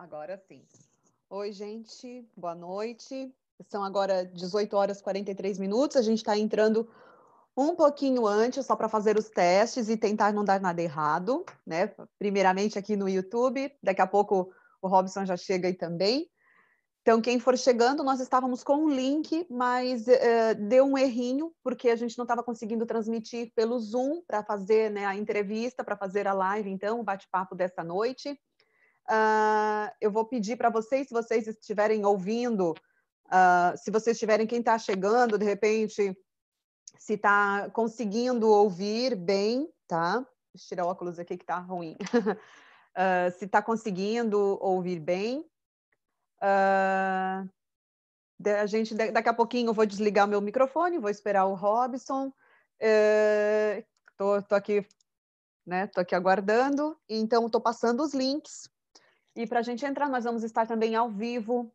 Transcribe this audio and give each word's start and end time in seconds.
Agora 0.00 0.38
sim. 0.48 0.62
Oi, 1.28 1.52
gente, 1.52 2.26
boa 2.34 2.54
noite. 2.54 3.30
São 3.68 3.84
agora 3.84 4.24
18 4.24 4.74
horas 4.74 4.98
e 4.98 5.02
43 5.02 5.58
minutos. 5.58 5.94
A 5.94 6.00
gente 6.00 6.20
está 6.20 6.38
entrando 6.38 6.88
um 7.54 7.76
pouquinho 7.76 8.26
antes, 8.26 8.64
só 8.64 8.74
para 8.74 8.88
fazer 8.88 9.18
os 9.18 9.28
testes 9.28 9.90
e 9.90 9.98
tentar 9.98 10.32
não 10.32 10.42
dar 10.42 10.58
nada 10.58 10.80
errado, 10.80 11.44
né? 11.66 11.94
Primeiramente 12.18 12.78
aqui 12.78 12.96
no 12.96 13.10
YouTube, 13.10 13.70
daqui 13.82 14.00
a 14.00 14.06
pouco 14.06 14.50
o 14.80 14.88
Robson 14.88 15.26
já 15.26 15.36
chega 15.36 15.68
aí 15.68 15.74
também. 15.74 16.30
Então, 17.02 17.20
quem 17.20 17.38
for 17.38 17.58
chegando, 17.58 18.02
nós 18.02 18.20
estávamos 18.20 18.64
com 18.64 18.76
um 18.76 18.88
link, 18.88 19.46
mas 19.50 20.06
uh, 20.06 20.66
deu 20.66 20.86
um 20.86 20.96
errinho, 20.96 21.52
porque 21.62 21.90
a 21.90 21.96
gente 21.96 22.16
não 22.16 22.24
estava 22.24 22.42
conseguindo 22.42 22.86
transmitir 22.86 23.52
pelo 23.54 23.78
Zoom 23.78 24.22
para 24.26 24.42
fazer 24.42 24.90
né, 24.90 25.04
a 25.04 25.14
entrevista, 25.14 25.84
para 25.84 25.94
fazer 25.94 26.26
a 26.26 26.32
live, 26.32 26.70
então, 26.70 27.00
o 27.00 27.04
bate-papo 27.04 27.54
dessa 27.54 27.84
noite. 27.84 28.40
Uh, 29.10 29.90
eu 30.00 30.08
vou 30.08 30.24
pedir 30.24 30.56
para 30.56 30.70
vocês, 30.70 31.08
se 31.08 31.12
vocês 31.12 31.48
estiverem 31.48 32.06
ouvindo, 32.06 32.74
uh, 33.26 33.76
se 33.76 33.90
vocês 33.90 34.14
estiverem, 34.14 34.46
quem 34.46 34.60
está 34.60 34.78
chegando, 34.78 35.36
de 35.36 35.44
repente, 35.44 36.16
se 36.96 37.14
está 37.14 37.68
conseguindo 37.70 38.48
ouvir 38.48 39.16
bem, 39.16 39.68
tá? 39.88 40.24
Deixa 40.54 40.64
eu 40.64 40.68
tirar 40.68 40.84
o 40.84 40.88
óculos 40.88 41.18
aqui 41.18 41.36
que 41.36 41.42
está 41.42 41.58
ruim. 41.58 41.96
uh, 42.14 43.30
se 43.36 43.46
está 43.46 43.60
conseguindo 43.60 44.56
ouvir 44.62 45.00
bem. 45.00 45.44
A 46.40 47.46
gente, 48.66 48.94
daqui 48.94 49.28
a 49.28 49.34
pouquinho, 49.34 49.70
eu 49.70 49.74
vou 49.74 49.84
desligar 49.84 50.28
meu 50.28 50.40
microfone, 50.40 50.98
vou 50.98 51.10
esperar 51.10 51.46
o 51.46 51.54
Robson. 51.54 52.32
Estou 52.78 54.56
aqui, 54.56 54.86
né? 55.66 55.84
Estou 55.84 56.00
aqui 56.00 56.14
aguardando. 56.14 56.96
Então, 57.08 57.46
estou 57.46 57.60
passando 57.60 58.02
os 58.02 58.14
links. 58.14 58.70
E 59.34 59.46
para 59.46 59.60
a 59.60 59.62
gente 59.62 59.84
entrar, 59.84 60.08
nós 60.08 60.24
vamos 60.24 60.42
estar 60.42 60.66
também 60.66 60.94
ao 60.94 61.08
vivo 61.08 61.72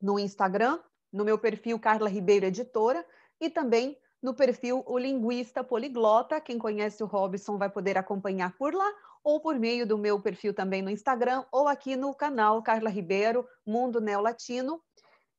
no 0.00 0.18
Instagram, 0.18 0.78
no 1.12 1.24
meu 1.24 1.38
perfil 1.38 1.78
Carla 1.78 2.08
Ribeiro 2.08 2.46
Editora, 2.46 3.04
e 3.40 3.48
também 3.48 3.96
no 4.22 4.34
perfil 4.34 4.82
O 4.86 4.98
Linguista 4.98 5.62
Poliglota. 5.62 6.40
Quem 6.40 6.58
conhece 6.58 7.02
o 7.02 7.06
Robson 7.06 7.56
vai 7.56 7.70
poder 7.70 7.96
acompanhar 7.96 8.56
por 8.56 8.74
lá, 8.74 8.90
ou 9.22 9.40
por 9.40 9.58
meio 9.58 9.86
do 9.86 9.96
meu 9.96 10.20
perfil 10.20 10.52
também 10.52 10.82
no 10.82 10.90
Instagram, 10.90 11.44
ou 11.52 11.68
aqui 11.68 11.96
no 11.96 12.14
canal 12.14 12.62
Carla 12.62 12.90
Ribeiro, 12.90 13.46
Mundo 13.64 14.00
Neolatino. 14.00 14.82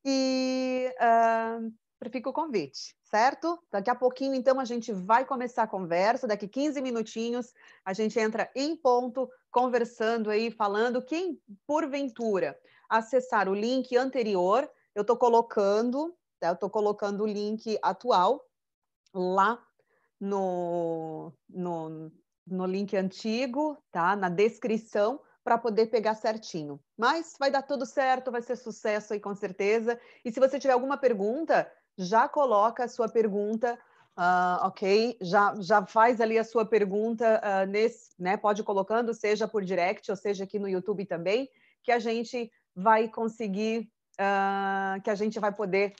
E 0.04 0.90
uh, 0.96 2.10
fica 2.10 2.30
o 2.30 2.32
convite, 2.32 2.96
certo? 3.10 3.58
Daqui 3.70 3.90
a 3.90 3.94
pouquinho, 3.94 4.34
então, 4.34 4.60
a 4.60 4.64
gente 4.64 4.92
vai 4.92 5.24
começar 5.24 5.64
a 5.64 5.68
conversa. 5.68 6.28
Daqui 6.28 6.46
15 6.46 6.80
minutinhos, 6.80 7.52
a 7.84 7.92
gente 7.92 8.18
entra 8.18 8.48
em 8.54 8.76
ponto, 8.76 9.28
conversando 9.50 10.30
aí, 10.30 10.50
falando. 10.50 11.04
Quem, 11.04 11.40
porventura, 11.66 12.56
acessar 12.88 13.48
o 13.48 13.54
link 13.54 13.96
anterior, 13.96 14.70
eu 14.94 15.02
estou 15.02 15.16
colocando, 15.16 16.16
tá? 16.38 16.48
eu 16.48 16.54
estou 16.54 16.70
colocando 16.70 17.24
o 17.24 17.26
link 17.26 17.76
atual 17.82 18.44
lá 19.12 19.60
no, 20.20 21.32
no, 21.48 22.12
no 22.46 22.66
link 22.66 22.96
antigo, 22.96 23.76
tá? 23.90 24.14
Na 24.14 24.28
descrição, 24.28 25.20
para 25.42 25.58
poder 25.58 25.86
pegar 25.86 26.14
certinho. 26.14 26.78
Mas 26.96 27.34
vai 27.38 27.50
dar 27.50 27.62
tudo 27.62 27.84
certo, 27.84 28.30
vai 28.30 28.42
ser 28.42 28.56
sucesso 28.56 29.12
aí 29.12 29.20
com 29.20 29.34
certeza. 29.34 29.98
E 30.24 30.30
se 30.30 30.38
você 30.38 30.60
tiver 30.60 30.74
alguma 30.74 30.96
pergunta, 30.96 31.70
já 31.96 32.28
coloca 32.28 32.84
a 32.84 32.88
sua 32.88 33.08
pergunta, 33.08 33.78
uh, 34.16 34.66
ok? 34.66 35.16
Já, 35.20 35.54
já 35.58 35.84
faz 35.84 36.20
ali 36.20 36.38
a 36.38 36.44
sua 36.44 36.64
pergunta 36.64 37.40
uh, 37.42 37.66
nesse, 37.66 38.10
né? 38.18 38.36
Pode 38.36 38.62
ir 38.62 38.64
colocando, 38.64 39.14
seja 39.14 39.46
por 39.46 39.64
direct 39.64 40.10
ou 40.10 40.16
seja 40.16 40.44
aqui 40.44 40.58
no 40.58 40.68
YouTube 40.68 41.04
também, 41.06 41.48
que 41.82 41.92
a 41.92 41.98
gente 41.98 42.50
vai 42.74 43.08
conseguir, 43.08 43.90
uh, 44.14 45.00
que 45.02 45.10
a 45.10 45.14
gente 45.14 45.38
vai 45.38 45.52
poder 45.52 45.94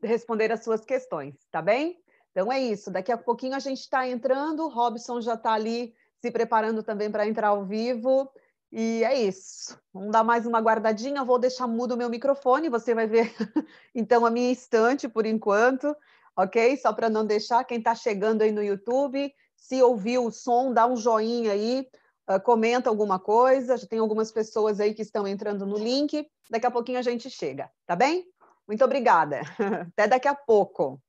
responder 0.00 0.52
as 0.52 0.62
suas 0.62 0.84
questões, 0.84 1.34
tá 1.50 1.60
bem? 1.60 2.00
Então 2.30 2.52
é 2.52 2.60
isso. 2.60 2.88
Daqui 2.88 3.10
a 3.10 3.18
pouquinho 3.18 3.56
a 3.56 3.58
gente 3.58 3.80
está 3.80 4.06
entrando, 4.06 4.68
Robson 4.68 5.20
já 5.20 5.34
está 5.34 5.52
ali 5.52 5.92
se 6.20 6.30
preparando 6.30 6.82
também 6.82 7.10
para 7.10 7.26
entrar 7.26 7.48
ao 7.48 7.64
vivo. 7.64 8.30
E 8.70 9.02
é 9.02 9.18
isso. 9.18 9.78
Vamos 9.92 10.12
dar 10.12 10.22
mais 10.22 10.46
uma 10.46 10.60
guardadinha. 10.60 11.20
Eu 11.20 11.24
vou 11.24 11.38
deixar 11.38 11.66
mudo 11.66 11.94
o 11.94 11.96
meu 11.96 12.10
microfone, 12.10 12.68
você 12.68 12.94
vai 12.94 13.06
ver 13.06 13.34
então 13.94 14.26
a 14.26 14.30
minha 14.30 14.52
estante 14.52 15.08
por 15.08 15.24
enquanto, 15.24 15.96
ok? 16.36 16.76
Só 16.76 16.92
para 16.92 17.08
não 17.08 17.24
deixar 17.24 17.64
quem 17.64 17.78
está 17.78 17.94
chegando 17.94 18.42
aí 18.42 18.52
no 18.52 18.62
YouTube, 18.62 19.32
se 19.56 19.82
ouviu 19.82 20.26
o 20.26 20.30
som, 20.30 20.72
dá 20.72 20.86
um 20.86 20.96
joinha 20.96 21.52
aí, 21.52 21.88
uh, 22.30 22.40
comenta 22.42 22.90
alguma 22.90 23.18
coisa. 23.18 23.76
Já 23.76 23.86
tem 23.86 23.98
algumas 23.98 24.30
pessoas 24.30 24.80
aí 24.80 24.92
que 24.92 25.02
estão 25.02 25.26
entrando 25.26 25.64
no 25.64 25.78
link. 25.78 26.28
Daqui 26.50 26.66
a 26.66 26.70
pouquinho 26.70 26.98
a 26.98 27.02
gente 27.02 27.30
chega, 27.30 27.70
tá 27.86 27.96
bem? 27.96 28.26
Muito 28.66 28.84
obrigada. 28.84 29.40
Até 29.92 30.06
daqui 30.06 30.28
a 30.28 30.34
pouco. 30.34 31.00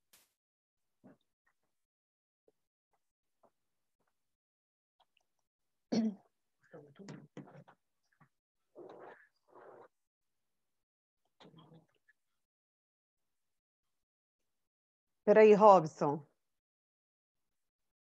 Peraí, 15.30 15.54
Robson. 15.54 16.26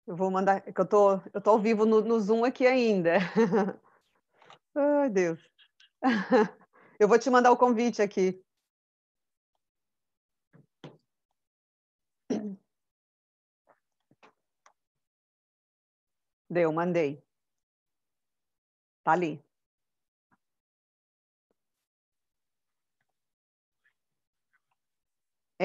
Eu 0.06 0.18
vou 0.18 0.30
mandar, 0.30 0.60
que 0.62 0.82
eu 0.82 0.86
tô, 0.86 1.14
eu 1.34 1.40
tô 1.42 1.52
ao 1.52 1.60
vivo 1.62 1.86
no, 1.86 2.02
no 2.02 2.20
Zoom 2.20 2.44
aqui 2.44 2.68
ainda. 2.68 3.20
Ai, 4.76 5.10
Deus. 5.10 5.40
Eu 7.00 7.08
vou 7.08 7.18
te 7.18 7.30
mandar 7.30 7.52
o 7.54 7.58
convite 7.58 8.02
aqui. 8.02 8.44
Deu, 16.50 16.74
mandei. 16.74 17.24
Tá 19.04 19.14
ali. 19.14 19.45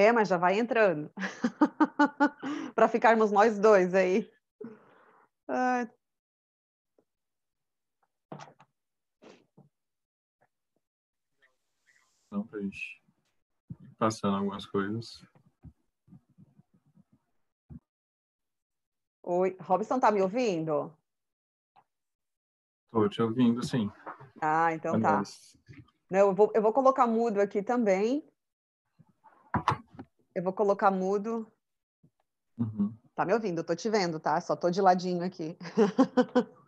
É, 0.01 0.11
mas 0.11 0.27
já 0.27 0.35
vai 0.35 0.57
entrando. 0.57 1.11
Para 2.73 2.87
ficarmos 2.87 3.31
nós 3.31 3.59
dois 3.59 3.93
aí. 3.93 4.27
Ai. 5.47 5.87
Não, 12.31 12.47
para 12.47 12.61
passando 13.99 14.37
algumas 14.37 14.65
coisas. 14.65 15.23
Oi, 19.21 19.55
Robson, 19.59 19.99
tá 19.99 20.09
me 20.09 20.21
ouvindo? 20.21 20.91
Estou 22.85 23.07
te 23.07 23.21
ouvindo, 23.21 23.63
sim. 23.63 23.91
Ah, 24.41 24.73
então 24.73 24.99
tá. 24.99 25.21
Não, 26.09 26.19
eu, 26.29 26.33
vou, 26.33 26.51
eu 26.55 26.61
vou 26.61 26.73
colocar 26.73 27.05
mudo 27.05 27.39
aqui 27.39 27.61
também. 27.61 28.27
Eu 30.33 30.43
vou 30.43 30.53
colocar 30.53 30.89
mudo. 30.91 31.45
Uhum. 32.57 32.93
Tá 33.15 33.25
me 33.25 33.33
ouvindo? 33.33 33.63
Tô 33.63 33.75
te 33.75 33.89
vendo, 33.89 34.19
tá? 34.19 34.39
Só 34.39 34.55
tô 34.55 34.69
de 34.69 34.81
ladinho 34.81 35.23
aqui. 35.23 35.57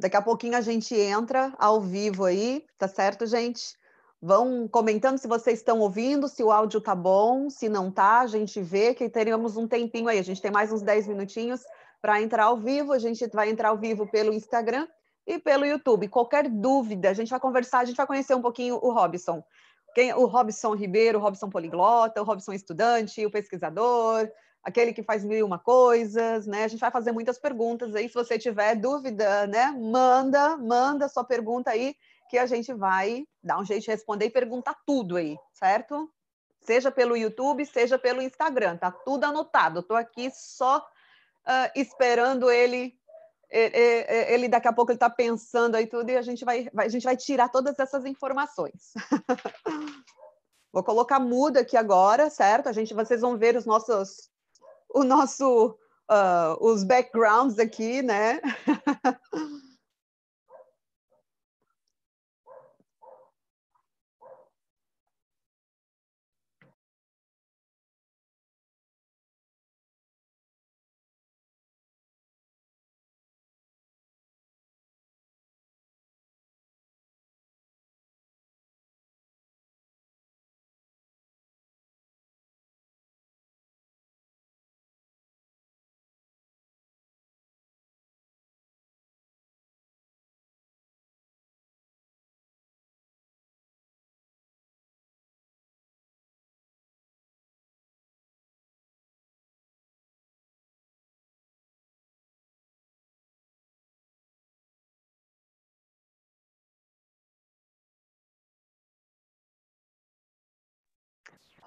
Daqui 0.00 0.16
a 0.16 0.22
pouquinho 0.22 0.56
a 0.56 0.60
gente 0.60 0.94
entra 0.94 1.52
ao 1.58 1.80
vivo 1.80 2.24
aí, 2.24 2.64
tá 2.78 2.86
certo, 2.86 3.26
gente? 3.26 3.76
Vão 4.22 4.68
comentando 4.68 5.18
se 5.18 5.26
vocês 5.26 5.58
estão 5.58 5.80
ouvindo, 5.80 6.28
se 6.28 6.42
o 6.42 6.52
áudio 6.52 6.80
tá 6.80 6.94
bom, 6.94 7.50
se 7.50 7.68
não 7.68 7.90
tá, 7.90 8.20
a 8.20 8.26
gente 8.28 8.60
vê 8.60 8.94
que 8.94 9.08
teríamos 9.08 9.56
um 9.56 9.66
tempinho 9.66 10.08
aí. 10.08 10.18
A 10.18 10.22
gente 10.22 10.40
tem 10.40 10.52
mais 10.52 10.72
uns 10.72 10.82
10 10.82 11.08
minutinhos 11.08 11.62
para 12.00 12.22
entrar 12.22 12.44
ao 12.44 12.56
vivo. 12.56 12.92
A 12.92 12.98
gente 12.98 13.26
vai 13.28 13.50
entrar 13.50 13.70
ao 13.70 13.78
vivo 13.78 14.06
pelo 14.08 14.32
Instagram 14.32 14.86
e 15.26 15.38
pelo 15.38 15.66
YouTube. 15.66 16.08
Qualquer 16.08 16.48
dúvida, 16.48 17.10
a 17.10 17.12
gente 17.12 17.30
vai 17.30 17.40
conversar, 17.40 17.80
a 17.80 17.84
gente 17.84 17.96
vai 17.96 18.06
conhecer 18.06 18.34
um 18.34 18.42
pouquinho 18.42 18.78
o 18.80 18.92
Robson. 18.92 19.42
Quem, 19.94 20.12
o 20.14 20.26
Robson 20.26 20.74
Ribeiro, 20.74 21.18
o 21.18 21.20
Robson 21.20 21.48
Poliglota, 21.48 22.20
o 22.20 22.24
Robson 22.24 22.52
Estudante, 22.52 23.24
o 23.24 23.30
pesquisador, 23.30 24.30
aquele 24.62 24.92
que 24.92 25.02
faz 25.02 25.24
mil 25.24 25.38
e 25.38 25.42
uma 25.42 25.58
coisas, 25.58 26.46
né? 26.46 26.64
A 26.64 26.68
gente 26.68 26.80
vai 26.80 26.90
fazer 26.90 27.12
muitas 27.12 27.38
perguntas 27.38 27.94
aí. 27.94 28.08
Se 28.08 28.14
você 28.14 28.38
tiver 28.38 28.74
dúvida, 28.76 29.46
né? 29.46 29.70
Manda, 29.72 30.56
manda 30.56 31.08
sua 31.08 31.24
pergunta 31.24 31.70
aí 31.70 31.96
que 32.28 32.38
a 32.38 32.46
gente 32.46 32.72
vai 32.74 33.26
dar 33.42 33.58
um 33.58 33.64
jeito 33.64 33.84
de 33.84 33.90
responder 33.90 34.26
e 34.26 34.30
perguntar 34.30 34.76
tudo 34.86 35.16
aí, 35.16 35.36
certo? 35.52 36.10
Seja 36.60 36.90
pelo 36.90 37.16
YouTube, 37.16 37.64
seja 37.64 37.98
pelo 37.98 38.20
Instagram, 38.20 38.76
tá 38.76 38.90
tudo 38.90 39.24
anotado. 39.24 39.80
Estou 39.80 39.96
aqui 39.96 40.30
só 40.30 40.78
uh, 40.78 41.70
esperando 41.74 42.50
ele, 42.50 42.97
ele, 43.50 44.34
ele, 44.34 44.48
daqui 44.48 44.68
a 44.68 44.72
pouco 44.72 44.90
ele 44.90 44.96
está 44.96 45.08
pensando 45.08 45.74
aí 45.74 45.86
tudo 45.86 46.10
e 46.10 46.16
a 46.16 46.22
gente 46.22 46.44
vai, 46.44 46.68
vai, 46.72 46.86
a 46.86 46.88
gente 46.88 47.04
vai 47.04 47.16
tirar 47.16 47.48
todas 47.48 47.78
essas 47.78 48.04
informações. 48.04 48.92
Vou 50.72 50.84
colocar 50.84 51.18
muda 51.18 51.60
aqui 51.60 51.76
agora, 51.76 52.28
certo? 52.28 52.68
A 52.68 52.72
gente, 52.72 52.92
vocês 52.92 53.20
vão 53.20 53.38
ver 53.38 53.56
os 53.56 53.64
nossos, 53.64 54.28
o 54.94 55.02
nosso, 55.02 55.70
uh, 56.10 56.56
os 56.60 56.84
backgrounds 56.84 57.58
aqui, 57.58 58.02
né? 58.02 58.40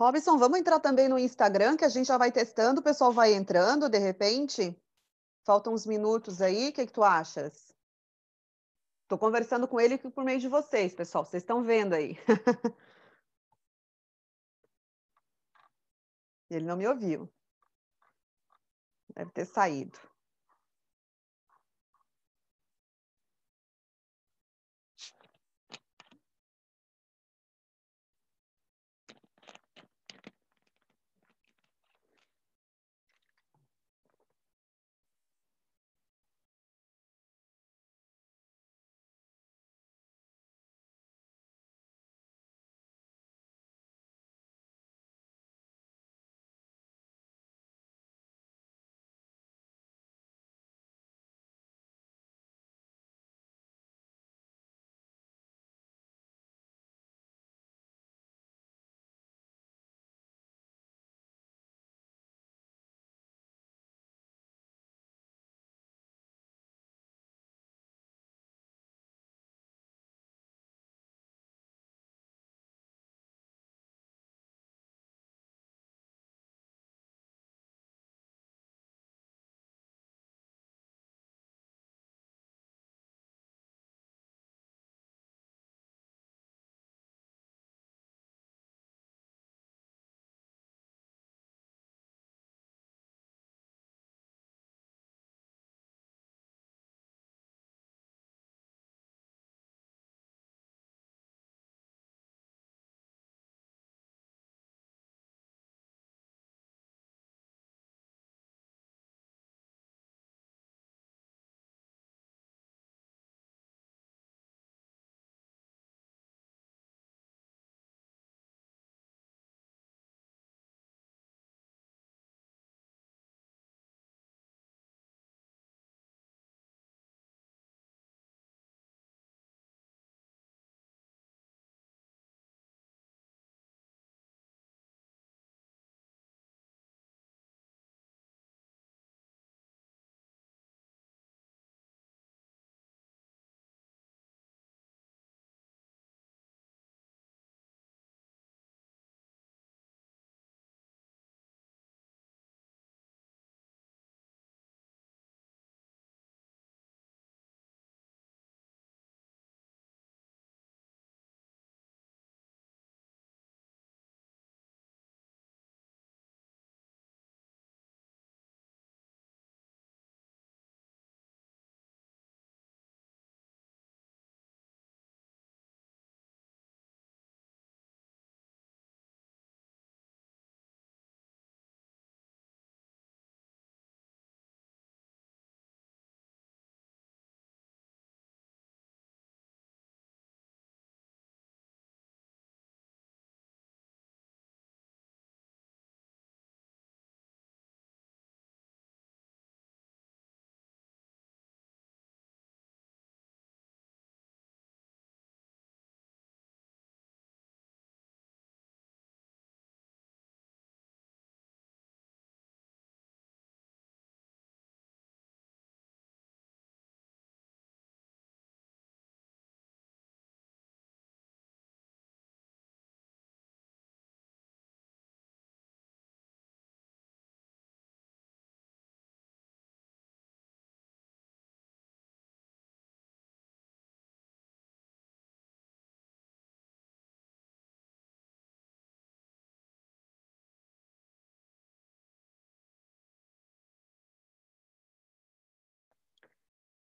Robson, 0.01 0.35
vamos 0.35 0.57
entrar 0.57 0.79
também 0.79 1.07
no 1.07 1.19
Instagram, 1.19 1.77
que 1.77 1.85
a 1.85 1.89
gente 1.89 2.07
já 2.07 2.17
vai 2.17 2.31
testando, 2.31 2.79
o 2.79 2.83
pessoal 2.83 3.11
vai 3.11 3.35
entrando 3.35 3.87
de 3.87 3.99
repente. 3.99 4.75
Faltam 5.45 5.75
uns 5.75 5.85
minutos 5.85 6.41
aí, 6.41 6.69
o 6.69 6.73
que, 6.73 6.87
que 6.87 6.91
tu 6.91 7.03
achas? 7.03 7.71
Estou 9.03 9.19
conversando 9.19 9.67
com 9.67 9.79
ele 9.79 9.99
por 9.99 10.23
meio 10.23 10.39
de 10.39 10.47
vocês, 10.47 10.95
pessoal, 10.95 11.23
vocês 11.23 11.43
estão 11.43 11.61
vendo 11.61 11.93
aí. 11.93 12.17
ele 16.49 16.65
não 16.65 16.77
me 16.77 16.87
ouviu. 16.87 17.31
Deve 19.13 19.29
ter 19.29 19.45
saído. 19.45 19.99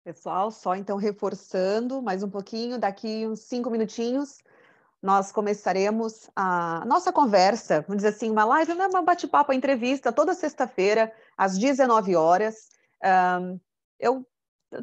Pessoal, 0.06 0.52
só 0.52 0.76
então 0.76 0.98
reforçando 0.98 2.00
mais 2.00 2.22
um 2.22 2.30
pouquinho, 2.30 2.78
daqui 2.78 3.26
uns 3.26 3.40
cinco 3.40 3.72
minutinhos, 3.72 4.38
nós 5.02 5.32
começaremos 5.32 6.30
a 6.36 6.86
nossa 6.86 7.12
conversa, 7.12 7.82
vamos 7.88 8.04
dizer 8.04 8.10
assim, 8.10 8.30
uma 8.30 8.46
live, 8.46 8.76
não 8.76 8.86
é 8.86 8.88
uma 8.88 9.02
bate-papo, 9.02 9.52
entrevista, 9.52 10.12
toda 10.14 10.36
sexta-feira, 10.36 11.12
às 11.36 11.58
19 11.58 12.16
horas. 12.16 12.70
Um, 13.42 13.60
eu 14.00 14.24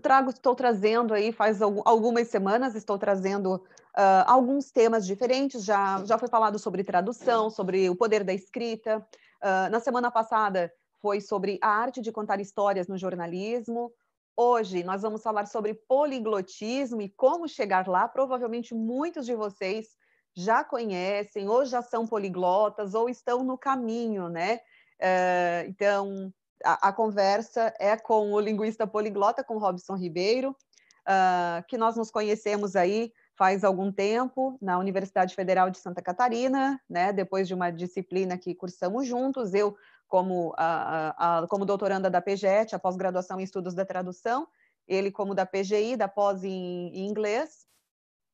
trago, 0.02 0.30
estou 0.30 0.56
trazendo 0.56 1.14
aí, 1.14 1.30
faz 1.30 1.62
algumas 1.62 2.26
semanas, 2.26 2.74
estou 2.74 2.98
trazendo 2.98 3.54
uh, 3.54 4.26
alguns 4.26 4.72
temas 4.72 5.06
diferentes, 5.06 5.62
já, 5.64 6.04
já 6.04 6.18
foi 6.18 6.26
falado 6.26 6.58
sobre 6.58 6.82
tradução, 6.82 7.48
sobre 7.48 7.88
o 7.88 7.94
poder 7.94 8.24
da 8.24 8.34
escrita. 8.34 8.98
Uh, 9.40 9.70
na 9.70 9.78
semana 9.78 10.10
passada 10.10 10.72
foi 11.00 11.20
sobre 11.20 11.60
a 11.62 11.68
arte 11.68 12.00
de 12.00 12.10
contar 12.10 12.40
histórias 12.40 12.88
no 12.88 12.98
jornalismo. 12.98 13.92
Hoje 14.36 14.82
nós 14.82 15.02
vamos 15.02 15.22
falar 15.22 15.46
sobre 15.46 15.74
poliglotismo 15.74 17.02
e 17.02 17.08
como 17.08 17.46
chegar 17.46 17.86
lá. 17.86 18.08
Provavelmente 18.08 18.74
muitos 18.74 19.26
de 19.26 19.34
vocês 19.34 19.88
já 20.34 20.64
conhecem, 20.64 21.48
ou 21.48 21.64
já 21.64 21.82
são 21.82 22.06
poliglotas, 22.06 22.94
ou 22.94 23.08
estão 23.08 23.44
no 23.44 23.58
caminho, 23.58 24.28
né? 24.28 24.60
Uh, 24.98 25.68
então, 25.68 26.32
a, 26.64 26.88
a, 26.88 26.92
conversa 26.92 27.74
é 27.78 27.96
com 27.96 28.32
o 28.32 28.40
linguista 28.40 28.86
poliglota, 28.86 29.44
com 29.44 29.58
Robson 29.58 29.94
Ribeiro, 29.94 30.56
uh, 31.02 31.62
que 31.68 31.76
nós 31.76 31.96
nos 31.96 32.10
conhecemos 32.10 32.76
aí 32.76 33.12
faz 33.36 33.64
algum 33.64 33.90
tempo 33.90 34.56
na 34.62 34.78
Universidade 34.78 35.34
Federal 35.34 35.68
de 35.68 35.78
Santa 35.78 36.00
Catarina, 36.00 36.80
né? 36.88 37.12
Depois 37.12 37.48
de 37.48 37.54
uma 37.54 37.70
disciplina 37.70 38.38
que 38.38 38.54
cursamos 38.54 39.06
juntos, 39.06 39.52
eu 39.52 39.76
como 40.12 40.52
a, 40.58 41.38
a, 41.38 41.48
como 41.48 41.64
doutoranda 41.64 42.10
da 42.10 42.20
PGET, 42.20 42.74
a 42.74 42.78
pós-graduação 42.78 43.40
em 43.40 43.44
estudos 43.44 43.72
da 43.72 43.82
tradução, 43.82 44.46
ele 44.86 45.10
como 45.10 45.34
da 45.34 45.46
PGI, 45.46 45.96
da 45.96 46.06
pós 46.06 46.44
em, 46.44 46.88
em 46.94 47.06
inglês 47.08 47.66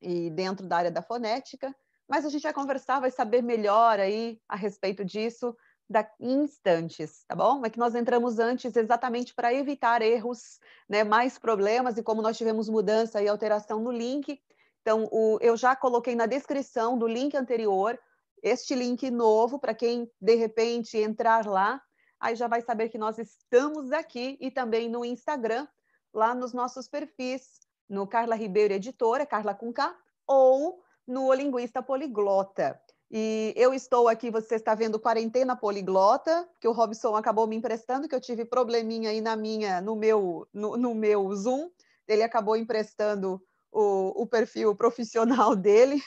e 0.03 0.29
dentro 0.31 0.67
da 0.67 0.77
área 0.77 0.91
da 0.91 1.03
fonética. 1.03 1.73
Mas 2.09 2.27
a 2.27 2.31
gente 2.31 2.43
vai 2.43 2.53
conversar, 2.53 2.99
vai 2.99 3.13
saber 3.13 3.45
melhor 3.45 4.01
aí 4.01 4.41
a 4.49 4.57
respeito 4.57 5.05
disso 5.05 5.57
da, 5.89 6.05
em 6.19 6.43
instantes, 6.43 7.23
tá 7.29 7.37
bom? 7.37 7.65
É 7.65 7.71
que 7.71 7.79
nós 7.79 7.95
entramos 7.95 8.41
antes 8.41 8.75
exatamente 8.75 9.33
para 9.33 9.55
evitar 9.55 10.03
erros, 10.03 10.59
né, 10.89 11.05
mais 11.05 11.39
problemas, 11.39 11.97
e 11.97 12.03
como 12.03 12.21
nós 12.21 12.37
tivemos 12.37 12.69
mudança 12.69 13.23
e 13.23 13.29
alteração 13.29 13.79
no 13.79 13.93
link, 13.93 14.43
então 14.83 15.09
o, 15.13 15.39
eu 15.41 15.57
já 15.57 15.77
coloquei 15.77 16.17
na 16.17 16.27
descrição 16.27 16.99
do 16.99 17.07
link 17.07 17.37
anterior 17.37 17.97
este 18.42 18.75
link 18.75 19.11
novo 19.11 19.59
para 19.59 19.75
quem 19.75 20.11
de 20.21 20.35
repente 20.35 20.97
entrar 20.97 21.47
lá, 21.47 21.83
aí 22.21 22.35
já 22.35 22.49
vai 22.49 22.61
saber 22.61 22.88
que 22.88 22.99
nós 22.99 23.18
estamos 23.18 23.92
aqui 23.92 24.37
e 24.40 24.50
também 24.50 24.88
no 24.88 25.04
Instagram, 25.04 25.66
lá 26.12 26.35
nos 26.35 26.52
nossos 26.52 26.88
perfis, 26.88 27.61
no 27.88 28.07
Carla 28.07 28.35
Ribeiro 28.35 28.75
Editora, 28.75 29.26
Carla 29.26 29.54
com 29.54 29.73
K, 29.73 29.97
ou 30.26 30.83
no 31.07 31.33
Linguista 31.33 31.83
Poliglota. 31.83 32.80
E 33.11 33.54
eu 33.57 33.73
estou 33.73 34.07
aqui, 34.07 34.30
você 34.30 34.57
está 34.57 34.75
vendo 34.75 35.00
quarentena 35.00 35.57
poliglota, 35.57 36.47
que 36.61 36.68
o 36.68 36.73
Robson 36.73 37.16
acabou 37.16 37.47
me 37.47 37.57
emprestando, 37.57 38.07
que 38.07 38.14
eu 38.14 38.21
tive 38.21 38.45
probleminha 38.45 39.09
aí 39.09 39.23
na 39.23 39.35
minha, 39.35 39.80
no 39.80 39.97
meu, 39.97 40.47
no, 40.52 40.76
no 40.76 40.95
meu 40.95 41.35
Zoom. 41.35 41.71
Ele 42.07 42.23
acabou 42.23 42.54
emprestando 42.54 43.42
o, 43.73 44.23
o 44.23 44.26
perfil 44.26 44.75
profissional 44.75 45.54
dele. 45.57 46.02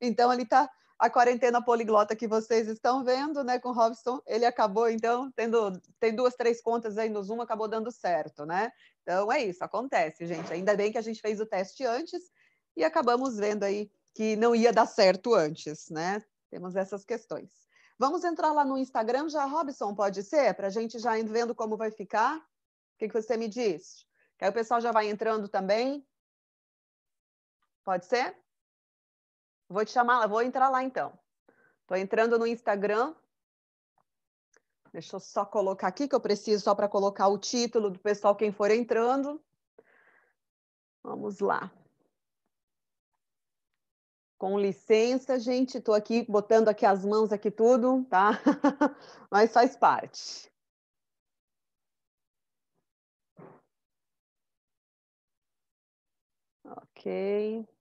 então 0.00 0.32
ele 0.32 0.42
está 0.42 0.68
a 1.04 1.10
quarentena 1.10 1.62
poliglota 1.62 2.16
que 2.16 2.26
vocês 2.26 2.66
estão 2.66 3.04
vendo, 3.04 3.44
né, 3.44 3.58
com 3.58 3.68
o 3.68 3.72
Robson, 3.72 4.22
ele 4.26 4.46
acabou 4.46 4.88
então 4.88 5.30
tendo 5.32 5.78
tem 6.00 6.16
duas, 6.16 6.34
três 6.34 6.62
contas 6.62 6.96
aí 6.96 7.10
no 7.10 7.22
Zoom, 7.22 7.42
acabou 7.42 7.68
dando 7.68 7.90
certo, 7.92 8.46
né? 8.46 8.72
Então 9.02 9.30
é 9.30 9.44
isso, 9.44 9.62
acontece, 9.62 10.26
gente. 10.26 10.50
Ainda 10.50 10.74
bem 10.74 10.90
que 10.90 10.96
a 10.96 11.02
gente 11.02 11.20
fez 11.20 11.40
o 11.40 11.46
teste 11.46 11.84
antes 11.84 12.22
e 12.74 12.82
acabamos 12.82 13.36
vendo 13.36 13.64
aí 13.64 13.90
que 14.14 14.34
não 14.36 14.54
ia 14.54 14.72
dar 14.72 14.86
certo 14.86 15.34
antes, 15.34 15.90
né? 15.90 16.24
Temos 16.50 16.74
essas 16.74 17.04
questões. 17.04 17.50
Vamos 17.98 18.24
entrar 18.24 18.52
lá 18.52 18.64
no 18.64 18.78
Instagram 18.78 19.28
já, 19.28 19.44
Robson, 19.44 19.94
pode 19.94 20.22
ser? 20.22 20.54
Para 20.54 20.68
a 20.68 20.70
gente 20.70 20.98
já 20.98 21.18
ir 21.18 21.28
vendo 21.28 21.54
como 21.54 21.76
vai 21.76 21.90
ficar? 21.90 22.38
O 22.38 22.98
que, 22.98 23.08
que 23.08 23.22
você 23.22 23.36
me 23.36 23.46
diz? 23.46 24.06
Que 24.38 24.46
aí 24.46 24.50
o 24.50 24.54
pessoal 24.54 24.80
já 24.80 24.90
vai 24.90 25.10
entrando 25.10 25.48
também. 25.48 26.02
Pode 27.84 28.06
ser? 28.06 28.34
Vou 29.68 29.84
te 29.84 29.90
chamar, 29.92 30.26
vou 30.26 30.42
entrar 30.42 30.68
lá 30.68 30.82
então. 30.82 31.12
Estou 31.82 31.96
entrando 31.96 32.38
no 32.38 32.46
Instagram. 32.46 33.14
Deixa 34.92 35.16
eu 35.16 35.20
só 35.20 35.44
colocar 35.44 35.88
aqui, 35.88 36.06
que 36.06 36.14
eu 36.14 36.20
preciso 36.20 36.62
só 36.62 36.74
para 36.74 36.88
colocar 36.88 37.28
o 37.28 37.38
título 37.38 37.90
do 37.90 37.98
pessoal, 37.98 38.36
quem 38.36 38.52
for 38.52 38.70
entrando. 38.70 39.42
Vamos 41.02 41.40
lá. 41.40 41.70
Com 44.38 44.58
licença, 44.58 45.38
gente, 45.38 45.78
estou 45.78 45.94
aqui 45.94 46.24
botando 46.28 46.68
aqui 46.68 46.86
as 46.86 47.04
mãos 47.04 47.32
aqui 47.32 47.50
tudo, 47.50 48.04
tá? 48.04 48.32
Mas 49.30 49.52
faz 49.52 49.76
parte. 49.76 50.50
Ok. 56.64 57.73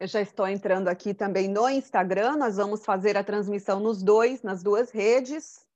Eu 0.00 0.06
já 0.06 0.20
estou 0.22 0.48
entrando 0.48 0.88
aqui 0.88 1.12
também 1.12 1.46
no 1.46 1.68
Instagram, 1.68 2.36
nós 2.36 2.56
vamos 2.56 2.82
fazer 2.86 3.18
a 3.18 3.24
transmissão 3.24 3.78
nos 3.78 4.02
dois, 4.02 4.42
nas 4.42 4.62
duas 4.62 4.90
redes. 4.90 5.66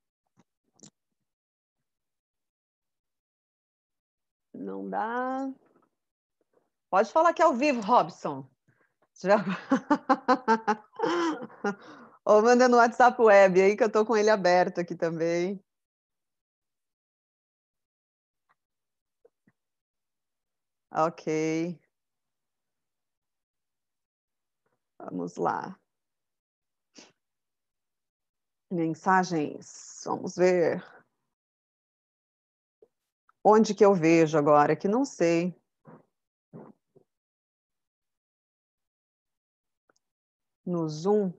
Não 4.54 4.88
dá. 4.88 5.52
Pode 6.88 7.12
falar 7.12 7.34
que 7.34 7.42
é 7.42 7.44
ao 7.44 7.54
vivo, 7.54 7.82
Robson. 7.82 8.48
Já... 9.22 9.36
Ou 12.24 12.42
manda 12.42 12.68
no 12.68 12.78
WhatsApp 12.78 13.20
web 13.20 13.60
aí 13.60 13.76
que 13.76 13.82
eu 13.82 13.88
estou 13.88 14.06
com 14.06 14.16
ele 14.16 14.30
aberto 14.30 14.80
aqui 14.80 14.94
também. 14.96 15.62
Ok. 20.90 21.83
Vamos 25.04 25.36
lá. 25.36 25.78
Mensagens, 28.70 30.02
vamos 30.04 30.34
ver. 30.34 30.82
Onde 33.44 33.74
que 33.74 33.84
eu 33.84 33.94
vejo 33.94 34.38
agora? 34.38 34.74
Que 34.74 34.88
não 34.88 35.04
sei. 35.04 35.54
No 40.64 40.88
Zoom. 40.88 41.32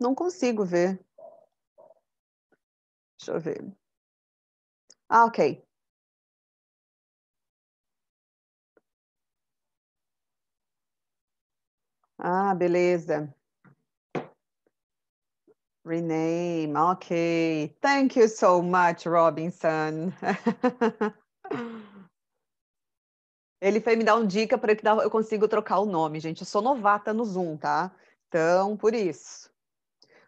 Não 0.00 0.14
consigo 0.14 0.64
ver. 0.64 0.98
Deixa 3.18 3.32
eu 3.32 3.40
ver. 3.40 3.76
Ah, 5.08 5.26
ok. 5.26 5.65
Ah, 12.18 12.54
beleza. 12.54 13.34
Rename, 15.84 16.74
ok. 16.76 17.76
Thank 17.80 18.18
you 18.18 18.28
so 18.28 18.60
much, 18.60 19.06
Robinson. 19.06 20.12
Ele 23.60 23.80
foi 23.80 23.96
me 23.96 24.04
dar 24.04 24.16
uma 24.16 24.26
dica 24.26 24.58
para 24.58 24.74
que 24.74 24.86
eu 24.86 25.10
consigo 25.10 25.46
trocar 25.48 25.78
o 25.78 25.86
nome, 25.86 26.18
gente. 26.20 26.40
Eu 26.40 26.46
sou 26.46 26.60
novata 26.60 27.14
no 27.14 27.24
Zoom, 27.24 27.56
tá? 27.56 27.94
Então, 28.28 28.76
por 28.76 28.94
isso. 28.94 29.50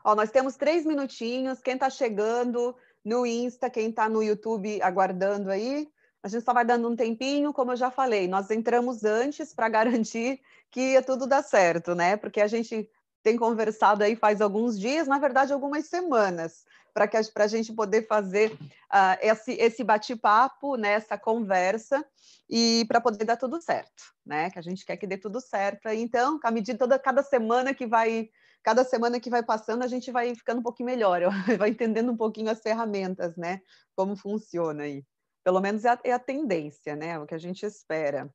Ó, 0.05 0.15
nós 0.15 0.31
temos 0.31 0.57
três 0.57 0.87
minutinhos. 0.87 1.61
Quem 1.61 1.75
está 1.75 1.91
chegando 1.91 2.77
no 3.05 3.27
Insta, 3.27 3.69
quem 3.69 3.91
está 3.91 4.09
no 4.09 4.23
YouTube 4.23 4.81
aguardando 4.81 5.51
aí, 5.51 5.91
a 6.23 6.29
gente 6.29 6.45
só 6.45 6.53
vai 6.53 6.65
dando 6.65 6.89
um 6.89 6.97
tempinho, 6.97 7.53
como 7.53 7.73
eu 7.73 7.77
já 7.77 7.91
falei, 7.91 8.27
nós 8.27 8.51
entramos 8.51 9.05
antes 9.05 9.55
para 9.55 9.69
garantir 9.69 10.41
que 10.71 11.01
tudo 11.03 11.27
dar 11.27 11.43
certo, 11.43 11.95
né? 11.95 12.17
Porque 12.17 12.41
a 12.41 12.47
gente 12.47 12.89
tem 13.23 13.37
conversado 13.37 14.03
aí 14.03 14.17
faz 14.17 14.41
alguns 14.41 14.79
dias, 14.79 15.07
na 15.07 15.19
verdade, 15.19 15.53
algumas 15.53 15.87
semanas, 15.87 16.65
para 16.95 17.09
a 17.45 17.47
gente 17.47 17.73
poder 17.73 18.07
fazer 18.07 18.53
uh, 18.53 19.19
esse, 19.21 19.53
esse 19.53 19.85
bate-papo, 19.85 20.77
né, 20.77 20.93
essa 20.93 21.19
conversa, 21.19 22.05
e 22.49 22.85
para 22.89 23.01
poder 23.01 23.25
dar 23.25 23.37
tudo 23.37 23.61
certo, 23.61 24.03
né? 24.25 24.51
Que 24.51 24.59
a 24.59 24.63
gente 24.63 24.85
quer 24.85 24.97
que 24.97 25.07
dê 25.07 25.19
tudo 25.19 25.41
certo. 25.41 25.89
Então, 25.89 26.41
à 26.43 26.51
medida 26.51 26.79
toda 26.79 26.99
cada 26.99 27.23
semana 27.23 27.75
que 27.75 27.87
vai 27.87 28.31
cada 28.63 28.85
semana 28.85 29.21
que 29.21 29.31
vai 29.31 29.43
passando, 29.43 29.83
a 29.83 29.87
gente 29.87 30.11
vai 30.11 30.35
ficando 30.35 30.59
um 30.59 30.63
pouquinho 30.63 30.89
melhor, 30.89 31.23
vai 31.59 31.71
entendendo 31.71 32.11
um 32.11 32.17
pouquinho 32.17 32.51
as 32.51 32.61
ferramentas, 32.61 33.37
né? 33.37 33.61
Como 33.95 34.17
funciona 34.17 34.83
aí. 34.83 35.05
Pelo 35.45 35.61
menos 35.61 35.85
é 35.85 35.91
a, 35.91 36.01
é 36.05 36.13
a 36.13 36.19
tendência, 36.19 36.95
né? 36.97 37.19
O 37.19 37.27
que 37.27 37.35
a 37.35 37.39
gente 37.39 37.65
espera. 37.65 38.33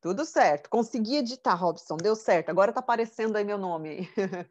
Tudo 0.00 0.24
certo. 0.24 0.70
Consegui 0.70 1.16
editar, 1.16 1.54
Robson. 1.54 1.96
Deu 1.96 2.16
certo. 2.16 2.50
Agora 2.50 2.72
tá 2.72 2.80
aparecendo 2.80 3.36
aí 3.36 3.44
meu 3.44 3.58
nome. 3.58 4.08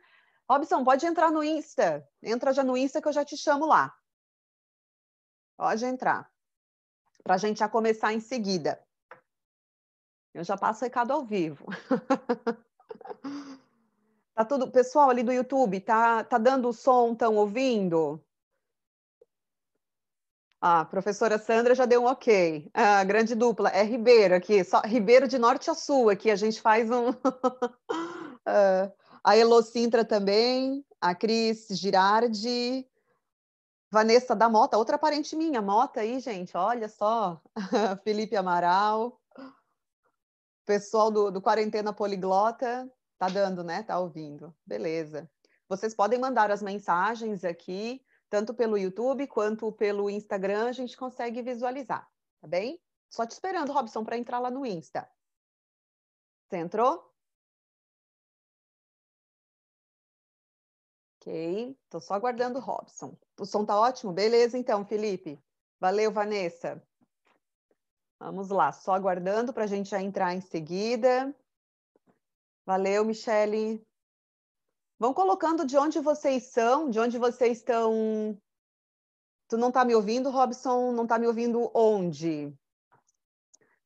Robson, 0.49 0.83
pode 0.83 1.05
entrar 1.05 1.31
no 1.31 1.43
Insta. 1.43 2.07
Entra 2.23 2.53
já 2.53 2.63
no 2.63 2.77
Insta 2.77 3.01
que 3.01 3.07
eu 3.07 3.13
já 3.13 3.25
te 3.25 3.35
chamo 3.35 3.65
lá. 3.65 3.93
Pode 5.57 5.85
entrar. 5.85 6.31
Para 7.23 7.35
a 7.35 7.37
gente 7.37 7.59
já 7.59 7.67
começar 7.67 8.13
em 8.13 8.19
seguida. 8.19 8.81
Eu 10.33 10.43
já 10.43 10.57
passo 10.57 10.85
recado 10.85 11.11
ao 11.11 11.25
vivo. 11.25 11.65
tá 14.33 14.45
tudo, 14.45 14.71
pessoal 14.71 15.09
ali 15.09 15.23
do 15.23 15.33
YouTube, 15.33 15.81
tá, 15.81 16.23
tá 16.23 16.37
dando 16.37 16.71
som, 16.71 17.11
estão 17.11 17.35
ouvindo? 17.35 18.23
A 20.61 20.83
professora 20.83 21.37
Sandra 21.37 21.73
já 21.73 21.85
deu 21.85 22.03
um 22.03 22.07
ok. 22.07 22.69
A 22.73 23.03
grande 23.05 23.33
dupla 23.33 23.69
é 23.69 23.83
Ribeiro 23.83 24.35
aqui, 24.35 24.63
só 24.63 24.81
Ribeiro 24.81 25.27
de 25.27 25.39
norte 25.39 25.69
a 25.69 25.73
sul 25.73 26.09
aqui. 26.09 26.29
A 26.29 26.35
gente 26.35 26.61
faz 26.61 26.89
um. 26.91 27.09
uh, 27.11 27.15
a 29.23 29.37
Elo 29.37 29.61
Sintra 29.61 30.03
também, 30.03 30.85
a 30.99 31.15
Cris 31.15 31.67
Girardi, 31.71 32.85
Vanessa 33.91 34.35
da 34.35 34.49
Mota, 34.49 34.77
outra 34.77 34.97
parente 34.97 35.35
minha, 35.35 35.61
Mota 35.61 36.01
aí, 36.01 36.19
gente, 36.19 36.55
olha 36.55 36.89
só. 36.89 37.41
Felipe 38.03 38.35
Amaral. 38.35 39.19
pessoal 40.65 41.09
do, 41.09 41.31
do 41.31 41.41
Quarentena 41.41 41.93
Poliglota 41.93 42.91
tá 43.17 43.27
dando, 43.27 43.63
né? 43.63 43.83
Tá 43.83 43.97
ouvindo. 43.97 44.53
Beleza. 44.65 45.29
Vocês 45.67 45.95
podem 45.95 46.19
mandar 46.19 46.51
as 46.51 46.61
mensagens 46.61 47.43
aqui, 47.43 48.01
tanto 48.29 48.53
pelo 48.53 48.77
YouTube 48.77 49.27
quanto 49.27 49.71
pelo 49.71 50.09
Instagram, 50.09 50.67
a 50.67 50.71
gente 50.71 50.95
consegue 50.95 51.41
visualizar, 51.41 52.07
tá 52.39 52.47
bem? 52.47 52.79
Só 53.09 53.25
te 53.25 53.31
esperando, 53.31 53.71
Robson, 53.71 54.03
para 54.03 54.17
entrar 54.17 54.39
lá 54.39 54.51
no 54.51 54.65
Insta. 54.65 55.09
Você 56.47 56.57
entrou? 56.57 57.09
Ok, 61.21 61.77
estou 61.83 61.99
só 61.99 62.13
aguardando 62.13 62.59
o 62.59 62.61
Robson. 62.61 63.17
O 63.39 63.45
som 63.45 63.65
tá 63.65 63.79
ótimo? 63.79 64.13
Beleza, 64.13 64.57
então, 64.57 64.85
Felipe. 64.85 65.39
Valeu, 65.79 66.11
Vanessa. 66.11 66.81
Vamos 68.19 68.49
lá, 68.49 68.71
só 68.71 68.93
aguardando 68.93 69.53
para 69.53 69.63
a 69.63 69.67
gente 69.67 69.89
já 69.89 70.01
entrar 70.01 70.33
em 70.33 70.41
seguida. 70.41 71.33
Valeu, 72.65 73.03
Michele. 73.03 73.85
Vão 74.99 75.13
colocando 75.13 75.65
de 75.65 75.77
onde 75.77 76.01
vocês 76.01 76.51
são, 76.51 76.89
de 76.89 76.99
onde 76.99 77.17
vocês 77.17 77.59
estão. 77.59 78.37
Tu 79.47 79.57
não 79.57 79.69
está 79.69 79.85
me 79.85 79.95
ouvindo, 79.95 80.29
Robson? 80.29 80.91
Não 80.91 81.03
está 81.03 81.17
me 81.17 81.25
ouvindo 81.25 81.71
onde? 81.73 82.53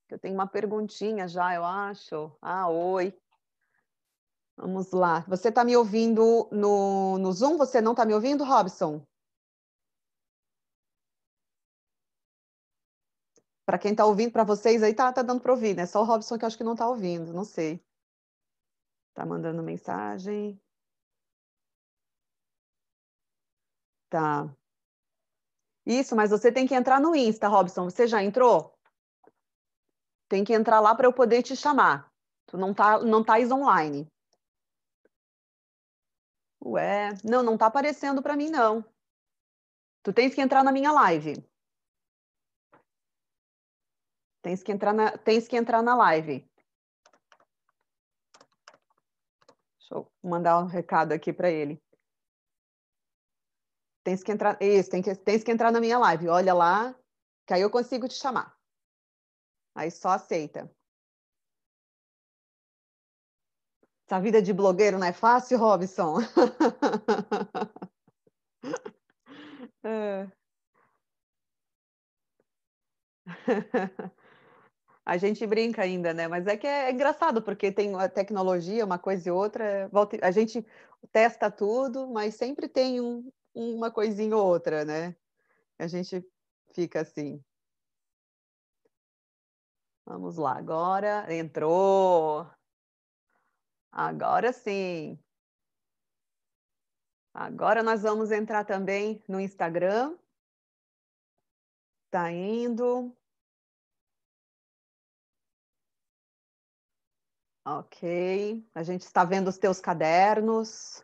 Eu 0.10 0.18
tenho 0.18 0.34
uma 0.34 0.48
perguntinha 0.48 1.28
já, 1.28 1.54
eu 1.54 1.64
acho. 1.64 2.36
Ah, 2.42 2.68
oi. 2.68 3.16
Vamos 4.58 4.92
lá. 4.92 5.20
Você 5.28 5.50
está 5.50 5.64
me 5.64 5.78
ouvindo 5.78 6.50
no, 6.52 7.20
no 7.20 7.32
Zoom? 7.32 7.58
Você 7.58 7.80
não 7.80 7.92
está 7.92 8.06
me 8.06 8.14
ouvindo, 8.14 8.44
Robson? 8.44 9.06
Para 13.66 13.78
quem 13.78 13.92
está 13.92 14.06
ouvindo, 14.06 14.32
para 14.32 14.44
vocês 14.44 14.84
aí 14.84 14.94
tá, 14.94 15.14
tá 15.14 15.22
dando 15.22 15.42
para 15.42 15.52
ouvir, 15.54 15.76
né? 15.76 15.86
Só 15.86 16.02
o 16.02 16.06
Robson 16.06 16.38
que 16.38 16.44
eu 16.44 16.48
acho 16.48 16.58
que 16.58 16.64
não 16.64 16.74
está 16.74 16.88
ouvindo, 16.88 17.32
não 17.34 17.46
sei. 17.46 17.84
Tá 19.14 19.26
mandando 19.26 19.64
mensagem. 19.64 20.60
Tá. 24.14 24.56
Isso, 25.84 26.16
mas 26.16 26.30
você 26.30 26.52
tem 26.52 26.68
que 26.68 26.76
entrar 26.76 27.02
no 27.02 27.16
Insta, 27.16 27.48
Robson. 27.48 27.86
Você 27.86 28.06
já 28.06 28.22
entrou? 28.22 28.78
Tem 30.30 30.44
que 30.44 30.54
entrar 30.54 30.80
lá 30.80 30.94
para 30.94 31.08
eu 31.08 31.14
poder 31.14 31.42
te 31.42 31.56
chamar. 31.56 32.14
Tu 32.46 32.56
não 32.56 32.76
tá, 32.76 33.00
não 33.00 33.24
tá 33.24 33.40
online. 33.40 34.08
Ué, 36.64 37.10
não, 37.24 37.42
não 37.42 37.58
tá 37.58 37.66
aparecendo 37.66 38.22
para 38.22 38.38
mim 38.38 38.52
não. 38.52 38.86
Tu 40.04 40.14
tens 40.14 40.36
que 40.36 40.42
entrar 40.42 40.64
na 40.64 40.72
minha 40.72 40.92
live. 40.92 41.44
Tens 44.44 44.62
que 44.62 44.72
entrar 44.72 44.94
na, 44.94 45.18
tens 45.18 45.48
que 45.48 45.58
entrar 45.58 45.82
na 45.82 45.96
live. 45.96 46.48
Deixa 49.80 49.96
eu 49.96 50.08
mandar 50.22 50.60
um 50.60 50.68
recado 50.68 51.14
aqui 51.14 51.34
para 51.34 51.50
ele. 51.50 51.83
Tens 54.04 54.22
que 54.22 54.32
entrar, 54.32 54.62
isso, 54.62 54.90
tem 54.90 55.02
que, 55.02 55.16
tens 55.16 55.44
que 55.44 55.52
entrar 55.52 55.72
na 55.72 55.80
minha 55.80 55.98
live. 55.98 56.28
Olha 56.28 56.54
lá, 56.54 56.94
que 57.48 57.54
aí 57.54 57.62
eu 57.62 57.70
consigo 57.70 58.08
te 58.08 58.16
chamar. 58.16 58.56
Aí 59.76 59.90
só 59.90 60.10
aceita. 60.10 60.70
Essa 64.06 64.20
vida 64.20 64.42
de 64.42 64.54
blogueiro 64.54 65.00
não 65.00 65.08
é 65.08 65.14
fácil, 65.14 65.58
Robson? 65.58 66.18
é. 69.84 70.28
A 75.06 75.18
gente 75.18 75.46
brinca 75.46 75.82
ainda, 75.82 76.14
né? 76.14 76.28
Mas 76.28 76.48
é 76.48 76.56
que 76.56 76.66
é, 76.66 76.92
engraçado, 76.92 77.42
porque 77.42 77.72
tem 77.72 77.94
a 77.96 78.08
tecnologia, 78.08 78.86
uma 78.86 78.98
coisa 78.98 79.28
e 79.28 79.32
outra, 79.32 79.90
a 80.22 80.32
gente 80.32 80.66
testa 81.12 81.52
tudo, 81.52 82.08
mas 82.08 82.36
sempre 82.36 82.70
tem 82.70 83.02
um, 83.02 83.30
uma 83.54 83.92
coisinha 83.92 84.36
ou 84.36 84.46
outra, 84.46 84.86
né? 84.86 85.16
A 85.80 85.88
gente 85.88 86.26
fica 86.74 87.02
assim. 87.02 87.44
Vamos 90.06 90.38
lá, 90.38 90.58
agora 90.58 91.34
entrou. 91.34 92.50
Agora 93.92 94.52
sim. 94.52 95.20
Agora 97.34 97.82
nós 97.82 98.02
vamos 98.04 98.32
entrar 98.32 98.66
também 98.66 99.24
no 99.28 99.40
Instagram. 99.40 100.18
Tá 102.12 102.32
indo. 102.32 103.16
Ok. 107.66 108.64
A 108.76 108.84
gente 108.84 109.02
está 109.02 109.24
vendo 109.24 109.48
os 109.48 109.58
teus 109.58 109.80
cadernos. 109.80 111.04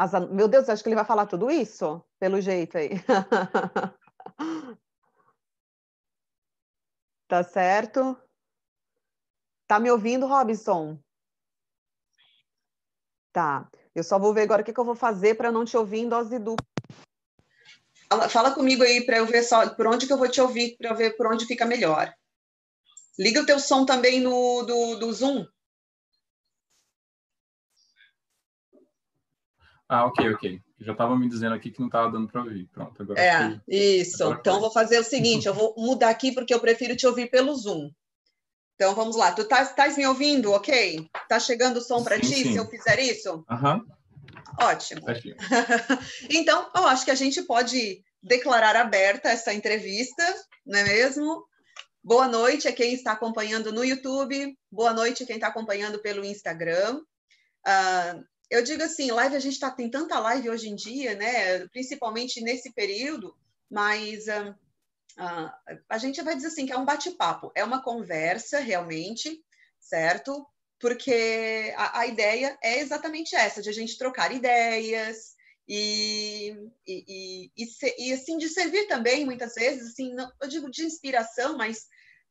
As... 0.00 0.12
Meu 0.30 0.48
Deus, 0.48 0.66
acho 0.66 0.82
que 0.82 0.88
ele 0.88 0.96
vai 0.96 1.04
falar 1.04 1.26
tudo 1.26 1.50
isso, 1.50 2.02
pelo 2.18 2.40
jeito 2.40 2.78
aí. 2.78 2.88
tá 7.28 7.42
certo? 7.44 8.16
Tá 9.68 9.78
me 9.78 9.90
ouvindo, 9.90 10.26
Robson? 10.26 10.98
Tá. 13.30 13.70
Eu 13.94 14.02
só 14.02 14.18
vou 14.18 14.32
ver 14.32 14.44
agora 14.44 14.62
o 14.62 14.64
que, 14.64 14.72
que 14.72 14.80
eu 14.80 14.86
vou 14.86 14.94
fazer 14.94 15.34
para 15.34 15.52
não 15.52 15.66
te 15.66 15.76
ouvir 15.76 15.98
em 15.98 16.08
dose 16.08 16.38
dupla. 16.38 16.64
Fala, 18.08 18.28
fala 18.30 18.54
comigo 18.54 18.82
aí 18.82 19.04
para 19.04 19.18
eu 19.18 19.26
ver 19.26 19.42
só 19.42 19.68
por 19.68 19.86
onde 19.86 20.06
que 20.06 20.12
eu 20.14 20.18
vou 20.18 20.30
te 20.30 20.40
ouvir, 20.40 20.78
para 20.78 20.88
eu 20.88 20.96
ver 20.96 21.14
por 21.14 21.26
onde 21.26 21.44
fica 21.44 21.66
melhor. 21.66 22.10
Liga 23.18 23.42
o 23.42 23.46
teu 23.46 23.60
som 23.60 23.84
também 23.84 24.18
no 24.18 24.62
do, 24.62 24.96
do 24.96 25.12
Zoom. 25.12 25.46
Ah, 29.92 30.06
ok, 30.06 30.34
ok. 30.34 30.62
Já 30.78 30.92
estava 30.92 31.18
me 31.18 31.28
dizendo 31.28 31.52
aqui 31.52 31.68
que 31.68 31.80
não 31.80 31.88
estava 31.88 32.12
dando 32.12 32.28
para 32.28 32.42
ouvir. 32.42 32.68
Pronto, 32.72 33.02
agora. 33.02 33.20
É, 33.20 33.48
foi... 33.48 33.60
isso. 33.66 34.22
Agora 34.22 34.38
então, 34.38 34.52
foi. 34.54 34.60
vou 34.60 34.70
fazer 34.70 35.00
o 35.00 35.04
seguinte: 35.04 35.48
eu 35.48 35.52
vou 35.52 35.74
mudar 35.76 36.10
aqui 36.10 36.30
porque 36.30 36.54
eu 36.54 36.60
prefiro 36.60 36.94
te 36.94 37.08
ouvir 37.08 37.28
pelo 37.28 37.52
Zoom. 37.56 37.90
Então, 38.76 38.94
vamos 38.94 39.16
lá. 39.16 39.32
Tu 39.32 39.42
estás 39.42 39.96
me 39.96 40.06
ouvindo, 40.06 40.52
ok? 40.52 41.10
Tá 41.28 41.40
chegando 41.40 41.78
o 41.78 41.80
som 41.80 42.04
para 42.04 42.20
ti 42.20 42.28
sim. 42.28 42.52
se 42.52 42.56
eu 42.56 42.68
fizer 42.68 43.00
isso? 43.00 43.44
Aham. 43.50 43.78
Uhum. 43.78 43.86
Ótimo. 44.60 45.02
então, 46.30 46.70
eu 46.74 46.86
acho 46.86 47.04
que 47.04 47.10
a 47.10 47.16
gente 47.16 47.42
pode 47.42 48.02
declarar 48.22 48.76
aberta 48.76 49.28
essa 49.28 49.52
entrevista, 49.52 50.22
não 50.64 50.78
é 50.78 50.84
mesmo? 50.84 51.44
Boa 52.02 52.28
noite 52.28 52.68
a 52.68 52.72
quem 52.72 52.94
está 52.94 53.12
acompanhando 53.12 53.72
no 53.72 53.84
YouTube, 53.84 54.56
boa 54.70 54.92
noite 54.92 55.24
a 55.24 55.26
quem 55.26 55.36
está 55.36 55.48
acompanhando 55.48 55.98
pelo 55.98 56.24
Instagram. 56.24 57.00
Uh, 57.66 58.24
eu 58.50 58.62
digo 58.64 58.82
assim, 58.82 59.12
live, 59.12 59.36
a 59.36 59.40
gente 59.40 59.52
está 59.52 59.70
tem 59.70 59.88
tanta 59.88 60.18
live 60.18 60.50
hoje 60.50 60.68
em 60.68 60.74
dia, 60.74 61.14
né? 61.14 61.66
Principalmente 61.68 62.40
nesse 62.40 62.72
período, 62.72 63.36
mas 63.70 64.26
uh, 64.26 64.50
uh, 64.50 65.78
a 65.88 65.98
gente 65.98 66.20
vai 66.20 66.34
dizer 66.34 66.48
assim 66.48 66.66
que 66.66 66.72
é 66.72 66.76
um 66.76 66.84
bate-papo, 66.84 67.52
é 67.54 67.64
uma 67.64 67.82
conversa 67.82 68.58
realmente, 68.58 69.40
certo? 69.78 70.44
Porque 70.80 71.72
a, 71.76 72.00
a, 72.00 72.06
ideia 72.06 72.58
é 72.62 72.80
exatamente 72.80 73.36
essa, 73.36 73.62
de 73.62 73.68
a 73.68 73.72
gente 73.72 73.96
trocar 73.96 74.34
ideias 74.34 75.36
e, 75.68 76.52
e, 76.84 77.50
e, 77.56 77.64
e, 77.64 78.08
e 78.08 78.12
assim 78.12 78.36
de 78.36 78.48
servir 78.48 78.88
também 78.88 79.24
muitas 79.24 79.54
vezes, 79.54 79.92
assim, 79.92 80.12
não, 80.12 80.28
eu 80.42 80.48
digo 80.48 80.68
de 80.70 80.84
inspiração, 80.84 81.56
mas 81.56 81.86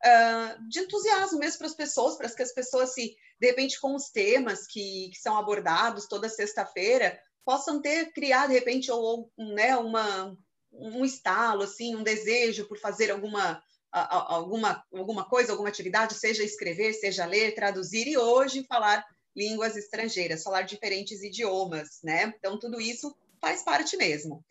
uh, 0.05 0.69
de 0.69 0.79
entusiasmo 0.79 1.39
mesmo 1.39 1.59
para 1.59 1.67
as 1.67 1.75
pessoas, 1.75 2.17
para 2.17 2.29
que 2.29 2.43
as 2.43 2.53
pessoas 2.53 2.93
se 2.93 3.15
de 3.39 3.47
repente, 3.47 3.79
com 3.79 3.95
os 3.95 4.09
temas 4.09 4.67
que, 4.67 5.09
que 5.13 5.17
são 5.17 5.37
abordados 5.37 6.07
toda 6.07 6.27
sexta-feira, 6.27 7.17
possam 7.45 7.81
ter 7.81 8.11
criado, 8.11 8.49
de 8.49 8.55
repente, 8.55 8.91
ou, 8.91 9.31
né, 9.37 9.77
uma, 9.77 10.37
um 10.73 11.05
estalo, 11.05 11.63
assim, 11.63 11.95
um 11.95 12.03
desejo 12.03 12.67
por 12.67 12.77
fazer 12.77 13.09
alguma, 13.09 13.63
alguma, 13.91 14.83
alguma 14.93 15.25
coisa, 15.27 15.53
alguma 15.53 15.69
atividade, 15.69 16.15
seja 16.15 16.43
escrever, 16.43 16.93
seja 16.93 17.25
ler, 17.25 17.55
traduzir, 17.55 18.07
e 18.07 18.17
hoje 18.17 18.65
falar 18.67 19.05
línguas 19.33 19.77
estrangeiras, 19.77 20.43
falar 20.43 20.63
diferentes 20.63 21.23
idiomas, 21.23 21.99
né? 22.03 22.33
Então, 22.37 22.59
tudo 22.59 22.81
isso 22.81 23.15
faz 23.39 23.63
parte 23.63 23.95
mesmo. 23.95 24.43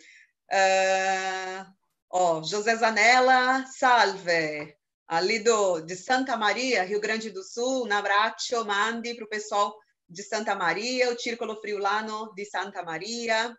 Uh, 0.51 1.71
ó, 2.11 2.43
José 2.43 2.75
Zanella, 2.75 3.67
salve! 3.67 4.78
Ali 5.09 5.39
do, 5.39 5.81
de 5.81 5.97
Santa 5.97 6.37
Maria, 6.37 6.85
Rio 6.85 7.01
Grande 7.01 7.31
do 7.31 7.43
Sul, 7.43 7.91
abraço, 7.91 8.63
mande 8.67 9.15
para 9.15 9.25
o 9.25 9.29
pessoal 9.29 9.75
de 10.07 10.23
Santa 10.23 10.55
Maria, 10.55 11.11
o 11.11 11.19
Círculo 11.19 11.59
Friulano 11.61 12.33
de 12.35 12.45
Santa 12.45 12.83
Maria, 12.83 13.51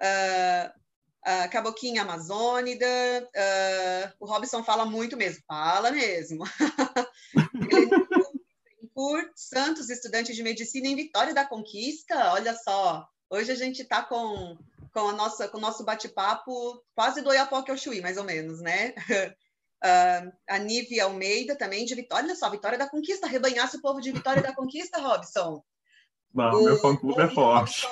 uh, 0.00 0.68
uh, 0.68 1.50
Caboquinha 1.50 2.02
Amazônida, 2.02 2.86
uh, 2.86 4.12
o 4.20 4.26
Robson 4.26 4.62
fala 4.62 4.86
muito 4.86 5.16
mesmo, 5.16 5.42
fala 5.46 5.90
mesmo. 5.90 6.44
por 8.94 9.30
Santos, 9.34 9.90
estudante 9.90 10.32
de 10.32 10.42
medicina 10.42 10.86
em 10.86 10.94
Vitória 10.94 11.34
da 11.34 11.44
Conquista, 11.44 12.32
olha 12.32 12.54
só, 12.54 13.08
hoje 13.28 13.50
a 13.50 13.56
gente 13.56 13.82
está 13.82 14.02
com, 14.02 14.56
com, 14.92 15.08
a 15.08 15.12
nossa, 15.12 15.48
com 15.48 15.58
o 15.58 15.60
nosso 15.60 15.82
bate-papo 15.84 16.80
quase 16.94 17.22
do 17.22 17.32
Iapoque 17.32 17.70
ao 17.70 17.76
Chuí, 17.76 18.00
mais 18.00 18.16
ou 18.16 18.24
menos, 18.24 18.60
né? 18.60 18.94
Uh, 19.84 20.32
a 20.48 20.58
Nive 20.58 21.00
Almeida 21.00 21.56
também 21.56 21.84
de 21.84 21.94
Vitória. 21.94 22.24
Olha 22.24 22.36
só, 22.36 22.48
Vitória 22.48 22.78
da 22.78 22.88
Conquista, 22.88 23.26
rebanhasse 23.26 23.76
o 23.76 23.80
povo 23.80 24.00
de 24.00 24.12
Vitória 24.12 24.40
da 24.40 24.54
Conquista, 24.54 25.00
Robson. 25.00 25.62
Não, 26.32 26.60
o, 26.60 26.64
meu 26.64 26.78
fã-clube 26.78 27.20
é 27.20 27.28
forte. 27.28 27.86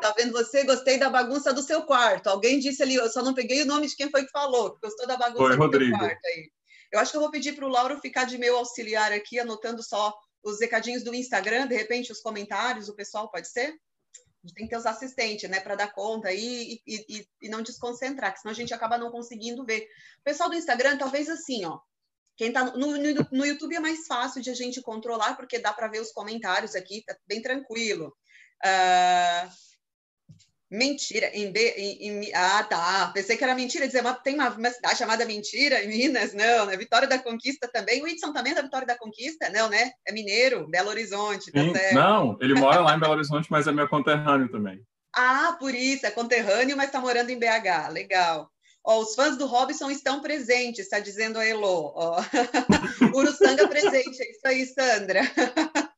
Tá 0.00 0.14
vendo 0.16 0.32
você? 0.32 0.64
Gostei 0.64 0.98
da 0.98 1.10
bagunça 1.10 1.52
do 1.52 1.62
seu 1.62 1.82
quarto. 1.82 2.28
Alguém 2.28 2.58
disse 2.58 2.82
ali, 2.82 2.94
eu 2.94 3.08
só 3.10 3.22
não 3.22 3.34
peguei 3.34 3.62
o 3.62 3.66
nome 3.66 3.86
de 3.86 3.94
quem 3.94 4.10
foi 4.10 4.24
que 4.24 4.30
falou, 4.30 4.72
que 4.72 4.80
gostou 4.80 5.06
da 5.06 5.16
bagunça 5.16 5.44
foi, 5.44 5.56
do 5.56 5.62
Rodrigo. 5.62 5.90
seu 5.90 5.98
quarto 5.98 6.26
aí. 6.26 6.50
Eu 6.90 6.98
acho 6.98 7.10
que 7.10 7.16
eu 7.18 7.20
vou 7.20 7.30
pedir 7.30 7.54
para 7.54 7.66
o 7.66 7.68
Lauro 7.68 8.00
ficar 8.00 8.24
de 8.24 8.38
meu 8.38 8.56
auxiliar 8.56 9.12
aqui, 9.12 9.38
anotando 9.38 9.82
só 9.82 10.12
os 10.42 10.58
recadinhos 10.58 11.04
do 11.04 11.14
Instagram, 11.14 11.66
de 11.66 11.76
repente 11.76 12.10
os 12.10 12.20
comentários, 12.20 12.88
o 12.88 12.96
pessoal 12.96 13.30
pode 13.30 13.48
ser? 13.48 13.74
Tem 14.54 14.64
que 14.64 14.70
ter 14.70 14.76
os 14.76 14.86
assistentes, 14.86 15.48
né, 15.50 15.60
para 15.60 15.74
dar 15.74 15.92
conta 15.92 16.28
aí 16.28 16.80
e, 16.86 17.04
e, 17.08 17.28
e, 17.42 17.48
não 17.48 17.62
desconcentrar, 17.62 18.32
que 18.32 18.40
senão 18.40 18.52
a 18.52 18.56
gente 18.56 18.72
acaba 18.72 18.96
não 18.96 19.10
conseguindo 19.10 19.64
ver. 19.64 19.86
O 20.20 20.24
pessoal 20.24 20.48
do 20.48 20.56
Instagram, 20.56 20.96
talvez 20.96 21.28
assim, 21.28 21.64
ó. 21.64 21.78
Quem 22.36 22.50
tá 22.50 22.64
no, 22.64 22.96
no, 22.96 23.28
no 23.32 23.44
YouTube 23.44 23.76
é 23.76 23.80
mais 23.80 24.06
fácil 24.06 24.40
de 24.40 24.48
a 24.48 24.54
gente 24.54 24.80
controlar, 24.80 25.36
porque 25.36 25.58
dá 25.58 25.74
para 25.74 25.88
ver 25.88 26.00
os 26.00 26.10
comentários 26.10 26.74
aqui, 26.74 27.04
tá 27.04 27.14
bem 27.26 27.42
tranquilo. 27.42 28.16
Uh, 28.64 29.50
Mentira, 30.70 31.30
em, 31.34 31.50
B, 31.50 31.74
em, 31.76 32.08
em, 32.08 32.34
ah, 32.34 32.62
tá. 32.62 33.10
Pensei 33.12 33.36
que 33.36 33.42
era 33.42 33.56
mentira 33.56 33.88
dizer, 33.88 34.02
mas 34.02 34.20
tem 34.22 34.36
uma, 34.36 34.50
uma, 34.50 34.70
cidade 34.70 34.98
chamada 34.98 35.26
Mentira 35.26 35.82
em 35.82 35.88
Minas, 35.88 36.32
não, 36.32 36.66
né? 36.66 36.76
Vitória 36.76 37.08
da 37.08 37.18
Conquista 37.18 37.68
também. 37.72 38.00
O 38.00 38.04
Whitson 38.04 38.32
também 38.32 38.52
é 38.52 38.54
da 38.54 38.62
Vitória 38.62 38.86
da 38.86 38.96
Conquista? 38.96 39.50
Não, 39.50 39.68
né? 39.68 39.90
É 40.06 40.12
mineiro, 40.12 40.68
Belo 40.68 40.90
Horizonte, 40.90 41.50
tá 41.50 41.60
certo. 41.72 41.94
Não, 41.94 42.38
ele 42.40 42.54
mora 42.54 42.80
lá 42.82 42.94
em 42.94 43.00
Belo 43.00 43.14
Horizonte, 43.14 43.48
mas 43.50 43.66
é 43.66 43.72
meu 43.72 43.88
conterrâneo 43.88 44.48
também. 44.48 44.80
Ah, 45.12 45.56
por 45.58 45.74
isso, 45.74 46.06
é 46.06 46.10
conterrâneo, 46.12 46.76
mas 46.76 46.86
está 46.86 47.00
morando 47.00 47.30
em 47.30 47.38
BH. 47.38 47.90
Legal. 47.90 48.48
Ó, 48.84 49.00
os 49.00 49.14
fãs 49.16 49.36
do 49.36 49.46
Robson 49.46 49.90
estão 49.90 50.20
presentes, 50.20 50.84
está 50.84 51.00
dizendo 51.00 51.38
a 51.40 51.44
Elo. 51.44 51.92
Ó. 51.96 52.22
Uruçanga 53.12 53.66
presente, 53.66 54.22
é 54.22 54.30
isso 54.30 54.40
aí, 54.46 54.66
Sandra. 54.66 55.20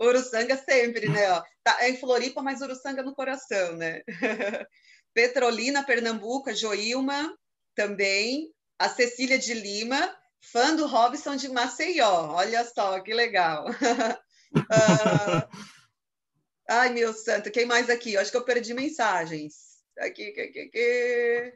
Uruçanga 0.00 0.56
sempre, 0.56 1.08
né? 1.08 1.30
Ó. 1.32 1.42
Tá, 1.62 1.78
é 1.80 1.90
em 1.90 1.96
Floripa, 1.96 2.42
mas 2.42 2.60
Uruçanga 2.60 3.02
no 3.02 3.14
coração, 3.14 3.76
né? 3.76 4.02
Petrolina, 5.14 5.84
Pernambuco, 5.84 6.52
Joilma 6.54 7.36
também. 7.74 8.52
A 8.78 8.88
Cecília 8.88 9.38
de 9.38 9.54
Lima, 9.54 10.14
fã 10.40 10.76
do 10.76 10.86
Robson 10.86 11.34
de 11.36 11.48
Maceió. 11.48 12.32
Olha 12.32 12.64
só, 12.64 13.00
que 13.00 13.14
legal. 13.14 13.66
uh... 13.70 13.76
Ai, 16.68 16.90
meu 16.90 17.12
santo, 17.14 17.50
quem 17.50 17.64
mais 17.64 17.88
aqui? 17.88 18.14
Eu 18.14 18.20
acho 18.20 18.30
que 18.30 18.36
eu 18.36 18.44
perdi 18.44 18.74
mensagens. 18.74 19.76
Aqui, 19.98 20.28
aqui, 20.30 20.60
aqui. 20.60 21.52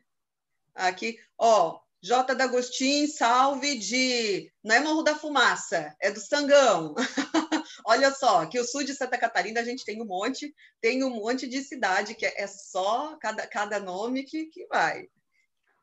Aqui, 0.75 1.19
ó, 1.37 1.81
J. 2.03 2.35
D'Agostin, 2.35 3.07
salve 3.07 3.77
de. 3.77 4.51
Não 4.65 4.75
é 4.75 4.81
Morro 4.81 5.03
da 5.03 5.15
Fumaça, 5.15 5.95
é 6.01 6.11
do 6.11 6.21
Sangão. 6.21 6.95
Olha 7.85 8.13
só, 8.13 8.47
que 8.47 8.59
o 8.59 8.65
sul 8.65 8.85
de 8.85 8.95
Santa 8.95 9.19
Catarina 9.19 9.61
a 9.61 9.65
gente 9.65 9.85
tem 9.85 10.01
um 10.01 10.05
monte, 10.05 10.55
tem 10.81 11.03
um 11.05 11.11
monte 11.11 11.47
de 11.47 11.63
cidade 11.63 12.15
que 12.15 12.27
é 12.27 12.47
só 12.47 13.17
cada, 13.19 13.47
cada 13.47 13.81
nome 13.81 14.25
que, 14.25 14.47
que 14.47 14.67
vai. 14.67 15.09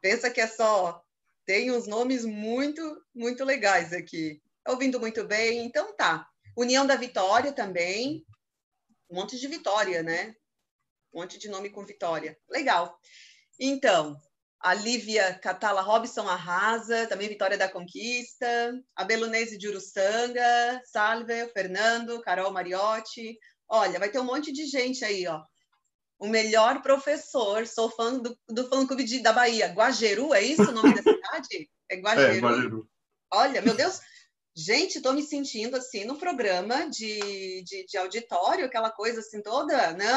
Pensa 0.01 0.29
que 0.29 0.41
é 0.41 0.47
só. 0.47 1.03
Tem 1.45 1.71
uns 1.71 1.87
nomes 1.87 2.25
muito, 2.25 2.81
muito 3.15 3.43
legais 3.43 3.93
aqui. 3.93 4.41
Tá 4.63 4.71
ouvindo 4.71 4.99
muito 4.99 5.23
bem? 5.25 5.65
Então 5.65 5.95
tá. 5.95 6.27
União 6.55 6.85
da 6.85 6.95
Vitória 6.95 7.51
também. 7.51 8.25
Um 9.09 9.15
monte 9.15 9.39
de 9.39 9.47
Vitória, 9.47 10.03
né? 10.03 10.35
Um 11.13 11.21
monte 11.21 11.37
de 11.37 11.47
nome 11.47 11.69
com 11.69 11.85
Vitória. 11.85 12.37
Legal. 12.49 12.99
Então, 13.59 14.19
a 14.59 14.73
Lívia 14.73 15.37
Catala 15.39 15.81
Robson 15.81 16.27
arrasa, 16.27 17.07
também 17.07 17.29
Vitória 17.29 17.57
da 17.57 17.69
Conquista, 17.69 18.73
a 18.95 19.03
Belunese 19.03 19.57
de 19.57 19.67
Uruçanga, 19.67 20.81
Salve, 20.85 21.47
Fernando, 21.53 22.21
Carol 22.21 22.51
Mariotti. 22.51 23.37
Olha, 23.69 23.99
vai 23.99 24.09
ter 24.09 24.19
um 24.19 24.25
monte 24.25 24.51
de 24.51 24.65
gente 24.65 25.05
aí, 25.05 25.27
ó. 25.27 25.43
O 26.19 26.27
melhor 26.27 26.81
professor, 26.81 27.67
sou 27.67 27.91
fã 27.91 28.17
do, 28.17 28.35
do 28.49 28.67
fã-clube 28.67 29.03
de, 29.03 29.19
da 29.19 29.31
Bahia. 29.31 29.67
Guajeru, 29.67 30.33
é 30.33 30.41
isso 30.41 30.69
o 30.69 30.73
nome 30.73 30.95
da 30.95 31.03
cidade? 31.03 31.69
É 31.89 31.95
Guajeru. 32.01 32.33
É, 32.33 32.39
Guajeru. 32.39 32.89
Olha, 33.31 33.61
meu 33.61 33.75
Deus, 33.75 33.99
gente, 34.55 34.95
estou 34.97 35.13
me 35.13 35.21
sentindo 35.21 35.77
assim 35.77 36.05
no 36.05 36.17
programa 36.17 36.89
de, 36.89 37.61
de, 37.63 37.85
de 37.85 37.97
auditório, 37.97 38.65
aquela 38.65 38.89
coisa 38.89 39.19
assim 39.19 39.41
toda, 39.43 39.93
né? 39.93 40.07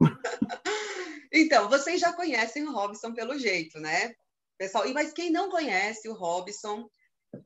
Então, 1.32 1.68
vocês 1.68 2.00
já 2.00 2.12
conhecem 2.12 2.64
o 2.64 2.72
Robson 2.72 3.14
pelo 3.14 3.38
jeito, 3.38 3.80
né? 3.80 4.14
Pessoal, 4.58 4.86
e 4.86 4.92
mas 4.92 5.12
quem 5.12 5.30
não 5.30 5.50
conhece 5.50 6.08
o 6.08 6.12
Robson, 6.12 6.88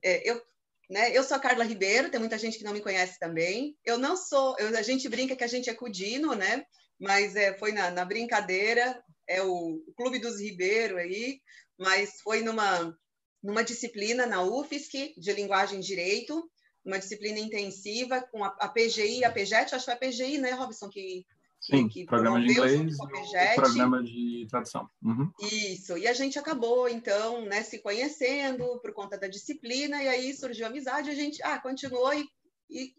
é, 0.03 0.29
eu, 0.29 0.42
né, 0.90 1.16
eu 1.16 1.22
sou 1.22 1.37
a 1.37 1.40
Carla 1.40 1.64
Ribeiro, 1.64 2.11
tem 2.11 2.18
muita 2.18 2.37
gente 2.37 2.59
que 2.59 2.64
não 2.64 2.72
me 2.72 2.81
conhece 2.81 3.18
também. 3.18 3.77
Eu 3.85 3.96
não 3.96 4.16
sou, 4.16 4.57
eu, 4.59 4.77
a 4.77 4.83
gente 4.83 5.09
brinca 5.09 5.37
que 5.37 5.44
a 5.44 5.49
gente 5.49 5.70
é 5.70 5.75
Cudino, 5.75 6.35
né? 6.35 6.66
Mas 6.99 7.37
é, 7.37 7.57
foi 7.57 7.70
na, 7.72 7.90
na 7.90 8.05
brincadeira, 8.05 9.01
é 9.29 9.40
o, 9.42 9.83
o 9.87 9.94
Clube 9.94 10.18
dos 10.18 10.40
Ribeiro 10.40 10.96
aí, 10.96 11.40
mas 11.79 12.20
foi 12.22 12.42
numa, 12.42 12.96
numa 13.42 13.62
disciplina 13.62 14.27
na 14.27 14.42
UFSC 14.42 15.14
de 15.16 15.33
linguagem 15.33 15.79
e 15.79 15.83
direito, 15.83 16.51
uma 16.85 16.99
disciplina 16.99 17.38
intensiva 17.38 18.20
com 18.33 18.42
a, 18.42 18.49
a 18.61 18.68
PGI, 18.68 19.25
a 19.25 19.31
PGET, 19.31 19.75
acho 19.75 19.85
que 19.85 19.92
foi 19.92 19.94
a 19.94 20.11
PGI, 20.11 20.38
né, 20.38 20.51
Robson, 20.53 20.88
que 20.88 21.25
Sim, 21.61 21.88
que 21.88 22.05
programa 22.05 22.40
de 22.40 22.53
inglês 22.53 22.97
e 22.97 23.55
programa 23.57 24.03
de 24.03 24.47
tradução. 24.49 24.88
Uhum. 25.03 25.31
Isso, 25.40 25.99
e 25.99 26.07
a 26.07 26.12
gente 26.12 26.38
acabou, 26.38 26.88
então, 26.88 27.45
né, 27.45 27.62
se 27.62 27.81
conhecendo 27.81 28.79
por 28.81 28.92
conta 28.92 29.19
da 29.19 29.27
disciplina, 29.27 30.03
e 30.03 30.09
aí 30.09 30.35
surgiu 30.35 30.66
a 30.66 30.69
amizade, 30.69 31.11
a 31.11 31.14
gente, 31.14 31.42
ah, 31.42 31.59
continuou 31.59 32.12
e, 32.14 32.25
e, 32.71 32.92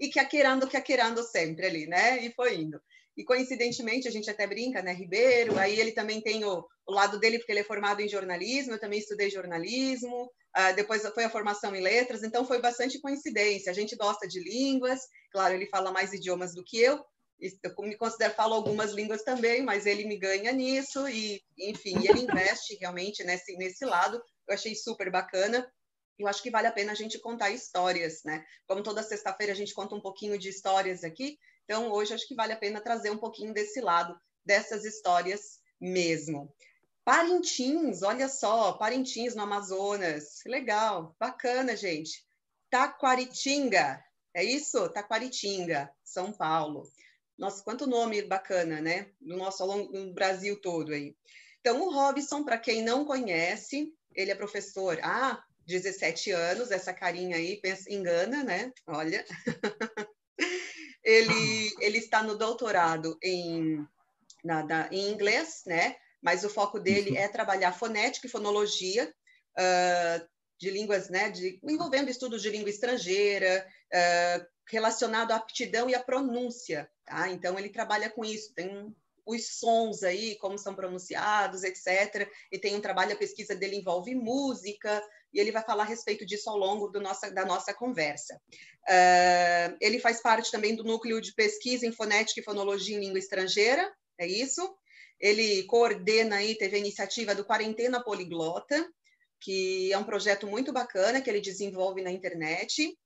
e 0.00 0.08
que 0.08 0.18
aquerando, 0.18 0.66
que 0.66 0.76
aquerando 0.76 1.22
sempre 1.22 1.66
ali, 1.66 1.86
né, 1.86 2.24
e 2.24 2.32
foi 2.32 2.56
indo. 2.56 2.80
E 3.16 3.24
coincidentemente, 3.24 4.08
a 4.08 4.10
gente 4.10 4.28
até 4.28 4.46
brinca, 4.46 4.82
né, 4.82 4.92
Ribeiro, 4.92 5.58
aí 5.58 5.78
ele 5.78 5.92
também 5.92 6.20
tem 6.20 6.44
o, 6.44 6.64
o 6.86 6.92
lado 6.92 7.18
dele, 7.18 7.38
porque 7.38 7.52
ele 7.52 7.60
é 7.60 7.64
formado 7.64 8.00
em 8.00 8.08
jornalismo, 8.08 8.72
eu 8.72 8.80
também 8.80 8.98
estudei 8.98 9.30
jornalismo, 9.30 10.24
uh, 10.56 10.74
depois 10.74 11.02
foi 11.02 11.24
a 11.24 11.30
formação 11.30 11.76
em 11.76 11.80
letras, 11.80 12.22
então 12.22 12.44
foi 12.44 12.60
bastante 12.60 13.00
coincidência. 13.00 13.70
A 13.70 13.74
gente 13.74 13.94
gosta 13.96 14.26
de 14.26 14.40
línguas, 14.40 15.00
claro, 15.30 15.54
ele 15.54 15.66
fala 15.66 15.92
mais 15.92 16.12
idiomas 16.12 16.54
do 16.54 16.64
que 16.64 16.80
eu, 16.80 17.04
eu 17.40 17.74
me 17.80 17.96
considero 17.96 18.34
falo 18.34 18.54
algumas 18.54 18.92
línguas 18.92 19.22
também, 19.22 19.62
mas 19.62 19.86
ele 19.86 20.04
me 20.04 20.16
ganha 20.16 20.52
nisso 20.52 21.08
e, 21.08 21.42
enfim, 21.58 21.96
ele 22.06 22.20
investe 22.20 22.76
realmente 22.80 23.24
nesse 23.24 23.56
nesse 23.56 23.84
lado. 23.84 24.22
Eu 24.46 24.54
achei 24.54 24.74
super 24.74 25.10
bacana. 25.10 25.70
Eu 26.18 26.28
acho 26.28 26.42
que 26.42 26.50
vale 26.50 26.68
a 26.68 26.72
pena 26.72 26.92
a 26.92 26.94
gente 26.94 27.18
contar 27.18 27.50
histórias, 27.50 28.22
né? 28.24 28.44
Como 28.66 28.82
toda 28.82 29.02
sexta-feira 29.02 29.52
a 29.52 29.56
gente 29.56 29.74
conta 29.74 29.94
um 29.94 30.00
pouquinho 30.00 30.38
de 30.38 30.48
histórias 30.48 31.02
aqui, 31.02 31.36
então 31.64 31.90
hoje 31.90 32.14
acho 32.14 32.28
que 32.28 32.36
vale 32.36 32.52
a 32.52 32.58
pena 32.58 32.80
trazer 32.80 33.10
um 33.10 33.18
pouquinho 33.18 33.52
desse 33.52 33.80
lado 33.80 34.16
dessas 34.44 34.84
histórias 34.84 35.58
mesmo. 35.80 36.54
Parintins, 37.04 38.02
olha 38.02 38.28
só, 38.28 38.72
Parintins 38.72 39.34
no 39.34 39.42
Amazonas, 39.42 40.40
legal, 40.46 41.14
bacana, 41.18 41.76
gente. 41.76 42.24
Taquaritinga, 42.70 44.02
é 44.32 44.42
isso? 44.42 44.88
Taquaritinga, 44.88 45.90
São 46.02 46.32
Paulo. 46.32 46.90
Nossa, 47.36 47.62
quanto 47.62 47.86
nome 47.86 48.22
bacana, 48.22 48.80
né? 48.80 49.10
No 49.20 49.36
nosso 49.36 49.66
no 49.66 50.12
Brasil 50.12 50.60
todo 50.60 50.92
aí. 50.92 51.14
Então, 51.60 51.80
o 51.82 51.90
Robson, 51.90 52.44
para 52.44 52.58
quem 52.58 52.82
não 52.82 53.04
conhece, 53.04 53.92
ele 54.14 54.30
é 54.30 54.34
professor 54.34 54.98
há 55.02 55.42
17 55.66 56.30
anos, 56.30 56.70
essa 56.70 56.92
carinha 56.92 57.36
aí 57.36 57.60
pensa, 57.60 57.92
engana, 57.92 58.44
né? 58.44 58.72
Olha. 58.86 59.24
ele, 61.02 61.74
ele 61.80 61.98
está 61.98 62.22
no 62.22 62.36
doutorado 62.36 63.18
em, 63.22 63.84
na, 64.44 64.62
na, 64.64 64.88
em 64.92 65.10
inglês, 65.10 65.62
né? 65.66 65.96
Mas 66.22 66.44
o 66.44 66.50
foco 66.50 66.78
dele 66.78 67.16
é 67.16 67.28
trabalhar 67.28 67.72
fonética 67.72 68.26
e 68.26 68.30
fonologia, 68.30 69.12
uh, 69.58 70.28
de 70.58 70.70
línguas, 70.70 71.08
né? 71.08 71.30
De, 71.30 71.58
envolvendo 71.64 72.10
estudos 72.10 72.42
de 72.42 72.50
língua 72.50 72.70
estrangeira, 72.70 73.66
uh, 73.92 74.53
relacionado 74.68 75.32
à 75.32 75.36
aptidão 75.36 75.88
e 75.88 75.94
à 75.94 76.02
pronúncia, 76.02 76.90
tá? 77.04 77.28
Então 77.28 77.58
ele 77.58 77.68
trabalha 77.68 78.10
com 78.10 78.24
isso, 78.24 78.54
tem 78.54 78.94
os 79.26 79.58
sons 79.58 80.02
aí, 80.02 80.36
como 80.36 80.58
são 80.58 80.74
pronunciados, 80.74 81.64
etc. 81.64 82.28
E 82.52 82.58
tem 82.58 82.74
um 82.76 82.80
trabalho, 82.80 83.14
a 83.14 83.18
pesquisa 83.18 83.54
dele 83.54 83.76
envolve 83.76 84.14
música, 84.14 85.02
e 85.32 85.40
ele 85.40 85.50
vai 85.50 85.64
falar 85.64 85.84
a 85.84 85.86
respeito 85.86 86.24
disso 86.24 86.48
ao 86.50 86.56
longo 86.56 86.90
nossa, 87.00 87.30
da 87.30 87.44
nossa 87.44 87.72
conversa. 87.72 88.40
Uh, 88.86 89.76
ele 89.80 89.98
faz 89.98 90.20
parte 90.20 90.50
também 90.50 90.76
do 90.76 90.84
núcleo 90.84 91.20
de 91.20 91.34
pesquisa 91.34 91.86
em 91.86 91.92
fonética 91.92 92.40
e 92.40 92.44
fonologia 92.44 92.96
em 92.96 93.00
língua 93.00 93.18
estrangeira, 93.18 93.92
é 94.18 94.26
isso? 94.26 94.76
Ele 95.18 95.64
coordena 95.64 96.36
aí, 96.36 96.54
teve 96.56 96.76
a 96.76 96.78
iniciativa 96.78 97.34
do 97.34 97.44
Quarentena 97.44 98.02
Poliglota, 98.02 98.86
que 99.40 99.92
é 99.92 99.98
um 99.98 100.04
projeto 100.04 100.46
muito 100.46 100.72
bacana 100.72 101.20
que 101.20 101.28
ele 101.28 101.40
desenvolve 101.40 102.02
na 102.02 102.10
internet. 102.10 102.96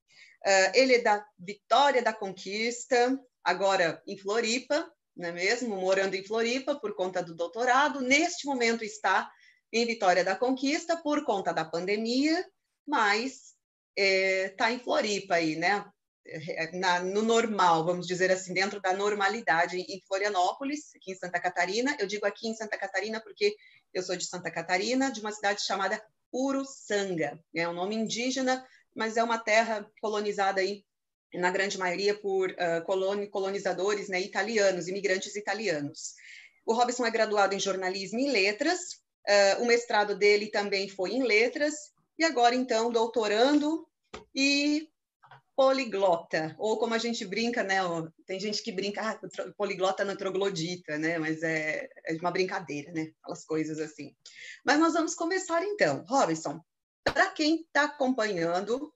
Uh, 0.46 0.70
ele 0.74 0.94
é 0.96 1.02
da 1.02 1.24
Vitória 1.38 2.02
da 2.02 2.12
Conquista, 2.12 3.18
agora 3.42 4.02
em 4.06 4.16
Floripa, 4.16 4.90
não 5.16 5.30
é 5.30 5.32
mesmo? 5.32 5.76
Morando 5.76 6.14
em 6.14 6.24
Floripa 6.24 6.76
por 6.76 6.94
conta 6.94 7.22
do 7.22 7.34
doutorado. 7.34 8.00
Neste 8.00 8.46
momento 8.46 8.84
está 8.84 9.28
em 9.72 9.84
Vitória 9.84 10.24
da 10.24 10.36
Conquista 10.36 10.96
por 10.96 11.24
conta 11.24 11.52
da 11.52 11.64
pandemia, 11.64 12.46
mas 12.86 13.54
está 13.96 14.70
é, 14.70 14.74
em 14.74 14.78
Floripa 14.78 15.34
aí, 15.34 15.56
né? 15.56 15.84
Na, 16.74 17.00
no 17.00 17.22
normal, 17.22 17.86
vamos 17.86 18.06
dizer 18.06 18.30
assim, 18.30 18.52
dentro 18.52 18.80
da 18.82 18.92
normalidade 18.92 19.78
em 19.78 20.02
Florianópolis, 20.06 20.94
aqui 20.94 21.12
em 21.12 21.16
Santa 21.16 21.40
Catarina. 21.40 21.96
Eu 21.98 22.06
digo 22.06 22.26
aqui 22.26 22.48
em 22.48 22.54
Santa 22.54 22.76
Catarina 22.76 23.18
porque 23.20 23.56
eu 23.94 24.02
sou 24.02 24.14
de 24.14 24.26
Santa 24.26 24.50
Catarina, 24.50 25.10
de 25.10 25.20
uma 25.20 25.32
cidade 25.32 25.62
chamada 25.62 26.00
Uruçanga. 26.32 27.42
É 27.54 27.66
um 27.66 27.72
nome 27.72 27.94
indígena, 27.94 28.64
mas 28.98 29.16
é 29.16 29.22
uma 29.22 29.38
terra 29.38 29.88
colonizada 30.02 30.60
aí, 30.60 30.84
na 31.32 31.52
grande 31.52 31.78
maioria, 31.78 32.18
por 32.18 32.50
uh, 32.50 33.28
colonizadores 33.30 34.08
né, 34.08 34.20
italianos, 34.20 34.88
imigrantes 34.88 35.36
italianos. 35.36 36.14
O 36.66 36.74
Robson 36.74 37.06
é 37.06 37.10
graduado 37.10 37.54
em 37.54 37.60
jornalismo 37.60 38.18
e 38.18 38.28
letras, 38.28 38.80
uh, 39.28 39.62
o 39.62 39.66
mestrado 39.66 40.18
dele 40.18 40.50
também 40.50 40.88
foi 40.88 41.12
em 41.12 41.22
letras, 41.22 41.74
e 42.18 42.24
agora, 42.24 42.56
então, 42.56 42.90
doutorando 42.90 43.86
e 44.34 44.88
poliglota, 45.54 46.56
ou 46.58 46.76
como 46.76 46.94
a 46.94 46.98
gente 46.98 47.24
brinca, 47.24 47.62
né? 47.62 47.78
Tem 48.26 48.40
gente 48.40 48.62
que 48.62 48.72
brinca, 48.72 49.00
ah, 49.00 49.52
poliglota 49.56 50.04
não 50.04 50.16
troglodita, 50.16 50.98
né? 50.98 51.18
Mas 51.18 51.42
é, 51.44 51.88
é 52.06 52.14
uma 52.14 52.32
brincadeira, 52.32 52.90
né? 52.92 53.12
Aquelas 53.22 53.44
coisas 53.44 53.78
assim. 53.78 54.14
Mas 54.64 54.78
nós 54.80 54.94
vamos 54.94 55.14
começar 55.14 55.64
então. 55.64 56.04
Robinson, 56.08 56.60
para 57.12 57.30
quem 57.30 57.62
está 57.62 57.84
acompanhando, 57.84 58.92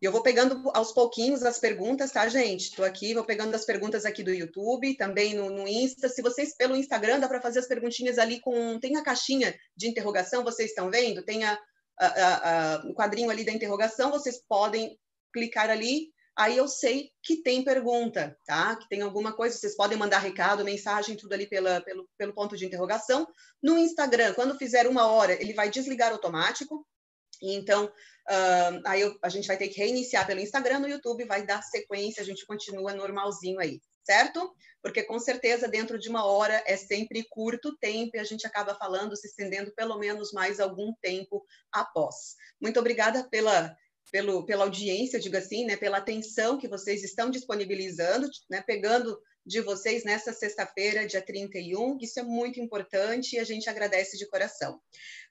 eu 0.00 0.12
vou 0.12 0.22
pegando 0.22 0.70
aos 0.74 0.92
pouquinhos 0.92 1.42
as 1.42 1.58
perguntas, 1.58 2.12
tá, 2.12 2.28
gente? 2.28 2.68
Estou 2.68 2.84
aqui, 2.84 3.14
vou 3.14 3.24
pegando 3.24 3.54
as 3.54 3.64
perguntas 3.64 4.04
aqui 4.04 4.22
do 4.22 4.32
YouTube, 4.32 4.96
também 4.96 5.34
no, 5.34 5.50
no 5.50 5.66
Insta. 5.66 6.08
Se 6.08 6.22
vocês, 6.22 6.56
pelo 6.56 6.76
Instagram, 6.76 7.18
dá 7.18 7.28
para 7.28 7.40
fazer 7.40 7.58
as 7.58 7.66
perguntinhas 7.66 8.16
ali 8.16 8.40
com. 8.40 8.78
Tem 8.78 8.96
a 8.96 9.02
caixinha 9.02 9.58
de 9.76 9.88
interrogação, 9.88 10.44
vocês 10.44 10.70
estão 10.70 10.88
vendo? 10.88 11.24
Tem 11.24 11.44
a, 11.44 11.58
a, 11.98 12.76
a, 12.76 12.86
o 12.86 12.94
quadrinho 12.94 13.28
ali 13.28 13.44
da 13.44 13.52
interrogação, 13.52 14.10
vocês 14.12 14.40
podem 14.48 14.96
clicar 15.32 15.68
ali, 15.68 16.12
aí 16.36 16.56
eu 16.56 16.68
sei 16.68 17.10
que 17.20 17.42
tem 17.42 17.64
pergunta, 17.64 18.36
tá? 18.46 18.76
Que 18.76 18.88
tem 18.88 19.02
alguma 19.02 19.32
coisa, 19.32 19.56
vocês 19.56 19.76
podem 19.76 19.98
mandar 19.98 20.20
recado, 20.20 20.64
mensagem, 20.64 21.16
tudo 21.16 21.32
ali 21.32 21.48
pela, 21.48 21.80
pelo, 21.80 22.08
pelo 22.16 22.32
ponto 22.32 22.56
de 22.56 22.64
interrogação. 22.64 23.26
No 23.60 23.76
Instagram, 23.76 24.32
quando 24.34 24.56
fizer 24.56 24.86
uma 24.86 25.08
hora, 25.08 25.32
ele 25.42 25.54
vai 25.54 25.68
desligar 25.68 26.12
automático, 26.12 26.86
então, 27.42 27.86
uh, 27.86 28.82
aí 28.84 29.00
eu, 29.00 29.16
a 29.22 29.28
gente 29.28 29.46
vai 29.46 29.56
ter 29.56 29.68
que 29.68 29.78
reiniciar 29.78 30.26
pelo 30.26 30.40
Instagram, 30.40 30.80
no 30.80 30.88
YouTube 30.88 31.24
vai 31.24 31.44
dar 31.44 31.62
sequência, 31.62 32.22
a 32.22 32.26
gente 32.26 32.46
continua 32.46 32.92
normalzinho 32.92 33.60
aí, 33.60 33.80
certo? 34.04 34.52
Porque 34.82 35.02
com 35.02 35.18
certeza 35.18 35.68
dentro 35.68 35.98
de 35.98 36.08
uma 36.08 36.24
hora 36.24 36.62
é 36.66 36.76
sempre 36.76 37.26
curto 37.30 37.76
tempo 37.78 38.16
e 38.16 38.18
a 38.18 38.24
gente 38.24 38.46
acaba 38.46 38.74
falando, 38.74 39.16
se 39.16 39.28
estendendo 39.28 39.72
pelo 39.74 39.98
menos 39.98 40.32
mais 40.32 40.60
algum 40.60 40.92
tempo 41.00 41.44
após. 41.72 42.36
Muito 42.60 42.78
obrigada 42.80 43.28
pela 43.28 43.76
pelo, 44.10 44.44
pela 44.46 44.64
audiência, 44.64 45.20
digo 45.20 45.36
assim, 45.36 45.66
né, 45.66 45.76
pela 45.76 45.98
atenção 45.98 46.58
que 46.58 46.66
vocês 46.66 47.04
estão 47.04 47.30
disponibilizando, 47.30 48.28
né, 48.48 48.62
pegando 48.66 49.20
de 49.44 49.60
vocês 49.60 50.04
nessa 50.04 50.32
sexta-feira, 50.32 51.06
dia 51.06 51.22
31, 51.22 51.98
isso 52.00 52.20
é 52.20 52.22
muito 52.22 52.60
importante 52.60 53.36
e 53.36 53.38
a 53.38 53.44
gente 53.44 53.68
agradece 53.68 54.18
de 54.18 54.26
coração. 54.28 54.78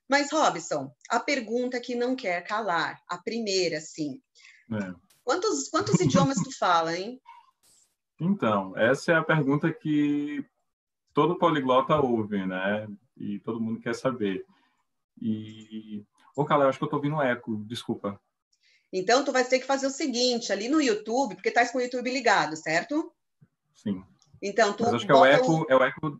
Mas, 0.09 0.31
Robson, 0.31 0.91
a 1.09 1.19
pergunta 1.19 1.79
que 1.79 1.95
não 1.95 2.15
quer 2.15 2.41
calar, 2.45 3.01
a 3.07 3.17
primeira, 3.17 3.81
sim. 3.81 4.21
É. 4.71 4.93
Quantos, 5.23 5.67
quantos 5.69 5.99
idiomas 5.99 6.37
tu 6.37 6.55
fala, 6.57 6.97
hein? 6.97 7.21
Então, 8.19 8.75
essa 8.75 9.11
é 9.11 9.15
a 9.15 9.23
pergunta 9.23 9.71
que 9.71 10.43
todo 11.13 11.37
poliglota 11.37 11.97
ouve, 11.97 12.43
né? 12.47 12.87
E 13.15 13.37
todo 13.37 13.61
mundo 13.61 13.79
quer 13.79 13.93
saber. 13.93 14.43
E... 15.21 16.03
Ô, 16.35 16.41
eu 16.41 16.61
acho 16.67 16.79
que 16.79 16.83
eu 16.83 16.89
tô 16.89 16.95
ouvindo 16.95 17.21
eco, 17.21 17.63
desculpa. 17.67 18.19
Então, 18.91 19.23
tu 19.23 19.31
vai 19.31 19.43
ter 19.43 19.59
que 19.59 19.67
fazer 19.67 19.85
o 19.85 19.91
seguinte, 19.91 20.51
ali 20.51 20.67
no 20.67 20.81
YouTube, 20.81 21.35
porque 21.35 21.51
tá 21.51 21.71
com 21.71 21.77
o 21.77 21.81
YouTube 21.81 22.09
ligado, 22.09 22.55
certo? 22.55 23.13
Sim. 23.71 24.03
Então, 24.41 24.73
tu 24.73 24.85
Mas 24.85 24.95
acho 24.95 25.05
que 25.05 25.11
é 25.11 25.15
o 25.15 25.23
eco, 25.25 25.65
é 25.69 25.75
o 25.75 25.83
eco 25.83 26.19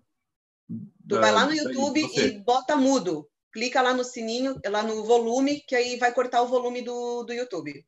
Tu 0.67 1.15
da, 1.15 1.21
vai 1.21 1.32
lá 1.32 1.45
no 1.45 1.54
YouTube 1.54 2.02
e 2.13 2.39
bota 2.39 2.76
mudo. 2.76 3.28
Clica 3.58 3.82
lá 3.82 3.91
no 3.91 4.04
sininho, 4.04 4.62
lá 4.67 4.84
no 4.84 5.04
volume, 5.04 5.62
que 5.62 5.76
aí 5.76 5.98
vai 5.98 6.13
cortar 6.13 6.43
o 6.43 6.48
volume 6.48 6.84
do, 6.84 7.24
do 7.24 7.34
YouTube. 7.34 7.84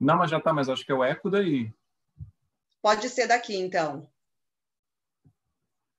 Não, 0.00 0.16
mas 0.16 0.28
já 0.28 0.40
tá, 0.40 0.52
mas 0.52 0.68
acho 0.68 0.84
que 0.84 0.90
é 0.90 0.94
o 0.96 1.04
eco 1.04 1.30
daí. 1.30 1.72
Pode 2.82 3.08
ser 3.08 3.28
daqui, 3.28 3.54
então. 3.54 4.10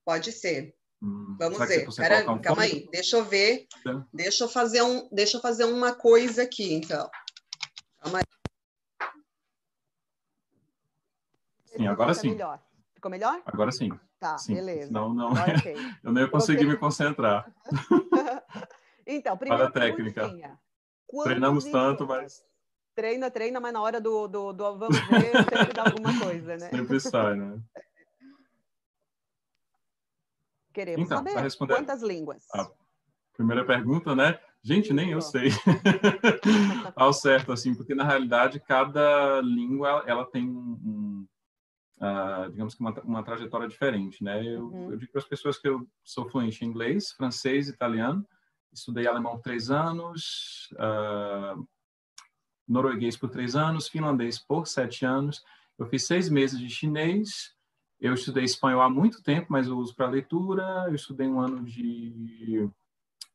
Pode 0.04 0.34
ser. 0.34 0.76
Hum, 1.02 1.38
Vamos 1.40 1.58
ver. 1.58 1.88
Pera, 1.96 2.30
um 2.30 2.42
calma 2.42 2.64
aí, 2.64 2.86
deixa 2.92 3.16
eu 3.16 3.24
ver. 3.24 3.66
Deixa 4.12 4.44
eu 4.44 4.50
fazer 4.50 4.82
um, 4.82 5.08
deixa 5.10 5.38
eu 5.38 5.42
fazer 5.42 5.64
uma 5.64 5.96
coisa 5.96 6.44
aqui, 6.44 6.74
então. 6.74 7.10
Calma 8.02 8.20
aí. 8.20 8.26
Sim, 11.64 11.88
agora 11.88 12.14
sim. 12.14 12.32
Melhor. 12.32 12.62
Ficou 12.94 13.10
melhor? 13.10 13.42
Agora 13.46 13.72
sim. 13.72 13.90
Tá, 14.20 14.38
sim. 14.38 14.56
beleza. 14.56 14.92
Não, 14.92 15.14
não. 15.16 15.32
Okay. 15.32 15.78
eu 16.04 16.12
nem 16.12 16.26
ia 16.26 16.30
conseguir 16.30 16.66
me 16.66 16.76
concentrar. 16.76 17.50
então, 19.06 19.38
primeiro. 19.38 19.72
Para 19.72 19.86
a 19.86 19.88
técnica. 19.88 20.60
Treinamos 21.24 21.66
tanto, 21.66 22.08
mas. 22.08 22.44
Treina, 22.96 23.32
treina, 23.32 23.60
mas 23.60 23.74
na 23.74 23.82
hora 23.82 24.00
do, 24.00 24.28
do, 24.28 24.54
do 24.54 24.78
vamos 24.78 25.00
ver, 25.08 25.32
sempre 25.50 25.74
dá 25.74 25.84
alguma 25.84 26.20
coisa, 26.20 26.58
né? 26.58 26.70
Sempre 26.70 27.00
sai, 27.00 27.36
né? 27.36 27.60
Queremos 30.74 31.06
então, 31.06 31.18
saber 31.18 31.38
responder... 31.38 31.76
quantas 31.76 32.02
línguas. 32.02 32.46
A 32.54 32.70
primeira 33.34 33.66
pergunta, 33.66 34.16
né? 34.16 34.40
Gente, 34.64 34.94
nem 34.94 35.12
eu 35.12 35.22
sei 35.22 35.50
ao 36.96 37.12
certo, 37.12 37.52
assim, 37.52 37.76
porque 37.76 37.94
na 37.94 38.04
realidade 38.04 38.60
cada 38.60 39.42
língua 39.42 40.04
ela 40.08 40.26
tem 40.26 40.48
um, 40.48 41.28
uh, 41.98 42.50
digamos 42.50 42.74
que 42.74 42.80
uma, 42.80 42.94
uma, 43.02 43.24
trajetória 43.24 43.68
diferente, 43.68 44.24
né? 44.24 44.42
Eu, 44.42 44.68
uhum. 44.68 44.92
eu 44.92 44.98
digo 44.98 45.12
para 45.12 45.20
as 45.20 45.28
pessoas 45.28 45.58
que 45.58 45.68
eu 45.68 45.86
sou 46.04 46.30
fluente 46.30 46.64
em 46.64 46.70
inglês, 46.70 47.12
francês, 47.12 47.68
italiano, 47.68 48.26
estudei 48.74 49.08
alemão 49.08 49.40
três 49.40 49.70
anos, 49.70 50.70
uh, 50.74 51.68
norueguês 52.68 53.16
por 53.16 53.30
três 53.30 53.56
anos, 53.56 53.88
finlandês 53.88 54.40
por 54.40 54.68
sete 54.68 55.06
anos, 55.06 55.44
eu 55.78 55.86
fiz 55.88 56.06
seis 56.06 56.30
meses 56.30 56.60
de 56.60 56.70
chinês, 56.70 57.54
eu 58.00 58.14
estudei 58.14 58.44
espanhol 58.44 58.82
há 58.82 58.90
muito 58.90 59.24
tempo, 59.24 59.48
mas 59.50 59.68
eu 59.68 59.78
uso 59.78 59.96
para 59.96 60.10
leitura, 60.10 60.86
eu 60.88 60.96
estudei 60.96 61.28
um 61.28 61.40
ano 61.40 61.64
de 61.64 62.70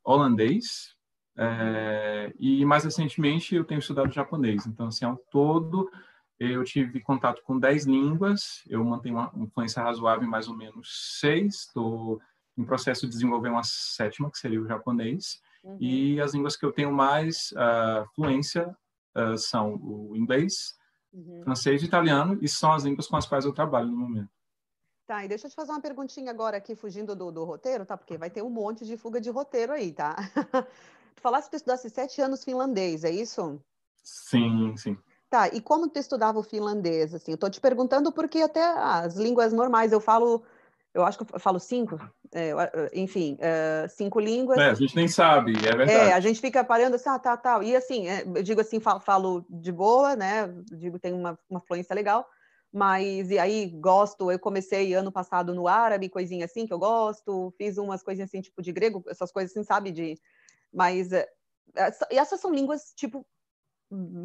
holandês, 0.04 0.94
é, 1.36 2.32
e 2.38 2.64
mais 2.64 2.84
recentemente 2.84 3.54
eu 3.54 3.64
tenho 3.64 3.78
estudado 3.78 4.12
japonês. 4.12 4.66
Então, 4.66 4.88
assim, 4.88 5.04
ao 5.04 5.16
todo, 5.30 5.90
eu 6.38 6.64
tive 6.64 7.00
contato 7.00 7.42
com 7.42 7.58
10 7.58 7.86
línguas, 7.86 8.62
eu 8.68 8.84
mantenho 8.84 9.16
uma 9.16 9.32
influência 9.36 9.82
razoável 9.82 10.26
em 10.26 10.30
mais 10.30 10.48
ou 10.48 10.56
menos 10.56 11.18
seis, 11.20 11.66
estou 11.66 12.20
em 12.58 12.64
processo 12.64 13.02
de 13.02 13.12
desenvolver 13.12 13.48
uma 13.48 13.62
sétima, 13.62 14.30
que 14.30 14.38
seria 14.38 14.60
o 14.60 14.66
japonês, 14.66 15.40
uhum. 15.62 15.76
e 15.80 16.20
as 16.20 16.34
línguas 16.34 16.56
que 16.56 16.66
eu 16.66 16.72
tenho 16.72 16.92
mais 16.92 17.52
uh, 17.52 18.04
fluência 18.14 18.76
uh, 19.16 19.38
são 19.38 19.76
o 19.76 20.16
inglês, 20.16 20.74
uhum. 21.12 21.42
francês 21.44 21.82
e 21.82 21.86
italiano, 21.86 22.36
e 22.42 22.48
são 22.48 22.72
as 22.72 22.82
línguas 22.82 23.06
com 23.06 23.16
as 23.16 23.26
quais 23.26 23.44
eu 23.44 23.52
trabalho 23.52 23.88
no 23.88 23.96
momento. 23.96 24.30
Tá, 25.06 25.24
e 25.24 25.28
deixa 25.28 25.46
eu 25.46 25.50
te 25.50 25.56
fazer 25.56 25.70
uma 25.70 25.80
perguntinha 25.80 26.30
agora 26.30 26.58
aqui, 26.58 26.74
fugindo 26.74 27.16
do, 27.16 27.30
do 27.30 27.44
roteiro, 27.44 27.86
tá? 27.86 27.96
Porque 27.96 28.18
vai 28.18 28.28
ter 28.28 28.42
um 28.42 28.50
monte 28.50 28.84
de 28.84 28.96
fuga 28.96 29.20
de 29.20 29.30
roteiro 29.30 29.72
aí, 29.72 29.92
tá? 29.92 30.16
Tu 31.14 31.20
falaste 31.20 31.46
que 31.46 31.50
tu 31.50 31.56
estudasse 31.56 31.90
sete 31.90 32.20
anos 32.20 32.44
finlandês, 32.44 33.02
é 33.02 33.10
isso? 33.10 33.60
Sim, 34.04 34.76
sim. 34.76 34.96
Tá, 35.28 35.48
e 35.48 35.60
como 35.60 35.88
tu 35.88 35.98
estudava 35.98 36.38
o 36.38 36.44
finlandês, 36.44 37.12
assim? 37.12 37.32
Eu 37.32 37.38
tô 37.38 37.50
te 37.50 37.60
perguntando 37.60 38.12
porque 38.12 38.38
até 38.38 38.62
as 38.64 39.16
línguas 39.16 39.52
normais 39.52 39.90
eu 39.90 40.00
falo, 40.00 40.44
eu 40.94 41.04
acho 41.04 41.18
que 41.18 41.34
eu 41.34 41.38
falo 41.38 41.60
cinco, 41.60 41.98
é, 42.32 42.52
enfim, 42.94 43.34
uh, 43.34 43.88
cinco 43.88 44.18
línguas. 44.18 44.58
É, 44.58 44.70
a 44.70 44.74
gente 44.74 44.96
nem 44.96 45.06
sabe, 45.06 45.52
é 45.52 45.76
verdade. 45.76 45.90
É, 45.92 46.12
a 46.12 46.20
gente 46.20 46.40
fica 46.40 46.64
parando 46.64 46.96
assim, 46.96 47.08
ah, 47.08 47.18
tá, 47.18 47.36
tá. 47.36 47.62
E 47.62 47.76
assim, 47.76 48.08
é, 48.08 48.22
eu 48.22 48.42
digo 48.42 48.60
assim, 48.60 48.80
falo, 48.80 49.00
falo, 49.00 49.46
de 49.48 49.70
boa, 49.70 50.16
né? 50.16 50.48
Digo, 50.72 50.98
tem 50.98 51.12
uma, 51.12 51.38
uma 51.48 51.60
fluência 51.60 51.94
legal, 51.94 52.26
mas 52.72 53.30
e 53.30 53.38
aí 53.38 53.66
gosto, 53.66 54.30
eu 54.30 54.38
comecei 54.38 54.94
ano 54.94 55.12
passado 55.12 55.54
no 55.54 55.68
árabe, 55.68 56.08
coisinha 56.08 56.46
assim 56.46 56.66
que 56.66 56.72
eu 56.72 56.78
gosto, 56.78 57.52
fiz 57.56 57.78
umas 57.78 58.02
coisinhas 58.02 58.30
assim, 58.30 58.40
tipo 58.40 58.62
de 58.62 58.72
grego, 58.72 59.04
essas 59.08 59.30
coisas 59.30 59.52
assim, 59.52 59.64
sabe, 59.64 59.90
de 59.90 60.18
mas 60.72 61.12
eh, 61.12 61.28
essas 62.10 62.40
são 62.40 62.52
línguas, 62.52 62.92
tipo, 62.94 63.26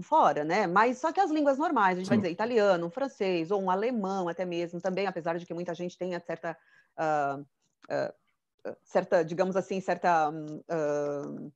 fora, 0.01 0.43
né? 0.43 0.67
Mas 0.67 0.97
só 0.97 1.11
que 1.11 1.19
as 1.19 1.31
línguas 1.31 1.57
normais, 1.57 1.93
a 1.93 1.99
gente 1.99 2.05
Sim. 2.05 2.09
vai 2.09 2.17
dizer 2.17 2.31
italiano, 2.31 2.87
um 2.87 2.89
francês 2.89 3.51
ou 3.51 3.61
um 3.61 3.69
alemão 3.69 4.27
até 4.27 4.45
mesmo, 4.45 4.81
também, 4.81 5.07
apesar 5.07 5.37
de 5.37 5.45
que 5.45 5.53
muita 5.53 5.73
gente 5.73 5.97
tenha 5.97 6.19
certa, 6.19 6.57
uh, 6.99 7.41
uh, 7.41 8.75
certa, 8.83 9.23
digamos 9.23 9.55
assim, 9.55 9.79
certa 9.79 10.29
uh, 10.29 11.53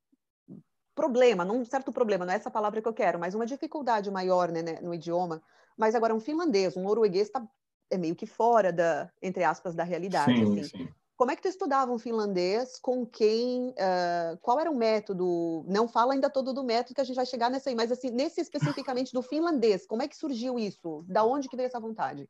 problema, 0.96 1.43
não 1.43 1.60
um 1.60 1.65
certo 1.65 1.91
problema, 1.91 2.26
não 2.26 2.34
é 2.34 2.38
essa 2.38 2.50
palavra 2.50 2.82
que 2.82 2.88
eu 2.88 2.93
quero, 2.93 3.20
mas 3.20 3.36
uma 3.36 3.46
dificuldade 3.46 4.10
maior 4.10 4.52
né, 4.52 4.62
né 4.62 4.80
no 4.82 4.93
idioma. 4.93 5.41
Mas 5.78 5.93
agora 5.93 6.15
um 6.15 6.20
finlandês, 6.20 6.76
um 6.76 6.84
norueguês 6.84 7.28
está 7.28 7.46
é 7.89 7.98
meio 7.98 8.15
que 8.15 8.26
fora 8.26 8.72
da, 8.72 9.10
entre 9.22 9.43
aspas, 9.43 9.76
da 9.76 9.84
realidade. 9.84 10.46
Sim, 10.46 10.60
assim. 10.60 10.63
sim. 10.63 10.89
Como 11.18 11.32
é 11.32 11.36
que 11.36 11.42
tu 11.42 11.48
estudava 11.48 11.92
um 11.92 11.98
finlandês? 11.98 12.80
Com 12.80 13.04
quem? 13.04 13.70
Uh, 13.70 14.38
qual 14.40 14.60
era 14.60 14.70
o 14.70 14.78
método? 14.78 15.66
Não 15.68 15.88
fala 15.88 16.14
ainda 16.14 16.30
todo 16.30 16.54
do 16.54 16.64
método 16.64 16.94
que 16.94 17.02
a 17.02 17.04
gente 17.04 17.16
vai 17.16 17.26
chegar 17.26 17.50
nessa 17.50 17.72
aí, 17.72 17.76
mas 17.76 17.92
assim, 17.92 18.12
nesse 18.12 18.40
especificamente 18.40 19.12
do 19.12 19.24
finlandês, 19.24 19.86
como 19.88 20.04
é 20.04 20.08
que 20.08 20.16
surgiu 20.16 20.60
isso? 20.60 21.04
Da 21.08 21.24
onde 21.24 21.50
que 21.50 21.56
veio 21.56 21.66
essa 21.66 21.80
vontade? 21.80 22.30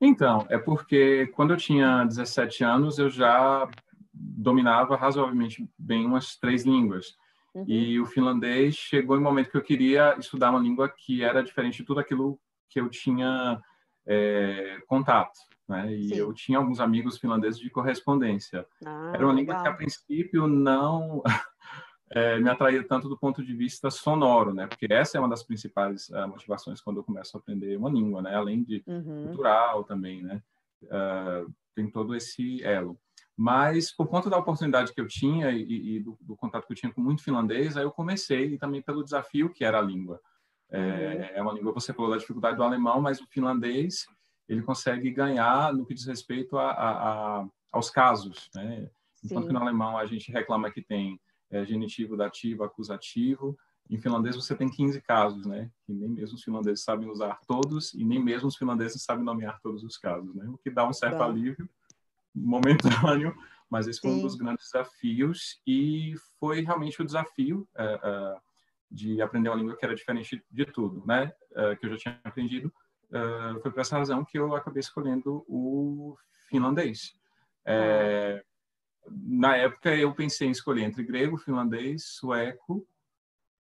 Então, 0.00 0.46
é 0.48 0.56
porque 0.56 1.26
quando 1.34 1.52
eu 1.52 1.56
tinha 1.56 2.04
17 2.04 2.62
anos, 2.62 2.98
eu 2.98 3.10
já 3.10 3.68
dominava 4.12 4.94
razoavelmente 4.94 5.68
bem 5.76 6.06
umas 6.06 6.36
três 6.36 6.64
línguas. 6.64 7.16
Uhum. 7.54 7.64
E 7.66 8.00
o 8.00 8.06
finlandês 8.06 8.76
chegou 8.76 9.16
em 9.16 9.20
um 9.20 9.22
momento 9.22 9.50
que 9.50 9.56
eu 9.56 9.62
queria 9.62 10.16
estudar 10.16 10.50
uma 10.50 10.60
língua 10.60 10.88
que 10.88 11.24
era 11.24 11.42
diferente 11.42 11.78
de 11.78 11.84
tudo 11.84 11.98
aquilo 11.98 12.38
que 12.68 12.80
eu 12.80 12.88
tinha 12.88 13.60
é, 14.06 14.78
contato. 14.86 15.38
Né? 15.68 15.94
E 15.94 16.08
Sim. 16.08 16.14
eu 16.16 16.32
tinha 16.32 16.58
alguns 16.58 16.80
amigos 16.80 17.18
finlandeses 17.18 17.58
de 17.58 17.70
correspondência. 17.70 18.66
Ah, 18.84 19.12
era 19.14 19.24
uma 19.24 19.32
legal. 19.32 19.36
língua 19.36 19.62
que, 19.62 19.68
a 19.68 19.74
princípio, 19.74 20.46
não 20.46 21.22
é, 22.10 22.38
me 22.38 22.50
atraía 22.50 22.86
tanto 22.86 23.08
do 23.08 23.18
ponto 23.18 23.42
de 23.42 23.54
vista 23.54 23.90
sonoro, 23.90 24.52
né? 24.52 24.66
Porque 24.66 24.86
essa 24.90 25.16
é 25.16 25.20
uma 25.20 25.28
das 25.28 25.42
principais 25.42 26.08
uh, 26.10 26.28
motivações 26.28 26.80
quando 26.80 26.98
eu 26.98 27.04
começo 27.04 27.36
a 27.36 27.40
aprender 27.40 27.76
uma 27.76 27.90
língua, 27.90 28.20
né? 28.20 28.34
Além 28.34 28.62
de 28.62 28.82
uhum. 28.86 29.26
cultural 29.26 29.84
também, 29.84 30.22
né? 30.22 30.42
Uh, 30.82 31.52
tem 31.74 31.90
todo 31.90 32.14
esse 32.14 32.62
elo. 32.62 32.98
Mas, 33.36 33.90
por 33.90 34.06
conta 34.06 34.30
da 34.30 34.38
oportunidade 34.38 34.92
que 34.92 35.00
eu 35.00 35.08
tinha 35.08 35.50
e, 35.50 35.96
e 35.96 36.00
do, 36.00 36.16
do, 36.20 36.36
contato 36.36 36.66
que 36.66 36.72
eu 36.72 36.76
tinha 36.76 36.92
com 36.92 37.00
muito 37.00 37.22
finlandês, 37.22 37.76
aí 37.76 37.82
eu 37.82 37.90
comecei, 37.90 38.54
e 38.54 38.58
também 38.58 38.80
pelo 38.80 39.02
desafio 39.02 39.50
que 39.50 39.64
era 39.64 39.78
a 39.78 39.82
língua. 39.82 40.20
É, 40.70 40.78
uhum. 40.78 41.36
É 41.38 41.42
uma 41.42 41.52
língua, 41.52 41.72
você 41.72 41.92
falou 41.92 42.12
da 42.12 42.16
dificuldade 42.16 42.56
do 42.56 42.62
alemão, 42.62 43.00
mas 43.00 43.20
o 43.20 43.26
finlandês, 43.26 44.06
ele 44.48 44.62
consegue 44.62 45.10
ganhar 45.10 45.72
no 45.72 45.86
que 45.86 45.94
diz 45.94 46.06
respeito 46.06 46.58
a, 46.58 46.70
a, 46.70 47.40
a 47.40 47.48
aos 47.72 47.90
casos, 47.90 48.48
né? 48.54 48.88
Enquanto 49.24 49.44
Sim. 49.44 49.48
que 49.48 49.52
no 49.52 49.60
alemão 49.60 49.98
a 49.98 50.06
gente 50.06 50.30
reclama 50.30 50.70
que 50.70 50.80
tem 50.80 51.20
é, 51.50 51.64
genitivo, 51.64 52.16
dativo, 52.16 52.62
acusativo, 52.62 53.58
em 53.90 53.98
finlandês 53.98 54.36
você 54.36 54.54
tem 54.54 54.68
15 54.68 55.00
casos, 55.02 55.44
né? 55.44 55.70
Que 55.84 55.92
nem 55.92 56.08
mesmo 56.08 56.36
os 56.36 56.42
finlandeses 56.42 56.84
sabem 56.84 57.08
usar 57.08 57.38
todos 57.46 57.92
e 57.94 58.04
nem 58.04 58.22
mesmo 58.22 58.48
os 58.48 58.56
finlandeses 58.56 59.02
sabem 59.02 59.24
nomear 59.24 59.60
todos 59.60 59.82
os 59.82 59.98
casos, 59.98 60.34
né? 60.34 60.48
O 60.48 60.56
que 60.58 60.70
dá 60.70 60.88
um 60.88 60.92
certo 60.92 61.18
Bom. 61.18 61.24
alívio 61.24 61.68
momentâneo, 62.34 63.34
mas 63.68 63.86
esse 63.86 64.00
foi 64.00 64.10
Sim. 64.10 64.18
um 64.18 64.22
dos 64.22 64.36
grandes 64.36 64.70
desafios 64.70 65.60
e 65.66 66.14
foi 66.38 66.62
realmente 66.62 67.00
o 67.02 67.04
desafio 67.04 67.68
é, 67.76 68.00
é, 68.02 68.36
de 68.90 69.20
aprender 69.20 69.48
uma 69.48 69.58
língua 69.58 69.76
que 69.76 69.84
era 69.84 69.94
diferente 69.94 70.42
de 70.50 70.64
tudo, 70.64 71.04
né? 71.06 71.32
É, 71.54 71.76
que 71.76 71.86
eu 71.86 71.90
já 71.90 71.96
tinha 71.96 72.20
aprendido. 72.24 72.72
É, 73.14 73.60
foi 73.60 73.70
por 73.70 73.80
essa 73.80 73.96
razão 73.96 74.24
que 74.24 74.36
eu 74.36 74.56
acabei 74.56 74.80
escolhendo 74.80 75.44
o 75.48 76.16
finlandês. 76.48 77.14
É, 77.64 78.44
na 79.08 79.56
época 79.56 79.94
eu 79.94 80.12
pensei 80.12 80.48
em 80.48 80.50
escolher 80.50 80.82
entre 80.82 81.04
grego, 81.04 81.36
finlandês, 81.36 82.04
sueco 82.04 82.84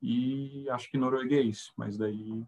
e 0.02 0.68
acho 0.70 0.90
que 0.90 0.98
norueguês, 0.98 1.72
mas 1.76 1.96
daí 1.96 2.44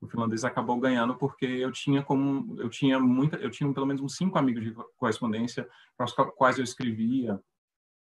o 0.00 0.08
finlandês 0.08 0.44
acabou 0.44 0.78
ganhando 0.80 1.14
porque 1.14 1.46
eu 1.46 1.70
tinha 1.70 2.02
como 2.02 2.58
eu 2.60 2.68
tinha 2.68 2.98
muita 2.98 3.36
eu 3.36 3.50
tinha 3.50 3.72
pelo 3.72 3.86
menos 3.86 4.02
uns 4.02 4.16
cinco 4.16 4.38
amigos 4.38 4.64
de 4.64 4.74
correspondência 4.96 5.68
para 5.96 6.06
os 6.06 6.12
quais 6.36 6.58
eu 6.58 6.64
escrevia 6.64 7.38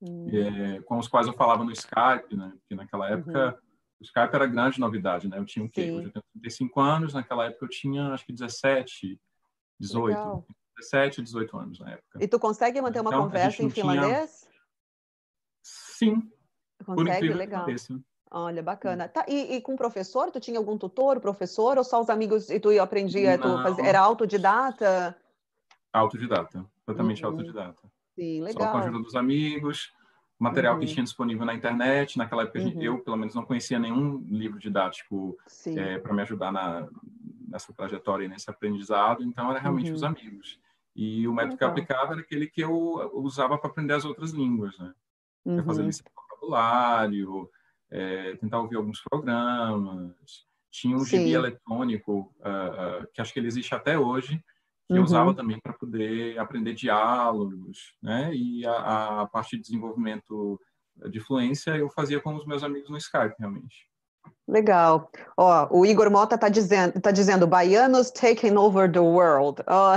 uhum. 0.02 0.30
é, 0.30 0.82
com 0.82 0.98
os 0.98 1.08
quais 1.08 1.26
eu 1.26 1.34
falava 1.34 1.64
no 1.64 1.72
Skype 1.72 2.36
né 2.36 2.52
porque 2.60 2.76
naquela 2.76 3.10
época 3.10 3.54
uhum. 3.54 3.65
Skype 4.06 4.36
era 4.36 4.46
grande 4.46 4.80
novidade 4.80 5.28
né 5.28 5.38
eu 5.38 5.46
tinha 5.46 5.66
o 5.66 5.70
quê 5.70 5.84
Sim. 5.84 5.98
hoje 5.98 6.08
eu 6.08 6.12
tenho 6.14 6.26
35 6.34 6.82
anos 6.82 7.14
naquela 7.14 7.46
época 7.46 7.66
eu 7.66 7.70
tinha 7.70 8.10
acho 8.10 8.26
que 8.26 8.34
17 8.34 9.20
18 9.80 10.08
Legal. 10.08 10.46
17 10.78 11.22
18 11.22 11.58
anos 11.58 11.80
na 11.80 11.92
época 11.92 12.20
e 12.20 12.28
tu 12.28 12.40
consegue 12.40 12.82
manter 12.82 13.02
uma 13.02 13.10
então, 13.10 13.24
conversa 13.24 13.64
em 13.64 13.70
finlandês 13.70 14.42
tinha... 14.42 14.52
sim 15.64 16.32
consegue 16.86 17.34
legal 17.34 17.68
Olha, 18.32 18.62
bacana. 18.62 19.08
Tá, 19.08 19.26
e, 19.30 19.56
e, 19.56 19.62
com 19.62 19.78
professor, 19.78 20.30
tu 20.30 20.42
tinha 20.42 20.58
algum 20.58 20.78
tutor, 20.78 21.22
professor, 21.22 21.78
ou 21.78 21.86
só 21.86 22.02
os 22.02 22.10
amigos 22.10 22.50
e 22.50 22.60
tu 22.60 22.70
aprendia, 22.82 23.38
tu 23.38 23.48
fazia, 23.64 23.86
era 23.86 24.02
autodidata? 24.02 25.16
Autodidata, 25.94 26.66
totalmente 26.86 27.24
uhum. 27.24 27.32
autodidata. 27.32 27.82
Sim, 28.14 28.42
legal. 28.42 28.64
Só 28.64 28.72
com 28.72 28.78
a 28.78 28.82
ajuda 28.82 29.00
dos 29.00 29.16
amigos, 29.16 29.94
material 30.38 30.76
uhum. 30.76 30.80
que 30.82 30.88
tinha 30.88 31.04
disponível 31.04 31.46
na 31.46 31.54
internet. 31.54 32.18
Naquela 32.18 32.44
época, 32.44 32.60
uhum. 32.60 32.82
eu, 32.82 33.00
pelo 33.00 33.18
menos, 33.18 33.34
não 33.34 33.46
conhecia 33.46 33.80
nenhum 33.80 34.26
livro 34.30 34.60
didático 34.60 35.38
é, 35.68 35.98
para 35.98 36.14
me 36.14 36.22
ajudar 36.22 36.52
na, 36.52 36.88
nessa 37.48 37.74
trajetória 37.74 38.26
e 38.26 38.28
nesse 38.28 38.50
aprendizado, 38.50 39.24
então 39.24 39.50
era 39.50 39.60
realmente 39.60 39.92
os 39.92 40.02
uhum. 40.02 40.10
amigos. 40.10 40.60
E 40.96 41.28
o 41.28 41.34
método 41.34 41.58
que 41.58 41.64
eu 41.64 41.68
aplicava 41.68 42.14
era 42.14 42.22
aquele 42.22 42.48
que 42.48 42.62
eu 42.62 42.72
usava 43.14 43.58
para 43.58 43.70
aprender 43.70 43.94
as 43.94 44.06
outras 44.06 44.32
línguas, 44.32 44.78
né? 44.78 44.94
Para 45.44 45.64
fazer 45.64 45.82
uhum. 45.82 45.88
lista 45.88 46.04
de 46.04 46.10
vocabulário, 46.16 47.50
é, 47.92 48.36
tentar 48.36 48.60
ouvir 48.60 48.78
alguns 48.78 49.02
programas. 49.02 50.14
Tinha 50.72 50.96
um 50.96 51.00
Sim. 51.00 51.18
gibi 51.18 51.34
eletrônico, 51.34 52.34
uh, 52.40 53.04
uh, 53.04 53.08
que 53.14 53.22
acho 53.22 53.32
que 53.32 53.40
ele 53.40 53.48
existe 53.48 53.74
até 53.74 53.98
hoje, 53.98 54.44
que 54.88 54.94
uhum. 54.94 54.98
eu 54.98 55.04
usava 55.04 55.34
também 55.34 55.60
para 55.60 55.74
poder 55.74 56.38
aprender 56.38 56.74
diálogos, 56.74 57.96
né? 58.02 58.34
E 58.34 58.66
a, 58.66 59.22
a, 59.22 59.28
parte 59.28 59.58
de 59.58 59.64
desenvolvimento 59.64 60.60
de 61.10 61.20
fluência 61.20 61.72
eu 61.76 61.90
fazia 61.90 62.20
com 62.22 62.36
os 62.36 62.46
meus 62.46 62.64
amigos 62.64 62.90
no 62.90 62.98
Skype, 62.98 63.36
realmente. 63.40 63.90
Legal. 64.48 65.10
Ó, 65.38 65.68
o 65.72 65.86
Igor 65.86 66.10
Mota 66.12 66.36
está 66.36 66.50
dizendo, 66.50 67.00
tá 67.00 67.12
dizendo, 67.12 67.48
baianos 67.48 68.12
taking 68.12 68.56
over 68.56 68.92
the 68.92 69.00
world. 69.00 69.62
Oh. 69.68 69.96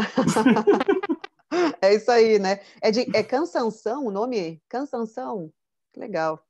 é 1.83 1.95
isso 1.95 2.11
aí, 2.11 2.39
né? 2.39 2.61
É, 2.83 2.91
de, 2.91 3.07
é 3.15 3.23
Cansanção 3.23 4.07
o 4.07 4.11
nome? 4.11 4.63
Cansanção? 4.69 5.51
Legal 5.97 6.43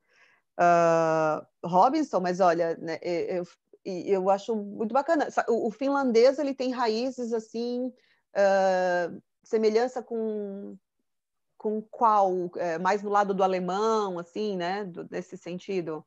uh, 0.58 1.46
Robinson, 1.64 2.20
mas 2.20 2.40
olha, 2.40 2.76
né, 2.76 2.98
eu, 3.02 3.44
eu 3.84 4.28
acho 4.28 4.54
muito 4.54 4.92
bacana. 4.92 5.28
O, 5.48 5.68
o, 5.68 5.70
finlandês 5.70 6.38
ele 6.38 6.52
tem 6.52 6.72
raízes 6.72 7.32
assim, 7.32 7.92
uh, 8.34 9.22
semelhança 9.42 10.02
com 10.02 10.76
com 11.56 11.82
qual? 11.82 12.50
É, 12.56 12.78
mais 12.78 13.02
do 13.02 13.08
lado 13.08 13.34
do 13.34 13.42
alemão, 13.42 14.18
assim, 14.18 14.56
né? 14.56 14.84
Do, 14.84 15.06
nesse 15.10 15.36
sentido. 15.36 16.04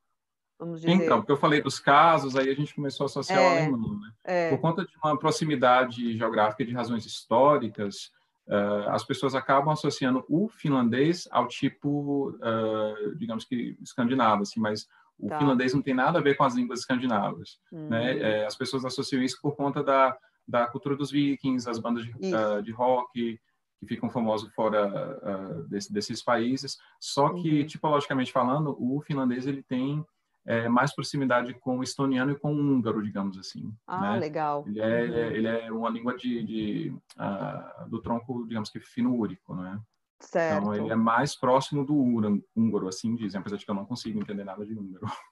Vamos 0.58 0.80
dizer. 0.80 0.94
Então, 0.94 1.18
porque 1.18 1.32
eu 1.32 1.38
falei 1.38 1.62
dos 1.62 1.78
casos, 1.78 2.38
aí 2.38 2.50
a 2.50 2.56
gente 2.56 2.74
começou 2.74 3.04
a 3.04 3.08
associar 3.08 3.40
é, 3.40 3.44
o 3.44 3.52
alemão, 3.52 4.00
né? 4.00 4.12
É. 4.24 4.50
Por 4.50 4.60
conta 4.60 4.86
de 4.86 4.92
uma 5.04 5.20
proximidade 5.20 6.18
geográfica 6.18 6.64
de 6.64 6.74
razões 6.74 7.06
históricas, 7.06 8.12
Uh, 8.48 8.90
as 8.90 9.04
pessoas 9.04 9.34
acabam 9.34 9.72
associando 9.72 10.26
o 10.28 10.50
finlandês 10.50 11.28
ao 11.32 11.48
tipo, 11.48 12.32
uh, 12.32 13.16
digamos 13.16 13.46
que 13.46 13.78
escandinavo, 13.82 14.42
assim, 14.42 14.60
mas 14.60 14.88
o 15.18 15.28
tá. 15.28 15.38
finlandês 15.38 15.74
não 15.74 15.82
tem 15.82 15.94
nada 15.94 16.20
a 16.20 16.22
ver 16.22 16.36
com 16.36 16.44
as 16.44 16.56
línguas 16.56 16.80
escandinavas. 16.80 17.60
Hum. 17.72 17.88
Né? 17.88 18.18
É, 18.20 18.46
as 18.46 18.56
pessoas 18.56 18.84
associam 18.84 19.22
isso 19.22 19.40
por 19.42 19.56
conta 19.56 19.84
da, 19.84 20.18
da 20.52 20.68
cultura 20.68 20.96
dos 20.96 21.10
vikings, 21.10 21.70
as 21.70 21.80
bandas 21.80 22.06
de, 22.06 22.12
uh, 22.12 22.62
de 22.62 22.72
rock 22.72 23.40
que 23.80 23.88
ficam 23.88 24.12
famosas 24.12 24.54
fora 24.54 25.20
desse, 25.68 25.92
desses 25.92 26.22
países. 26.22 26.78
Só 27.00 27.34
que, 27.34 27.62
uhum. 27.62 27.66
tipologicamente 27.66 28.32
falando, 28.32 28.78
o 28.80 29.02
finlandês 29.02 29.48
ele 29.48 29.64
tem 29.64 30.06
é, 30.46 30.68
mais 30.68 30.94
proximidade 30.94 31.54
com 31.56 31.80
o 31.80 31.84
estoniano 31.84 32.32
e 32.32 32.40
com 32.40 32.54
o 32.54 32.58
húngaro, 32.58 33.02
digamos 33.02 33.38
assim. 33.38 33.74
Ah, 33.88 34.14
né? 34.14 34.20
legal. 34.20 34.66
Ele 34.68 34.80
é, 34.80 35.04
uhum. 35.04 35.32
ele 35.32 35.48
é 35.48 35.72
uma 35.72 35.90
língua 35.90 36.16
de, 36.16 36.44
de 36.44 36.96
uh, 37.18 37.90
do 37.90 38.02
tronco, 38.02 38.46
digamos 38.48 38.70
que 38.70 38.80
fino-úrico, 38.80 39.54
não 39.54 39.66
é? 39.66 39.80
Certo. 40.20 40.62
Então, 40.62 40.76
ele 40.76 40.92
é 40.92 40.96
mais 40.96 41.36
próximo 41.36 41.84
do 41.84 41.96
húngaro, 42.56 42.88
assim 42.88 43.16
dizem, 43.16 43.40
apesar 43.40 43.58
de 43.58 43.66
que 43.66 43.72
eu 43.72 43.76
não 43.76 43.86
consigo 43.86 44.20
entender 44.20 44.44
nada 44.44 44.66
de 44.66 44.74
húngaro. 44.74 45.06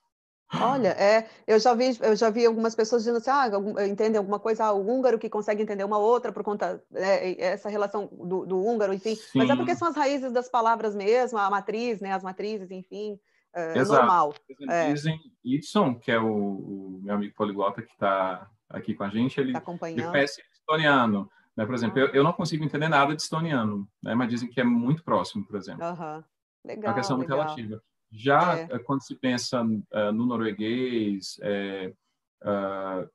Olha, 0.54 0.90
é, 0.90 1.28
eu 1.46 1.60
já 1.60 1.74
vi, 1.74 1.98
eu 2.02 2.16
já 2.16 2.30
vi 2.30 2.46
algumas 2.46 2.74
pessoas 2.74 3.04
dizendo 3.04 3.18
assim, 3.18 3.30
ah, 3.30 3.88
entendem 3.88 4.18
alguma 4.18 4.40
coisa, 4.40 4.66
ah, 4.66 4.74
o 4.74 4.88
húngaro 4.90 5.20
que 5.20 5.30
consegue 5.30 5.62
entender 5.62 5.84
uma 5.84 6.00
outra 6.00 6.32
por 6.32 6.44
conta 6.44 6.84
é, 6.94 7.40
essa 7.40 7.70
relação 7.70 8.10
do, 8.12 8.46
do 8.46 8.60
húngaro, 8.60 8.94
enfim. 8.94 9.16
Sim. 9.16 9.40
Mas 9.40 9.50
é 9.50 9.56
porque 9.56 9.76
são 9.76 9.88
as 9.88 9.96
raízes 9.96 10.32
das 10.32 10.50
palavras 10.50 10.96
mesmo, 10.96 11.38
a 11.38 11.50
matriz, 11.50 12.00
né, 12.00 12.14
as 12.14 12.24
matrizes, 12.24 12.72
enfim 12.72 13.20
é, 13.54 13.78
Exato. 13.78 14.00
normal. 14.00 14.34
É. 14.70 14.94
Dizem 14.94 15.20
Edson, 15.44 15.96
que 15.96 16.12
é 16.12 16.20
o, 16.20 16.28
o, 16.28 17.00
meu 17.02 17.16
amigo 17.16 17.34
poliglota 17.36 17.82
que 17.82 17.92
está 17.92 18.50
aqui 18.70 18.94
com 18.94 19.04
a 19.04 19.10
gente, 19.10 19.40
ele, 19.40 19.54
tá 19.54 19.64
ele 19.88 20.04
conhece 20.04 20.42
estoniano. 20.54 21.30
Né? 21.56 21.66
Por 21.66 21.76
exemplo, 21.76 21.98
ah. 21.98 22.02
eu, 22.02 22.08
eu 22.08 22.24
não 22.24 22.34
consigo 22.34 22.64
entender 22.64 22.88
nada 22.88 23.16
de 23.16 23.22
estoniano, 23.22 23.88
né? 24.02 24.14
mas 24.14 24.30
dizem 24.30 24.50
que 24.50 24.62
é 24.62 24.64
muito 24.64 25.04
próximo, 25.04 25.46
por 25.46 25.56
exemplo. 25.56 25.86
Uhum. 25.86 26.24
Legal, 26.66 26.84
é 26.84 26.88
uma 26.90 26.94
questão 26.94 27.18
legal. 27.18 27.38
muito 27.38 27.56
relativa. 27.56 27.84
Já 28.12 28.58
é. 28.58 28.68
Eh, 28.72 28.80
quando 28.80 29.04
se 29.04 29.16
pensa 29.16 29.64
uh, 29.64 30.12
no 30.12 30.26
norueguês, 30.26 31.40
é, 31.42 31.94
uh, 32.42 33.10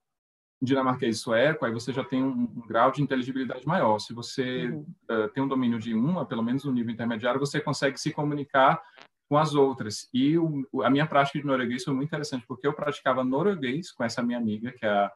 dinamarquês 0.62 1.16
e 1.16 1.18
sueco, 1.18 1.64
aí 1.64 1.72
você 1.72 1.92
já 1.92 2.04
tem 2.04 2.22
um, 2.22 2.42
um, 2.42 2.66
grau 2.66 2.90
de 2.90 3.02
inteligibilidade 3.02 3.66
maior. 3.66 3.98
Se 3.98 4.12
você 4.12 4.68
uhum. 4.68 4.86
uh, 5.10 5.28
tem 5.28 5.42
um 5.42 5.48
domínio 5.48 5.78
de 5.78 5.94
uma, 5.94 6.24
pelo 6.24 6.42
menos 6.42 6.64
no 6.64 6.72
nível 6.72 6.92
intermediário, 6.92 7.40
você 7.40 7.60
consegue 7.60 7.98
se 7.98 8.12
comunicar 8.12 8.82
com 9.28 9.36
as 9.36 9.54
outras. 9.54 10.08
E 10.12 10.38
o, 10.38 10.66
a 10.82 10.90
minha 10.90 11.06
prática 11.06 11.38
de 11.38 11.46
norueguês 11.46 11.84
foi 11.84 11.94
muito 11.94 12.08
interessante, 12.08 12.46
porque 12.46 12.66
eu 12.66 12.72
praticava 12.72 13.24
norueguês 13.24 13.90
com 13.90 14.04
essa 14.04 14.22
minha 14.22 14.38
amiga, 14.38 14.72
que 14.72 14.86
é 14.86 14.88
a, 14.88 15.12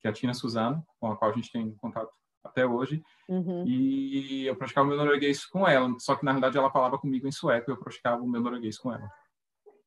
que 0.00 0.06
é 0.06 0.10
a 0.10 0.12
Tina 0.12 0.32
Suzano, 0.32 0.84
com 0.98 1.10
a 1.12 1.16
qual 1.16 1.30
a 1.30 1.34
gente 1.34 1.52
tem 1.52 1.70
contato 1.74 2.10
até 2.44 2.66
hoje. 2.66 3.02
Uhum. 3.28 3.64
E 3.66 4.46
eu 4.46 4.56
praticava 4.56 4.86
o 4.86 4.90
meu 4.90 4.98
norueguês 4.98 5.44
com 5.46 5.66
ela, 5.66 5.88
só 5.98 6.14
que 6.14 6.24
na 6.24 6.32
realidade 6.32 6.56
ela 6.56 6.70
falava 6.70 6.98
comigo 6.98 7.26
em 7.26 7.32
sueco 7.32 7.70
e 7.70 7.72
eu 7.72 7.78
praticava 7.78 8.22
o 8.22 8.28
meu 8.28 8.40
norueguês 8.40 8.78
com 8.78 8.92
ela. 8.92 9.08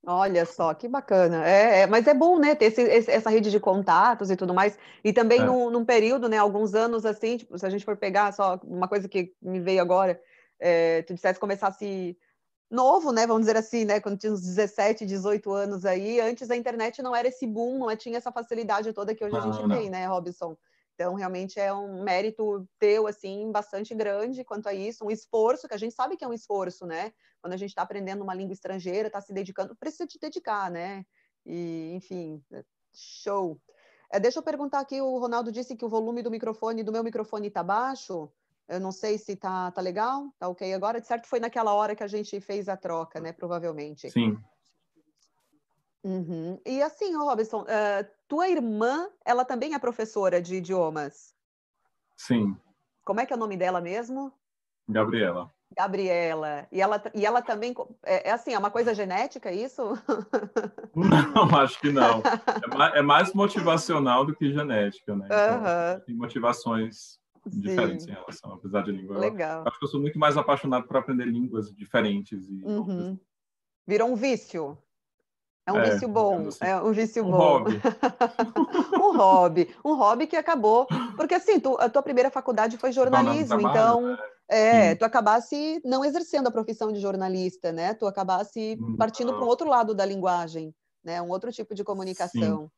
Olha 0.05 0.45
só, 0.47 0.73
que 0.73 0.87
bacana. 0.87 1.47
É, 1.47 1.81
é, 1.81 1.87
mas 1.87 2.07
é 2.07 2.13
bom, 2.13 2.39
né, 2.39 2.55
ter 2.55 2.65
esse, 2.65 2.81
esse, 2.81 3.11
essa 3.11 3.29
rede 3.29 3.51
de 3.51 3.59
contatos 3.59 4.31
e 4.31 4.35
tudo 4.35 4.53
mais. 4.53 4.77
E 5.03 5.13
também 5.13 5.41
é. 5.41 5.45
num, 5.45 5.69
num, 5.69 5.85
período, 5.85 6.27
né, 6.27 6.37
alguns 6.37 6.73
anos 6.73 7.05
assim, 7.05 7.37
tipo, 7.37 7.57
se 7.57 7.65
a 7.65 7.69
gente 7.69 7.85
for 7.85 7.95
pegar 7.95 8.33
só 8.33 8.59
uma 8.63 8.87
coisa 8.87 9.07
que 9.07 9.31
me 9.39 9.59
veio 9.59 9.79
agora, 9.79 10.19
é, 10.59 11.03
tu 11.03 11.13
dissesse 11.13 11.39
começasse 11.39 12.17
novo, 12.69 13.11
né, 13.11 13.27
vamos 13.27 13.41
dizer 13.41 13.57
assim, 13.57 13.85
né, 13.85 13.99
quando 13.99 14.17
tinha 14.17 14.31
uns 14.31 14.41
17, 14.41 15.05
18 15.05 15.51
anos 15.51 15.85
aí, 15.85 16.19
antes 16.19 16.49
a 16.49 16.55
internet 16.55 17.01
não 17.03 17.15
era 17.15 17.27
esse 17.27 17.45
boom, 17.45 17.77
não 17.77 17.95
tinha 17.95 18.17
essa 18.17 18.31
facilidade 18.31 18.93
toda 18.93 19.13
que 19.13 19.23
hoje 19.23 19.35
não, 19.35 19.41
a 19.41 19.51
gente 19.51 19.67
não. 19.67 19.77
tem, 19.77 19.89
né, 19.89 20.07
Robson? 20.07 20.57
Então, 21.01 21.15
realmente 21.15 21.59
é 21.59 21.73
um 21.73 22.03
mérito 22.03 22.63
teu, 22.77 23.07
assim, 23.07 23.51
bastante 23.51 23.95
grande 23.95 24.43
quanto 24.43 24.69
a 24.69 24.73
isso, 24.73 25.03
um 25.03 25.09
esforço, 25.09 25.67
que 25.67 25.73
a 25.73 25.77
gente 25.77 25.95
sabe 25.95 26.15
que 26.15 26.23
é 26.23 26.27
um 26.27 26.33
esforço, 26.33 26.85
né? 26.85 27.11
Quando 27.41 27.53
a 27.53 27.57
gente 27.57 27.69
está 27.69 27.81
aprendendo 27.81 28.21
uma 28.23 28.35
língua 28.35 28.53
estrangeira, 28.53 29.07
está 29.07 29.19
se 29.19 29.33
dedicando, 29.33 29.75
precisa 29.75 30.05
te 30.05 30.19
dedicar, 30.19 30.69
né? 30.69 31.03
E, 31.43 31.91
enfim, 31.95 32.39
show. 32.93 33.59
É, 34.11 34.19
deixa 34.19 34.37
eu 34.37 34.43
perguntar 34.43 34.79
aqui, 34.79 35.01
o 35.01 35.17
Ronaldo 35.17 35.51
disse 35.51 35.75
que 35.75 35.83
o 35.83 35.89
volume 35.89 36.21
do 36.21 36.29
microfone, 36.29 36.83
do 36.83 36.91
meu 36.91 37.03
microfone 37.03 37.47
está 37.47 37.63
baixo. 37.63 38.31
Eu 38.67 38.79
não 38.79 38.91
sei 38.91 39.17
se 39.17 39.35
tá, 39.35 39.71
tá 39.71 39.81
legal, 39.81 40.31
tá 40.37 40.47
ok 40.47 40.71
agora. 40.71 41.01
De 41.01 41.07
certo 41.07 41.25
foi 41.25 41.39
naquela 41.39 41.73
hora 41.73 41.95
que 41.95 42.03
a 42.03 42.07
gente 42.07 42.39
fez 42.39 42.69
a 42.69 42.77
troca, 42.77 43.19
né? 43.19 43.33
Provavelmente. 43.33 44.11
Sim. 44.11 44.37
Uhum. 46.03 46.59
E 46.65 46.81
assim, 46.81 47.15
Robson, 47.15 47.61
uh, 47.61 48.07
tua 48.27 48.49
irmã, 48.49 49.07
ela 49.23 49.45
também 49.45 49.73
é 49.73 49.79
professora 49.79 50.41
de 50.41 50.55
idiomas? 50.55 51.33
Sim. 52.15 52.57
Como 53.03 53.19
é 53.19 53.25
que 53.25 53.33
é 53.33 53.35
o 53.35 53.39
nome 53.39 53.57
dela 53.57 53.81
mesmo? 53.81 54.33
Gabriela. 54.87 55.51
Gabriela. 55.75 56.67
E 56.71 56.81
ela, 56.81 57.01
e 57.13 57.25
ela 57.25 57.41
também. 57.41 57.73
É, 58.03 58.29
é 58.29 58.31
assim, 58.31 58.53
é 58.53 58.59
uma 58.59 58.71
coisa 58.71 58.93
genética 58.93 59.49
é 59.49 59.55
isso? 59.55 59.81
Não, 60.95 61.59
acho 61.59 61.79
que 61.79 61.91
não. 61.91 62.21
É 62.21 62.75
mais, 62.75 62.95
é 62.95 63.01
mais 63.01 63.33
motivacional 63.33 64.25
do 64.25 64.35
que 64.35 64.51
genética, 64.51 65.15
né? 65.15 65.25
Então, 65.25 65.57
uhum. 65.57 65.99
Tem 66.05 66.15
motivações 66.15 67.17
diferentes 67.47 68.03
Sim. 68.03 68.11
em 68.11 68.13
relação, 68.13 68.53
apesar 68.53 68.83
de 68.83 68.91
língua. 68.91 69.17
Legal. 69.17 69.63
Acho 69.65 69.79
que 69.79 69.85
eu 69.85 69.89
sou 69.89 70.01
muito 70.01 70.19
mais 70.19 70.35
apaixonado 70.35 70.85
por 70.85 70.97
aprender 70.97 71.25
línguas 71.25 71.73
diferentes. 71.73 72.47
E 72.49 72.63
uhum. 72.65 73.17
Virou 73.87 74.09
um 74.09 74.15
vício. 74.15 74.77
É 75.65 75.71
um 75.71 75.77
é, 75.77 75.91
vício 75.91 76.07
bom, 76.07 76.47
assim, 76.47 76.57
é 76.61 76.75
um 76.81 76.91
vício 76.91 77.23
um 77.25 77.31
bom. 77.31 77.37
Hobby. 77.37 77.81
um 78.97 79.17
hobby. 79.17 79.75
Um 79.85 79.93
hobby 79.93 80.27
que 80.27 80.35
acabou. 80.35 80.87
Porque 81.15 81.35
assim, 81.35 81.59
tu, 81.59 81.77
a 81.79 81.87
tua 81.87 82.01
primeira 82.01 82.31
faculdade 82.31 82.77
foi 82.77 82.91
jornalismo, 82.91 83.59
trabalho, 83.59 83.69
então 83.69 84.01
né? 84.07 84.17
é, 84.47 84.95
tu 84.95 85.05
acabasse 85.05 85.79
não 85.85 86.03
exercendo 86.03 86.47
a 86.47 86.51
profissão 86.51 86.91
de 86.91 86.99
jornalista, 86.99 87.71
né? 87.71 87.93
Tu 87.93 88.07
acabasse 88.07 88.77
partindo 88.97 89.33
para 89.33 89.43
um 89.43 89.47
outro 89.47 89.67
lado 89.67 89.93
da 89.93 90.03
linguagem, 90.03 90.73
né? 91.03 91.21
Um 91.21 91.29
outro 91.29 91.51
tipo 91.51 91.75
de 91.75 91.83
comunicação. 91.83 92.63
Sim. 92.63 92.69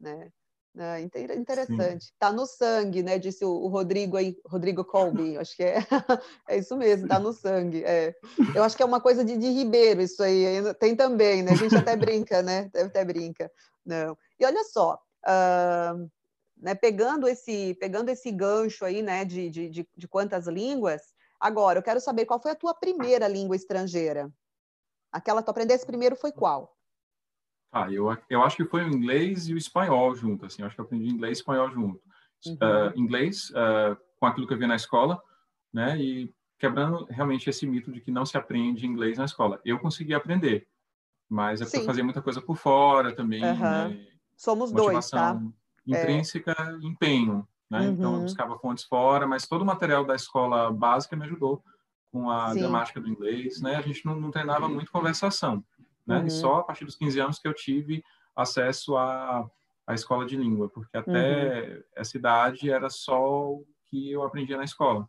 Né? 0.00 0.30
É 0.76 1.00
interessante. 1.34 2.04
Sim. 2.04 2.12
Tá 2.18 2.32
no 2.32 2.46
sangue, 2.46 3.02
né? 3.02 3.18
Disse 3.18 3.44
o, 3.44 3.66
Rodrigo 3.66 4.16
aí, 4.16 4.36
Rodrigo 4.46 4.84
Colby. 4.84 5.36
Acho 5.36 5.56
que 5.56 5.64
é, 5.64 5.78
é 6.48 6.58
isso 6.58 6.76
mesmo, 6.76 7.08
tá 7.08 7.18
no 7.18 7.32
sangue. 7.32 7.82
É. 7.84 8.14
Eu 8.54 8.62
acho 8.62 8.76
que 8.76 8.82
é 8.82 8.86
uma 8.86 9.00
coisa 9.00 9.24
de, 9.24 9.36
de 9.36 9.50
Ribeiro, 9.50 10.00
isso 10.00 10.22
aí. 10.22 10.44
Tem 10.74 10.94
também, 10.94 11.42
né? 11.42 11.52
A 11.52 11.56
gente 11.56 11.74
até 11.76 11.96
brinca, 11.96 12.40
né? 12.40 12.70
Até 12.74 13.04
brinca. 13.04 13.50
Não. 13.84 14.16
E 14.38 14.44
olha 14.44 14.62
só, 14.64 15.00
uh, 15.26 16.10
né, 16.56 16.74
pegando, 16.74 17.26
esse, 17.26 17.74
pegando 17.80 18.10
esse 18.10 18.30
gancho 18.30 18.84
aí, 18.84 19.02
né, 19.02 19.24
de, 19.24 19.50
de, 19.50 19.68
de, 19.68 19.88
de 19.96 20.08
quantas 20.08 20.46
línguas, 20.46 21.02
agora 21.40 21.78
eu 21.78 21.82
quero 21.82 22.00
saber 22.00 22.26
qual 22.26 22.40
foi 22.40 22.52
a 22.52 22.56
tua 22.56 22.74
primeira 22.74 23.26
língua 23.26 23.56
estrangeira. 23.56 24.30
Aquela 25.10 25.40
que 25.40 25.46
tu 25.46 25.50
aprendesse 25.50 25.84
primeiro 25.84 26.14
foi 26.14 26.30
qual? 26.30 26.76
Ah, 27.72 27.90
eu, 27.90 28.16
eu 28.28 28.42
acho 28.42 28.56
que 28.56 28.64
foi 28.64 28.84
o 28.84 28.88
inglês 28.88 29.48
e 29.48 29.54
o 29.54 29.58
espanhol 29.58 30.14
junto, 30.14 30.44
assim, 30.44 30.62
eu 30.62 30.66
acho 30.66 30.74
que 30.74 30.80
eu 30.80 30.84
aprendi 30.84 31.08
inglês 31.08 31.38
e 31.38 31.40
espanhol 31.40 31.70
junto. 31.70 32.00
Uhum. 32.46 32.54
Uh, 32.54 32.98
inglês, 32.98 33.50
uh, 33.50 33.96
com 34.18 34.26
aquilo 34.26 34.46
que 34.46 34.54
eu 34.54 34.58
vi 34.58 34.66
na 34.66 34.74
escola, 34.74 35.22
né, 35.72 35.96
e 35.98 36.34
quebrando 36.58 37.06
realmente 37.08 37.48
esse 37.48 37.66
mito 37.66 37.92
de 37.92 38.00
que 38.00 38.10
não 38.10 38.26
se 38.26 38.36
aprende 38.36 38.86
inglês 38.86 39.18
na 39.18 39.24
escola. 39.24 39.60
Eu 39.64 39.78
consegui 39.78 40.14
aprender, 40.14 40.66
mas 41.28 41.60
é 41.60 41.64
porque 41.64 41.78
eu 41.78 41.84
fazia 41.84 42.02
muita 42.02 42.20
coisa 42.20 42.40
por 42.40 42.56
fora 42.56 43.14
também, 43.14 43.44
uhum. 43.44 43.58
né, 43.58 44.06
Somos 44.36 44.72
dois, 44.72 45.08
tá? 45.10 45.40
intrínseca 45.86 46.56
e 46.80 46.86
empenho, 46.86 47.46
né, 47.70 47.80
uhum. 47.80 47.92
então 47.92 48.12
eu 48.12 48.18
uhum. 48.18 48.24
buscava 48.24 48.58
fontes 48.58 48.84
fora, 48.84 49.28
mas 49.28 49.46
todo 49.46 49.62
o 49.62 49.66
material 49.66 50.04
da 50.04 50.16
escola 50.16 50.72
básica 50.72 51.14
me 51.14 51.24
ajudou 51.24 51.62
com 52.10 52.28
a 52.28 52.52
Sim. 52.52 52.60
gramática 52.60 53.00
do 53.00 53.08
inglês, 53.08 53.60
né, 53.60 53.76
a 53.76 53.82
gente 53.82 54.04
não, 54.04 54.18
não 54.18 54.32
treinava 54.32 54.68
muito 54.68 54.90
conversação, 54.90 55.62
né? 56.10 56.18
Uhum. 56.18 56.26
E 56.26 56.30
só 56.30 56.56
a 56.56 56.64
partir 56.64 56.84
dos 56.84 56.96
15 56.96 57.20
anos 57.20 57.38
que 57.38 57.48
eu 57.48 57.54
tive 57.54 58.02
acesso 58.34 58.96
à, 58.96 59.48
à 59.86 59.94
escola 59.94 60.26
de 60.26 60.36
língua, 60.36 60.68
porque 60.68 60.96
até 60.96 61.76
uhum. 61.76 61.82
essa 61.96 62.16
idade 62.16 62.70
era 62.70 62.90
só 62.90 63.52
o 63.52 63.66
que 63.86 64.10
eu 64.10 64.22
aprendia 64.22 64.56
na 64.56 64.64
escola. 64.64 65.08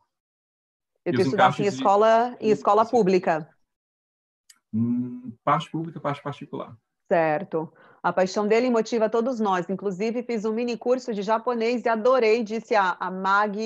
E 1.05 1.11
tu 1.11 1.21
estudaste 1.21 1.63
em 1.63 1.65
escola, 1.65 2.35
de... 2.39 2.47
em 2.47 2.49
escola 2.51 2.85
pública? 2.85 3.49
Hum, 4.73 5.35
parte 5.43 5.69
pública, 5.69 5.99
parte 5.99 6.21
particular. 6.21 6.77
Certo. 7.11 7.73
A 8.03 8.11
paixão 8.11 8.47
dele 8.47 8.69
motiva 8.69 9.07
todos 9.07 9.39
nós. 9.39 9.69
Inclusive, 9.69 10.23
fiz 10.23 10.43
um 10.43 10.53
mini 10.53 10.75
curso 10.75 11.13
de 11.13 11.21
japonês 11.21 11.85
e 11.85 11.89
adorei, 11.89 12.43
disse 12.43 12.73
a, 12.73 12.97
a 12.99 13.11
Mag. 13.11 13.59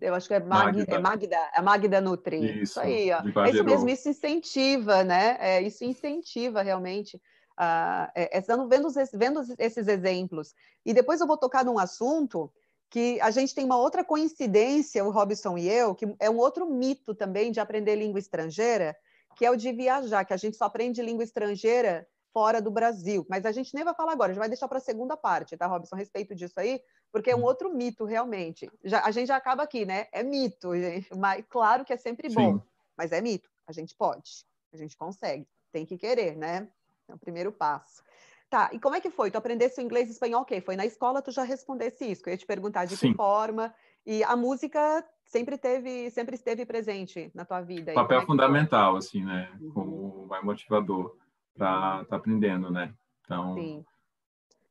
Eu 0.00 0.14
acho 0.14 0.26
que 0.26 0.34
é 0.34 0.40
Mag, 0.40 0.78
Magda. 0.78 0.94
É 0.94 0.98
Magda, 0.98 1.50
a 1.54 1.62
Magda 1.62 2.00
Nutri. 2.00 2.44
Isso, 2.44 2.62
isso 2.62 2.80
aí, 2.80 3.12
ó. 3.12 3.18
É 3.44 3.50
isso 3.50 3.64
mesmo, 3.64 3.88
isso 3.90 4.08
incentiva, 4.08 5.04
né? 5.04 5.36
É, 5.38 5.60
isso 5.60 5.84
incentiva 5.84 6.62
realmente. 6.62 7.16
Uh, 7.52 8.08
é, 8.14 8.38
estando 8.38 8.66
vendo, 8.66 8.88
vendo 9.12 9.42
esses 9.58 9.86
exemplos. 9.86 10.54
E 10.86 10.94
depois 10.94 11.20
eu 11.20 11.26
vou 11.26 11.36
tocar 11.36 11.62
num 11.62 11.78
assunto 11.78 12.50
que 12.88 13.20
a 13.20 13.30
gente 13.30 13.54
tem 13.54 13.66
uma 13.66 13.76
outra 13.76 14.02
coincidência, 14.02 15.04
o 15.04 15.10
Robson 15.10 15.58
e 15.58 15.68
eu, 15.68 15.94
que 15.94 16.06
é 16.18 16.30
um 16.30 16.38
outro 16.38 16.66
mito 16.66 17.14
também 17.14 17.52
de 17.52 17.60
aprender 17.60 17.96
língua 17.96 18.18
estrangeira, 18.18 18.96
que 19.36 19.44
é 19.44 19.50
o 19.50 19.56
de 19.56 19.72
viajar, 19.72 20.24
que 20.24 20.32
a 20.32 20.36
gente 20.38 20.56
só 20.56 20.64
aprende 20.64 21.02
língua 21.02 21.24
estrangeira 21.24 22.06
fora 22.32 22.60
do 22.60 22.70
Brasil. 22.70 23.26
Mas 23.28 23.44
a 23.44 23.52
gente 23.52 23.74
nem 23.74 23.84
vai 23.84 23.94
falar 23.94 24.12
agora, 24.12 24.30
a 24.30 24.32
gente 24.32 24.40
vai 24.40 24.48
deixar 24.48 24.68
para 24.68 24.78
a 24.78 24.80
segunda 24.80 25.16
parte, 25.16 25.56
tá, 25.56 25.66
Robson? 25.66 25.94
A 25.94 25.98
respeito 25.98 26.34
disso 26.34 26.58
aí, 26.58 26.80
porque 27.12 27.30
é 27.30 27.36
um 27.36 27.40
uhum. 27.40 27.44
outro 27.44 27.72
mito, 27.72 28.04
realmente. 28.04 28.70
Já, 28.84 29.04
a 29.04 29.10
gente 29.10 29.28
já 29.28 29.36
acaba 29.36 29.62
aqui, 29.62 29.84
né? 29.84 30.06
É 30.12 30.22
mito, 30.22 30.74
gente. 30.74 31.14
Mas 31.16 31.44
claro 31.48 31.84
que 31.84 31.92
é 31.92 31.96
sempre 31.96 32.28
bom, 32.28 32.54
Sim. 32.54 32.62
mas 32.96 33.12
é 33.12 33.20
mito. 33.20 33.50
A 33.66 33.72
gente 33.72 33.94
pode, 33.94 34.44
a 34.72 34.76
gente 34.76 34.96
consegue. 34.96 35.46
Tem 35.70 35.86
que 35.86 35.96
querer, 35.96 36.36
né? 36.36 36.68
É 37.08 37.14
o 37.14 37.18
primeiro 37.18 37.52
passo. 37.52 38.02
Tá, 38.50 38.68
e 38.70 38.78
como 38.78 38.94
é 38.94 39.00
que 39.00 39.10
foi? 39.10 39.30
Tu 39.30 39.38
aprendesse 39.38 39.80
o 39.80 39.82
inglês 39.82 40.08
e 40.08 40.12
espanhol, 40.12 40.42
ok? 40.42 40.60
Foi 40.60 40.76
na 40.76 40.84
escola, 40.84 41.22
tu 41.22 41.30
já 41.30 41.42
respondesse 41.42 42.04
isso, 42.04 42.22
que 42.22 42.28
eu 42.28 42.32
ia 42.32 42.38
te 42.38 42.44
perguntar 42.44 42.84
de 42.84 42.96
Sim. 42.96 43.10
que 43.10 43.16
forma. 43.16 43.74
E 44.04 44.22
a 44.24 44.36
música 44.36 45.02
sempre 45.24 45.56
teve, 45.56 46.10
sempre 46.10 46.34
esteve 46.34 46.66
presente 46.66 47.30
na 47.34 47.46
tua 47.46 47.62
vida. 47.62 47.94
Papel 47.94 48.20
é 48.20 48.26
fundamental, 48.26 48.96
assim, 48.96 49.24
né? 49.24 49.50
Uhum. 49.58 49.72
Como 49.72 50.26
mais 50.26 50.44
motivador 50.44 51.16
estar 51.52 52.04
tá 52.04 52.16
aprendendo, 52.16 52.70
né? 52.70 52.92
Então, 53.24 53.54
Sim. 53.54 53.84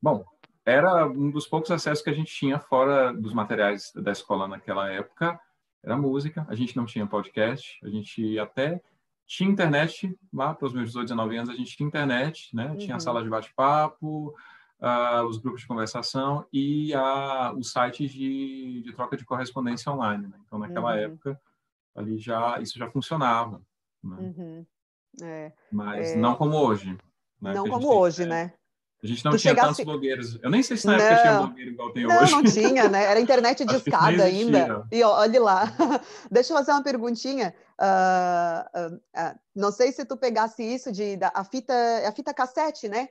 bom, 0.01 0.23
era 0.65 1.07
um 1.07 1.31
dos 1.31 1.47
poucos 1.47 1.71
acessos 1.71 2.03
que 2.03 2.09
a 2.09 2.13
gente 2.13 2.33
tinha 2.33 2.59
fora 2.59 3.13
dos 3.13 3.33
materiais 3.33 3.91
da 3.95 4.11
escola 4.11 4.47
naquela 4.47 4.89
época, 4.89 5.39
era 5.83 5.97
música. 5.97 6.45
A 6.47 6.55
gente 6.55 6.75
não 6.75 6.85
tinha 6.85 7.07
podcast, 7.07 7.79
a 7.83 7.89
gente 7.89 8.37
até 8.37 8.81
tinha 9.25 9.49
internet 9.49 10.15
lá 10.31 10.53
para 10.53 10.67
os 10.67 10.73
meus 10.73 10.87
18, 10.87 11.07
19 11.07 11.37
anos, 11.37 11.49
a 11.49 11.55
gente 11.55 11.75
tinha 11.75 11.87
internet, 11.87 12.55
né? 12.55 12.67
Uhum. 12.67 12.77
Tinha 12.77 12.93
a 12.93 12.97
uhum. 12.97 12.99
sala 12.99 13.23
de 13.23 13.29
bate-papo, 13.29 14.35
uh, 14.81 15.25
os 15.25 15.37
grupos 15.37 15.61
de 15.61 15.67
conversação 15.67 16.45
e 16.51 16.93
uh, 16.95 17.57
os 17.57 17.71
sites 17.71 18.11
de, 18.11 18.81
de, 18.83 18.91
troca 18.93 19.15
de 19.15 19.23
correspondência 19.23 19.91
online. 19.91 20.27
Né? 20.27 20.37
Então, 20.45 20.59
naquela 20.59 20.91
uhum. 20.91 20.99
época, 20.99 21.41
ali 21.95 22.17
já 22.17 22.59
isso 22.59 22.77
já 22.77 22.89
funcionava. 22.89 23.61
Né? 24.03 24.17
Uhum. 24.19 24.65
É, 25.21 25.51
Mas 25.71 26.11
é... 26.11 26.15
não 26.15 26.35
como 26.35 26.55
hoje. 26.55 26.97
Né? 27.41 27.53
Não 27.53 27.67
como 27.67 27.87
hoje, 27.93 28.25
né? 28.25 28.53
A 29.03 29.07
gente 29.07 29.25
não 29.25 29.31
tu 29.31 29.37
tinha 29.39 29.51
chegasse... 29.51 29.67
tantos 29.69 29.85
blogueiros. 29.85 30.39
Eu 30.43 30.49
nem 30.51 30.61
sei 30.61 30.77
se 30.77 30.85
na 30.85 30.95
não. 30.95 31.03
época 31.03 31.21
tinha 31.21 31.37
blogueiro 31.39 31.71
igual 31.71 31.91
tem 31.91 32.03
não, 32.05 32.21
hoje. 32.21 32.31
Não, 32.31 32.43
tinha, 32.43 32.87
né? 32.87 33.03
Era 33.03 33.19
internet 33.19 33.65
de 33.65 33.75
escada 33.75 34.23
ainda. 34.23 34.87
E 34.91 35.03
olhe 35.03 35.39
lá. 35.39 35.73
Deixa 36.29 36.53
eu 36.53 36.57
fazer 36.57 36.71
uma 36.71 36.83
perguntinha. 36.83 37.53
Uh, 37.79 38.79
uh, 38.79 38.95
uh, 38.95 39.39
não 39.55 39.71
sei 39.71 39.91
se 39.91 40.05
tu 40.05 40.15
pegasse 40.15 40.61
isso 40.61 40.91
de 40.91 41.17
da, 41.17 41.31
a 41.33 41.43
fita, 41.43 41.73
a 42.07 42.11
fita 42.11 42.31
cassete, 42.31 42.87
né? 42.87 43.09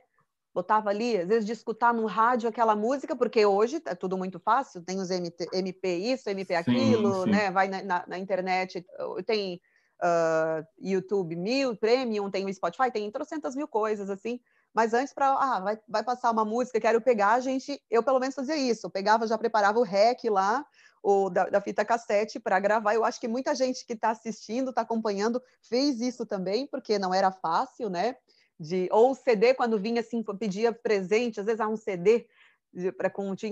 Botava 0.53 0.89
ali, 0.89 1.17
às 1.17 1.27
vezes 1.27 1.45
de 1.45 1.51
escutar 1.51 1.93
no 1.93 2.05
rádio 2.05 2.47
aquela 2.47 2.75
música, 2.75 3.15
porque 3.15 3.45
hoje 3.45 3.81
é 3.85 3.95
tudo 3.95 4.17
muito 4.17 4.39
fácil, 4.39 4.81
tem 4.81 4.99
os 4.99 5.09
MT, 5.09 5.49
MP 5.53 5.95
isso, 5.97 6.29
MP 6.29 6.55
aquilo, 6.55 7.13
sim, 7.13 7.23
sim. 7.23 7.29
né? 7.31 7.51
Vai 7.51 7.67
na, 7.69 7.81
na, 7.83 8.03
na 8.07 8.17
internet, 8.17 8.85
tem 9.25 9.61
uh, 10.01 10.65
YouTube 10.79 11.35
mil, 11.35 11.75
Premium, 11.75 12.29
tem 12.29 12.45
o 12.45 12.53
Spotify, 12.53 12.91
tem 12.91 13.09
trocentas 13.11 13.55
mil 13.55 13.67
coisas 13.67 14.09
assim. 14.09 14.39
Mas 14.73 14.93
antes, 14.93 15.13
para 15.13 15.33
ah, 15.33 15.59
vai, 15.59 15.79
vai 15.87 16.03
passar 16.03 16.31
uma 16.31 16.45
música, 16.45 16.79
quero 16.79 17.01
pegar, 17.01 17.33
a 17.33 17.39
gente, 17.39 17.81
eu 17.89 18.01
pelo 18.01 18.19
menos 18.19 18.35
fazia 18.35 18.55
isso. 18.55 18.87
Eu 18.87 18.89
pegava, 18.89 19.27
já 19.27 19.37
preparava 19.37 19.79
o 19.79 19.83
rec 19.83 20.23
lá, 20.25 20.65
o 21.03 21.29
da, 21.29 21.49
da 21.49 21.61
fita 21.61 21.83
cassete 21.83 22.39
para 22.39 22.59
gravar. 22.59 22.93
Eu 22.93 23.03
acho 23.03 23.19
que 23.19 23.27
muita 23.27 23.53
gente 23.53 23.85
que 23.85 23.93
está 23.93 24.11
assistindo, 24.11 24.69
está 24.69 24.81
acompanhando, 24.81 25.41
fez 25.61 25.99
isso 25.99 26.25
também, 26.25 26.67
porque 26.67 26.97
não 26.97 27.13
era 27.13 27.31
fácil, 27.31 27.89
né? 27.89 28.15
De, 28.59 28.87
ou 28.91 29.13
CD, 29.13 29.53
quando 29.53 29.79
vinha 29.79 30.01
assim, 30.01 30.23
pedia 30.39 30.71
presente, 30.71 31.39
às 31.39 31.45
vezes 31.45 31.59
há 31.59 31.67
um 31.67 31.75
CD 31.75 32.27
para 32.97 33.11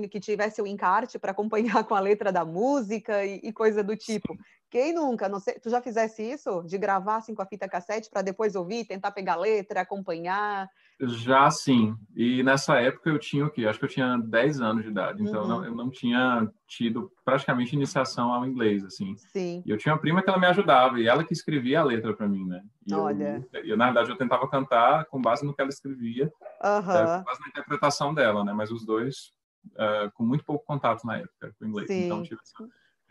que 0.10 0.20
tivesse 0.20 0.62
o 0.62 0.68
encarte 0.68 1.20
para 1.20 1.32
acompanhar 1.32 1.84
com 1.88 1.96
a 1.96 2.00
letra 2.00 2.32
da 2.32 2.46
música 2.46 3.26
e, 3.26 3.40
e 3.44 3.52
coisa 3.52 3.84
do 3.84 3.96
tipo. 3.96 4.38
Quem 4.70 4.94
nunca? 4.94 5.28
Não 5.28 5.40
sei, 5.40 5.56
tu 5.56 5.70
já 5.70 5.82
fizesse 5.82 6.22
isso? 6.22 6.62
De 6.64 6.78
gravar 6.78 7.18
assim 7.18 7.34
com 7.34 7.42
a 7.42 7.46
fita 7.46 7.68
cassete 7.68 8.10
para 8.10 8.22
depois 8.22 8.56
ouvir, 8.56 8.86
tentar 8.86 9.12
pegar 9.12 9.34
a 9.34 9.38
letra, 9.38 9.82
acompanhar? 9.82 10.70
Já 11.02 11.50
sim. 11.50 11.96
E 12.16 12.44
nessa 12.44 12.80
época 12.80 13.10
eu 13.10 13.18
tinha 13.18 13.46
o 13.46 13.50
quê? 13.50 13.66
Acho 13.66 13.80
que 13.80 13.86
eu 13.86 13.90
tinha 13.90 14.18
10 14.18 14.62
anos 14.62 14.84
de 14.84 14.90
idade. 14.90 15.24
Então 15.24 15.42
uhum. 15.42 15.48
não, 15.48 15.66
eu 15.66 15.74
não 15.74 15.90
tinha 15.90 16.48
tido 16.68 17.12
praticamente 17.26 17.76
iniciação 17.76 18.32
ao 18.32 18.46
inglês, 18.46 18.84
assim. 18.84 19.16
Sim. 19.32 19.64
E 19.66 19.72
eu 19.72 19.78
tinha 19.78 19.94
uma 19.94 20.02
prima 20.02 20.22
que 20.22 20.30
ela 20.30 20.40
me 20.40 20.48
ajudava 20.48 21.00
e 21.00 21.08
ela 21.08 21.24
que 21.24 21.34
escrevia 21.34 21.80
a 21.80 21.84
letra 21.84 22.14
para 22.14 22.28
mim, 22.28 22.46
né? 22.46 22.62
E 22.86 22.94
Olha. 22.94 23.44
Eu, 23.54 23.66
eu, 23.66 23.78
na 23.78 23.86
verdade, 23.86 24.12
eu 24.12 24.18
tentava 24.18 24.48
cantar 24.50 25.06
com 25.06 25.22
base 25.22 25.44
no 25.44 25.54
que 25.54 25.62
ela 25.62 25.70
escrevia, 25.70 26.26
uhum. 26.64 26.82
com 26.84 27.24
base 27.24 27.42
na 27.42 27.48
interpretação 27.48 28.14
dela, 28.14 28.44
né? 28.44 28.54
Mas 28.54 28.70
os 28.70 28.86
dois 28.86 29.32
uh, 29.76 30.12
com 30.14 30.24
muito 30.24 30.44
pouco 30.44 30.66
contato 30.66 31.06
na 31.06 31.18
época 31.18 31.56
com 31.58 31.66
o 31.66 31.68
inglês. 31.68 31.88
Sim. 31.88 32.06
Então 32.06 32.24
tive 32.24 32.40
essa 32.42 32.54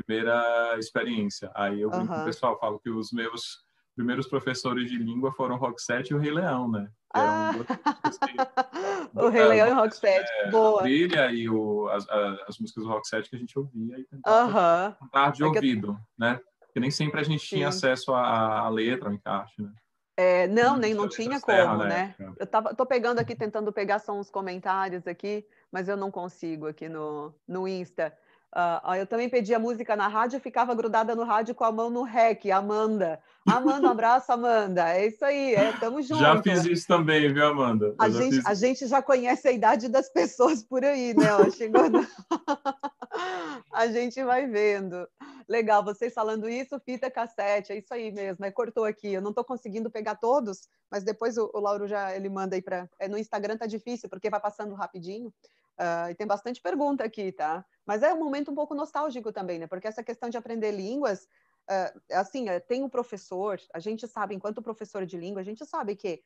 primeira 0.05 0.77
experiência. 0.79 1.51
Aí 1.55 1.81
eu 1.81 1.91
brinco 1.91 2.13
uhum. 2.13 2.19
com 2.19 2.23
o 2.23 2.27
pessoal, 2.27 2.59
falo 2.59 2.79
que 2.79 2.91
os 2.91 3.13
meus 3.13 3.67
primeiros 3.95 4.29
professores 4.29 4.89
de 4.89 4.97
língua 4.97 5.33
foram 5.33 5.57
Roxette 5.57 6.13
e 6.13 6.17
o 6.17 6.19
Rei 6.19 6.31
Leão, 6.31 6.71
né? 6.71 6.89
Ah. 7.13 7.51
o 9.15 9.29
Rei 9.29 9.45
Leão 9.45 9.69
e 9.69 9.73
o 9.73 9.75
Roxette, 9.75 10.31
é, 10.41 10.51
boa. 10.51 10.81
A 10.81 10.83
trilha 10.85 11.33
e 11.33 11.49
o, 11.49 11.89
as, 11.89 12.09
as, 12.47 12.59
músicas 12.59 12.85
do 12.85 12.91
Roxette 12.91 13.29
que 13.29 13.37
a 13.37 13.39
gente 13.39 13.59
ouvia 13.59 13.99
e 13.99 14.05
tentava 14.05 14.89
uhum. 14.91 14.95
cantar 14.95 15.33
de 15.33 15.43
é 15.43 15.47
ouvido, 15.47 15.89
eu... 15.89 15.97
né? 16.17 16.41
Porque 16.61 16.79
nem 16.79 16.91
sempre 16.91 17.21
a 17.21 17.25
gente 17.25 17.41
Sim. 17.41 17.57
tinha 17.57 17.69
acesso 17.69 18.15
à, 18.15 18.61
à 18.61 18.69
letra, 18.69 19.09
ao 19.09 19.15
encaixe, 19.15 19.61
né? 19.61 19.73
É, 20.17 20.49
não, 20.49 20.77
nem 20.77 20.95
não 20.95 21.09
tinha 21.09 21.41
como, 21.41 21.85
né? 21.85 22.13
Eu 22.39 22.47
tava, 22.47 22.75
tô 22.75 22.85
pegando 22.85 23.21
aqui, 23.21 23.37
tentando 23.37 23.73
pegar 23.73 24.01
só 24.01 24.13
uns 24.13 24.29
comentários 24.29 25.07
aqui, 25.07 25.47
mas 25.71 25.89
eu 25.89 25.97
não 25.97 26.11
consigo 26.11 26.67
aqui 26.67 26.89
no, 26.89 27.33
no 27.47 27.69
Insta. 27.69 28.13
Uh, 28.55 28.95
eu 28.95 29.07
também 29.07 29.29
pedia 29.29 29.59
música 29.59 29.95
na 29.95 30.09
rádio, 30.09 30.41
ficava 30.41 30.75
grudada 30.75 31.15
no 31.15 31.23
rádio 31.23 31.55
com 31.55 31.65
a 31.65 31.73
mão 31.73 31.91
no 31.91 32.03
rec, 32.03 32.47
Amanda. 32.51 33.21
Amanda, 33.47 33.89
um 33.89 33.91
abraço, 33.91 34.33
Amanda. 34.33 34.89
É 34.89 35.07
isso 35.07 35.23
aí, 35.23 35.55
é, 35.55 35.73
tamo 35.73 36.01
junto. 36.03 36.21
Já 36.21 36.43
fiz 36.43 36.65
isso 36.65 36.87
também, 36.87 37.33
viu, 37.33 37.47
Amanda? 37.47 37.95
A 37.99 38.09
gente, 38.09 38.37
fiz... 38.37 38.47
a 38.47 38.55
gente 38.55 38.87
já 38.87 39.03
conhece 39.03 39.49
a 39.49 39.53
idade 39.53 39.89
das 39.89 40.09
pessoas 40.09 40.63
por 40.63 40.83
aí, 40.83 41.15
né? 41.15 41.35
Ó, 41.35 41.51
chegou 41.51 41.91
no... 41.91 42.01
a 43.73 43.87
gente 43.89 44.23
vai 44.25 44.47
vendo. 44.47 45.07
Legal, 45.47 45.85
vocês 45.85 46.13
falando 46.13 46.49
isso, 46.49 46.81
fita 46.81 47.11
cassete, 47.11 47.73
é 47.73 47.79
isso 47.79 47.93
aí 47.93 48.11
mesmo, 48.11 48.45
é, 48.45 48.51
cortou 48.51 48.85
aqui. 48.85 49.13
Eu 49.13 49.23
não 49.23 49.31
estou 49.31 49.45
conseguindo 49.45 49.91
pegar 49.91 50.17
todos, 50.17 50.69
mas 50.91 51.05
depois 51.05 51.37
o, 51.37 51.51
o 51.55 51.61
Lauro 51.61 51.87
já 51.87 52.15
ele 52.15 52.29
manda 52.29 52.55
aí 52.57 52.63
para. 52.63 52.89
É, 52.99 53.09
no 53.09 53.19
Instagram 53.19 53.57
tá 53.57 53.67
difícil, 53.67 54.09
porque 54.09 54.31
vai 54.31 54.41
passando 54.41 54.75
rapidinho. 54.75 55.33
Uh, 55.79 56.11
e 56.11 56.15
tem 56.17 56.27
bastante 56.27 56.61
pergunta 56.61 57.05
aqui, 57.05 57.31
tá? 57.31 57.65
Mas 57.87 58.03
é 58.03 58.13
um 58.13 58.19
momento 58.19 58.51
um 58.51 58.55
pouco 58.55 58.75
nostálgico 58.75 59.33
também, 59.33 59.61
né? 59.61 59.69
Porque 59.69 59.87
essa 59.87 60.03
questão 60.03 60.29
de 60.29 60.37
aprender 60.37 60.73
línguas, 60.73 61.29
uh, 61.71 62.01
assim, 62.13 62.51
uh, 62.51 62.61
tem 62.67 62.83
um 62.83 62.89
professor, 62.89 63.61
a 63.73 63.79
gente 63.79 64.07
sabe, 64.09 64.35
enquanto 64.35 64.61
professor 64.61 65.07
de 65.07 65.17
língua, 65.17 65.41
a 65.41 65.45
gente 65.45 65.65
sabe 65.65 65.95
que 65.95 66.21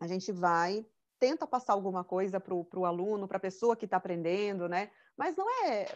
a 0.00 0.06
gente 0.06 0.32
vai, 0.32 0.84
tenta 1.18 1.46
passar 1.46 1.74
alguma 1.74 2.02
coisa 2.02 2.40
para 2.40 2.54
o 2.54 2.84
aluno, 2.84 3.28
para 3.28 3.36
a 3.36 3.40
pessoa 3.40 3.76
que 3.76 3.84
está 3.84 3.98
aprendendo, 3.98 4.68
né? 4.68 4.90
Mas 5.16 5.36
não 5.36 5.46
é, 5.64 5.86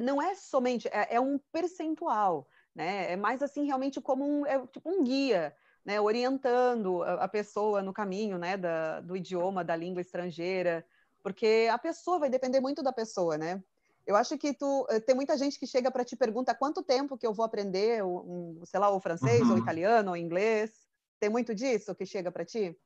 não 0.00 0.20
é 0.20 0.34
somente, 0.34 0.88
é, 0.88 1.14
é, 1.14 1.20
um 1.20 1.38
percentual, 1.52 2.48
né? 2.74 3.12
É 3.12 3.16
mais 3.16 3.42
assim, 3.42 3.64
realmente 3.66 4.00
como 4.00 4.24
um, 4.24 4.46
é 4.46 4.66
tipo 4.66 4.90
um 4.90 5.04
guia, 5.04 5.54
né? 5.84 6.00
Orientando 6.00 7.02
a, 7.02 7.24
a 7.24 7.28
pessoa 7.28 7.82
no 7.82 7.92
caminho, 7.92 8.38
né? 8.38 8.56
Da, 8.56 9.00
do 9.00 9.16
idioma, 9.16 9.62
da 9.62 9.76
língua 9.76 10.00
estrangeira, 10.00 10.84
porque 11.22 11.68
a 11.70 11.78
pessoa 11.78 12.18
vai 12.18 12.30
depender 12.30 12.60
muito 12.60 12.82
da 12.82 12.92
pessoa, 12.92 13.38
né? 13.38 13.62
Eu 14.06 14.16
acho 14.16 14.36
que 14.36 14.52
tu 14.52 14.86
eh, 14.90 15.00
tem 15.00 15.14
muita 15.14 15.36
gente 15.36 15.58
que 15.58 15.66
chega 15.66 15.90
para 15.90 16.04
te 16.04 16.16
pergunta 16.16 16.54
quanto 16.54 16.82
tempo 16.82 17.16
que 17.16 17.26
eu 17.26 17.32
vou 17.32 17.44
aprender, 17.44 18.04
um, 18.04 18.60
sei 18.64 18.80
lá, 18.80 18.90
o 18.90 19.00
francês, 19.00 19.42
uhum. 19.42 19.52
ou 19.52 19.58
italiano, 19.58 20.10
ou 20.10 20.16
inglês. 20.16 20.72
Tem 21.20 21.30
muito 21.30 21.54
disso 21.54 21.94
que 21.94 22.04
chega 22.04 22.30
para 22.30 22.44
ti? 22.44 22.76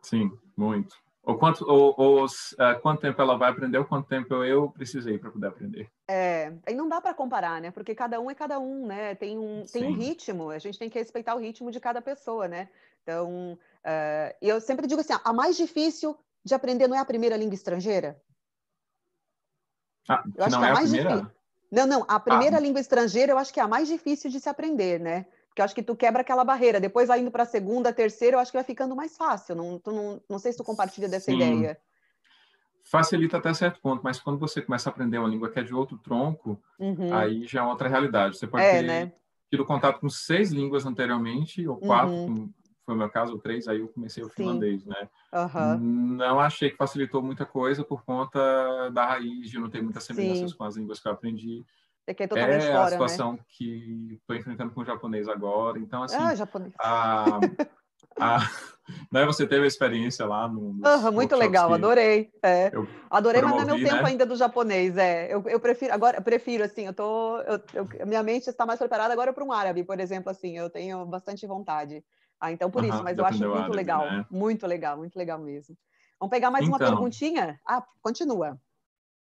Sim, 0.00 0.30
muito. 0.56 0.96
Ou 1.24 1.36
quanto, 1.36 1.68
ou, 1.68 1.92
ou 1.98 2.24
uh, 2.24 2.80
quanto 2.80 3.00
tempo 3.00 3.20
ela 3.20 3.36
vai 3.36 3.50
aprender, 3.50 3.76
ou 3.78 3.84
quanto 3.84 4.08
tempo 4.08 4.32
eu 4.44 4.70
precisei 4.70 5.18
para 5.18 5.30
poder 5.30 5.48
aprender. 5.48 5.90
É, 6.08 6.54
e 6.66 6.72
não 6.72 6.88
dá 6.88 7.00
para 7.00 7.12
comparar, 7.12 7.60
né? 7.60 7.70
Porque 7.70 7.94
cada 7.94 8.20
um 8.20 8.30
é 8.30 8.34
cada 8.34 8.58
um, 8.58 8.86
né? 8.86 9.14
Tem 9.16 9.36
um, 9.36 9.64
tem 9.70 9.84
um 9.84 9.92
ritmo, 9.92 10.50
a 10.50 10.58
gente 10.58 10.78
tem 10.78 10.88
que 10.88 10.98
respeitar 10.98 11.34
o 11.34 11.38
ritmo 11.38 11.70
de 11.70 11.80
cada 11.80 12.00
pessoa, 12.00 12.46
né? 12.48 12.70
Então, 13.02 13.58
uh, 13.84 14.36
eu 14.40 14.60
sempre 14.60 14.86
digo 14.86 15.00
assim, 15.00 15.12
a 15.22 15.32
mais 15.32 15.56
difícil 15.56 16.16
de 16.44 16.54
aprender 16.54 16.88
não 16.88 16.96
é 16.96 17.00
a 17.00 17.04
primeira 17.04 17.36
língua 17.36 17.54
estrangeira? 17.54 18.20
Ah, 20.08 20.22
eu 20.36 20.44
acho 20.44 20.58
que 20.58 20.64
é 20.64 20.68
a 20.68 20.72
mais 20.72 20.90
difícil. 20.90 21.30
Não, 21.70 21.86
não, 21.86 22.04
a 22.08 22.18
primeira 22.18 22.56
ah. 22.56 22.60
língua 22.60 22.80
estrangeira 22.80 23.32
eu 23.32 23.38
acho 23.38 23.52
que 23.52 23.60
é 23.60 23.62
a 23.62 23.68
mais 23.68 23.88
difícil 23.88 24.30
de 24.30 24.40
se 24.40 24.48
aprender, 24.48 24.98
né? 24.98 25.26
Porque 25.48 25.60
eu 25.60 25.64
acho 25.64 25.74
que 25.74 25.82
tu 25.82 25.94
quebra 25.94 26.22
aquela 26.22 26.44
barreira. 26.44 26.80
Depois, 26.80 27.10
indo 27.10 27.30
para 27.30 27.42
a 27.42 27.46
segunda, 27.46 27.92
terceira, 27.92 28.36
eu 28.36 28.40
acho 28.40 28.50
que 28.50 28.56
vai 28.56 28.64
ficando 28.64 28.96
mais 28.96 29.16
fácil. 29.16 29.54
Não, 29.54 29.78
tu 29.78 29.92
não, 29.92 30.22
não 30.28 30.38
sei 30.38 30.52
se 30.52 30.58
tu 30.58 30.64
compartilha 30.64 31.08
dessa 31.08 31.30
Sim. 31.30 31.36
ideia. 31.36 31.78
Facilita 32.84 33.36
até 33.36 33.52
certo 33.52 33.80
ponto, 33.82 34.00
mas 34.02 34.18
quando 34.18 34.38
você 34.38 34.62
começa 34.62 34.88
a 34.88 34.92
aprender 34.92 35.18
uma 35.18 35.28
língua 35.28 35.50
que 35.50 35.58
é 35.58 35.62
de 35.62 35.74
outro 35.74 35.98
tronco, 35.98 36.58
uhum. 36.78 37.14
aí 37.14 37.44
já 37.46 37.60
é 37.60 37.64
outra 37.64 37.86
realidade. 37.86 38.38
Você 38.38 38.46
pode 38.46 38.64
é, 38.64 38.78
ter 38.78 38.86
né? 38.86 39.12
tido 39.50 39.66
contato 39.66 40.00
com 40.00 40.08
seis 40.08 40.50
línguas 40.50 40.86
anteriormente, 40.86 41.66
ou 41.68 41.76
quatro, 41.76 42.14
uhum 42.14 42.50
foi 42.88 42.94
o 42.94 42.98
meu 42.98 43.10
caso, 43.10 43.34
o 43.34 43.38
três, 43.38 43.68
aí 43.68 43.80
eu 43.80 43.88
comecei 43.88 44.22
o 44.22 44.28
Sim. 44.28 44.32
finlandês, 44.36 44.82
né? 44.86 45.06
Uhum. 45.30 45.78
Não 46.16 46.40
achei 46.40 46.70
que 46.70 46.76
facilitou 46.78 47.22
muita 47.22 47.44
coisa 47.44 47.84
por 47.84 48.02
conta 48.02 48.88
da 48.94 49.04
raiz, 49.04 49.50
de 49.50 49.58
não 49.58 49.68
ter 49.68 49.82
muitas 49.82 50.04
semelhanças 50.04 50.52
Sim. 50.52 50.56
com 50.56 50.64
as 50.64 50.74
línguas 50.74 50.98
que 50.98 51.06
eu 51.06 51.12
aprendi. 51.12 51.66
É, 52.06 52.12
é, 52.12 52.26
fora, 52.26 52.84
a 52.84 52.88
situação 52.88 53.32
né? 53.32 53.38
que 53.46 54.18
estou 54.18 54.34
enfrentando 54.34 54.72
com 54.72 54.80
o 54.80 54.84
japonês 54.86 55.28
agora. 55.28 55.78
Então, 55.78 56.02
assim, 56.02 56.16
ah, 56.16 56.34
japonês. 56.34 56.72
A, 56.80 57.38
a, 58.18 58.38
né, 59.12 59.26
você 59.26 59.46
teve 59.46 59.64
a 59.64 59.68
experiência 59.68 60.24
lá 60.24 60.48
no. 60.48 60.70
Uhum, 60.70 61.12
muito 61.12 61.36
legal, 61.36 61.70
adorei. 61.74 62.30
É. 62.42 62.72
Adorei, 63.10 63.42
mas 63.42 63.52
não 63.52 63.60
é 63.60 63.64
meu 63.66 63.76
tempo 63.76 64.02
né? 64.02 64.08
ainda 64.08 64.24
do 64.24 64.34
japonês. 64.34 64.96
É. 64.96 65.26
Eu, 65.30 65.44
eu 65.46 65.60
prefiro, 65.60 65.92
agora, 65.92 66.22
prefiro, 66.22 66.64
assim, 66.64 66.86
eu 66.86 66.94
tô. 66.94 67.38
Eu, 67.40 67.60
eu, 67.74 68.06
minha 68.06 68.22
mente 68.22 68.48
está 68.48 68.64
mais 68.64 68.78
preparada 68.78 69.12
agora 69.12 69.30
para 69.34 69.44
um 69.44 69.52
árabe, 69.52 69.84
por 69.84 70.00
exemplo, 70.00 70.30
assim, 70.30 70.56
eu 70.56 70.70
tenho 70.70 71.04
bastante 71.04 71.46
vontade. 71.46 72.02
Ah, 72.40 72.52
então 72.52 72.70
por 72.70 72.82
uhum, 72.82 72.90
isso, 72.90 73.02
mas 73.02 73.18
eu 73.18 73.26
acho 73.26 73.38
muito 73.38 73.56
árabe, 73.56 73.76
legal, 73.76 74.10
né? 74.10 74.26
muito 74.30 74.66
legal, 74.66 74.96
muito 74.96 75.16
legal 75.16 75.38
mesmo. 75.38 75.76
Vamos 76.20 76.30
pegar 76.30 76.50
mais 76.50 76.66
então, 76.66 76.76
uma 76.76 76.78
perguntinha? 76.78 77.60
Ah, 77.66 77.84
continua. 78.00 78.60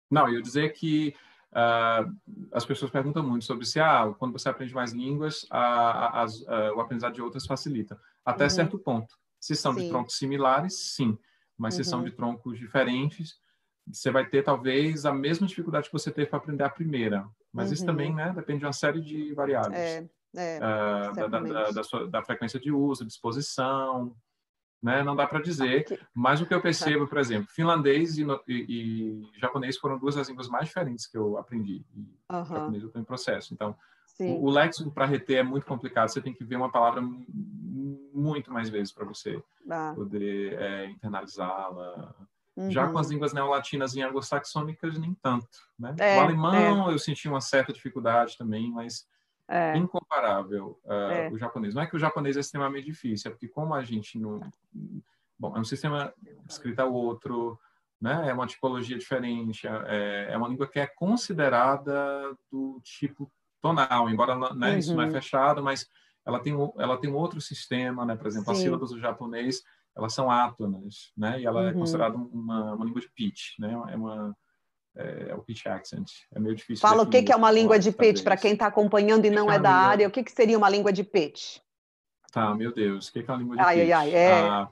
Não, 0.09 0.29
eu 0.29 0.41
dizer 0.41 0.73
que 0.73 1.15
uh, 1.51 2.37
as 2.51 2.65
pessoas 2.65 2.91
perguntam 2.91 3.23
muito 3.23 3.45
sobre 3.45 3.65
se 3.65 3.79
ah, 3.79 4.13
quando 4.17 4.33
você 4.33 4.49
aprende 4.49 4.73
mais 4.73 4.91
línguas, 4.91 5.45
a, 5.49 5.59
a, 5.59 6.23
a, 6.23 6.73
o 6.75 6.79
aprendizado 6.79 7.13
de 7.13 7.21
outras 7.21 7.45
facilita. 7.45 7.99
Até 8.23 8.45
uhum. 8.45 8.49
certo 8.49 8.79
ponto. 8.79 9.15
Se 9.39 9.55
são 9.55 9.73
sim. 9.73 9.83
de 9.83 9.89
troncos 9.89 10.17
similares, 10.17 10.93
sim. 10.95 11.17
Mas 11.57 11.75
uhum. 11.75 11.83
se 11.83 11.89
são 11.89 11.99
uhum. 11.99 12.05
de 12.05 12.11
troncos 12.11 12.57
diferentes, 12.57 13.39
você 13.87 14.11
vai 14.11 14.25
ter 14.25 14.43
talvez 14.43 15.05
a 15.05 15.13
mesma 15.13 15.47
dificuldade 15.47 15.87
que 15.87 15.93
você 15.93 16.11
teve 16.11 16.29
para 16.29 16.39
aprender 16.39 16.63
a 16.63 16.69
primeira. 16.69 17.27
Mas 17.51 17.71
isso 17.71 17.85
também 17.85 18.09
uhum. 18.09 18.15
né, 18.15 18.33
depende 18.35 18.59
de 18.59 18.65
uma 18.65 18.73
série 18.73 18.99
de 18.99 19.33
variáveis. 19.33 19.79
É. 19.79 20.09
É, 20.35 20.57
uh, 20.57 21.15
da, 21.15 21.27
da, 21.27 21.71
da, 21.71 21.83
sua, 21.83 22.07
da, 22.07 22.23
frequência 22.23 22.59
de 22.59 22.71
uso, 22.71 23.05
disposição, 23.05 24.15
né? 24.81 25.01
Não 25.01 25.15
dá 25.15 25.25
para 25.25 25.41
dizer, 25.41 26.07
mas 26.13 26.41
o 26.41 26.45
que 26.45 26.53
eu 26.53 26.61
percebo, 26.61 27.07
por 27.07 27.17
exemplo, 27.17 27.49
finlandês 27.49 28.17
e, 28.17 28.25
e, 28.47 28.53
e, 28.53 29.39
japonês 29.39 29.77
foram 29.77 29.97
duas 29.97 30.15
das 30.15 30.29
línguas 30.29 30.47
mais 30.47 30.67
diferentes 30.67 31.07
que 31.07 31.17
eu 31.17 31.37
aprendi. 31.37 31.83
E 31.95 31.99
uhum. 32.31 32.45
japonês 32.45 32.83
eu 32.83 32.87
estou 32.87 33.01
em 33.01 33.05
processo. 33.05 33.53
Então, 33.53 33.75
Sim. 34.05 34.33
o, 34.33 34.43
o 34.43 34.49
léxico 34.49 34.91
para 34.91 35.05
reter 35.05 35.37
é 35.37 35.43
muito 35.43 35.65
complicado. 35.65 36.09
Você 36.09 36.21
tem 36.21 36.33
que 36.33 36.43
ver 36.43 36.57
uma 36.57 36.71
palavra 36.71 37.01
muito 37.01 38.53
mais 38.53 38.69
vezes 38.69 38.93
para 38.93 39.05
você 39.05 39.41
ah. 39.69 39.93
poder 39.95 40.53
é, 40.53 40.85
internalizá-la. 40.89 42.13
Uhum. 42.55 42.71
Já 42.71 42.87
com 42.87 42.97
as 42.97 43.07
uhum. 43.07 43.13
línguas 43.13 43.33
neolatinas 43.33 43.95
e 43.95 44.01
anglo-saxônicas, 44.01 44.97
nem 44.97 45.13
tanto. 45.15 45.47
Né? 45.77 45.95
É, 45.97 46.17
o 46.17 46.21
alemão 46.21 46.89
é. 46.89 46.93
eu 46.93 46.99
senti 46.99 47.27
uma 47.27 47.41
certa 47.41 47.73
dificuldade 47.73 48.37
também, 48.37 48.71
mas 48.71 49.05
é. 49.47 49.77
incomparável 49.77 50.79
uh, 50.85 50.91
é. 50.91 51.29
o 51.29 51.37
japonês. 51.37 51.73
Não 51.73 51.81
é 51.81 51.87
que 51.87 51.95
o 51.95 51.99
japonês 51.99 52.37
é 52.37 52.39
extremamente 52.39 52.85
difícil, 52.85 53.29
é 53.29 53.31
porque 53.31 53.47
como 53.47 53.73
a 53.73 53.83
gente 53.83 54.17
não... 54.17 54.39
Bom, 55.37 55.55
é 55.55 55.59
um 55.59 55.65
sistema 55.65 56.13
escrito 56.47 56.79
a 56.79 56.85
outro, 56.85 57.59
né? 57.99 58.29
é 58.29 58.33
uma 58.33 58.47
tipologia 58.47 58.97
diferente, 58.97 59.67
é, 59.67 60.27
é 60.31 60.37
uma 60.37 60.47
língua 60.47 60.67
que 60.67 60.79
é 60.79 60.87
considerada 60.87 62.35
do 62.49 62.79
tipo 62.81 63.29
tonal, 63.61 64.09
embora 64.09 64.35
né, 64.53 64.71
uhum. 64.71 64.77
isso 64.77 64.95
não 64.95 65.03
é 65.03 65.07
uhum. 65.07 65.11
fechado, 65.11 65.61
mas 65.61 65.89
ela 66.25 66.39
tem, 66.39 66.53
ela 66.77 66.97
tem 66.97 67.09
um 67.09 67.15
outro 67.15 67.41
sistema, 67.41 68.05
né? 68.05 68.15
por 68.15 68.27
exemplo, 68.27 68.45
Sim. 68.45 68.51
as 68.51 68.57
sílabas 68.59 68.89
do 68.91 68.99
japonês, 68.99 69.61
elas 69.95 70.13
são 70.13 70.31
átonas, 70.31 71.11
né? 71.17 71.41
e 71.41 71.45
ela 71.45 71.61
é 71.61 71.63
uhum. 71.65 71.69
é 71.69 71.73
considerada 71.73 72.15
uma, 72.15 72.73
uma 72.73 72.85
língua 72.85 73.01
de 73.01 73.09
pitch, 73.09 73.59
né? 73.59 73.73
é 73.89 73.95
uma 73.95 74.35
é, 74.95 75.27
é 75.29 75.35
o 75.35 75.41
pitch 75.41 75.65
accent. 75.67 76.09
É 76.33 76.39
meio 76.39 76.55
difícil. 76.55 76.81
Fala 76.81 77.03
o 77.03 77.09
que, 77.09 77.23
que 77.23 77.31
é 77.31 77.35
uma 77.35 77.51
língua 77.51 77.77
de 77.77 77.91
pitch, 77.91 78.23
para 78.23 78.37
quem 78.37 78.53
está 78.53 78.67
acompanhando 78.67 79.25
e 79.25 79.29
não 79.29 79.51
é, 79.51 79.55
é 79.55 79.59
da 79.59 79.69
língua... 79.69 79.87
área, 79.87 80.07
o 80.07 80.11
que, 80.11 80.23
que 80.23 80.31
seria 80.31 80.57
uma 80.57 80.69
língua 80.69 80.91
de 80.91 81.03
pitch? 81.03 81.57
Tá, 82.31 82.53
meu 82.53 82.73
Deus, 82.73 83.07
o 83.07 83.13
que, 83.13 83.23
que 83.23 83.29
é 83.29 83.33
uma 83.33 83.39
língua 83.39 83.55
de 83.55 83.61
ai, 83.61 83.75
pitch? 83.75 83.91
Ai, 83.91 83.93
ai, 83.93 84.13
é... 84.13 84.31
Ah, 84.33 84.69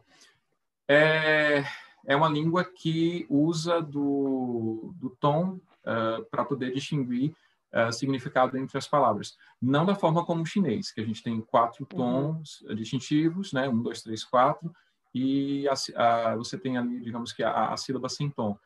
é... 0.88 1.63
é 2.05 2.15
uma 2.15 2.30
língua 2.30 2.63
que 2.63 3.26
usa 3.30 3.82
do, 3.82 4.93
do 4.95 5.09
tom 5.09 5.51
uh, 5.53 5.59
ah, 5.86 6.21
para 6.30 6.45
poder 6.45 6.74
distinguir 6.74 7.34
uh, 7.74 7.91
significado 7.91 8.57
entre 8.57 8.78
as 8.78 8.88
palavras. 8.88 9.38
Não 9.61 9.86
da 9.86 9.95
forma 9.95 10.26
como 10.26 10.43
o 10.43 10.45
chinês, 10.45 10.91
que 10.91 11.01
a 11.01 11.05
gente 11.05 11.24
tem 11.24 11.41
quatro 11.41 11.88
uhum. 11.91 11.97
tons 11.97 12.61
uhum. 12.61 12.76
distintivos, 12.76 13.53
né? 13.53 13.67
Um, 13.67 13.82
dois, 13.82 14.01
três, 14.01 14.24
quatro, 14.24 14.74
e 15.13 15.67
a, 15.67 15.74
a, 15.95 16.36
você 16.36 16.57
tem 16.57 16.78
ali, 16.78 16.99
digamos 16.99 17.32
que 17.32 17.43
a, 17.43 17.69
a 17.69 17.78
sílaba 17.78 18.09
sem 18.09 18.30
tom. 18.30 18.57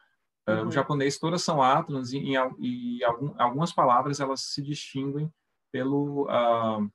Uh, 0.47 0.51
uhum. 0.51 0.67
O 0.67 0.71
japonês 0.71 1.17
todas 1.17 1.43
são 1.43 1.61
átonas 1.61 2.13
e, 2.13 2.19
e, 2.19 2.35
e 2.59 3.03
algum, 3.03 3.33
algumas 3.37 3.73
palavras 3.73 4.19
elas 4.19 4.41
se 4.41 4.61
distinguem 4.61 5.31
pelo 5.71 6.23
uh, 6.23 6.89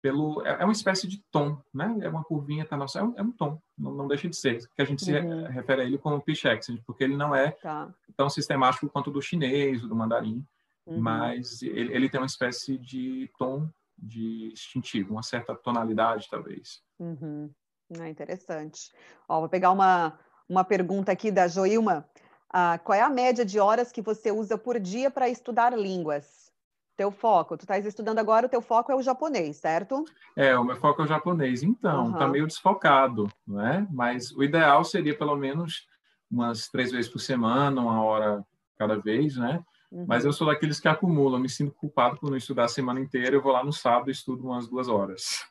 pelo 0.00 0.46
é, 0.46 0.60
é, 0.60 0.64
uma 0.64 0.72
espécie 0.72 1.06
de 1.06 1.22
tom, 1.30 1.60
né? 1.74 1.96
É 2.02 2.08
uma 2.08 2.22
curvinha 2.22 2.64
tá 2.64 2.76
nossa, 2.76 3.00
é 3.00 3.02
um, 3.02 3.14
é 3.16 3.22
um 3.22 3.32
tom, 3.32 3.60
não, 3.76 3.92
não, 3.92 4.08
deixa 4.08 4.28
de 4.28 4.36
ser, 4.36 4.68
que 4.74 4.82
a 4.82 4.84
gente 4.84 5.04
se 5.04 5.12
uhum. 5.12 5.46
refere 5.46 5.82
a 5.82 5.84
ele 5.84 5.98
como 5.98 6.20
pitch 6.20 6.44
accent, 6.44 6.80
porque 6.86 7.04
ele 7.04 7.16
não 7.16 7.34
é 7.34 7.50
tá. 7.50 7.92
tão 8.16 8.30
sistemático 8.30 8.88
quanto 8.88 9.08
o 9.08 9.12
do 9.12 9.22
chinês, 9.22 9.82
o 9.82 9.88
do 9.88 9.96
mandarim, 9.96 10.46
uhum. 10.86 11.00
mas 11.00 11.62
ele, 11.62 11.92
ele, 11.94 12.08
tem 12.08 12.20
uma 12.20 12.26
espécie 12.26 12.78
de 12.78 13.30
tom 13.38 13.68
distintivo, 13.96 15.12
uma 15.12 15.22
certa 15.22 15.54
tonalidade 15.54 16.28
talvez. 16.30 16.80
Uhum. 16.98 17.50
É 17.98 18.08
interessante. 18.08 18.92
Ó, 19.28 19.40
vou 19.40 19.48
pegar 19.48 19.72
uma, 19.72 20.18
uma 20.48 20.62
pergunta 20.62 21.10
aqui 21.10 21.30
da 21.30 21.48
Joilma. 21.48 22.08
Ah, 22.52 22.78
qual 22.82 22.96
é 22.98 23.02
a 23.02 23.10
média 23.10 23.44
de 23.44 23.58
horas 23.58 23.92
que 23.92 24.00
você 24.00 24.30
usa 24.30 24.56
por 24.56 24.78
dia 24.80 25.10
para 25.10 25.28
estudar 25.28 25.76
línguas? 25.76 26.48
Teu 26.96 27.12
foco, 27.12 27.56
tu 27.56 27.60
estás 27.60 27.86
estudando 27.86 28.18
agora, 28.18 28.46
o 28.46 28.48
teu 28.48 28.60
foco 28.60 28.90
é 28.90 28.94
o 28.96 29.02
japonês, 29.02 29.58
certo? 29.58 30.04
É, 30.34 30.58
o 30.58 30.64
meu 30.64 30.76
foco 30.76 31.02
é 31.02 31.04
o 31.04 31.08
japonês. 31.08 31.62
Então, 31.62 32.06
uhum. 32.06 32.12
tá 32.12 32.26
meio 32.26 32.46
desfocado, 32.46 33.28
não 33.46 33.64
é? 33.64 33.86
Mas 33.90 34.32
o 34.32 34.42
ideal 34.42 34.82
seria 34.82 35.16
pelo 35.16 35.36
menos 35.36 35.86
umas 36.30 36.68
três 36.68 36.90
vezes 36.90 37.10
por 37.10 37.20
semana, 37.20 37.80
uma 37.80 38.02
hora 38.02 38.44
cada 38.76 38.96
vez, 38.96 39.36
né? 39.36 39.62
Uhum. 39.92 40.06
Mas 40.08 40.24
eu 40.24 40.32
sou 40.32 40.46
daqueles 40.46 40.80
que 40.80 40.88
acumulam, 40.88 41.38
me 41.38 41.48
sinto 41.48 41.72
culpado 41.74 42.18
por 42.18 42.30
não 42.30 42.36
estudar 42.36 42.64
a 42.64 42.68
semana 42.68 43.00
inteira, 43.00 43.36
eu 43.36 43.42
vou 43.42 43.52
lá 43.52 43.64
no 43.64 43.72
sábado 43.72 44.08
e 44.08 44.12
estudo 44.12 44.44
umas 44.44 44.66
duas 44.68 44.88
horas. 44.88 45.44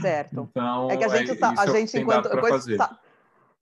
Certo. 0.00 0.48
Então, 0.50 0.90
é 0.90 0.96
que 0.96 1.04
a 1.04 1.08
gente, 1.08 1.32
é, 1.32 1.46
a 1.56 1.66
gente 1.66 1.98
enquanto 1.98 2.28
coisa, 2.40 2.98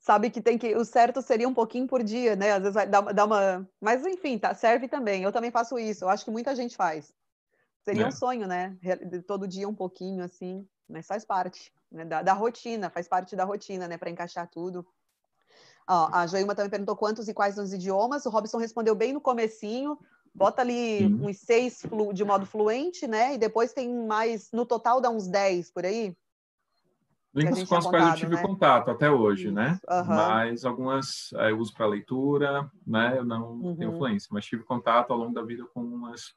sabe 0.07 0.30
que 0.30 0.40
tem 0.40 0.57
que 0.57 0.72
o 0.76 0.84
certo 0.84 1.20
seria 1.20 1.48
um 1.48 1.52
pouquinho 1.52 1.88
por 1.88 2.00
dia, 2.00 2.36
né? 2.36 2.52
Às 2.52 2.61
vezes 2.61 2.74
vai 2.74 2.86
dar, 2.86 3.00
dar 3.12 3.24
uma, 3.24 3.68
mas 3.80 4.07
enfim, 4.07 4.38
tá, 4.38 4.54
serve 4.54 4.86
também. 4.86 5.24
Eu 5.24 5.32
também 5.32 5.50
faço 5.50 5.76
isso. 5.80 6.04
Eu 6.04 6.09
acho 6.09 6.24
que 6.24 6.30
muita 6.30 6.54
gente 6.54 6.76
faz. 6.76 7.12
Seria 7.82 8.04
é. 8.04 8.07
um 8.07 8.12
sonho, 8.12 8.46
né? 8.46 8.76
Todo 9.26 9.48
dia 9.48 9.68
um 9.68 9.74
pouquinho 9.74 10.22
assim, 10.22 10.64
mas 10.88 11.09
faz 11.09 11.24
parte 11.24 11.72
né? 11.90 12.04
da, 12.04 12.22
da 12.22 12.32
rotina, 12.34 12.88
faz 12.88 13.09
parte 13.09 13.34
da 13.34 13.42
rotina, 13.42 13.88
né? 13.88 13.98
Para 13.98 14.09
encaixar 14.09 14.48
tudo. 14.48 14.86
Ó, 15.88 16.09
a 16.12 16.24
Joilma 16.28 16.54
também 16.54 16.70
perguntou 16.70 16.94
quantos 16.94 17.26
e 17.26 17.34
quais 17.34 17.59
os 17.59 17.72
idiomas. 17.72 18.24
O 18.26 18.30
Robson 18.30 18.59
respondeu 18.59 18.94
bem 18.94 19.12
no 19.12 19.20
comecinho. 19.20 19.98
Bota 20.32 20.62
ali 20.62 20.98
Sim. 20.98 21.18
uns 21.20 21.38
seis 21.38 21.82
de 22.14 22.24
modo 22.24 22.46
fluente, 22.46 23.09
né? 23.09 23.34
E 23.34 23.38
depois 23.38 23.72
tem 23.72 23.92
mais, 24.07 24.52
no 24.52 24.64
total 24.64 25.00
dá 25.00 25.11
uns 25.11 25.26
dez 25.26 25.68
por 25.68 25.84
aí. 25.84 26.16
Línguas 27.37 27.64
com 27.64 27.76
as 27.76 27.87
quais 27.87 28.09
eu 28.09 28.16
tive 28.16 28.34
né? 28.37 28.43
contato 28.43 28.91
até 28.91 29.11
hoje, 29.11 29.51
né? 29.51 29.78
Uhum. 29.89 30.07
Mas 30.07 30.64
algumas 30.64 31.32
eh, 31.34 31.51
eu 31.51 31.59
uso 31.59 31.74
para 31.74 31.87
leitura, 31.87 32.70
né? 32.87 33.14
Eu 33.18 33.24
não 33.24 33.53
uhum. 33.53 33.76
tenho 33.76 33.97
fluência, 33.97 34.28
mas 34.32 34.47
tive 34.47 34.64
contato 34.64 35.12
ao 35.12 35.18
longo 35.18 35.34
da 35.34 35.43
vida 35.43 35.64
com 35.74 35.82
umas 35.82 36.34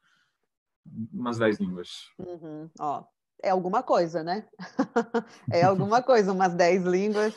umas 1.14 1.38
dez 1.38 1.58
línguas. 1.58 2.10
Uhum. 2.18 2.70
Ó, 2.80 3.04
é 3.42 3.50
alguma 3.50 3.82
coisa, 3.82 4.24
né? 4.24 4.46
é 5.52 5.64
alguma 5.64 6.02
coisa, 6.04 6.34
umas 6.34 6.54
dez 6.54 6.84
línguas. 6.84 7.34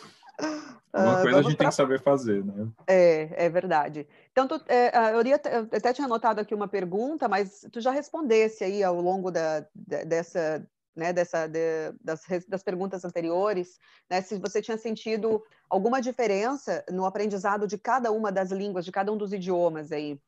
Uma 0.92 1.20
uh, 1.20 1.22
coisa 1.22 1.38
a 1.38 1.42
gente 1.42 1.56
pra... 1.56 1.64
tem 1.64 1.68
que 1.68 1.74
saber 1.74 2.02
fazer, 2.02 2.44
né? 2.44 2.68
É, 2.86 3.46
é 3.46 3.48
verdade. 3.48 4.06
Então, 4.30 4.48
tu, 4.48 4.60
é, 4.68 5.14
eu, 5.14 5.24
ia, 5.24 5.40
eu 5.44 5.68
até 5.72 5.92
tinha 5.92 6.06
anotado 6.06 6.40
aqui 6.40 6.54
uma 6.54 6.68
pergunta, 6.68 7.28
mas 7.28 7.66
tu 7.70 7.80
já 7.80 7.90
respondesse 7.90 8.64
aí 8.64 8.82
ao 8.82 9.00
longo 9.00 9.30
da, 9.30 9.64
dessa, 9.74 10.66
né, 10.94 11.12
dessa, 11.12 11.46
de, 11.46 11.92
das, 12.00 12.22
das 12.48 12.62
perguntas 12.62 13.04
anteriores, 13.04 13.78
né, 14.10 14.20
se 14.20 14.38
você 14.38 14.60
tinha 14.60 14.76
sentido 14.76 15.42
alguma 15.68 16.00
diferença 16.00 16.84
no 16.90 17.06
aprendizado 17.06 17.66
de 17.66 17.78
cada 17.78 18.10
uma 18.12 18.30
das 18.30 18.50
línguas, 18.50 18.84
de 18.84 18.92
cada 18.92 19.10
um 19.10 19.16
dos 19.16 19.32
idiomas 19.32 19.90
aí. 19.90 20.20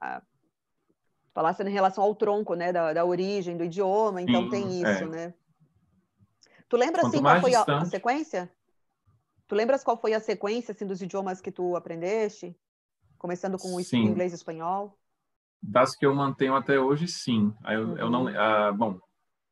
Ah, 0.00 0.22
falasse 1.32 1.62
em 1.62 1.70
relação 1.70 2.04
ao 2.04 2.14
tronco, 2.14 2.54
né, 2.54 2.72
da, 2.72 2.92
da 2.92 3.04
origem 3.04 3.56
do 3.56 3.64
idioma, 3.64 4.20
então 4.20 4.44
Sim, 4.44 4.50
tem 4.50 4.82
isso, 4.82 5.04
é. 5.04 5.06
né? 5.06 5.34
Tu 6.68 6.76
lembra, 6.76 7.02
Quanto 7.02 7.14
assim, 7.14 7.22
qual 7.22 7.40
foi 7.40 7.54
a, 7.54 7.62
a 7.62 7.84
sequência? 7.84 8.50
Tu 9.46 9.54
lembras 9.54 9.84
qual 9.84 9.98
foi 9.98 10.14
a 10.14 10.20
sequência 10.20 10.72
assim, 10.72 10.86
dos 10.86 11.02
idiomas 11.02 11.40
que 11.40 11.52
tu 11.52 11.76
aprendeste? 11.76 12.56
Começando 13.18 13.58
com 13.58 13.74
o 13.74 13.82
sim. 13.82 13.98
inglês 13.98 14.32
e 14.32 14.36
espanhol? 14.36 14.98
Das 15.62 15.94
que 15.94 16.04
eu 16.04 16.14
mantenho 16.14 16.54
até 16.54 16.78
hoje, 16.78 17.06
sim. 17.06 17.54
Eu, 17.64 17.88
uhum. 17.88 17.98
eu 17.98 18.10
não, 18.10 18.24
uh, 18.24 18.74
bom, 18.74 18.98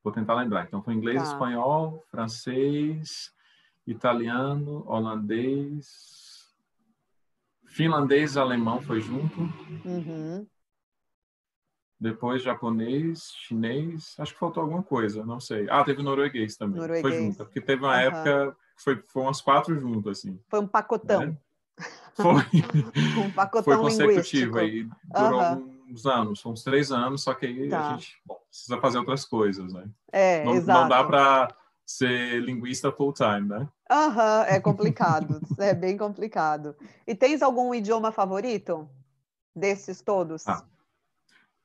vou 0.03 0.12
tentar 0.12 0.34
lembrar. 0.34 0.64
Então 0.64 0.82
foi 0.82 0.94
inglês, 0.94 1.22
tá. 1.22 1.28
espanhol, 1.28 2.05
francês, 2.11 3.32
italiano, 3.86 4.84
holandês, 4.86 6.48
finlandês, 7.66 8.36
alemão 8.36 8.80
foi 8.80 9.01
junto. 9.01 9.40
Uhum. 9.84 10.46
Depois 11.98 12.42
japonês, 12.42 13.30
chinês, 13.36 14.14
acho 14.18 14.32
que 14.32 14.38
faltou 14.38 14.62
alguma 14.62 14.82
coisa, 14.82 15.24
não 15.24 15.38
sei. 15.38 15.66
Ah, 15.68 15.84
teve 15.84 16.03
norueguês 16.03 16.57
também. 16.57 16.80
Norueguês. 16.80 17.03
Foi 17.03 17.24
junto, 17.24 17.44
porque 17.44 17.61
teve 17.61 17.82
uma 17.82 17.92
uhum. 17.92 18.01
época 18.01 18.57
foi, 18.76 19.03
foi 19.07 19.22
umas 19.22 19.40
quatro 19.42 19.78
juntos, 19.78 20.18
assim. 20.18 20.40
Foi 20.48 20.61
um 20.61 20.66
pacotão. 20.66 21.26
Né? 21.26 21.36
Foi. 22.14 22.42
um 23.22 23.30
pacotão 23.30 23.64
Foi 23.64 23.76
consecutivo 23.76 24.59
aí, 24.59 24.88
durou 25.05 25.40
uhum. 25.40 25.80
Uns 25.91 26.07
anos, 26.07 26.45
uns 26.47 26.62
três 26.62 26.93
anos, 26.93 27.22
só 27.22 27.34
que 27.34 27.47
aí 27.47 27.68
tá. 27.68 27.88
a 27.88 27.93
gente 27.93 28.16
bom, 28.24 28.38
precisa 28.49 28.78
fazer 28.78 28.99
outras 28.99 29.24
coisas, 29.24 29.72
né? 29.72 29.88
É, 30.12 30.45
não, 30.45 30.55
exato. 30.55 30.80
Não 30.80 30.88
dá 30.88 31.05
para 31.05 31.49
ser 31.84 32.41
linguista 32.43 32.93
full 32.93 33.12
time, 33.12 33.49
né? 33.49 33.68
Aham, 33.91 34.41
uhum, 34.41 34.45
é 34.47 34.61
complicado, 34.61 35.41
é 35.59 35.74
bem 35.74 35.97
complicado. 35.97 36.76
E 37.07 37.14
tens 37.14 37.43
algum 37.43 37.74
idioma 37.74 38.12
favorito 38.12 38.88
desses 39.55 40.01
todos? 40.01 40.47
Ah, 40.47 40.64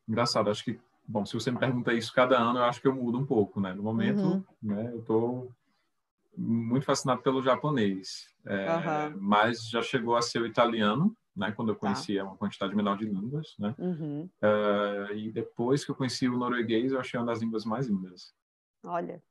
engraçado, 0.07 0.49
acho 0.49 0.63
que, 0.63 0.79
bom, 1.07 1.25
se 1.25 1.33
você 1.33 1.51
me 1.51 1.59
pergunta 1.59 1.93
isso 1.93 2.13
cada 2.13 2.37
ano, 2.37 2.59
eu 2.59 2.63
acho 2.63 2.81
que 2.81 2.87
eu 2.87 2.95
mudo 2.95 3.19
um 3.19 3.25
pouco, 3.25 3.61
né? 3.61 3.73
No 3.73 3.83
momento, 3.83 4.21
uhum. 4.21 4.43
né, 4.61 4.91
eu 4.93 5.01
tô 5.03 5.47
muito 6.37 6.85
fascinado 6.85 7.21
pelo 7.21 7.43
japonês, 7.43 8.27
é, 8.45 8.75
uhum. 8.75 9.17
mas 9.21 9.69
já 9.69 9.81
chegou 9.81 10.15
a 10.15 10.21
ser 10.21 10.41
o 10.41 10.47
italiano, 10.47 11.15
né? 11.35 11.51
Quando 11.51 11.69
eu 11.69 11.75
tá. 11.75 11.81
conhecia 11.81 12.23
tá. 12.23 12.29
uma 12.29 12.37
quantidade 12.37 12.75
menor 12.75 12.97
de 12.97 13.05
línguas, 13.05 13.55
né? 13.59 13.75
Uhum. 13.77 14.29
Uh, 14.41 15.13
e 15.15 15.31
depois 15.31 15.83
que 15.83 15.91
eu 15.91 15.95
conheci 15.95 16.27
o 16.27 16.37
norueguês, 16.37 16.91
eu 16.91 16.99
achei 16.99 17.19
uma 17.19 17.25
das 17.25 17.41
línguas 17.41 17.65
mais 17.65 17.87
lindas. 17.87 18.33
Olha. 18.83 19.21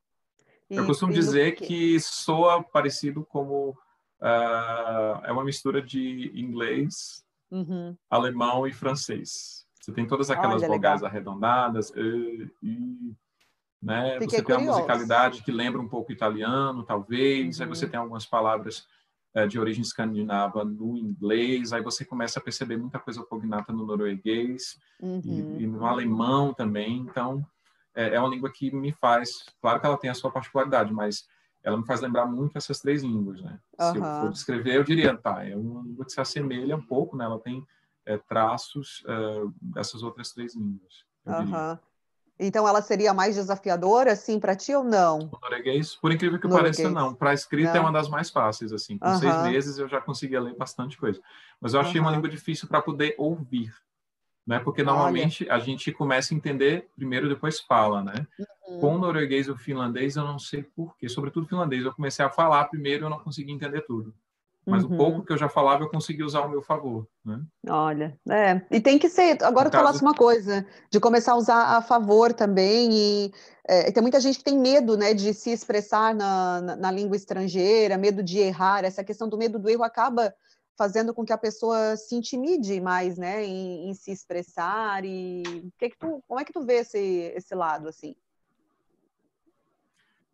E, 0.68 0.76
eu 0.76 0.86
costumo 0.86 1.12
dizer 1.12 1.52
que 1.52 1.98
soa 2.00 2.62
parecido 2.62 3.24
como 3.24 3.70
uh, 4.20 5.24
é 5.24 5.32
uma 5.32 5.44
mistura 5.44 5.80
de 5.80 6.30
inglês, 6.34 7.24
uhum. 7.50 7.96
alemão 8.10 8.66
e 8.66 8.72
francês. 8.72 9.64
Você 9.80 9.92
tem 9.92 10.06
todas 10.06 10.30
aquelas 10.30 10.62
Olha, 10.62 10.68
vogais 10.68 11.02
legal. 11.02 11.10
arredondadas 11.10 11.92
e, 11.94 12.50
e 12.62 13.14
né? 13.82 14.18
Você 14.18 14.42
tem 14.42 14.56
uma 14.56 14.72
musicalidade 14.72 15.42
que 15.42 15.52
lembra 15.52 15.78
um 15.78 15.88
pouco 15.88 16.10
italiano, 16.10 16.82
talvez. 16.84 17.58
Uhum. 17.58 17.64
Aí 17.64 17.68
você 17.68 17.86
tem 17.86 18.00
algumas 18.00 18.24
palavras 18.24 18.86
de 19.48 19.58
origem 19.58 19.82
escandinava 19.82 20.64
no 20.64 20.96
inglês. 20.96 21.72
Aí 21.72 21.82
você 21.82 22.04
começa 22.04 22.38
a 22.38 22.42
perceber 22.42 22.76
muita 22.76 22.98
coisa 23.00 23.22
cognata 23.22 23.72
no 23.72 23.84
norueguês 23.84 24.78
uhum. 25.00 25.20
e, 25.24 25.64
e, 25.64 25.66
no 25.66 25.84
alemão 25.84 26.54
também. 26.54 26.98
Então, 26.98 27.44
é, 27.94 28.14
é, 28.14 28.20
uma 28.20 28.28
língua 28.28 28.50
que 28.50 28.74
me 28.74 28.92
faz... 28.92 29.44
Claro 29.60 29.80
que 29.80 29.86
ela 29.86 29.98
tem 29.98 30.10
a 30.10 30.14
sua 30.14 30.30
particularidade, 30.30 30.92
mas 30.92 31.26
ela 31.64 31.76
me 31.76 31.84
faz 31.84 32.00
lembrar 32.00 32.26
muito 32.26 32.56
essas 32.56 32.78
três 32.78 33.02
línguas, 33.02 33.42
né? 33.42 33.58
Uhum. 33.80 33.92
Se 33.92 33.98
eu 33.98 34.04
for 34.04 34.30
descrever, 34.30 34.76
eu 34.76 34.84
diria, 34.84 35.16
tá, 35.16 35.44
é 35.44 35.56
uma 35.56 35.82
língua 35.82 36.04
que 36.04 36.12
se 36.12 36.20
assemelha 36.20 36.76
um 36.76 36.82
pouco, 36.82 37.16
né? 37.16 37.24
Ela 37.24 37.40
tem 37.40 37.66
é, 38.06 38.16
traços 38.18 39.02
uh, 39.04 39.52
dessas 39.60 40.02
outras 40.02 40.30
três 40.32 40.54
línguas. 40.54 41.04
Aham. 41.26 41.78
Então 42.38 42.66
ela 42.66 42.82
seria 42.82 43.14
mais 43.14 43.36
desafiadora, 43.36 44.12
assim, 44.12 44.40
para 44.40 44.56
ti 44.56 44.74
ou 44.74 44.82
não? 44.82 45.30
O 45.32 45.38
norueguês, 45.40 45.94
por 45.94 46.10
incrível 46.10 46.38
que 46.38 46.48
norueguês. 46.48 46.76
pareça, 46.76 46.92
não. 46.92 47.14
Para 47.14 47.32
escrita 47.32 47.70
é 47.70 47.74
não. 47.74 47.78
é 47.78 47.80
uma 47.80 47.92
das 47.92 48.08
mais 48.08 48.30
fáceis, 48.30 48.72
assim. 48.72 48.98
Com 48.98 49.06
uh 49.06 49.12
-huh. 49.12 49.20
seis 49.20 49.42
meses 49.44 49.78
eu 49.78 49.88
já 49.88 50.00
conseguia 50.00 50.40
ler 50.40 50.56
bastante 50.56 50.98
coisa. 50.98 51.20
Mas 51.60 51.74
eu 51.74 51.80
achei 51.80 52.00
uh 52.00 52.04
-huh. 52.04 52.08
uma 52.08 52.12
língua 52.12 52.28
difícil 52.28 52.66
para 52.66 52.82
poder 52.82 53.14
ouvir, 53.18 53.72
né? 54.44 54.58
Porque 54.58 54.82
normalmente 54.82 55.44
Olha. 55.44 55.54
a 55.54 55.58
gente 55.60 55.92
começa 55.92 56.34
a 56.34 56.36
entender 56.36 56.88
primeiro, 56.96 57.28
depois 57.28 57.60
fala, 57.60 58.02
né? 58.02 58.26
Uhum. 58.68 58.80
Com 58.80 58.94
o 58.96 58.98
norueguês 58.98 59.46
e 59.46 59.52
o 59.52 59.56
finlandês 59.56 60.16
eu 60.16 60.24
não 60.24 60.38
sei 60.38 60.64
porquê. 60.64 61.08
Sobretudo 61.08 61.46
finlandês, 61.46 61.84
eu 61.84 61.94
comecei 61.94 62.24
a 62.24 62.30
falar 62.30 62.64
primeiro 62.64 63.04
e 63.04 63.06
eu 63.06 63.10
não 63.10 63.20
consegui 63.20 63.52
entender 63.52 63.82
tudo. 63.82 64.12
Mas 64.66 64.82
uhum. 64.82 64.94
o 64.94 64.96
pouco 64.96 65.24
que 65.24 65.32
eu 65.32 65.36
já 65.36 65.48
falava 65.48 65.82
eu 65.82 65.90
consegui 65.90 66.22
usar 66.22 66.40
ao 66.40 66.48
meu 66.48 66.62
favor. 66.62 67.06
Né? 67.24 67.40
Olha, 67.68 68.18
é, 68.28 68.62
e 68.70 68.80
tem 68.80 68.98
que 68.98 69.08
ser. 69.08 69.42
Agora, 69.42 69.68
tu 69.68 69.72
caso... 69.72 69.84
falasse 69.84 70.02
uma 70.02 70.14
coisa, 70.14 70.66
de 70.90 70.98
começar 70.98 71.32
a 71.32 71.36
usar 71.36 71.76
a 71.76 71.82
favor 71.82 72.32
também, 72.32 72.90
e 72.92 73.32
é, 73.66 73.92
tem 73.92 74.02
muita 74.02 74.20
gente 74.20 74.38
que 74.38 74.44
tem 74.44 74.58
medo 74.58 74.96
né, 74.96 75.12
de 75.12 75.34
se 75.34 75.50
expressar 75.50 76.14
na, 76.14 76.60
na, 76.60 76.76
na, 76.76 76.90
língua 76.90 77.16
estrangeira, 77.16 77.98
medo 77.98 78.22
de 78.22 78.38
errar, 78.38 78.84
essa 78.84 79.04
questão 79.04 79.28
do 79.28 79.36
medo 79.36 79.58
do 79.58 79.68
erro 79.68 79.82
acaba 79.82 80.34
fazendo 80.76 81.14
com 81.14 81.24
que 81.24 81.32
a 81.32 81.38
pessoa 81.38 81.96
se 81.96 82.16
intimide 82.16 82.80
mais 82.80 83.16
né, 83.16 83.44
em, 83.44 83.90
em 83.90 83.94
se 83.94 84.10
expressar, 84.10 85.04
e 85.04 85.42
que 85.78 85.90
que 85.90 85.98
tu, 85.98 86.22
como 86.26 86.40
é 86.40 86.44
que 86.44 86.52
tu 86.52 86.64
vê 86.64 86.76
esse, 86.76 86.98
esse 86.98 87.54
lado, 87.54 87.88
assim? 87.88 88.16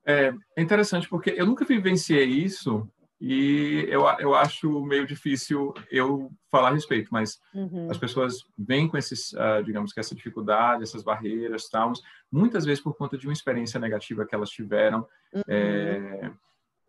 É, 0.04 0.32
é 0.56 0.62
interessante, 0.62 1.08
porque 1.08 1.30
eu 1.30 1.46
nunca 1.46 1.64
vivenciei 1.64 2.24
isso, 2.24 2.88
e 3.20 3.84
eu, 3.88 4.02
eu 4.18 4.34
acho 4.34 4.82
meio 4.82 5.06
difícil 5.06 5.74
eu 5.90 6.32
falar 6.50 6.68
a 6.68 6.72
respeito, 6.72 7.08
mas 7.12 7.38
uhum. 7.54 7.88
as 7.90 7.98
pessoas 7.98 8.46
vêm 8.58 8.88
com 8.88 8.96
esses, 8.96 9.32
uh, 9.34 9.62
digamos 9.62 9.92
que 9.92 10.00
essa 10.00 10.14
dificuldade, 10.14 10.82
essas 10.82 11.02
barreiras, 11.02 11.68
traumas, 11.68 12.00
muitas 12.32 12.64
vezes 12.64 12.82
por 12.82 12.96
conta 12.96 13.18
de 13.18 13.26
uma 13.26 13.32
experiência 13.32 13.78
negativa 13.78 14.24
que 14.24 14.34
elas 14.34 14.48
tiveram 14.48 15.06
uhum. 15.34 15.42
é, 15.46 16.32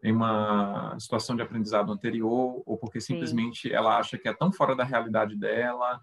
em 0.02 0.14
uma 0.14 0.98
situação 0.98 1.36
de 1.36 1.42
aprendizado 1.42 1.92
anterior, 1.92 2.64
ou 2.66 2.78
porque 2.78 3.02
simplesmente 3.02 3.68
Sim. 3.68 3.76
ela 3.76 3.98
acha 3.98 4.18
que 4.18 4.30
é 4.30 4.34
tão 4.34 4.54
fora 4.54 4.74
da 4.74 4.86
realidade 4.86 5.36
dela 5.36 6.00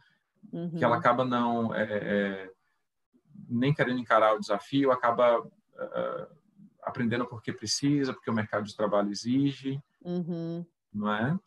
uhum. 0.52 0.70
que 0.76 0.84
ela 0.84 0.94
uhum. 0.94 1.00
acaba 1.00 1.24
não 1.24 1.74
é, 1.74 1.84
é, 1.84 2.50
nem 3.48 3.72
querendo 3.72 3.98
encarar 3.98 4.34
o 4.34 4.40
desafio, 4.40 4.92
acaba 4.92 5.40
uh, 5.40 6.36
aprendendo 6.82 7.24
porque 7.24 7.50
precisa, 7.50 8.12
porque 8.12 8.30
o 8.30 8.34
mercado 8.34 8.64
de 8.64 8.76
trabalho 8.76 9.10
exige. 9.10 9.82
Uhum. 10.08 10.64
Não 10.94 11.12
é? 11.12 11.38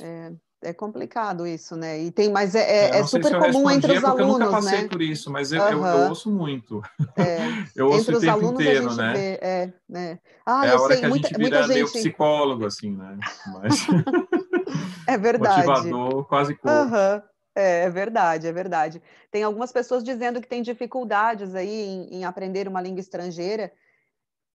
é? 0.00 0.32
É 0.60 0.72
complicado 0.72 1.46
isso, 1.46 1.76
né? 1.76 2.00
E 2.00 2.10
tem, 2.10 2.32
mas 2.32 2.56
é, 2.56 2.88
é, 2.88 2.98
é 2.98 3.04
super 3.04 3.38
comum 3.38 3.70
entre 3.70 3.96
os 3.96 4.02
alunos, 4.02 4.20
eu 4.20 4.38
nunca 4.38 4.50
passei 4.50 4.82
né? 4.82 4.88
por 4.88 5.00
isso, 5.00 5.30
mas 5.30 5.52
eu, 5.52 5.62
uhum. 5.62 5.86
eu, 5.86 5.86
eu 5.86 6.08
ouço 6.08 6.30
muito. 6.32 6.82
É. 7.16 7.38
eu 7.76 7.86
ouço 7.86 8.10
entre 8.10 8.16
o 8.16 8.20
tempo 8.20 8.52
inteiro, 8.52 8.92
né? 8.96 9.12
Vê, 9.12 9.38
é, 9.40 9.72
né? 9.88 10.18
Ah, 10.44 10.66
é 10.66 10.70
a 10.70 10.80
hora 10.80 10.94
sei, 10.94 11.00
que 11.00 11.06
a 11.06 11.08
muita, 11.08 11.28
gente 11.28 11.38
vira 11.38 11.62
gente... 11.62 11.74
meio 11.74 11.86
psicólogo, 11.86 12.66
assim, 12.66 12.90
né? 12.90 13.18
Mas... 13.46 13.86
é 15.06 15.16
verdade. 15.18 15.64
Motivador, 15.64 16.24
quase 16.24 16.56
como. 16.56 16.74
Uhum. 16.74 17.22
É, 17.54 17.84
é, 17.84 17.90
verdade, 17.90 18.46
é 18.48 18.52
verdade. 18.52 19.02
Tem 19.30 19.44
algumas 19.44 19.70
pessoas 19.70 20.02
dizendo 20.02 20.40
que 20.40 20.48
tem 20.48 20.62
dificuldades 20.62 21.54
aí 21.54 21.70
em, 21.70 22.18
em 22.18 22.24
aprender 22.24 22.66
uma 22.66 22.80
língua 22.80 23.00
estrangeira, 23.00 23.72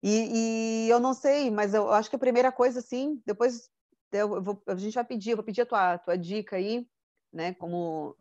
e, 0.03 0.87
e, 0.87 0.89
eu 0.91 1.01
não 1.01 1.13
sei, 1.13 1.51
mas 1.51 1.75
eu 1.75 1.91
acho 1.93 2.09
que 2.09 2.17
a 2.17 2.21
primeira 2.21 2.53
coisa, 2.53 2.79
assim, 2.79 3.21
depois 3.27 3.69
eu 4.13 4.43
vou, 4.43 4.63
a 4.67 4.75
gente 4.77 4.95
vai 4.95 5.05
pedir, 5.05 5.35
vou 5.35 5.45
pedir 5.45 5.63
a 5.63 5.67
tua, 5.67 5.99
tua 5.99 6.17
dica 6.17 6.57
aí, 6.57 6.87
né? 7.33 7.55
Como, 7.55 8.17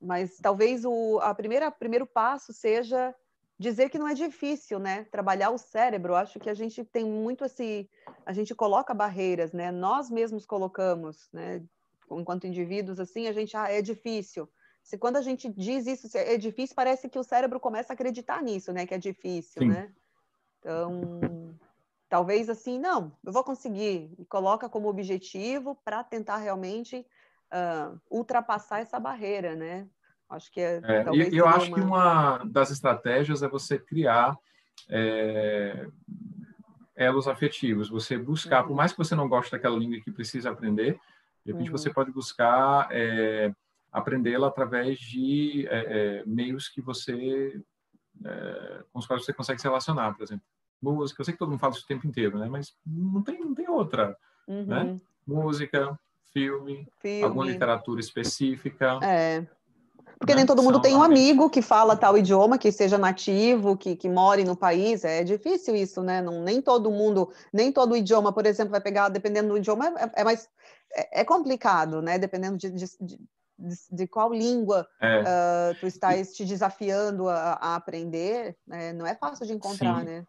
mas 0.00 0.38
talvez 0.38 0.84
o 0.84 1.18
a 1.20 1.34
primeira 1.34 1.70
primeiro 1.70 2.06
passo 2.06 2.52
seja 2.52 3.14
dizer 3.58 3.90
que 3.90 3.98
não 3.98 4.08
é 4.08 4.14
difícil, 4.14 4.78
né? 4.78 5.04
Trabalhar 5.04 5.50
o 5.50 5.58
cérebro. 5.58 6.14
Acho 6.14 6.40
que 6.40 6.48
a 6.48 6.54
gente 6.54 6.82
tem 6.82 7.04
muito 7.04 7.44
esse, 7.44 7.88
a 8.24 8.32
gente 8.32 8.54
coloca 8.54 8.94
barreiras, 8.94 9.52
né? 9.52 9.70
Nós 9.70 10.10
mesmos 10.10 10.46
colocamos, 10.46 11.28
né? 11.32 11.62
Enquanto 12.10 12.46
indivíduos, 12.46 12.98
assim, 12.98 13.28
a 13.28 13.32
gente 13.32 13.56
ah, 13.56 13.70
é 13.70 13.80
difícil. 13.80 14.48
Se 14.82 14.98
quando 14.98 15.16
a 15.16 15.22
gente 15.22 15.48
diz 15.48 15.86
isso 15.86 16.08
é 16.16 16.36
difícil, 16.38 16.74
parece 16.74 17.08
que 17.08 17.18
o 17.18 17.22
cérebro 17.22 17.60
começa 17.60 17.92
a 17.92 17.94
acreditar 17.94 18.42
nisso, 18.42 18.72
né? 18.72 18.86
Que 18.86 18.94
é 18.94 18.98
difícil, 18.98 19.62
Sim. 19.62 19.68
né? 19.68 19.92
Então, 20.60 21.56
talvez 22.08 22.50
assim, 22.50 22.78
não, 22.78 23.12
eu 23.24 23.32
vou 23.32 23.42
conseguir, 23.42 24.12
e 24.18 24.24
coloca 24.26 24.68
como 24.68 24.88
objetivo 24.88 25.74
para 25.84 26.04
tentar 26.04 26.36
realmente 26.36 27.06
uh, 27.50 27.98
ultrapassar 28.10 28.80
essa 28.80 29.00
barreira, 29.00 29.56
né? 29.56 29.88
Acho 30.28 30.52
que 30.52 30.60
é. 30.60 30.80
é 30.84 31.12
e 31.14 31.36
eu 31.36 31.48
acho 31.48 31.68
uma... 31.68 31.74
que 31.74 31.80
uma 31.80 32.38
das 32.44 32.70
estratégias 32.70 33.42
é 33.42 33.48
você 33.48 33.78
criar 33.78 34.36
é, 34.88 35.88
elos 36.94 37.26
afetivos, 37.26 37.88
você 37.88 38.16
buscar, 38.16 38.62
uhum. 38.62 38.68
por 38.68 38.76
mais 38.76 38.92
que 38.92 38.98
você 38.98 39.14
não 39.14 39.28
goste 39.28 39.50
daquela 39.50 39.76
língua 39.76 40.00
que 40.00 40.12
precisa 40.12 40.50
aprender, 40.50 41.00
de 41.44 41.52
repente 41.52 41.70
uhum. 41.70 41.76
você 41.76 41.92
pode 41.92 42.12
buscar 42.12 42.88
é, 42.92 43.52
aprendê-la 43.90 44.46
através 44.46 45.00
de 45.00 45.66
é, 45.68 46.20
é 46.20 46.24
meios 46.26 46.68
que 46.68 46.80
você 46.80 47.60
é, 48.24 48.84
com 48.92 48.98
os 48.98 49.06
quais 49.06 49.24
você 49.24 49.32
consegue 49.32 49.60
se 49.60 49.66
relacionar, 49.66 50.14
por 50.14 50.22
exemplo. 50.22 50.44
Música, 50.82 51.20
eu 51.20 51.24
sei 51.24 51.32
que 51.32 51.38
todo 51.38 51.50
mundo 51.50 51.60
fala 51.60 51.74
isso 51.74 51.84
o 51.84 51.86
tempo 51.86 52.06
inteiro, 52.06 52.38
né? 52.38 52.48
Mas 52.48 52.74
não 52.86 53.22
tem, 53.22 53.38
não 53.40 53.54
tem 53.54 53.68
outra, 53.68 54.16
uhum. 54.48 54.64
né? 54.64 54.96
Música, 55.26 55.98
filme, 56.32 56.86
filme, 57.00 57.22
alguma 57.22 57.44
literatura 57.44 58.00
específica. 58.00 58.98
É. 59.02 59.46
Porque 60.18 60.34
né? 60.34 60.38
nem 60.38 60.46
todo 60.46 60.62
mundo 60.62 60.74
São 60.74 60.82
tem 60.82 60.94
um 60.94 61.02
amigo 61.02 61.48
que 61.48 61.62
fala 61.62 61.96
tal 61.96 62.16
idioma, 62.16 62.58
que 62.58 62.70
seja 62.70 62.98
nativo, 62.98 63.76
que, 63.76 63.96
que 63.96 64.08
more 64.08 64.44
no 64.44 64.54
país. 64.54 65.02
É 65.02 65.24
difícil 65.24 65.74
isso, 65.74 66.02
né? 66.02 66.20
Não, 66.20 66.42
nem 66.42 66.60
todo 66.60 66.90
mundo, 66.90 67.30
nem 67.52 67.72
todo 67.72 67.96
idioma, 67.96 68.32
por 68.32 68.44
exemplo, 68.44 68.70
vai 68.70 68.82
pegar, 68.82 69.08
dependendo 69.08 69.48
do 69.48 69.58
idioma, 69.58 69.88
é, 69.98 70.20
é 70.20 70.24
mais 70.24 70.48
é, 70.94 71.20
é 71.20 71.24
complicado, 71.24 72.02
né? 72.02 72.18
Dependendo 72.18 72.58
de, 72.58 72.70
de, 72.70 73.18
de 73.60 73.76
de, 73.90 74.06
qual 74.06 74.32
língua 74.32 74.86
é. 75.00 75.20
uh, 75.20 75.74
tu 75.78 75.86
estás 75.86 76.34
te 76.34 76.44
desafiando 76.44 77.28
a, 77.28 77.52
a 77.60 77.76
aprender, 77.76 78.56
né? 78.66 78.92
não 78.92 79.06
é 79.06 79.14
fácil 79.14 79.46
de 79.46 79.52
encontrar, 79.52 80.00
Sim. 80.00 80.06
né? 80.06 80.26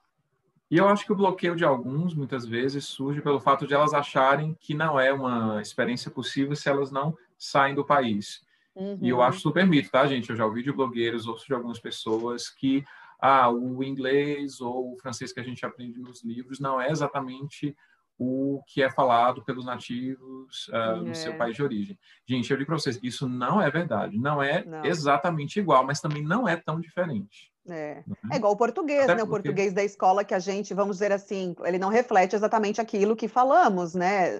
E 0.69 0.77
eu 0.77 0.88
acho 0.88 1.05
que 1.05 1.11
o 1.11 1.15
bloqueio 1.15 1.53
de 1.53 1.65
alguns, 1.65 2.15
muitas 2.15 2.45
vezes, 2.45 2.86
surge 2.86 3.21
pelo 3.21 3.41
fato 3.41 3.67
de 3.67 3.73
elas 3.73 3.93
acharem 3.93 4.55
que 4.57 4.73
não 4.73 4.97
é 4.97 5.11
uma 5.11 5.61
experiência 5.61 6.09
possível 6.09 6.55
se 6.55 6.69
elas 6.69 6.89
não 6.89 7.13
saem 7.38 7.75
do 7.75 7.84
país. 7.84 8.41
Uhum. 8.73 8.97
E 9.01 9.09
eu 9.09 9.17
uhum. 9.17 9.23
acho 9.23 9.41
super 9.41 9.67
mito, 9.67 9.91
tá, 9.91 10.07
gente? 10.07 10.29
Eu 10.29 10.36
já 10.36 10.45
ouvi 10.45 10.63
de 10.63 10.71
blogueiros, 10.71 11.27
ouço 11.27 11.45
de 11.45 11.53
algumas 11.53 11.77
pessoas 11.77 12.49
que 12.49 12.86
ah, 13.19 13.51
o 13.51 13.84
inglês 13.84 14.61
ou 14.61 14.93
o 14.93 14.97
francês 14.97 15.34
que 15.34 15.41
a 15.41 15.43
gente 15.43 15.65
aprende 15.65 15.99
nos 15.99 16.23
livros 16.23 16.59
não 16.59 16.79
é 16.79 16.89
exatamente 16.89 17.75
o 18.24 18.61
que 18.67 18.84
é 18.84 18.89
falado 18.91 19.43
pelos 19.43 19.65
nativos 19.65 20.67
uh, 20.67 20.76
é. 20.76 20.95
no 20.97 21.15
seu 21.15 21.36
país 21.36 21.55
de 21.55 21.63
origem. 21.63 21.97
Gente, 22.30 22.51
eu 22.51 22.57
digo 22.57 22.67
para 22.67 22.78
vocês, 22.78 22.99
isso 23.01 23.28
não 23.28 23.59
é 23.59 23.72
verdade. 23.72 24.15
Não 24.19 24.43
é 24.43 24.63
não. 24.63 24.86
exatamente 24.86 25.59
igual, 25.59 25.84
mas 25.84 25.99
também 25.99 26.22
não 26.22 26.47
é 26.47 26.55
tão 26.55 26.80
diferente. 26.80 27.51
É, 27.67 28.03
uhum. 28.07 28.15
é 28.32 28.36
igual 28.36 28.53
o 28.53 28.57
português, 28.57 29.05
Até 29.05 29.15
né? 29.15 29.22
Porque... 29.22 29.28
O 29.28 29.32
português 29.32 29.74
da 29.74 29.84
escola 29.84 30.24
que 30.24 30.36
a 30.36 30.39
gente, 30.39 30.72
vamos 30.72 30.97
dizer 30.97 31.11
assim, 31.11 31.55
ele 31.63 31.80
não 31.80 31.89
reflete 31.89 32.36
exatamente 32.36 32.80
aquilo 32.80 33.15
que 33.15 33.28
falamos, 33.28 33.95
né? 33.95 34.39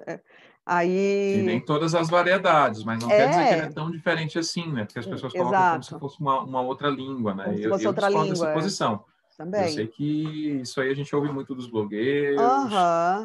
Aí... 0.64 1.40
E 1.40 1.42
nem 1.42 1.60
todas 1.60 1.96
as 1.96 2.08
variedades, 2.08 2.84
mas 2.84 3.02
não 3.02 3.10
é... 3.10 3.18
quer 3.18 3.30
dizer 3.30 3.48
que 3.48 3.54
ele 3.54 3.62
é 3.62 3.72
tão 3.72 3.90
diferente 3.90 4.38
assim, 4.38 4.72
né? 4.72 4.86
Porque 4.86 5.00
as 5.00 5.08
pessoas 5.08 5.34
colocam 5.34 5.58
Exato. 5.58 5.72
como 5.72 5.84
se 5.84 6.00
fosse 6.00 6.22
uma, 6.22 6.42
uma 6.42 6.62
outra 6.62 6.88
língua, 6.88 7.34
né? 7.34 7.46
Como 7.46 7.58
se 7.58 7.68
fosse 7.68 7.84
eu, 7.86 7.90
outra 7.90 8.12
eu 8.12 8.22
língua. 8.22 8.30
Dessa 8.30 8.50
é. 8.50 8.54
posição. 8.54 9.04
Também. 9.38 9.64
Eu 9.64 9.70
sei 9.70 9.88
que 9.88 10.60
isso 10.62 10.80
aí 10.82 10.90
a 10.90 10.96
gente 10.96 11.16
ouve 11.16 11.32
muito 11.32 11.56
dos 11.56 11.68
blogueiros, 11.68 12.42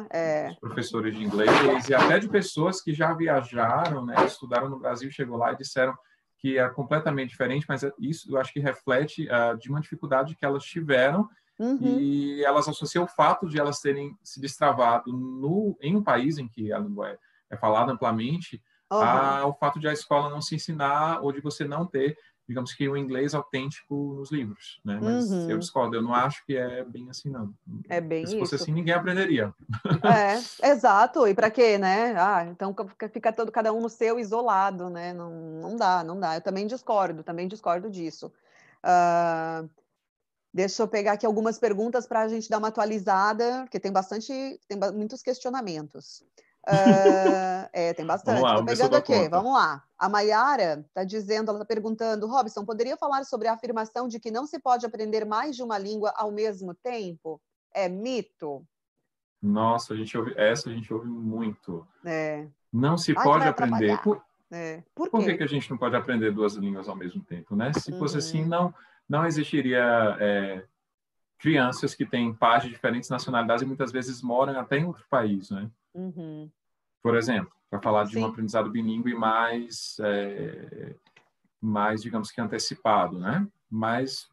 é. 0.09 0.47
dos 0.47 0.59
professores 0.59 1.15
de 1.15 1.23
inglês 1.23 1.51
e 1.89 1.93
até 1.93 2.19
de 2.19 2.29
pessoas 2.29 2.81
que 2.81 2.93
já 2.93 3.13
viajaram, 3.13 4.05
né, 4.05 4.15
estudaram 4.25 4.69
no 4.69 4.79
Brasil, 4.79 5.11
chegou 5.11 5.37
lá 5.37 5.53
e 5.53 5.57
disseram 5.57 5.95
que 6.39 6.57
é 6.57 6.69
completamente 6.69 7.29
diferente, 7.29 7.65
mas 7.67 7.83
isso 7.99 8.31
eu 8.31 8.39
acho 8.39 8.53
que 8.53 8.59
reflete 8.59 9.27
uh, 9.27 9.57
de 9.57 9.69
uma 9.69 9.81
dificuldade 9.81 10.35
que 10.35 10.45
elas 10.45 10.63
tiveram 10.63 11.27
uhum. 11.59 11.99
e 11.99 12.43
elas 12.43 12.67
associam 12.67 13.05
o 13.05 13.07
fato 13.07 13.47
de 13.47 13.59
elas 13.59 13.79
terem 13.79 14.15
se 14.23 14.39
destravado 14.39 15.11
no, 15.11 15.77
em 15.81 15.95
um 15.95 16.03
país 16.03 16.37
em 16.37 16.47
que 16.47 16.71
a 16.71 16.79
língua 16.79 17.09
é, 17.09 17.17
é 17.51 17.57
falada 17.57 17.91
amplamente 17.91 18.61
uhum. 18.91 18.99
ao 18.99 19.57
fato 19.57 19.79
de 19.79 19.87
a 19.87 19.93
escola 19.93 20.29
não 20.29 20.41
se 20.41 20.55
ensinar 20.55 21.21
ou 21.21 21.31
de 21.31 21.41
você 21.41 21.65
não 21.65 21.85
ter 21.85 22.17
digamos 22.47 22.73
que 22.73 22.87
o 22.87 22.95
inglês 22.95 23.33
autêntico 23.33 24.15
nos 24.17 24.31
livros, 24.31 24.79
né? 24.83 24.99
Mas 25.01 25.29
uhum. 25.29 25.49
eu 25.49 25.57
discordo, 25.57 25.95
eu 25.97 26.01
não 26.01 26.13
acho 26.13 26.45
que 26.45 26.55
é 26.55 26.83
bem 26.83 27.09
assim, 27.09 27.29
não. 27.29 27.53
É 27.89 27.99
bem 27.99 28.25
Se 28.25 28.39
fosse 28.39 28.55
isso. 28.55 28.63
assim, 28.63 28.71
ninguém 28.71 28.93
aprenderia. 28.93 29.53
É, 30.61 30.71
exato. 30.71 31.27
E 31.27 31.33
para 31.33 31.51
quê, 31.51 31.77
né? 31.77 32.15
Ah, 32.17 32.45
então 32.45 32.73
fica 33.11 33.33
todo 33.33 33.51
cada 33.51 33.73
um 33.73 33.81
no 33.81 33.89
seu 33.89 34.17
isolado, 34.17 34.89
né? 34.89 35.13
Não, 35.13 35.31
não 35.31 35.75
dá, 35.75 36.03
não 36.03 36.19
dá. 36.19 36.35
Eu 36.35 36.41
também 36.41 36.65
discordo, 36.65 37.23
também 37.23 37.47
discordo 37.47 37.89
disso. 37.89 38.31
Uh, 38.83 39.69
deixa 40.53 40.81
eu 40.83 40.87
pegar 40.87 41.13
aqui 41.13 41.25
algumas 41.25 41.59
perguntas 41.59 42.07
para 42.07 42.21
a 42.21 42.27
gente 42.27 42.49
dar 42.49 42.59
uma 42.59 42.69
atualizada, 42.69 43.63
porque 43.63 43.79
tem 43.79 43.91
bastante, 43.91 44.31
tem 44.67 44.77
muitos 44.93 45.21
questionamentos. 45.21 46.23
Uh, 46.67 47.69
é, 47.71 47.93
tem 47.93 48.05
bastante. 48.05 48.43
Estou 48.43 48.65
pegando 48.65 48.95
aqui, 48.95 49.13
conta. 49.13 49.29
vamos 49.29 49.53
lá. 49.53 49.83
A 49.97 50.09
Mayara 50.09 50.85
está 50.87 51.03
dizendo, 51.03 51.49
ela 51.49 51.61
está 51.61 51.65
perguntando, 51.65 52.27
Robson, 52.27 52.65
poderia 52.65 52.97
falar 52.97 53.23
sobre 53.23 53.47
a 53.47 53.53
afirmação 53.53 54.07
de 54.07 54.19
que 54.19 54.29
não 54.29 54.45
se 54.45 54.59
pode 54.59 54.85
aprender 54.85 55.25
mais 55.25 55.55
de 55.55 55.63
uma 55.63 55.77
língua 55.77 56.13
ao 56.15 56.31
mesmo 56.31 56.73
tempo? 56.73 57.41
É 57.73 57.87
mito? 57.87 58.65
Nossa, 59.41 59.93
a 59.93 59.97
gente 59.97 60.17
ouve, 60.17 60.33
essa 60.35 60.69
a 60.69 60.73
gente 60.73 60.93
ouve 60.93 61.07
muito. 61.07 61.87
É. 62.03 62.47
Não 62.71 62.97
se 62.97 63.13
pode 63.13 63.47
aprender. 63.47 64.01
Por, 64.01 64.21
é. 64.51 64.83
Por, 64.93 65.09
por 65.09 65.23
que, 65.23 65.37
que 65.37 65.43
a 65.43 65.47
gente 65.47 65.69
não 65.69 65.77
pode 65.77 65.95
aprender 65.95 66.31
duas 66.31 66.55
línguas 66.55 66.89
ao 66.89 66.95
mesmo 66.95 67.23
tempo, 67.23 67.55
né? 67.55 67.71
Se 67.73 67.91
uhum. 67.91 67.99
fosse 67.99 68.17
assim, 68.17 68.43
não, 68.45 68.73
não 69.07 69.25
existiria 69.25 70.17
é, 70.19 70.63
crianças 71.37 71.93
que 71.93 72.05
têm 72.05 72.33
pais 72.33 72.63
de 72.63 72.69
diferentes 72.69 73.09
nacionalidades 73.09 73.63
e 73.63 73.65
muitas 73.65 73.91
vezes 73.91 74.21
moram 74.21 74.59
até 74.59 74.77
em 74.77 74.85
outro 74.85 75.05
país, 75.09 75.49
né? 75.49 75.69
Uhum. 75.97 76.49
por 77.01 77.15
exemplo, 77.15 77.51
para 77.69 77.81
falar 77.81 78.03
de 78.03 78.13
Sim. 78.13 78.21
um 78.21 78.25
aprendizado 78.25 78.69
bilíngue 78.69 79.15
mais, 79.15 79.97
é, 79.99 80.95
mais, 81.59 82.01
digamos 82.01 82.31
que 82.31 82.39
antecipado, 82.39 83.17
né? 83.17 83.47
Mas 83.69 84.29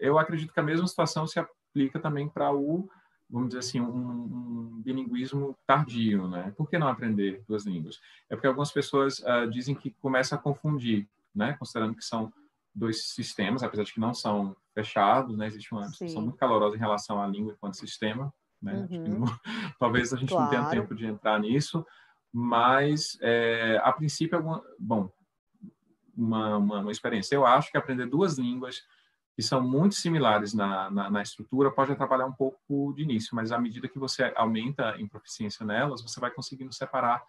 eu 0.00 0.18
acredito 0.18 0.52
que 0.52 0.60
a 0.60 0.64
mesma 0.64 0.86
situação 0.86 1.26
se 1.26 1.38
aplica 1.38 1.98
também 2.00 2.28
para 2.28 2.52
o, 2.52 2.88
vamos 3.30 3.48
dizer 3.48 3.60
assim, 3.60 3.80
um, 3.80 3.86
um 3.86 4.82
bilinguismo 4.82 5.56
tardio, 5.66 6.28
né? 6.28 6.52
Por 6.56 6.68
que 6.68 6.78
não 6.78 6.88
aprender 6.88 7.42
duas 7.48 7.64
línguas? 7.64 8.00
É 8.28 8.34
porque 8.34 8.46
algumas 8.46 8.72
pessoas 8.72 9.20
uh, 9.20 9.48
dizem 9.50 9.74
que 9.74 9.90
começa 9.90 10.34
a 10.34 10.38
confundir, 10.38 11.08
né? 11.34 11.54
Considerando 11.54 11.94
que 11.94 12.04
são 12.04 12.32
dois 12.74 13.06
sistemas, 13.06 13.62
apesar 13.62 13.84
de 13.84 13.92
que 13.92 14.00
não 14.00 14.12
são 14.12 14.56
fechados, 14.74 15.36
né? 15.36 15.46
Existe 15.46 15.72
uma 15.72 15.88
discussão 15.88 16.22
muito 16.22 16.36
calorosa 16.36 16.76
em 16.76 16.80
relação 16.80 17.22
à 17.22 17.26
língua 17.26 17.52
enquanto 17.52 17.76
sistema, 17.76 18.32
né? 18.64 18.88
Uhum. 18.90 19.18
Não, 19.20 19.26
talvez 19.78 20.12
a 20.12 20.16
gente 20.16 20.30
claro. 20.30 20.44
não 20.44 20.50
tenha 20.50 20.70
tempo 20.70 20.94
de 20.94 21.06
entrar 21.06 21.38
nisso, 21.38 21.84
mas 22.32 23.18
é, 23.20 23.80
a 23.84 23.92
princípio, 23.92 24.36
alguma, 24.36 24.62
bom, 24.78 25.08
uma, 26.16 26.56
uma, 26.56 26.80
uma, 26.80 26.92
experiência. 26.92 27.34
Eu 27.34 27.46
acho 27.46 27.70
que 27.70 27.76
aprender 27.76 28.06
duas 28.06 28.38
línguas 28.38 28.82
que 29.36 29.42
são 29.42 29.60
muito 29.60 29.96
similares 29.96 30.54
na, 30.54 30.90
na, 30.90 31.10
na, 31.10 31.22
estrutura 31.22 31.70
pode 31.70 31.92
atrapalhar 31.92 32.26
um 32.26 32.32
pouco 32.32 32.92
de 32.94 33.02
início, 33.02 33.34
mas 33.34 33.50
à 33.50 33.58
medida 33.58 33.88
que 33.88 33.98
você 33.98 34.32
aumenta 34.36 34.94
em 34.98 35.08
proficiência 35.08 35.66
nelas, 35.66 36.02
você 36.02 36.20
vai 36.20 36.30
conseguindo 36.30 36.72
separar 36.72 37.22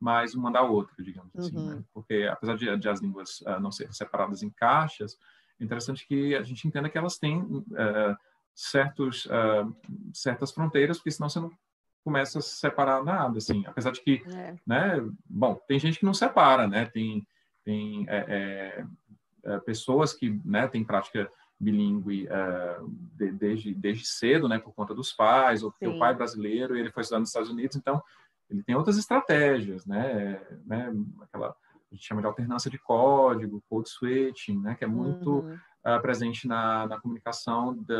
mais 0.00 0.34
uma 0.34 0.50
da 0.50 0.62
outra, 0.62 0.94
digamos 0.98 1.30
assim, 1.36 1.54
né? 1.54 1.74
Uhum. 1.74 1.84
Porque 1.94 2.28
apesar 2.30 2.56
de, 2.56 2.76
de, 2.76 2.88
as 2.88 3.00
línguas 3.00 3.40
uh, 3.42 3.60
não 3.60 3.70
serem 3.70 3.92
separadas 3.92 4.42
em 4.42 4.50
caixas, 4.50 5.16
é 5.60 5.64
interessante 5.64 6.04
que 6.06 6.34
a 6.34 6.42
gente 6.42 6.66
entenda 6.66 6.88
que 6.88 6.98
elas 6.98 7.18
têm 7.18 7.40
uh, 7.40 8.16
certos, 8.54 9.26
uh, 9.26 9.74
certas 10.12 10.52
fronteiras, 10.52 10.98
porque 10.98 11.10
senão 11.10 11.28
você 11.28 11.40
não 11.40 11.50
começa 12.04 12.38
a 12.38 12.42
separar 12.42 13.04
nada, 13.04 13.38
assim. 13.38 13.64
Apesar 13.66 13.92
de 13.92 14.00
que, 14.02 14.22
é. 14.26 14.54
né? 14.66 15.08
Bom, 15.24 15.60
tem 15.68 15.78
gente 15.78 15.98
que 15.98 16.04
não 16.04 16.14
separa, 16.14 16.66
né? 16.66 16.86
Tem, 16.86 17.26
tem 17.64 18.04
é, 18.08 18.84
é, 19.44 19.58
pessoas 19.60 20.12
que, 20.12 20.40
né? 20.44 20.66
Tem 20.66 20.84
prática 20.84 21.30
bilíngue 21.60 22.28
de, 23.12 23.30
desde, 23.32 23.72
desde 23.72 24.04
cedo, 24.04 24.48
né? 24.48 24.58
Por 24.58 24.74
conta 24.74 24.94
dos 24.94 25.12
pais, 25.12 25.62
ou 25.62 25.70
porque 25.70 25.86
Sim. 25.86 25.94
o 25.94 25.98
pai 25.98 26.10
é 26.10 26.16
brasileiro 26.16 26.76
e 26.76 26.80
ele 26.80 26.90
foi 26.90 27.02
estudar 27.02 27.20
nos 27.20 27.28
Estados 27.28 27.50
Unidos, 27.50 27.76
então 27.76 28.02
ele 28.50 28.62
tem 28.62 28.74
outras 28.74 28.98
estratégias, 28.98 29.86
né? 29.86 30.40
né? 30.66 30.92
Aquela 31.22 31.54
a 31.92 31.94
gente 31.94 32.06
chama 32.06 32.22
de 32.22 32.26
alternância 32.26 32.70
de 32.70 32.78
código, 32.78 33.62
code 33.68 33.90
switching, 33.90 34.58
né? 34.60 34.74
Que 34.74 34.84
é 34.84 34.86
muito 34.86 35.40
uhum. 35.40 35.58
Uh, 35.84 36.00
presente 36.00 36.46
na, 36.46 36.86
na 36.86 37.00
comunicação 37.00 37.74
da, 37.82 37.94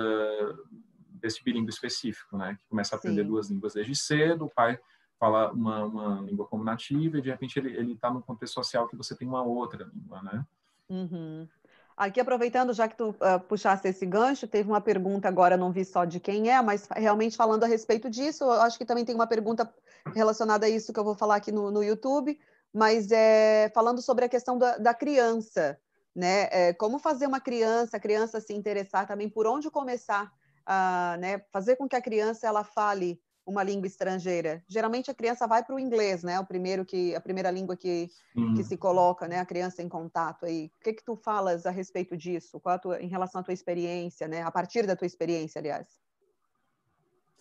desse 1.09 1.43
bilíngue 1.43 1.71
específico, 1.71 2.37
né? 2.37 2.57
Que 2.61 2.67
começa 2.69 2.95
a 2.95 2.99
aprender 2.99 3.23
Sim. 3.23 3.29
duas 3.29 3.51
línguas 3.51 3.75
desde 3.75 3.95
cedo, 3.97 4.47
o 4.47 4.51
pai 4.51 4.79
fala 5.19 5.53
uma, 5.53 5.85
uma 5.85 6.21
língua 6.23 6.47
como 6.47 6.65
nativa 6.65 7.19
e 7.19 7.23
de 7.23 7.31
repente 7.31 7.59
ele 7.59 7.93
está 7.93 8.11
num 8.11 8.21
contexto 8.21 8.55
social 8.55 8.89
que 8.89 8.97
você 8.97 9.15
tem 9.15 9.29
uma 9.29 9.43
outra 9.43 9.89
língua, 9.95 10.21
né? 10.23 10.45
Uhum. 10.89 11.49
Aqui, 11.97 12.19
aproveitando, 12.19 12.73
já 12.73 12.89
que 12.89 12.97
tu 12.97 13.11
uh, 13.11 13.39
puxasse 13.47 13.87
esse 13.87 14.05
gancho, 14.05 14.49
teve 14.49 14.69
uma 14.69 14.81
pergunta 14.81 15.29
agora, 15.29 15.57
não 15.57 15.71
vi 15.71 15.85
só 15.85 16.05
de 16.05 16.19
quem 16.19 16.51
é, 16.51 16.61
mas 16.61 16.89
realmente 16.91 17.37
falando 17.37 17.63
a 17.63 17.69
respeito 17.69 18.11
disso, 18.11 18.45
eu 18.45 18.53
acho 18.63 18.77
que 18.77 18.85
também 18.85 19.05
tem 19.05 19.15
uma 19.15 19.27
pergunta 19.27 19.73
relacionada 20.15 20.67
a 20.67 20.69
isso 20.69 20.93
que 20.93 20.99
eu 20.99 21.05
vou 21.05 21.15
falar 21.15 21.37
aqui 21.37 21.53
no, 21.53 21.71
no 21.71 21.85
YouTube, 21.85 22.37
mas 22.73 23.13
é 23.13 23.71
falando 23.75 24.03
sobre 24.03 24.25
a 24.25 24.29
questão 24.29 24.59
da, 24.59 24.79
da 24.79 24.95
criança, 24.95 25.79
né? 26.15 26.49
É, 26.51 26.73
como 26.73 26.99
fazer 26.99 27.27
uma 27.27 27.41
criança, 27.41 27.97
a 27.97 28.01
criança 28.01 28.41
se 28.41 28.53
interessar 28.53 29.07
também, 29.07 29.29
por 29.29 29.47
onde 29.47 29.71
começar, 29.71 30.33
a 30.67 31.17
né? 31.19 31.43
Fazer 31.53 31.77
com 31.77 31.89
que 31.89 31.97
a 31.97 32.03
criança 32.03 32.47
ela 32.47 32.65
fale 32.65 33.21
uma 33.45 33.63
língua 33.63 33.87
estrangeira. 33.87 34.63
Geralmente 34.69 35.11
a 35.11 35.15
criança 35.15 35.47
vai 35.47 35.65
para 35.65 35.75
o 35.75 35.81
inglês, 35.81 36.23
né? 36.23 36.39
O 36.39 36.47
primeiro 36.47 36.85
que 36.85 37.15
a 37.15 37.21
primeira 37.21 37.51
língua 37.51 37.77
que, 37.77 38.09
que 38.55 38.63
se 38.63 38.77
coloca, 38.77 39.27
né? 39.27 39.41
A 39.41 39.45
criança 39.45 39.83
em 39.83 39.89
contato 39.89 40.47
aí. 40.47 40.71
O 40.81 40.85
que 40.85 40.93
que 40.93 41.05
tu 41.05 41.17
falas 41.17 41.67
a 41.67 41.71
respeito 41.71 42.17
disso? 42.17 42.61
Qual 42.61 42.79
tua, 42.79 43.03
em 43.03 43.09
relação 43.09 43.41
à 43.41 43.45
tua 43.45 43.55
experiência, 43.55 44.29
né? 44.29 44.43
A 44.43 44.51
partir 44.51 44.87
da 44.87 44.95
tua 44.95 45.07
experiência, 45.07 45.59
aliás. 45.59 45.89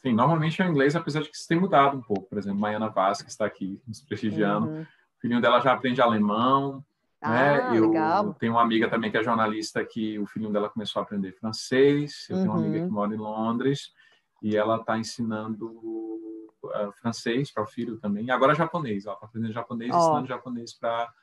Sim, 0.01 0.13
normalmente 0.13 0.59
é 0.59 0.65
o 0.65 0.69
inglês, 0.69 0.95
apesar 0.95 1.21
de 1.21 1.29
que 1.29 1.37
isso 1.37 1.47
tem 1.47 1.59
mudado 1.59 1.95
um 1.95 2.01
pouco. 2.01 2.27
Por 2.27 2.37
exemplo, 2.39 2.59
Maiana 2.59 2.89
Vaz, 2.89 3.21
que 3.21 3.29
está 3.29 3.45
aqui 3.45 3.79
nos 3.87 4.01
prestigiando, 4.01 4.67
uhum. 4.67 4.81
o 4.81 4.87
filhinho 5.21 5.39
dela 5.39 5.59
já 5.59 5.73
aprende 5.73 6.01
alemão? 6.01 6.83
Ah, 7.21 7.29
né? 7.29 7.77
Eu 7.77 7.87
legal. 7.87 8.33
tenho 8.33 8.53
uma 8.53 8.61
amiga 8.61 8.89
também 8.89 9.11
que 9.11 9.17
é 9.17 9.23
jornalista 9.23 9.85
que 9.85 10.17
o 10.17 10.25
filhinho 10.25 10.51
dela 10.51 10.69
começou 10.69 10.99
a 10.99 11.03
aprender 11.03 11.33
francês. 11.33 12.25
Eu 12.29 12.37
uhum. 12.37 12.41
tenho 12.41 12.53
uma 12.53 12.61
amiga 12.61 12.77
que 12.79 12.85
uhum. 12.85 12.91
mora 12.91 13.13
em 13.13 13.17
Londres 13.17 13.91
e 14.41 14.57
ela 14.57 14.77
está 14.77 14.97
ensinando 14.97 15.67
uh, 15.67 16.91
francês 16.99 17.51
para 17.51 17.63
o 17.63 17.67
filho 17.67 17.97
também. 17.99 18.25
E 18.25 18.31
agora 18.31 18.55
japonês, 18.55 19.05
ela 19.05 19.13
está 19.13 19.27
aprendendo 19.27 19.53
japonês, 19.53 19.91
oh. 19.93 19.97
ensinando 19.97 20.27
japonês 20.27 20.73
para 20.73 21.13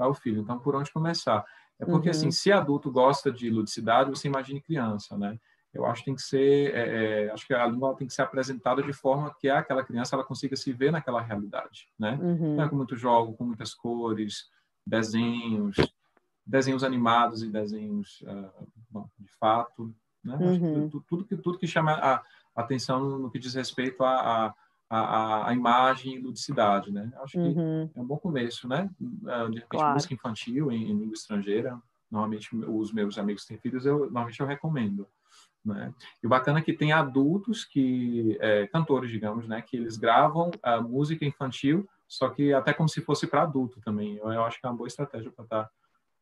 o 0.00 0.14
filho. 0.14 0.42
Então, 0.42 0.58
por 0.58 0.76
onde 0.76 0.92
começar? 0.92 1.44
É 1.78 1.84
porque, 1.84 2.10
assim, 2.10 2.24
uhum. 2.24 2.28
assim, 2.28 2.38
se 2.38 2.52
adulto 2.52 2.90
gosta 2.90 3.30
de 3.30 3.50
ludicidade, 3.50 4.10
você 4.10 4.28
imagine 4.28 4.60
criança, 4.60 5.16
né? 5.16 5.38
Eu 5.72 5.84
acho 5.84 6.00
que 6.00 6.06
tem 6.06 6.14
que 6.14 6.22
ser, 6.22 6.74
é, 6.74 7.26
é, 7.26 7.30
acho 7.30 7.46
que 7.46 7.52
a 7.52 7.66
língua 7.66 7.94
tem 7.94 8.06
que 8.06 8.14
ser 8.14 8.22
apresentada 8.22 8.82
de 8.82 8.92
forma 8.94 9.34
que 9.38 9.48
aquela 9.48 9.84
criança 9.84 10.16
ela 10.16 10.24
consiga 10.24 10.56
se 10.56 10.72
ver 10.72 10.90
naquela 10.90 11.20
realidade, 11.20 11.88
né? 11.98 12.18
Uhum. 12.20 12.60
É 12.62 12.68
com 12.68 12.76
muito 12.76 12.96
jogo, 12.96 13.34
com 13.34 13.44
muitas 13.44 13.74
cores, 13.74 14.44
desenhos, 14.86 15.76
desenhos 16.44 16.84
animados 16.84 17.42
e 17.42 17.50
desenhos 17.50 18.22
uh, 18.22 18.68
bom, 18.90 19.08
de 19.18 19.32
fato, 19.38 19.94
né? 20.22 20.36
Uhum. 20.36 20.88
Tudo, 20.88 21.04
tudo, 21.08 21.24
que 21.24 21.36
tudo 21.36 21.58
que 21.58 21.66
chama 21.66 21.92
a, 21.92 22.22
atenção 22.54 23.18
no 23.18 23.30
que 23.30 23.38
diz 23.38 23.54
respeito 23.54 24.02
à, 24.02 24.54
à, 24.88 25.48
à 25.48 25.54
imagem 25.54 26.14
e 26.14 26.18
ludicidade, 26.18 26.90
né? 26.90 27.12
Acho 27.22 27.32
que 27.32 27.38
uhum. 27.38 27.90
é 27.94 28.00
um 28.00 28.06
bom 28.06 28.16
começo, 28.16 28.66
né? 28.66 28.90
Ah, 29.26 29.44
de 29.44 29.56
repente, 29.56 29.66
claro. 29.68 29.94
música 29.94 30.14
infantil 30.14 30.72
em, 30.72 30.90
em, 30.90 30.98
língua 30.98 31.14
estrangeira, 31.14 31.78
normalmente 32.10 32.54
os 32.56 32.92
meus 32.92 33.18
amigos 33.18 33.44
têm 33.44 33.58
filhos, 33.58 33.84
eu 33.84 34.06
normalmente 34.06 34.40
eu 34.40 34.46
recomendo. 34.46 35.06
Né? 35.64 35.92
E 36.22 36.26
o 36.26 36.30
bacana 36.30 36.60
é 36.60 36.62
que 36.62 36.72
tem 36.72 36.92
adultos 36.92 37.64
que, 37.64 38.38
é, 38.40 38.66
cantores, 38.68 39.10
digamos, 39.10 39.48
né, 39.48 39.60
que 39.60 39.76
eles 39.76 39.96
gravam 39.96 40.50
a 40.62 40.80
música 40.80 41.24
infantil, 41.24 41.86
só 42.08 42.28
que 42.30 42.52
até 42.52 42.72
como 42.72 42.88
se 42.88 43.00
fosse 43.00 43.26
para 43.26 43.42
adulto 43.42 43.80
também. 43.80 44.16
Eu, 44.16 44.32
eu, 44.32 44.44
acho 44.44 44.60
que 44.60 44.66
é 44.66 44.70
uma 44.70 44.76
boa 44.76 44.86
estratégia 44.86 45.30
para 45.30 45.44
estar 45.44 45.64
tá 45.64 45.70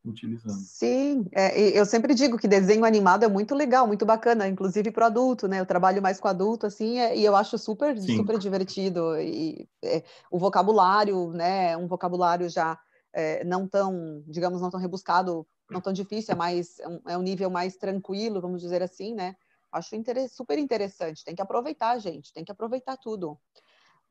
utilizando. 0.04 0.58
Sim, 0.58 1.26
é, 1.32 1.58
eu 1.78 1.86
sempre 1.86 2.14
digo 2.14 2.38
que 2.38 2.46
desenho 2.46 2.84
animado 2.84 3.24
é 3.24 3.28
muito 3.28 3.54
legal, 3.54 3.86
muito 3.86 4.04
bacana, 4.04 4.46
inclusive 4.46 4.90
para 4.90 5.06
adulto, 5.06 5.48
né? 5.48 5.60
Eu 5.60 5.66
trabalho 5.66 6.02
mais 6.02 6.20
com 6.20 6.28
adulto, 6.28 6.66
assim, 6.66 6.98
é, 6.98 7.16
e 7.16 7.24
eu 7.24 7.34
acho 7.34 7.56
super, 7.58 7.98
Sim. 7.98 8.16
super 8.16 8.38
divertido. 8.38 9.18
E 9.18 9.68
é, 9.82 10.02
o 10.30 10.38
vocabulário, 10.38 11.30
né? 11.32 11.76
Um 11.76 11.86
vocabulário 11.86 12.48
já 12.48 12.78
é, 13.12 13.44
não 13.44 13.66
tão, 13.66 14.22
digamos, 14.26 14.60
não 14.60 14.70
tão 14.70 14.80
rebuscado, 14.80 15.46
não 15.70 15.80
tão 15.80 15.92
difícil, 15.92 16.32
é 16.32 16.36
mais 16.36 16.78
é 16.80 16.88
um, 16.88 17.00
é 17.08 17.18
um 17.18 17.22
nível 17.22 17.48
mais 17.48 17.76
tranquilo, 17.76 18.40
vamos 18.40 18.60
dizer 18.60 18.82
assim, 18.82 19.14
né? 19.14 19.36
Acho 19.72 19.96
inter 19.96 20.28
super 20.28 20.58
interessante. 20.58 21.24
Tem 21.24 21.34
que 21.34 21.42
aproveitar, 21.42 21.98
gente. 21.98 22.32
Tem 22.32 22.44
que 22.44 22.52
aproveitar 22.52 22.96
tudo 22.96 23.38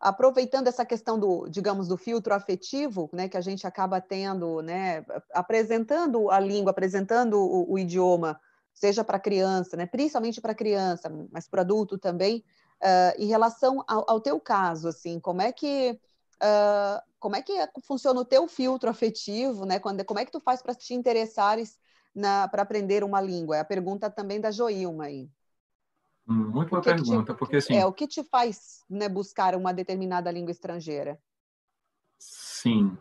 aproveitando 0.03 0.67
essa 0.67 0.85
questão 0.85 1.17
do, 1.17 1.47
digamos, 1.47 1.87
do 1.87 1.95
filtro 1.95 2.33
afetivo, 2.33 3.09
né, 3.13 3.29
que 3.29 3.37
a 3.37 3.41
gente 3.41 3.65
acaba 3.65 4.01
tendo, 4.01 4.61
né, 4.61 5.05
apresentando 5.33 6.29
a 6.29 6.39
língua, 6.41 6.71
apresentando 6.71 7.39
o, 7.39 7.71
o 7.71 7.79
idioma, 7.79 8.37
seja 8.73 9.01
para 9.01 9.17
criança, 9.17 9.77
né, 9.77 9.85
principalmente 9.85 10.41
para 10.41 10.53
criança, 10.53 11.09
mas 11.31 11.47
para 11.47 11.61
adulto 11.61 11.97
também, 11.97 12.43
uh, 12.81 13.21
em 13.21 13.27
relação 13.27 13.81
ao, 13.87 14.03
ao, 14.09 14.19
teu 14.19 14.41
caso, 14.41 14.89
assim, 14.89 15.21
como 15.21 15.41
é 15.41 15.53
que 15.53 15.97
uh, 16.35 17.01
como 17.17 17.37
é 17.37 17.41
que 17.41 17.53
funciona 17.87 18.19
o 18.19 18.25
teu 18.25 18.45
filtro 18.49 18.89
afetivo, 18.89 19.65
né, 19.65 19.79
quando, 19.79 20.03
como 20.03 20.19
é 20.19 20.25
que 20.25 20.31
tu 20.31 20.41
faz 20.41 20.61
para 20.61 20.75
te 20.75 20.93
interessares 20.93 21.77
para 22.51 22.61
aprender 22.61 23.03
uma 23.05 23.21
língua? 23.21 23.55
É 23.55 23.59
a 23.61 23.65
pergunta 23.65 24.09
também 24.09 24.41
da 24.41 24.51
Joilma 24.51 25.05
aí. 25.05 25.29
Muito 26.25 26.69
boa 26.69 26.81
pergunta, 26.81 27.33
te, 27.33 27.37
porque 27.37 27.57
assim... 27.57 27.75
É, 27.75 27.85
o 27.85 27.93
que 27.93 28.07
te 28.07 28.23
faz 28.23 28.83
né, 28.89 29.09
buscar 29.09 29.55
uma 29.55 29.73
determinada 29.73 30.31
língua 30.31 30.51
estrangeira? 30.51 31.19
Sim. 32.17 32.97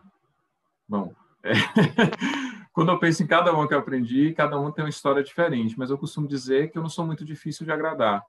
Bom, 0.88 1.14
é... 1.44 1.52
quando 2.72 2.90
eu 2.90 2.98
penso 2.98 3.22
em 3.22 3.26
cada 3.26 3.52
uma 3.52 3.68
que 3.68 3.74
eu 3.74 3.78
aprendi, 3.78 4.32
cada 4.32 4.58
um 4.58 4.72
tem 4.72 4.84
uma 4.84 4.90
história 4.90 5.22
diferente, 5.22 5.78
mas 5.78 5.90
eu 5.90 5.98
costumo 5.98 6.26
dizer 6.26 6.70
que 6.70 6.78
eu 6.78 6.82
não 6.82 6.88
sou 6.88 7.06
muito 7.06 7.24
difícil 7.24 7.64
de 7.64 7.72
agradar. 7.72 8.24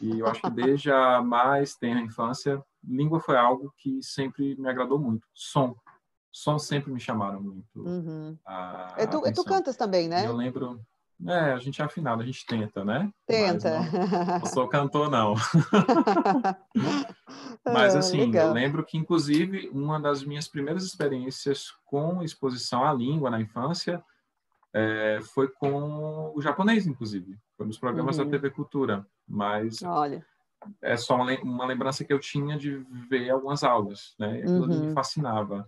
E 0.00 0.18
eu 0.18 0.26
acho 0.26 0.42
que 0.42 0.50
desde 0.50 0.90
a 0.90 1.22
mais 1.22 1.76
tenra 1.76 2.00
infância, 2.00 2.60
língua 2.82 3.20
foi 3.20 3.36
algo 3.36 3.72
que 3.78 4.02
sempre 4.02 4.56
me 4.56 4.68
agradou 4.68 4.98
muito. 4.98 5.26
Som. 5.32 5.76
Som 6.32 6.58
sempre 6.58 6.92
me 6.92 6.98
chamaram 6.98 7.40
muito. 7.40 7.80
Uhum. 7.80 8.36
A, 8.44 8.96
e, 8.98 9.06
tu, 9.06 9.26
e 9.26 9.32
tu 9.32 9.44
cantas 9.44 9.76
também, 9.76 10.08
né? 10.08 10.26
Eu 10.26 10.34
lembro... 10.34 10.80
É, 11.26 11.52
a 11.52 11.58
gente 11.58 11.80
é 11.80 11.84
afinado, 11.84 12.22
a 12.22 12.26
gente 12.26 12.44
tenta, 12.44 12.84
né? 12.84 13.10
Tenta. 13.26 13.80
Não, 13.80 14.40
não, 14.40 14.46
sou 14.46 14.68
cantor, 14.68 15.10
não. 15.10 15.34
Mas, 17.64 17.94
assim, 17.94 18.34
eu 18.34 18.52
lembro 18.52 18.84
que, 18.84 18.98
inclusive, 18.98 19.68
uma 19.72 20.00
das 20.00 20.24
minhas 20.24 20.48
primeiras 20.48 20.84
experiências 20.84 21.70
com 21.84 22.22
exposição 22.22 22.84
à 22.84 22.92
língua 22.92 23.30
na 23.30 23.40
infância 23.40 24.04
é, 24.72 25.20
foi 25.32 25.48
com 25.48 26.32
o 26.34 26.42
japonês, 26.42 26.86
inclusive. 26.86 27.38
Foi 27.56 27.66
nos 27.66 27.78
programas 27.78 28.18
uhum. 28.18 28.24
da 28.24 28.30
TV 28.30 28.50
Cultura. 28.50 29.06
Mas, 29.26 29.82
Olha. 29.82 30.24
é 30.82 30.96
só 30.96 31.14
uma, 31.14 31.32
uma 31.42 31.64
lembrança 31.64 32.04
que 32.04 32.12
eu 32.12 32.18
tinha 32.18 32.58
de 32.58 32.84
ver 33.08 33.30
algumas 33.30 33.62
aulas, 33.62 34.14
né? 34.18 34.38
Aquilo 34.38 34.68
uhum. 34.68 34.88
me 34.88 34.92
fascinava. 34.92 35.66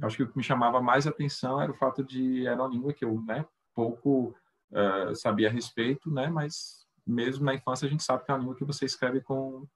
Eu 0.00 0.06
acho 0.06 0.16
que 0.16 0.22
o 0.22 0.28
que 0.28 0.36
me 0.36 0.44
chamava 0.44 0.80
mais 0.80 1.06
atenção 1.06 1.60
era 1.60 1.72
o 1.72 1.74
fato 1.74 2.04
de 2.04 2.46
era 2.46 2.62
uma 2.62 2.68
língua 2.68 2.92
que 2.92 3.04
eu, 3.04 3.20
né, 3.26 3.44
pouco 3.74 4.34
uh, 4.72 5.14
sabia 5.14 5.48
a 5.48 5.52
respeito, 5.52 6.10
né? 6.10 6.28
Mas 6.28 6.86
mesmo 7.06 7.44
na 7.44 7.54
infância 7.54 7.86
a 7.86 7.90
gente 7.90 8.02
sabe 8.02 8.24
que 8.24 8.30
é 8.30 8.34
uma 8.34 8.40
língua 8.40 8.56
que 8.56 8.64
você 8.64 8.84
escreve 8.84 9.20
com 9.20 9.66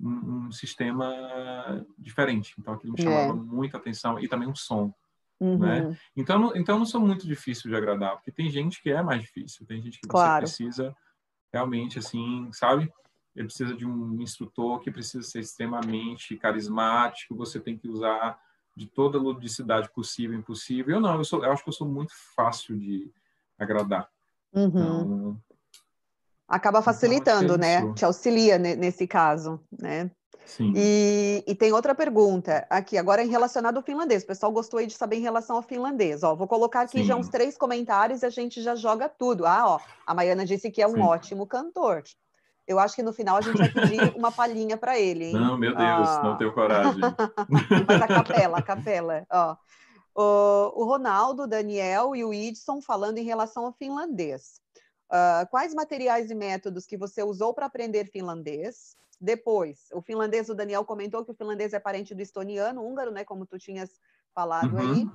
um, 0.00 0.46
um 0.46 0.52
sistema 0.52 1.86
diferente. 1.98 2.54
Então 2.58 2.74
aquilo 2.74 2.92
me 2.92 3.02
chamava 3.02 3.30
é. 3.30 3.32
muita 3.32 3.76
atenção 3.76 4.18
e 4.18 4.28
também 4.28 4.48
um 4.48 4.54
som. 4.54 4.92
Uhum. 5.40 5.58
Né? 5.58 5.98
Então, 6.16 6.52
então 6.54 6.78
não 6.78 6.86
sou 6.86 7.00
muito 7.00 7.26
difícil 7.26 7.70
de 7.70 7.76
agradar, 7.76 8.16
porque 8.16 8.30
tem 8.30 8.48
gente 8.48 8.80
que 8.82 8.90
é 8.90 9.02
mais 9.02 9.20
difícil, 9.20 9.66
tem 9.66 9.82
gente 9.82 10.00
que 10.00 10.08
claro. 10.08 10.46
você 10.46 10.64
precisa 10.64 10.96
realmente 11.52 11.98
assim, 11.98 12.50
sabe? 12.52 12.90
Ele 13.34 13.46
precisa 13.46 13.74
de 13.74 13.84
um 13.84 14.20
instrutor 14.22 14.80
que 14.80 14.90
precisa 14.90 15.22
ser 15.22 15.40
extremamente 15.40 16.36
carismático, 16.36 17.36
você 17.36 17.58
tem 17.58 17.76
que 17.76 17.88
usar 17.88 18.38
de 18.76 18.86
toda 18.86 19.18
a 19.18 19.20
ludicidade 19.20 19.92
possível 19.92 20.36
e 20.36 20.40
impossível. 20.40 20.96
Eu 20.96 21.00
não, 21.00 21.16
eu, 21.16 21.24
sou, 21.24 21.44
eu 21.44 21.52
acho 21.52 21.62
que 21.62 21.68
eu 21.68 21.74
sou 21.74 21.88
muito 21.88 22.12
fácil 22.34 22.78
de 22.78 23.12
agradar. 23.58 24.08
Uhum. 24.54 24.68
Então, 24.68 25.36
Acaba 26.46 26.78
então, 26.78 26.92
facilitando, 26.92 27.54
então, 27.54 27.56
né? 27.56 27.92
Te 27.94 28.04
auxilia 28.04 28.58
nesse 28.58 29.06
caso, 29.06 29.60
né? 29.80 30.10
Sim. 30.44 30.72
E, 30.76 31.42
e, 31.46 31.54
tem 31.54 31.72
outra 31.72 31.94
pergunta 31.94 32.66
aqui, 32.68 32.98
agora 32.98 33.24
em 33.24 33.28
relacionado 33.28 33.78
ao 33.78 33.82
finlandês. 33.82 34.22
O 34.22 34.26
pessoal 34.26 34.52
gostou 34.52 34.78
aí 34.78 34.86
de 34.86 34.92
saber 34.92 35.16
em 35.16 35.22
relação 35.22 35.56
ao 35.56 35.62
finlandês. 35.62 36.22
Ó, 36.22 36.34
vou 36.34 36.46
colocar 36.46 36.82
aqui 36.82 36.98
Sim. 36.98 37.04
já 37.04 37.16
uns 37.16 37.28
três 37.28 37.56
comentários 37.56 38.22
e 38.22 38.26
a 38.26 38.30
gente 38.30 38.60
já 38.60 38.74
joga 38.74 39.08
tudo. 39.08 39.46
Ah, 39.46 39.64
ó, 39.66 39.80
a 40.06 40.14
Maiana 40.14 40.44
disse 40.44 40.70
que 40.70 40.82
é 40.82 40.86
um 40.86 40.94
Sim. 40.94 41.00
ótimo 41.00 41.46
cantor. 41.46 42.02
Eu 42.66 42.78
acho 42.78 42.94
que 42.94 43.02
no 43.02 43.12
final 43.12 43.36
a 43.36 43.40
gente 43.40 43.56
vai 43.56 43.70
pedir 43.70 43.98
uma 44.16 44.30
palhinha 44.30 44.76
para 44.76 44.98
ele, 44.98 45.26
hein? 45.26 45.32
Não, 45.32 45.56
meu 45.56 45.74
Deus, 45.74 46.08
ah. 46.08 46.22
não 46.22 46.36
tenho 46.36 46.52
coragem. 46.52 47.00
Mas 47.88 48.02
a 48.02 48.06
capela, 48.06 48.58
a 48.58 48.62
capela, 48.62 49.26
ó. 49.30 49.56
O, 50.14 50.82
o 50.82 50.84
Ronaldo, 50.84 51.42
o 51.42 51.46
Daniel 51.46 52.14
e 52.14 52.24
o 52.24 52.32
Idson 52.32 52.80
falando 52.80 53.18
em 53.18 53.24
relação 53.24 53.66
ao 53.66 53.72
finlandês. 53.72 54.60
Uh, 55.06 55.48
quais 55.50 55.74
materiais 55.74 56.30
e 56.30 56.34
métodos 56.34 56.86
que 56.86 56.96
você 56.96 57.22
usou 57.22 57.52
para 57.52 57.66
aprender 57.66 58.06
finlandês? 58.10 58.96
Depois, 59.20 59.88
o 59.92 60.00
finlandês, 60.00 60.48
o 60.48 60.54
Daniel 60.54 60.84
comentou 60.84 61.24
que 61.24 61.30
o 61.30 61.34
finlandês 61.34 61.72
é 61.72 61.80
parente 61.80 62.14
do 62.14 62.22
estoniano, 62.22 62.84
húngaro, 62.84 63.10
né? 63.10 63.24
Como 63.24 63.46
tu 63.46 63.58
tinhas 63.58 63.90
falado 64.34 64.74
uhum. 64.74 64.78
aí. 64.78 65.08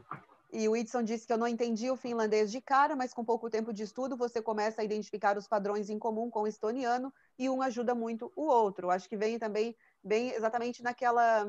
E 0.51 0.67
o 0.67 0.71
Whitson 0.71 1.03
disse 1.03 1.27
que 1.27 1.33
eu 1.33 1.37
não 1.37 1.47
entendi 1.47 1.91
o 1.91 1.95
finlandês 1.95 2.51
de 2.51 2.59
cara, 2.59 2.95
mas 2.95 3.13
com 3.13 3.23
pouco 3.23 3.49
tempo 3.49 3.71
de 3.71 3.83
estudo 3.83 4.17
você 4.17 4.41
começa 4.41 4.81
a 4.81 4.83
identificar 4.83 5.37
os 5.37 5.47
padrões 5.47 5.89
em 5.91 5.99
comum 5.99 6.29
com 6.29 6.41
o 6.41 6.47
estoniano 6.47 7.13
e 7.37 7.47
um 7.49 7.61
ajuda 7.61 7.93
muito 7.93 8.31
o 8.35 8.45
outro. 8.45 8.89
Acho 8.89 9.07
que 9.07 9.15
vem 9.15 9.37
também 9.37 9.75
bem 10.03 10.31
exatamente 10.31 10.81
naquela 10.81 11.45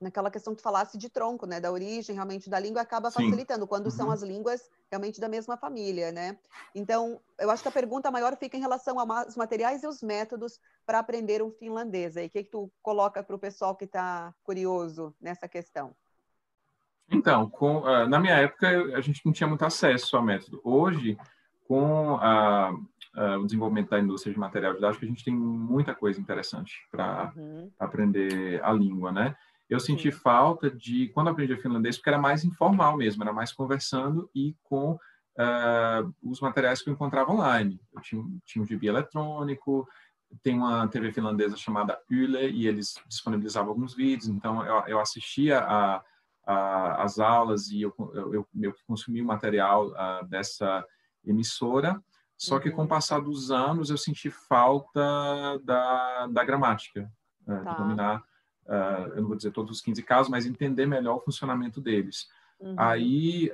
naquela 0.00 0.30
questão 0.30 0.54
que 0.54 0.60
tu 0.60 0.64
falasse 0.64 0.96
de 0.96 1.08
tronco, 1.08 1.46
né, 1.46 1.60
da 1.60 1.70
origem 1.70 2.14
realmente 2.14 2.48
da 2.48 2.58
língua 2.58 2.80
acaba 2.80 3.10
facilitando 3.10 3.62
Sim. 3.62 3.68
quando 3.68 3.86
uhum. 3.86 3.90
são 3.90 4.10
as 4.10 4.22
línguas 4.22 4.70
realmente 4.90 5.20
da 5.20 5.28
mesma 5.28 5.56
família, 5.56 6.10
né? 6.10 6.38
Então, 6.74 7.20
eu 7.38 7.50
acho 7.50 7.62
que 7.62 7.68
a 7.68 7.72
pergunta 7.72 8.10
maior 8.10 8.36
fica 8.36 8.56
em 8.56 8.60
relação 8.60 8.98
aos 8.98 9.36
materiais 9.36 9.82
e 9.82 9.86
os 9.86 10.02
métodos 10.02 10.58
para 10.86 10.98
aprender 10.98 11.42
o 11.42 11.50
finlandês. 11.50 12.16
E 12.16 12.24
o 12.24 12.30
que, 12.30 12.44
que 12.44 12.50
tu 12.50 12.72
coloca 12.82 13.22
para 13.22 13.36
o 13.36 13.38
pessoal 13.38 13.76
que 13.76 13.84
está 13.84 14.34
curioso 14.42 15.14
nessa 15.20 15.46
questão? 15.46 15.94
Então, 17.10 17.50
com, 17.50 17.78
uh, 17.78 18.08
na 18.08 18.18
minha 18.18 18.36
época, 18.36 18.68
a 18.96 19.00
gente 19.00 19.20
não 19.24 19.32
tinha 19.32 19.48
muito 19.48 19.64
acesso 19.64 20.16
ao 20.16 20.22
método. 20.22 20.60
Hoje, 20.64 21.18
com 21.66 22.16
a, 22.16 22.72
o 23.38 23.44
desenvolvimento 23.44 23.90
da 23.90 24.00
indústria 24.00 24.32
de 24.32 24.38
material 24.38 24.74
didático, 24.74 25.04
a 25.04 25.08
gente 25.08 25.24
tem 25.24 25.34
muita 25.34 25.94
coisa 25.94 26.20
interessante 26.20 26.86
para 26.90 27.32
uhum. 27.36 27.70
aprender 27.78 28.60
a 28.64 28.72
língua, 28.72 29.12
né? 29.12 29.36
Eu 29.70 29.80
senti 29.80 30.10
Sim. 30.10 30.18
falta 30.18 30.70
de, 30.70 31.08
quando 31.08 31.28
aprendi 31.28 31.56
finlandês, 31.56 31.96
porque 31.96 32.10
era 32.10 32.18
mais 32.18 32.44
informal 32.44 32.96
mesmo, 32.96 33.22
era 33.22 33.32
mais 33.32 33.52
conversando 33.52 34.28
e 34.34 34.56
com 34.64 34.92
uh, 34.92 36.14
os 36.22 36.40
materiais 36.40 36.82
que 36.82 36.90
eu 36.90 36.94
encontrava 36.94 37.32
online. 37.32 37.80
Eu 37.94 38.00
tinha, 38.02 38.22
tinha 38.44 38.62
um 38.62 38.66
gibi 38.66 38.88
eletrônico, 38.88 39.86
tem 40.42 40.56
uma 40.56 40.86
TV 40.88 41.12
finlandesa 41.12 41.56
chamada 41.56 41.98
Yle, 42.10 42.50
e 42.50 42.66
eles 42.66 42.94
disponibilizavam 43.06 43.70
alguns 43.70 43.94
vídeos, 43.94 44.28
então 44.28 44.64
eu, 44.64 44.82
eu 44.86 45.00
assistia 45.00 45.60
a 45.60 46.02
a, 46.50 47.02
as 47.02 47.18
aulas 47.18 47.70
e 47.70 47.82
eu, 47.82 47.94
eu, 48.32 48.46
eu 48.60 48.74
consumi 48.86 49.22
o 49.22 49.26
material 49.26 49.88
uh, 49.88 50.26
dessa 50.26 50.84
emissora, 51.24 52.02
só 52.36 52.56
uhum. 52.56 52.60
que 52.60 52.70
com 52.70 52.78
o 52.78 52.80
uhum. 52.82 52.88
passar 52.88 53.20
dos 53.20 53.50
anos 53.50 53.90
eu 53.90 53.98
senti 53.98 54.30
falta 54.30 55.58
da, 55.62 56.26
da 56.26 56.44
gramática, 56.44 57.10
uh, 57.42 57.64
tá. 57.64 57.72
de 57.72 57.76
dominar, 57.76 58.22
uh, 58.70 59.08
eu 59.14 59.22
não 59.22 59.28
vou 59.28 59.36
dizer 59.36 59.50
todos 59.50 59.76
os 59.76 59.82
15 59.82 60.02
casos, 60.02 60.30
mas 60.30 60.46
entender 60.46 60.86
melhor 60.86 61.16
o 61.16 61.20
funcionamento 61.20 61.80
deles. 61.80 62.28
Uhum. 62.58 62.74
Aí 62.76 63.50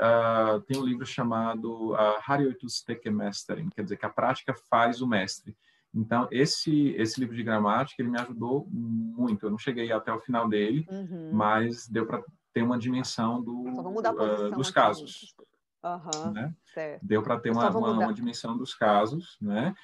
tem 0.67 0.79
um 0.79 0.85
livro 0.85 1.07
chamado 1.07 1.93
uh, 1.93 2.19
Harjoitus 2.27 2.85
Mestering, 3.07 3.71
quer 3.71 3.83
dizer 3.83 3.97
que 3.97 4.07
a 4.07 4.11
prática 4.11 4.55
faz 4.69 5.01
o 5.01 5.07
mestre. 5.07 5.57
Então, 5.95 6.29
esse, 6.31 6.91
esse 6.91 7.19
livro 7.19 7.35
de 7.35 7.43
gramática, 7.43 8.03
ele 8.03 8.11
me 8.11 8.21
ajudou 8.21 8.69
muito. 8.71 9.47
Eu 9.47 9.51
não 9.51 9.59
cheguei 9.59 9.91
até 9.91 10.13
o 10.13 10.21
final 10.21 10.47
dele, 10.47 10.87
uhum. 10.91 11.31
mas 11.33 11.89
deu 11.89 12.07
para 12.07 12.23
ter 12.53 12.63
uma 12.63 12.79
dimensão 12.79 13.43
do, 13.43 13.63
uh, 13.63 14.51
dos 14.51 14.71
casos. 14.71 15.35
Uhum, 15.83 16.33
né? 16.33 16.55
Deu 17.03 17.23
para 17.23 17.39
ter 17.39 17.51
uma, 17.51 17.71
uma, 17.71 17.93
uma, 17.93 18.13
dimensão 18.13 18.59
dos 18.59 18.75
casos, 18.75 19.39
né? 19.41 19.75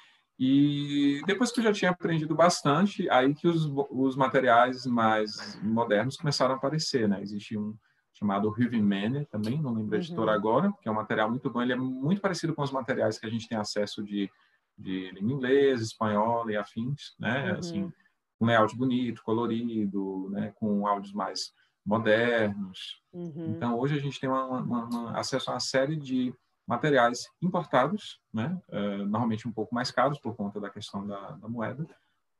E 0.45 1.21
depois 1.25 1.53
que 1.53 1.61
eu 1.61 1.63
já 1.63 1.71
tinha 1.71 1.91
aprendido 1.91 2.35
bastante, 2.35 3.09
aí 3.09 3.33
que 3.33 3.47
os, 3.47 3.65
os 3.89 4.17
materiais 4.17 4.85
mais 4.85 5.57
modernos 5.63 6.17
começaram 6.17 6.53
a 6.53 6.57
aparecer, 6.57 7.07
né? 7.07 7.21
Existe 7.21 7.57
um 7.57 7.73
chamado 8.13 8.49
Rivimene 8.49 9.25
também, 9.27 9.61
não 9.61 9.73
lembro 9.73 9.95
a 9.95 9.99
editora 9.99 10.31
uhum. 10.31 10.37
agora, 10.37 10.73
que 10.81 10.89
é 10.89 10.91
um 10.91 10.95
material 10.95 11.29
muito 11.29 11.49
bom. 11.49 11.61
Ele 11.61 11.71
é 11.71 11.77
muito 11.77 12.19
parecido 12.19 12.53
com 12.53 12.61
os 12.61 12.71
materiais 12.71 13.17
que 13.17 13.25
a 13.25 13.29
gente 13.29 13.47
tem 13.47 13.57
acesso 13.57 14.03
de, 14.03 14.29
de 14.77 15.11
língua 15.11 15.31
inglesa, 15.31 15.81
espanhola 15.81 16.51
e 16.51 16.57
afins, 16.57 17.15
né? 17.17 17.53
Uhum. 17.53 17.59
Assim, 17.59 17.93
um 18.41 18.45
layout 18.45 18.75
bonito, 18.75 19.23
colorido, 19.23 20.29
né? 20.29 20.51
Com 20.57 20.85
áudios 20.85 21.13
mais 21.13 21.53
modernos. 21.85 23.01
Uhum. 23.13 23.53
Então, 23.55 23.79
hoje 23.79 23.95
a 23.95 24.01
gente 24.01 24.19
tem 24.19 24.29
uma, 24.29 24.45
uma, 24.45 24.83
uma, 24.89 25.17
acesso 25.17 25.49
a 25.49 25.53
uma 25.53 25.59
série 25.61 25.95
de 25.95 26.33
materiais 26.65 27.27
importados, 27.41 28.21
né? 28.33 28.57
Uh, 28.69 29.05
normalmente 29.05 29.47
um 29.47 29.51
pouco 29.51 29.75
mais 29.75 29.91
caros 29.91 30.19
por 30.19 30.35
conta 30.35 30.59
da 30.59 30.69
questão 30.69 31.05
da, 31.05 31.31
da 31.31 31.47
moeda, 31.47 31.85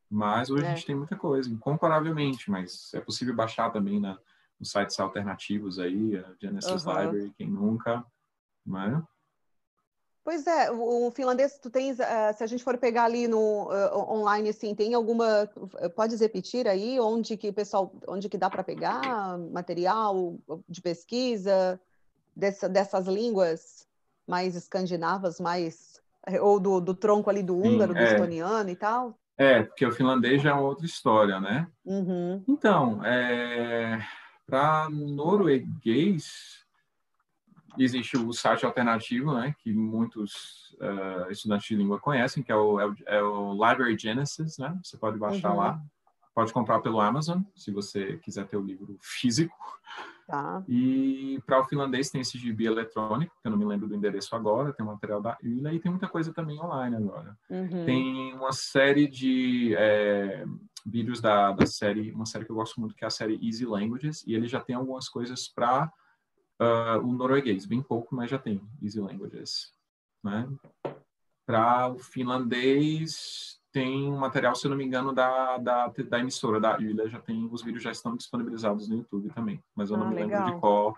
mas 0.10 0.50
hoje 0.50 0.64
é. 0.64 0.68
a 0.68 0.76
gente 0.76 0.86
tem 0.86 0.96
muita 0.96 1.16
coisa, 1.16 1.50
incomparavelmente, 1.50 2.50
mas 2.50 2.94
é 2.94 3.02
possível 3.02 3.36
baixar 3.36 3.72
também 3.72 4.00
na, 4.00 4.18
nos 4.60 4.72
sites 4.72 5.00
alternativos 5.00 5.80
aí, 5.80 6.18
a 6.18 6.34
Genesis 6.40 6.86
uhum. 6.86 7.02
Library, 7.02 7.34
quem 7.38 7.50
nunca, 7.50 8.06
né? 8.66 9.04
Pois 10.24 10.48
é, 10.48 10.72
o, 10.72 11.08
o 11.08 11.12
finlandês, 11.12 11.60
tu 11.60 11.70
tens, 11.70 12.00
uh, 12.00 12.34
se 12.34 12.44
a 12.46 12.48
gente 12.48 12.64
for 12.64 12.78
pegar 12.78 13.04
ali 13.04 13.28
no 13.28 13.68
uh, 13.70 14.10
online, 14.10 14.50
assim, 14.50 14.74
tem 14.74 14.94
alguma, 14.94 15.50
pode 15.98 16.16
repetir 16.16 16.66
aí, 16.66 16.98
onde 16.98 17.36
que 17.36 17.52
pessoal, 17.52 17.94
onde 18.08 18.30
que 18.30 18.38
dá 18.38 18.50
para 18.50 18.64
pegar 18.64 19.38
material 19.52 20.38
de 20.70 20.82
pesquisa 20.82 21.78
dessa, 22.34 22.70
dessas 22.70 23.06
línguas 23.08 23.86
mais 24.28 24.56
escandinavas, 24.56 25.40
mais, 25.40 26.02
ou 26.42 26.60
do, 26.60 26.80
do 26.80 26.94
tronco 26.94 27.30
ali 27.30 27.44
do 27.44 27.58
húngaro, 27.58 27.94
Sim, 27.94 28.00
do 28.00 28.06
é. 28.06 28.12
estoniano 28.12 28.70
e 28.70 28.76
tal? 28.76 29.18
É, 29.38 29.64
porque 29.64 29.86
o 29.86 29.92
finlandês 29.92 30.42
já 30.42 30.52
é 30.52 30.54
outra 30.54 30.86
história, 30.86 31.40
né? 31.40 31.68
Uhum. 31.84 32.44
Então, 32.48 33.04
é, 33.04 34.00
para 34.46 34.90
norueguês, 34.90 36.64
existe 37.78 38.18
o 38.18 38.32
site 38.32 38.66
alternativo, 38.66 39.34
né, 39.34 39.56
que 39.60 39.74
muitos 39.74 40.76
uh, 40.80 41.32
estudantes 41.32 41.68
de 41.68 41.76
língua 41.76 42.00
conhecem, 42.00 42.44
que 42.44 42.52
é 42.52 42.56
o, 42.56 42.80
é 42.80 42.86
o, 42.86 42.96
é 43.08 43.24
o 43.24 43.52
Library 43.54 43.98
Genesis, 43.98 44.58
né? 44.58 44.78
Você 44.84 44.98
pode 44.98 45.18
baixar 45.18 45.52
uhum. 45.52 45.58
lá, 45.58 45.82
pode 46.36 46.54
comprar 46.54 46.80
pelo 46.80 47.02
Amazon, 47.02 47.42
se 47.56 47.72
você 47.72 48.18
quiser 48.18 48.46
ter 48.48 48.58
o 48.58 48.62
livro 48.62 48.98
físico. 49.02 49.56
Tá. 50.28 50.64
E 50.68 51.42
para 51.46 51.60
o 51.60 51.66
finlandês 51.66 52.10
tem 52.10 52.22
esse 52.22 52.38
gibi 52.38 52.66
eletrônico, 52.66 53.36
que 53.42 53.48
eu 53.48 53.52
não 53.52 53.58
me 53.58 53.66
lembro 53.66 53.88
do 53.88 53.96
endereço 53.96 54.36
agora, 54.36 54.74
tem 54.74 54.86
o 54.86 54.90
material 54.90 55.22
da 55.22 55.38
Yle 55.44 55.76
e 55.76 55.80
tem 55.80 55.92
muita 55.92 56.08
coisa 56.08 56.34
também 56.34 56.60
online 56.60 56.96
agora. 56.96 57.38
Uhum. 57.50 57.86
Tem 57.86 58.34
uma 58.34 58.54
série 58.54 59.08
de 59.08 59.76
é, 59.76 60.46
vídeos 60.86 61.20
da, 61.20 61.52
da 61.52 61.66
série, 61.66 62.12
uma 62.12 62.26
série 62.26 62.46
que 62.46 62.52
eu 62.52 62.56
gosto 62.56 62.80
muito, 62.80 62.96
que 62.96 63.04
é 63.04 63.08
a 63.08 63.12
série 63.12 63.40
Easy 63.46 63.66
Languages, 63.66 64.24
e 64.26 64.34
ele 64.34 64.48
já 64.48 64.62
tem 64.62 64.76
algumas 64.76 65.10
coisas 65.10 65.48
para 65.48 65.92
uh, 66.62 67.00
o 67.06 67.14
norueguês, 67.14 67.66
bem 67.66 67.82
pouco, 67.82 68.16
mas 68.16 68.30
já 68.30 68.38
tem 68.38 68.62
Easy 68.82 69.00
Languages. 69.00 69.74
Né? 70.24 70.48
Para 71.46 71.90
o 71.90 72.00
finlandês, 72.00 73.60
tem 73.74 74.08
um 74.08 74.18
material, 74.18 74.56
se 74.56 74.68
eu 74.68 74.70
não 74.70 74.78
me 74.78 74.86
engano, 74.86 75.12
da, 75.12 75.58
da, 75.58 75.88
da 75.88 76.20
emissora, 76.20 76.60
da 76.60 76.78
Yle, 76.78 77.10
já 77.10 77.20
tem, 77.20 77.50
os 77.52 77.64
vídeos 77.64 77.84
já 77.84 77.92
estão 77.92 78.16
disponibilizados 78.16 78.88
no 78.88 78.98
YouTube 78.98 79.32
também, 79.32 79.62
mas 79.76 79.90
eu 79.90 79.98
não 79.98 80.06
ah, 80.06 80.10
me 80.10 80.16
legal. 80.16 80.42
lembro 80.42 80.54
de 80.54 80.62
qual, 80.62 80.96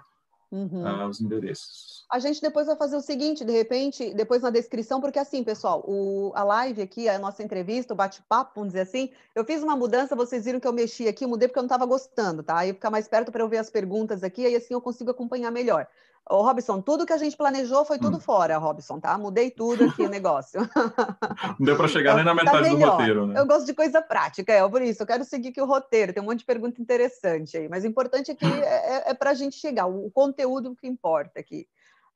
uhum. 0.51 0.83
uh, 0.83 1.07
os 1.07 1.21
endereços. 1.21 2.05
A 2.11 2.19
gente 2.19 2.41
depois 2.41 2.67
vai 2.67 2.75
fazer 2.75 2.97
o 2.97 3.01
seguinte, 3.01 3.45
de 3.45 3.51
repente, 3.53 4.13
depois 4.13 4.41
na 4.41 4.49
descrição, 4.49 4.99
porque 4.99 5.17
assim, 5.17 5.41
pessoal, 5.41 5.85
o, 5.87 6.33
a 6.35 6.43
live 6.43 6.81
aqui, 6.81 7.07
a 7.07 7.17
nossa 7.17 7.41
entrevista, 7.41 7.93
o 7.93 7.97
bate-papo, 7.97 8.51
vamos 8.55 8.73
dizer 8.73 8.81
assim, 8.81 9.09
eu 9.33 9.45
fiz 9.45 9.63
uma 9.63 9.75
mudança, 9.77 10.13
vocês 10.13 10.43
viram 10.43 10.59
que 10.59 10.67
eu 10.67 10.73
mexi 10.73 11.07
aqui, 11.07 11.25
mudei 11.25 11.47
porque 11.47 11.59
eu 11.59 11.63
não 11.63 11.67
estava 11.67 11.85
gostando, 11.85 12.43
tá? 12.43 12.57
Aí 12.57 12.73
ficar 12.73 12.91
mais 12.91 13.07
perto 13.07 13.31
para 13.31 13.41
eu 13.41 13.47
ver 13.47 13.57
as 13.57 13.69
perguntas 13.69 14.21
aqui, 14.21 14.45
aí 14.45 14.55
assim 14.55 14.73
eu 14.73 14.81
consigo 14.81 15.09
acompanhar 15.09 15.49
melhor. 15.49 15.87
Ô, 16.27 16.41
Robson, 16.41 16.81
tudo 16.81 17.05
que 17.05 17.13
a 17.13 17.17
gente 17.17 17.37
planejou 17.37 17.85
foi 17.85 17.99
tudo 17.99 18.17
hum. 18.17 18.19
fora, 18.19 18.57
Robson, 18.57 18.99
tá? 18.99 19.15
Mudei 19.15 19.51
tudo 19.51 19.85
aqui 19.85 20.01
o 20.01 20.09
negócio. 20.09 20.59
Não 21.59 21.65
deu 21.65 21.77
para 21.77 21.87
chegar 21.87 22.13
então, 22.13 22.15
nem 22.15 22.25
na 22.25 22.35
tá 22.35 22.59
metade 22.59 22.69
tá 22.69 22.75
do 22.75 22.91
roteiro, 22.91 23.27
né? 23.27 23.39
Eu 23.39 23.45
gosto 23.45 23.65
de 23.67 23.75
coisa 23.75 24.01
prática, 24.01 24.51
é 24.51 24.67
por 24.67 24.81
isso. 24.81 25.03
Eu 25.03 25.07
quero 25.07 25.23
seguir 25.23 25.49
aqui 25.49 25.61
o 25.61 25.67
roteiro. 25.67 26.13
Tem 26.13 26.23
um 26.23 26.25
monte 26.25 26.39
de 26.39 26.45
pergunta 26.45 26.81
interessante 26.81 27.55
aí, 27.55 27.69
mas 27.69 27.83
o 27.83 27.87
importante 27.87 28.31
é 28.31 28.35
que 28.35 28.43
é, 28.65 29.03
é, 29.07 29.11
é 29.11 29.13
para 29.13 29.29
a 29.29 29.33
gente 29.35 29.55
chegar, 29.55 29.85
o, 29.85 30.09
conteúdo 30.09 30.75
que 30.75 30.87
importa 30.87 31.39
aqui. 31.39 31.67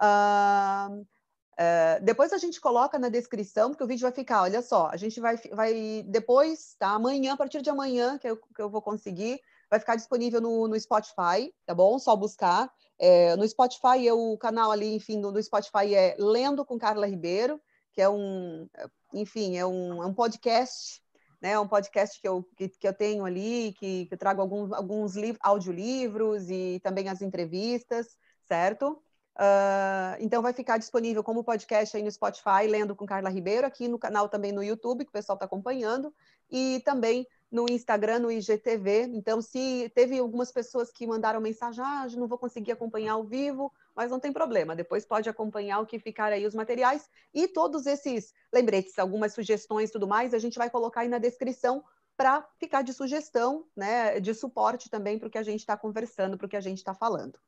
Uh, 0.02 1.02
uh, 1.02 2.04
depois 2.04 2.34
a 2.34 2.40
gente 2.40 2.60
coloca 2.60 2.98
na 2.98 3.10
descrição, 3.10 3.70
porque 3.70 3.84
o 3.84 3.88
vídeo 3.88 4.02
vai 4.02 4.12
ficar, 4.12 4.42
olha 4.42 4.64
só, 4.64 4.90
a 4.92 4.98
gente 4.98 5.20
vai, 5.20 5.38
vai 5.52 6.04
depois, 6.08 6.76
tá? 6.80 6.90
Amanhã, 6.90 7.34
a 7.34 7.38
partir 7.38 7.62
de 7.62 7.70
amanhã, 7.70 8.18
que 8.18 8.28
eu, 8.28 8.38
que 8.38 8.62
eu 8.62 8.72
vou 8.72 8.82
conseguir, 8.82 9.40
vai 9.70 9.80
ficar 9.80 9.96
disponível 9.96 10.42
no, 10.42 10.68
no 10.68 10.80
Spotify, 10.80 11.54
tá 11.64 11.76
bom? 11.76 12.00
Só 12.00 12.16
buscar. 12.16 12.72
É, 13.00 13.36
no 13.38 13.48
Spotify, 13.48 14.12
o 14.12 14.38
canal 14.38 14.72
ali, 14.72 14.94
enfim, 14.94 15.22
do, 15.22 15.32
do, 15.32 15.42
Spotify 15.42 15.96
é 15.96 16.16
Lendo 16.20 16.66
com 16.66 16.78
Carla 16.78 17.08
Ribeiro, 17.08 17.62
que 17.94 18.02
é 18.02 18.10
um, 18.10 18.68
enfim, 19.14 19.58
é 19.58 19.66
um, 19.66 20.04
é 20.04 20.06
um 20.06 20.14
podcast, 20.14 21.02
né? 21.42 21.52
É 21.52 21.60
um 21.60 21.68
podcast 21.68 22.20
que 22.20 22.28
eu, 22.28 22.44
que, 22.58 22.68
que 22.68 22.88
eu 22.88 22.94
tenho 22.94 23.24
ali, 23.24 23.74
que, 23.80 24.06
que 24.06 24.14
eu 24.14 24.18
trago 24.18 24.42
alguns, 24.42 24.72
alguns 24.74 25.14
audiolivros 25.40 26.50
e 26.50 26.82
também 26.84 27.08
as 27.08 27.22
entrevistas, 27.22 28.18
certo? 28.46 29.02
Uh, 29.40 30.20
então 30.20 30.42
vai 30.42 30.52
ficar 30.52 30.78
disponível 30.78 31.24
como 31.24 31.46
podcast 31.46 31.96
aí 31.96 32.04
no 32.04 32.12
Spotify, 32.12 32.68
Lendo 32.68 32.94
com 32.94 33.06
Carla 33.06 33.30
Ribeiro, 33.30 33.66
aqui 33.66 33.88
no 33.88 33.98
canal 33.98 34.28
também 34.28 34.52
no 34.52 34.62
YouTube, 34.62 35.06
que 35.06 35.10
o 35.10 35.14
pessoal 35.14 35.36
está 35.38 35.46
acompanhando, 35.46 36.14
e 36.52 36.82
também 36.84 37.26
no 37.52 37.66
Instagram, 37.70 38.20
no 38.20 38.32
IGTV. 38.32 39.10
Então, 39.14 39.42
se 39.42 39.92
teve 39.96 40.18
algumas 40.20 40.52
pessoas 40.52 40.92
que 40.92 41.08
mandaram 41.08 41.42
mensagem, 41.42 41.84
ah, 41.84 42.08
não 42.16 42.28
vou 42.28 42.38
conseguir 42.38 42.72
acompanhar 42.72 43.14
ao 43.14 43.24
vivo, 43.24 43.74
mas 43.96 44.12
não 44.12 44.20
tem 44.20 44.32
problema, 44.32 44.76
depois 44.76 45.06
pode 45.06 45.28
acompanhar 45.30 45.80
o 45.80 45.86
que 45.86 46.00
ficar 46.00 46.32
aí 46.32 46.46
os 46.46 46.56
materiais 46.56 47.10
e 47.34 47.48
todos 47.48 47.86
esses 47.86 48.34
lembretes, 48.54 48.98
algumas 48.98 49.34
sugestões 49.34 49.92
tudo 49.92 50.08
mais, 50.08 50.34
a 50.34 50.40
gente 50.40 50.58
vai 50.58 50.70
colocar 50.70 51.02
aí 51.02 51.10
na 51.10 51.18
descrição 51.18 51.84
para 52.16 52.46
ficar 52.60 52.82
de 52.82 52.94
sugestão, 52.94 53.66
né, 53.76 54.20
de 54.20 54.34
suporte 54.34 54.90
também 54.90 55.18
para 55.18 55.28
o 55.28 55.32
que 55.32 55.38
a 55.38 55.44
gente 55.44 55.62
está 55.62 55.76
conversando, 55.78 56.38
para 56.38 56.46
o 56.46 56.50
que 56.50 56.58
a 56.58 56.62
gente 56.62 56.78
está 56.78 56.94
falando. 56.94 57.40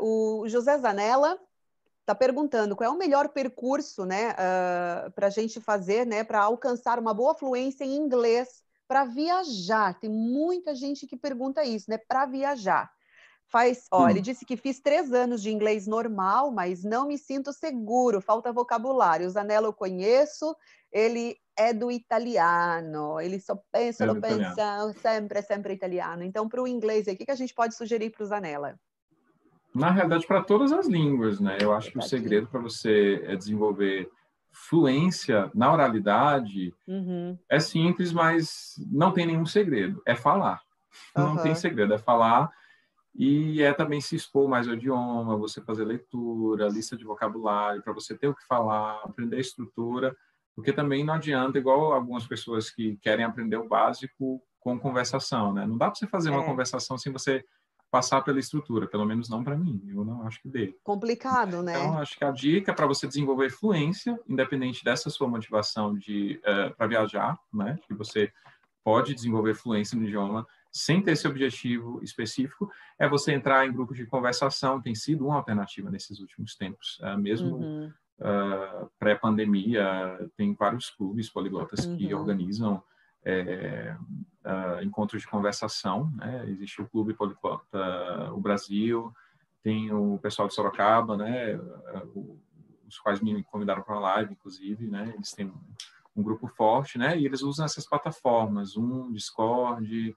Uh, 0.00 0.42
o 0.42 0.48
José 0.48 0.76
Zanella 0.78 1.38
está 2.00 2.14
perguntando 2.14 2.76
qual 2.76 2.90
é 2.90 2.92
o 2.92 2.98
melhor 2.98 3.28
percurso 3.30 4.04
né, 4.04 4.30
uh, 4.30 4.34
ah, 4.36 5.10
para 5.14 5.28
a 5.28 5.30
gente 5.30 5.60
fazer 5.60 6.04
né, 6.04 6.22
para 6.22 6.42
alcançar 6.42 6.98
uma 6.98 7.14
boa 7.14 7.34
fluência 7.34 7.84
em 7.84 7.96
inglês 7.96 8.62
para 8.86 9.04
viajar. 9.04 9.98
Tem 9.98 10.10
muita 10.10 10.74
gente 10.74 11.06
que 11.06 11.16
pergunta 11.16 11.64
isso, 11.64 11.90
né? 11.90 11.98
Para 11.98 12.26
viajar. 12.26 12.90
Faz, 13.46 13.86
ó, 13.90 14.04
hum. 14.04 14.10
ele 14.10 14.20
disse 14.20 14.44
que 14.44 14.56
fiz 14.56 14.80
três 14.80 15.12
anos 15.12 15.42
de 15.42 15.50
inglês 15.50 15.86
normal, 15.86 16.50
mas 16.50 16.82
não 16.82 17.06
me 17.06 17.18
sinto 17.18 17.52
seguro, 17.52 18.20
falta 18.20 18.52
vocabulário. 18.52 19.26
O 19.26 19.30
Zanello 19.30 19.66
eu 19.66 19.72
conheço, 19.72 20.56
ele 20.90 21.36
é 21.56 21.72
do 21.72 21.90
italiano, 21.90 23.20
ele 23.20 23.38
só 23.38 23.56
pensa, 23.70 24.04
é 24.04 24.14
pensa, 24.20 24.92
sempre, 25.00 25.42
sempre 25.42 25.74
italiano. 25.74 26.24
Então, 26.24 26.48
para 26.48 26.62
o 26.62 26.66
inglês, 26.66 27.06
o 27.06 27.16
que, 27.16 27.24
que 27.24 27.30
a 27.30 27.36
gente 27.36 27.54
pode 27.54 27.74
sugerir 27.74 28.10
para 28.10 28.24
o 28.24 28.26
Zanella? 28.26 28.78
Na 29.74 29.90
realidade, 29.90 30.26
para 30.26 30.42
todas 30.42 30.72
as 30.72 30.86
línguas, 30.86 31.40
né? 31.40 31.58
Eu 31.60 31.72
acho 31.72 31.90
que 31.90 31.98
o 31.98 32.02
segredo 32.02 32.48
para 32.48 32.60
você 32.60 33.22
é 33.24 33.36
desenvolver 33.36 34.08
fluência 34.54 35.50
na 35.54 35.72
oralidade 35.72 36.72
uhum. 36.86 37.36
é 37.48 37.58
simples, 37.58 38.12
mas 38.12 38.74
não 38.90 39.12
tem 39.12 39.26
nenhum 39.26 39.44
segredo. 39.44 40.00
É 40.06 40.14
falar. 40.14 40.62
Uhum. 41.16 41.34
Não 41.34 41.42
tem 41.42 41.54
segredo, 41.54 41.92
é 41.92 41.98
falar 41.98 42.50
e 43.14 43.62
é 43.62 43.72
também 43.72 44.00
se 44.00 44.16
expor 44.16 44.48
mais 44.48 44.66
ao 44.66 44.74
idioma, 44.74 45.36
você 45.36 45.60
fazer 45.60 45.84
leitura, 45.84 46.68
lista 46.68 46.96
de 46.96 47.04
vocabulário, 47.04 47.82
para 47.82 47.92
você 47.92 48.16
ter 48.16 48.26
o 48.26 48.34
que 48.34 48.44
falar, 48.46 49.00
aprender 49.04 49.36
a 49.36 49.40
estrutura, 49.40 50.16
porque 50.54 50.72
também 50.72 51.04
não 51.04 51.14
adianta, 51.14 51.58
igual 51.58 51.92
algumas 51.92 52.26
pessoas 52.26 52.70
que 52.70 52.96
querem 52.96 53.24
aprender 53.24 53.56
o 53.56 53.68
básico 53.68 54.42
com 54.58 54.78
conversação, 54.78 55.52
né? 55.52 55.66
Não 55.66 55.78
dá 55.78 55.86
para 55.86 55.94
você 55.94 56.06
fazer 56.08 56.30
é. 56.30 56.32
uma 56.32 56.44
conversação 56.44 56.98
sem 56.98 57.12
você 57.12 57.44
passar 57.94 58.22
pela 58.22 58.40
estrutura, 58.40 58.88
pelo 58.88 59.04
menos 59.04 59.28
não 59.28 59.44
para 59.44 59.56
mim, 59.56 59.80
eu 59.86 60.04
não 60.04 60.26
acho 60.26 60.42
que 60.42 60.48
dê. 60.48 60.76
Complicado, 60.82 61.62
né? 61.62 61.78
Então, 61.78 61.96
acho 61.96 62.18
que 62.18 62.24
a 62.24 62.32
dica 62.32 62.74
para 62.74 62.88
você 62.88 63.06
desenvolver 63.06 63.50
fluência, 63.50 64.18
independente 64.28 64.82
dessa 64.82 65.08
sua 65.10 65.28
motivação 65.28 65.96
de 65.96 66.40
uh, 66.44 66.48
eh, 66.50 66.70
para 66.70 66.88
viajar, 66.88 67.38
né, 67.52 67.78
que 67.86 67.94
você 67.94 68.32
pode 68.82 69.14
desenvolver 69.14 69.54
fluência 69.54 69.96
no 69.96 70.04
idioma 70.04 70.44
sem 70.72 71.00
ter 71.00 71.12
esse 71.12 71.28
objetivo 71.28 72.02
específico, 72.02 72.68
é 72.98 73.08
você 73.08 73.32
entrar 73.32 73.64
em 73.64 73.72
grupos 73.72 73.96
de 73.96 74.06
conversação, 74.06 74.82
tem 74.82 74.96
sido 74.96 75.26
uma 75.26 75.36
alternativa 75.36 75.88
nesses 75.88 76.18
últimos 76.18 76.56
tempos, 76.56 76.98
uh, 76.98 77.16
mesmo 77.16 77.58
uhum. 77.58 77.92
uh, 78.18 78.90
pré-pandemia, 78.98 80.18
tem 80.36 80.52
vários 80.52 80.90
clubes 80.90 81.30
poliglotas 81.30 81.86
uhum. 81.86 81.96
que 81.96 82.12
organizam 82.12 82.82
é, 83.24 83.96
uh, 84.44 84.82
encontros 84.82 85.22
de 85.22 85.28
conversação. 85.28 86.10
Né? 86.16 86.44
Existe 86.48 86.82
o 86.82 86.88
Clube 86.88 87.14
Poliglota 87.14 88.32
o 88.32 88.40
Brasil, 88.40 89.12
tem 89.62 89.92
o 89.92 90.18
pessoal 90.18 90.48
de 90.48 90.54
Sorocaba, 90.54 91.16
né? 91.16 91.58
os 92.86 92.98
quais 92.98 93.20
me 93.20 93.42
convidaram 93.44 93.82
para 93.82 93.96
a 93.96 94.00
live, 94.00 94.32
inclusive. 94.32 94.86
Né? 94.86 95.12
Eles 95.14 95.32
têm 95.32 95.52
um 96.16 96.22
grupo 96.22 96.46
forte, 96.46 96.96
né? 96.96 97.18
E 97.18 97.26
eles 97.26 97.42
usam 97.42 97.64
essas 97.64 97.86
plataformas, 97.86 98.70
Zoom, 98.70 99.12
Discord, 99.12 100.16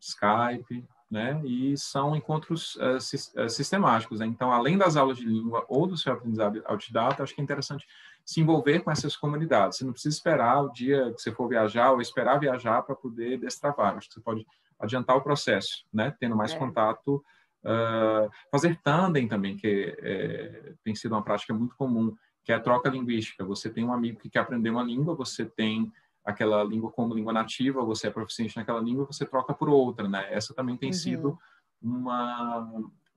Skype, 0.00 0.84
né? 1.10 1.40
E 1.44 1.76
são 1.76 2.14
encontros 2.16 2.76
uh, 2.76 3.48
sistemáticos. 3.48 4.20
Né? 4.20 4.26
Então, 4.26 4.52
além 4.52 4.76
das 4.76 4.96
aulas 4.96 5.16
de 5.16 5.24
língua 5.24 5.64
ou 5.68 5.86
do 5.86 5.96
seu 5.96 6.12
aprendizado 6.12 6.62
autodidata, 6.66 7.22
acho 7.22 7.34
que 7.34 7.40
é 7.40 7.44
interessante 7.44 7.86
se 8.28 8.42
envolver 8.42 8.80
com 8.80 8.90
essas 8.90 9.16
comunidades. 9.16 9.78
Você 9.78 9.86
não 9.86 9.92
precisa 9.92 10.14
esperar 10.14 10.62
o 10.62 10.70
dia 10.70 11.10
que 11.14 11.22
você 11.22 11.32
for 11.32 11.48
viajar 11.48 11.92
ou 11.92 12.00
esperar 12.02 12.38
viajar 12.38 12.82
para 12.82 12.94
poder 12.94 13.38
destravar. 13.38 13.96
Acho 13.96 14.06
que 14.06 14.14
você 14.16 14.20
pode 14.20 14.46
adiantar 14.78 15.16
o 15.16 15.22
processo, 15.22 15.86
né? 15.90 16.14
Tendo 16.20 16.36
mais 16.36 16.52
é. 16.52 16.58
contato, 16.58 17.24
uh, 17.64 18.30
fazer 18.50 18.78
tandem 18.82 19.26
também, 19.26 19.56
que 19.56 19.96
é, 20.00 20.74
tem 20.84 20.94
sido 20.94 21.12
uma 21.12 21.22
prática 21.22 21.54
muito 21.54 21.74
comum, 21.74 22.14
que 22.44 22.52
é 22.52 22.56
a 22.56 22.60
troca 22.60 22.90
linguística. 22.90 23.42
Você 23.46 23.70
tem 23.70 23.82
um 23.82 23.94
amigo 23.94 24.20
que 24.20 24.28
quer 24.28 24.40
aprender 24.40 24.68
uma 24.68 24.82
língua, 24.82 25.14
você 25.14 25.46
tem 25.46 25.90
aquela 26.22 26.62
língua 26.62 26.92
como 26.92 27.14
língua 27.14 27.32
nativa, 27.32 27.82
você 27.82 28.08
é 28.08 28.10
proficiente 28.10 28.58
naquela 28.58 28.80
língua, 28.80 29.06
você 29.06 29.24
troca 29.24 29.54
por 29.54 29.70
outra, 29.70 30.06
né? 30.06 30.26
Essa 30.30 30.52
também 30.52 30.76
tem 30.76 30.90
uhum. 30.90 30.92
sido 30.92 31.38
uma, 31.80 32.58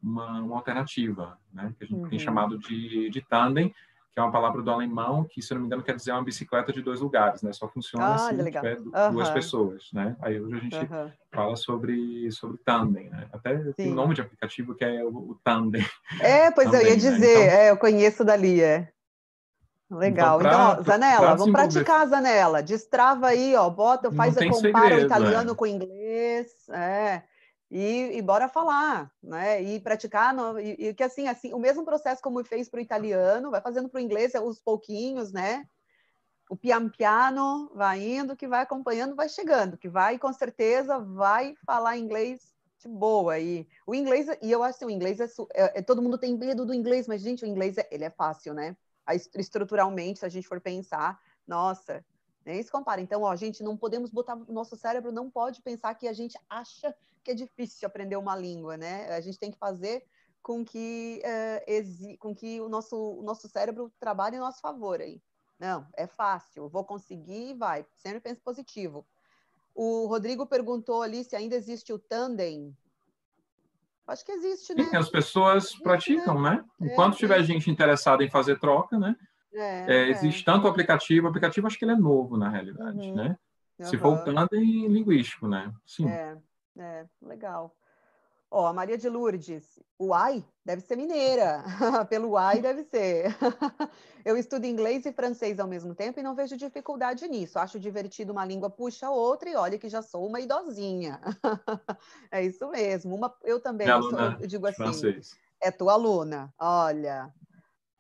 uma, 0.02 0.40
uma, 0.40 0.56
alternativa, 0.56 1.38
né? 1.52 1.76
Que 1.78 1.84
a 1.84 1.88
gente 1.88 2.02
uhum. 2.02 2.10
tem 2.10 2.18
chamado 2.18 2.58
de, 2.58 3.10
de 3.10 3.20
tandem, 3.20 3.76
que 4.12 4.20
é 4.20 4.22
uma 4.22 4.32
palavra 4.32 4.62
do 4.62 4.70
alemão 4.70 5.24
que, 5.24 5.42
se 5.42 5.54
não 5.54 5.62
me 5.62 5.68
engano, 5.68 5.84
quer 5.84 5.96
dizer 5.96 6.12
uma 6.12 6.24
bicicleta 6.24 6.74
de 6.74 6.82
dois 6.82 7.00
lugares, 7.00 7.42
né? 7.42 7.54
Só 7.54 7.68
funciona 7.68 8.14
ah, 8.14 8.18
se 8.18 8.36
tiver 8.36 8.80
uhum. 8.80 9.12
duas 9.14 9.30
pessoas, 9.30 9.90
né? 9.94 10.18
Aí 10.22 10.40
hoje 10.40 10.56
a 10.56 10.60
gente 10.60 10.76
uhum. 10.76 11.12
fala 11.32 11.56
sobre 11.56 12.30
sobre 12.32 12.58
tandem, 12.66 13.10
né? 13.10 13.28
Até 13.32 13.58
Sim. 13.58 13.74
tem 13.74 13.92
um 13.92 13.96
nome 13.96 14.14
de 14.14 14.22
aplicativo 14.22 14.76
que 14.76 14.84
é 14.84 15.04
o, 15.04 15.10
o 15.10 15.40
tandem. 15.44 15.86
É, 16.20 16.52
pois 16.52 16.70
tandem, 16.70 16.82
eu 16.82 16.88
ia 16.88 16.96
né? 16.96 17.00
dizer, 17.00 17.38
né? 17.38 17.46
então, 17.46 17.60
é, 17.60 17.72
eu 17.72 17.78
conheço 17.78 18.26
dali, 18.26 18.62
é. 18.62 18.90
Legal. 19.90 20.40
Então, 20.40 20.52
pra, 20.52 20.72
então 20.74 20.84
Zanella, 20.84 21.36
vamos 21.36 21.52
praticar, 21.52 22.08
Zanella. 22.08 22.64
Destrava 22.64 23.28
aí, 23.28 23.56
ó, 23.56 23.70
bota, 23.70 24.12
faz, 24.12 24.36
compara 24.36 24.60
segredo, 24.60 25.02
o 25.02 25.06
italiano 25.06 25.52
é. 25.52 25.56
com 25.56 25.64
o 25.66 25.68
inglês, 25.68 26.48
é 26.70 27.24
e, 27.72 28.18
e 28.18 28.22
bora 28.22 28.50
falar, 28.50 29.10
né? 29.24 29.64
E 29.64 29.80
praticar, 29.80 30.34
no, 30.34 30.60
e, 30.60 30.90
e, 30.90 30.94
que 30.94 31.04
assim, 31.04 31.30
assim, 31.30 31.54
o 31.54 31.60
mesmo 31.60 31.86
processo 31.86 32.22
como 32.22 32.44
fez 32.44 32.68
para 32.68 32.80
o 32.80 32.82
italiano, 32.82 33.50
vai 33.50 33.62
fazendo 33.62 33.88
para 33.88 33.98
o 33.98 34.02
inglês 34.02 34.34
os 34.36 34.60
pouquinhos, 34.60 35.32
né? 35.32 35.66
O 36.50 36.58
pian 36.58 36.90
piano 36.90 37.72
vai 37.74 38.02
indo, 38.04 38.36
que 38.36 38.46
vai 38.46 38.62
acompanhando, 38.62 39.16
vai 39.16 39.30
chegando, 39.30 39.78
que 39.78 39.88
vai 39.88 40.20
com 40.20 40.34
certeza 40.34 41.00
vai 41.00 41.56
falar 41.66 41.98
inglês 41.98 42.54
de 42.78 42.90
boa. 42.90 43.40
E 43.40 43.66
o 43.88 43.96
inglês, 43.96 44.28
e 44.42 44.52
eu 44.52 44.62
acho 44.62 44.78
que 44.78 44.86
o 44.86 44.90
inglês 44.90 45.22
é, 45.22 45.26
é, 45.54 45.80
é, 45.80 45.82
todo 45.82 46.02
mundo 46.02 46.18
tem 46.18 46.38
medo 46.38 46.66
do 46.66 46.74
inglês, 46.74 47.08
mas 47.08 47.22
gente, 47.22 47.46
o 47.46 47.48
inglês 47.48 47.78
é, 47.78 47.88
ele 47.90 48.04
é 48.04 48.10
fácil, 48.10 48.54
né? 48.54 48.76
Estruturalmente, 49.34 50.20
se 50.20 50.26
a 50.26 50.30
gente 50.30 50.48
for 50.48 50.60
pensar, 50.60 51.18
nossa, 51.48 52.04
nem 52.46 52.62
se 52.62 52.70
compara. 52.70 53.00
Então, 53.00 53.22
ó, 53.22 53.34
gente, 53.34 53.64
não 53.64 53.78
podemos 53.78 54.10
botar 54.10 54.36
nosso 54.50 54.76
cérebro 54.76 55.10
não 55.10 55.32
pode 55.32 55.62
pensar 55.62 55.96
que 55.96 56.06
a 56.06 56.14
gente 56.14 56.38
acha 56.50 56.94
que 57.24 57.32
é 57.32 57.36
difícil 57.36 57.88
aprender 57.88 58.16
uma 58.16 58.36
língua, 58.36 58.78
né? 58.78 59.14
A 59.14 59.22
gente 59.22 59.40
tem 59.40 59.52
que 59.52 59.58
fazer 59.58 60.04
com 60.42 60.66
que, 60.66 61.22
uh, 61.24 62.18
com 62.18 62.34
que 62.34 62.60
o, 62.60 62.68
nosso, 62.68 62.96
o 62.96 63.22
nosso 63.22 63.48
cérebro 63.48 63.92
trabalhe 64.00 64.38
em 64.38 64.40
nosso 64.40 64.60
favor 64.60 65.00
aí. 65.00 65.22
Não, 65.60 65.88
é 65.96 66.08
fácil, 66.08 66.68
vou 66.68 66.84
conseguir, 66.84 67.54
vai. 67.54 67.86
Sempre 67.96 68.20
pense 68.20 68.42
positivo. 68.42 69.06
O 69.76 70.08
Rodrigo 70.08 70.46
perguntou 70.48 71.02
ali 71.04 71.24
se 71.24 71.36
ainda 71.36 71.56
existe 71.56 71.94
o 71.94 72.00
tandem. 72.00 72.76
Acho 74.08 74.26
que 74.26 74.32
existe, 74.32 74.74
né? 74.74 74.84
Sim, 74.84 74.96
as 74.98 75.10
pessoas 75.10 75.66
existe, 75.66 75.84
praticam, 75.84 76.42
né? 76.42 76.66
né? 76.80 76.92
Enquanto 76.92 77.14
é, 77.14 77.18
tiver 77.18 77.40
é. 77.40 77.44
gente 77.44 77.70
interessada 77.70 78.24
em 78.24 78.30
fazer 78.30 78.60
troca, 78.60 78.98
né? 78.98 79.16
É, 79.54 79.86
é, 79.88 80.10
existe 80.10 80.44
tanto 80.44 80.66
o 80.66 80.70
aplicativo, 80.70 81.28
o 81.28 81.30
aplicativo 81.30 81.68
acho 81.68 81.78
que 81.78 81.86
ele 81.86 81.92
é 81.92 81.98
novo, 81.98 82.38
na 82.38 82.50
realidade, 82.50 82.98
uhum. 82.98 83.16
né? 83.16 83.38
Uhum. 83.78 83.86
Se 83.86 83.98
voltando 83.98 84.56
em 84.56 84.88
linguístico, 84.88 85.48
né? 85.48 85.72
Sim. 85.86 86.10
É, 86.10 86.38
é 86.84 87.06
legal. 87.22 87.76
Ó, 88.54 88.68
a 88.68 88.74
Maria 88.74 88.98
de 88.98 89.08
Lourdes, 89.08 89.80
o 89.98 90.14
ai 90.14 90.46
deve 90.66 90.82
ser 90.82 90.98
mineira. 90.98 91.64
Pelo 92.10 92.36
ai 92.36 92.62
deve 92.62 92.84
ser. 92.84 93.28
eu 94.26 94.36
estudo 94.36 94.66
inglês 94.66 95.06
e 95.06 95.14
francês 95.14 95.58
ao 95.58 95.68
mesmo 95.68 95.96
tempo 95.96 96.20
e 96.20 96.24
não 96.24 96.36
vejo 96.36 96.58
dificuldade 96.58 97.26
nisso. 97.30 97.58
Acho 97.58 97.80
divertido 97.80 98.34
uma 98.34 98.44
língua 98.44 98.70
puxa 98.70 99.08
a 99.08 99.12
outra 99.12 99.50
e 99.50 99.56
olha 99.56 99.80
que 99.80 99.88
já 99.88 100.02
sou 100.02 100.28
uma 100.28 100.42
idosinha. 100.42 101.22
é 102.30 102.44
isso 102.44 102.68
mesmo. 102.70 103.16
Uma, 103.16 103.34
eu 103.44 103.62
também 103.62 103.88
eu, 103.88 104.04
sou, 104.04 104.20
eu 104.20 104.48
digo 104.48 104.68
assim. 104.68 104.84
Francês. 104.84 105.32
É 105.62 105.72
tua 105.72 105.94
aluna. 105.94 106.54
Olha. 106.60 107.34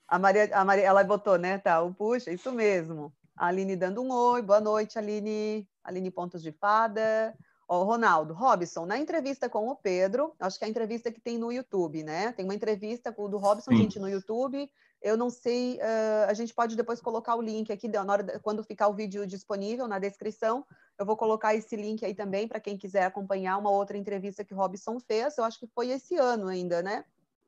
A 0.06 0.20
Maria, 0.20 0.50
a 0.54 0.66
Maria, 0.66 0.84
ela 0.84 1.02
botou, 1.06 1.38
né? 1.38 1.60
Tá, 1.60 1.82
o 1.82 1.94
puxa, 1.94 2.30
isso 2.30 2.52
mesmo. 2.52 3.14
A 3.38 3.48
Aline 3.48 3.78
dando 3.78 4.02
um 4.02 4.12
oi. 4.12 4.42
Boa 4.42 4.60
noite, 4.60 5.00
Aline. 5.00 5.66
Aline 5.82 6.12
Pontos 6.12 6.44
de 6.44 6.52
Fada. 6.52 7.34
Ó, 7.74 7.86
Ronaldo, 7.86 8.34
Robson, 8.34 8.86
na 8.86 8.98
entrevista 8.98 9.48
com 9.48 9.70
o 9.70 9.76
Pedro, 9.78 10.34
acho 10.38 10.60
que 10.60 10.66
é 10.66 10.68
a 10.68 10.70
entrevista 10.70 11.10
que 11.10 11.22
tem 11.22 11.38
no 11.38 11.54
YouTube, 11.54 12.04
né? 12.04 12.34
Tem 12.34 12.44
uma 12.44 12.54
entrevista 12.54 13.14
do 13.14 13.38
Robson, 13.38 13.72
Sim. 13.72 13.78
gente, 13.78 13.98
no 13.98 14.10
YouTube. 14.10 14.70
Eu 15.02 15.16
não 15.16 15.30
sei, 15.30 15.78
uh, 15.78 16.28
a 16.28 16.34
gente 16.34 16.54
pode 16.54 16.76
depois 16.76 17.00
colocar 17.00 17.34
o 17.34 17.42
link 17.42 17.72
aqui, 17.72 17.88
na 17.88 18.02
hora, 18.02 18.42
quando 18.42 18.62
ficar 18.62 18.90
o 18.90 18.94
vídeo 18.94 19.26
disponível 19.26 19.88
na 19.88 20.00
descrição, 20.00 20.66
eu 21.00 21.06
vou 21.06 21.16
colocar 21.16 21.56
esse 21.56 21.78
link 21.78 22.04
aí 22.04 22.14
também 22.14 22.46
para 22.46 22.60
quem 22.60 22.78
quiser 22.78 23.06
acompanhar 23.06 23.58
uma 23.58 23.72
outra 23.72 23.98
entrevista 23.98 24.44
que 24.44 24.54
o 24.54 24.58
Robson 24.58 25.00
fez. 25.00 25.38
Eu 25.38 25.46
acho 25.46 25.58
que 25.58 25.68
foi 25.68 25.92
esse 25.92 26.18
ano 26.18 26.50
ainda, 26.50 26.84
né? 26.84 27.06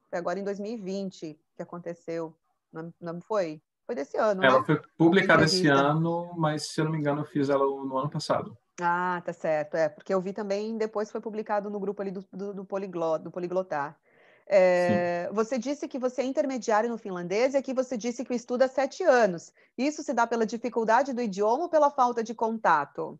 Foi 0.09 0.19
agora 0.19 0.39
em 0.39 0.43
2020 0.45 1.37
que 1.53 1.61
aconteceu. 1.61 2.33
Não, 2.71 2.93
não 3.01 3.19
foi? 3.19 3.61
Foi 3.85 3.93
desse 3.93 4.15
ano, 4.15 4.41
Ela 4.41 4.59
né? 4.59 4.65
foi 4.65 4.81
publicada 4.97 5.43
esse 5.43 5.67
ano, 5.67 6.33
mas 6.37 6.69
se 6.69 6.79
eu 6.79 6.85
não 6.85 6.93
me 6.93 6.97
engano, 6.97 7.23
eu 7.23 7.25
fiz 7.25 7.49
ela 7.49 7.65
no 7.65 7.97
ano 7.97 8.09
passado. 8.09 8.57
Ah, 8.81 9.21
tá 9.23 9.33
certo. 9.33 9.75
É, 9.75 9.89
porque 9.89 10.13
eu 10.13 10.21
vi 10.21 10.33
também, 10.33 10.77
depois 10.77 11.11
foi 11.11 11.21
publicado 11.21 11.69
no 11.69 11.79
grupo 11.79 12.01
ali 12.01 12.11
do, 12.11 12.25
do, 12.31 12.53
do, 12.53 12.65
Poliglot, 12.65 13.23
do 13.23 13.31
Poliglotar. 13.31 13.97
É, 14.45 15.29
você 15.31 15.57
disse 15.57 15.87
que 15.87 15.97
você 15.97 16.21
é 16.21 16.25
intermediário 16.25 16.89
no 16.89 16.97
finlandês 16.97 17.53
e 17.53 17.57
aqui 17.57 17.73
você 17.73 17.95
disse 17.95 18.25
que 18.25 18.33
estuda 18.33 18.65
há 18.65 18.67
sete 18.67 19.03
anos. 19.03 19.53
Isso 19.77 20.03
se 20.03 20.13
dá 20.13 20.27
pela 20.27 20.45
dificuldade 20.45 21.13
do 21.13 21.21
idioma 21.21 21.63
ou 21.63 21.69
pela 21.69 21.89
falta 21.89 22.23
de 22.23 22.33
contato? 22.33 23.19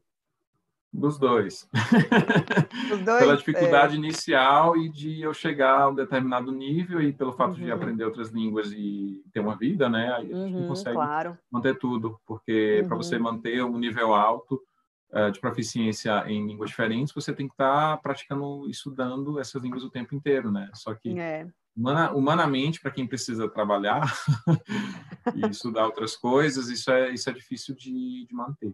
Dos 0.91 1.17
dois. 1.17 1.67
Dos 2.89 3.01
dois 3.01 3.19
pela 3.19 3.37
dificuldade 3.37 3.95
é. 3.95 3.97
inicial 3.97 4.77
e 4.77 4.89
de 4.89 5.21
eu 5.21 5.33
chegar 5.33 5.81
a 5.81 5.89
um 5.89 5.95
determinado 5.95 6.51
nível 6.51 7.01
e 7.01 7.11
pelo 7.11 7.33
fato 7.33 7.53
uhum. 7.53 7.65
de 7.65 7.71
aprender 7.71 8.03
outras 8.03 8.29
línguas 8.29 8.71
e 8.71 9.23
ter 9.33 9.39
uma 9.39 9.55
vida, 9.55 9.89
né? 9.89 10.13
Aí 10.13 10.31
a 10.31 10.35
gente 10.35 10.53
uhum, 10.53 10.61
não 10.61 10.67
consegue 10.67 10.95
claro. 10.95 11.35
manter 11.49 11.79
tudo, 11.79 12.19
porque 12.27 12.81
uhum. 12.81 12.87
para 12.87 12.97
você 12.97 13.17
manter 13.17 13.63
um 13.63 13.79
nível 13.79 14.13
alto, 14.13 14.61
de 15.31 15.39
proficiência 15.39 16.23
em 16.27 16.45
línguas 16.47 16.71
diferentes, 16.71 17.13
você 17.13 17.33
tem 17.33 17.47
que 17.47 17.53
estar 17.53 17.95
tá 17.95 17.97
praticando, 17.97 18.69
estudando 18.69 19.39
essas 19.39 19.61
línguas 19.61 19.83
o 19.83 19.89
tempo 19.89 20.15
inteiro, 20.15 20.51
né? 20.51 20.69
Só 20.73 20.93
que 20.95 21.17
é. 21.19 21.47
humana, 21.75 22.11
humanamente, 22.11 22.81
para 22.81 22.91
quem 22.91 23.07
precisa 23.07 23.47
trabalhar 23.47 24.01
e 25.35 25.47
estudar 25.49 25.85
outras 25.85 26.15
coisas, 26.15 26.69
isso 26.69 26.91
é 26.91 27.11
isso 27.11 27.29
é 27.29 27.33
difícil 27.33 27.75
de, 27.75 28.25
de 28.27 28.33
manter. 28.33 28.73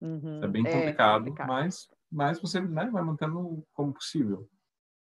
Uhum. 0.00 0.40
é 0.42 0.48
bem 0.48 0.62
complicado, 0.64 1.22
é 1.22 1.30
complicado, 1.30 1.48
mas 1.48 1.88
mas 2.10 2.40
você 2.40 2.60
né, 2.60 2.88
vai 2.90 3.02
mantendo 3.02 3.66
como 3.74 3.92
possível. 3.92 4.48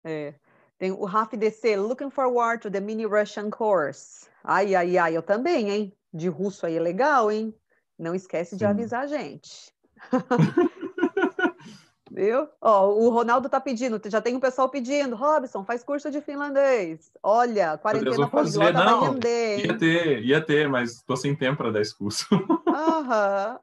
É. 0.04 0.34
Tem 0.78 0.92
o 0.92 1.06
Raf 1.06 1.36
DC, 1.36 1.76
looking 1.76 2.10
forward 2.10 2.62
to 2.62 2.72
the 2.72 2.80
mini 2.80 3.06
Russian 3.06 3.52
course. 3.52 4.28
Ai, 4.44 4.74
ai, 4.74 4.98
ai, 4.98 5.16
eu 5.16 5.22
também, 5.22 5.70
hein? 5.70 5.94
De 6.12 6.28
russo 6.28 6.66
aí 6.66 6.76
é 6.76 6.80
legal, 6.80 7.32
hein? 7.32 7.54
Não 8.00 8.16
esquece 8.16 8.52
Sim. 8.52 8.58
de 8.58 8.66
avisar 8.66 9.04
a 9.04 9.08
gente. 9.08 9.72
Viu? 12.12 12.46
Ó, 12.60 12.90
o 12.90 13.10
Ronaldo 13.10 13.48
tá 13.48 13.62
pedindo, 13.62 14.02
já 14.06 14.20
tem 14.20 14.36
um 14.36 14.40
pessoal 14.40 14.68
pedindo, 14.68 15.16
Robson, 15.16 15.64
faz 15.64 15.82
curso 15.82 16.12
de 16.12 16.20
finlandês. 16.20 17.10
Olha, 17.24 17.78
quarentena 17.78 18.28
poliglota 18.28 18.74
vai 18.74 19.00
render. 19.00 19.66
Ia 19.66 19.78
ter, 19.78 20.22
ia 20.22 20.42
ter, 20.42 20.68
mas 20.68 21.02
tô 21.04 21.16
sem 21.16 21.34
tempo 21.34 21.60
para 21.60 21.72
dar 21.72 21.80
esse 21.80 21.98
curso. 21.98 22.26
Aham. 22.68 23.60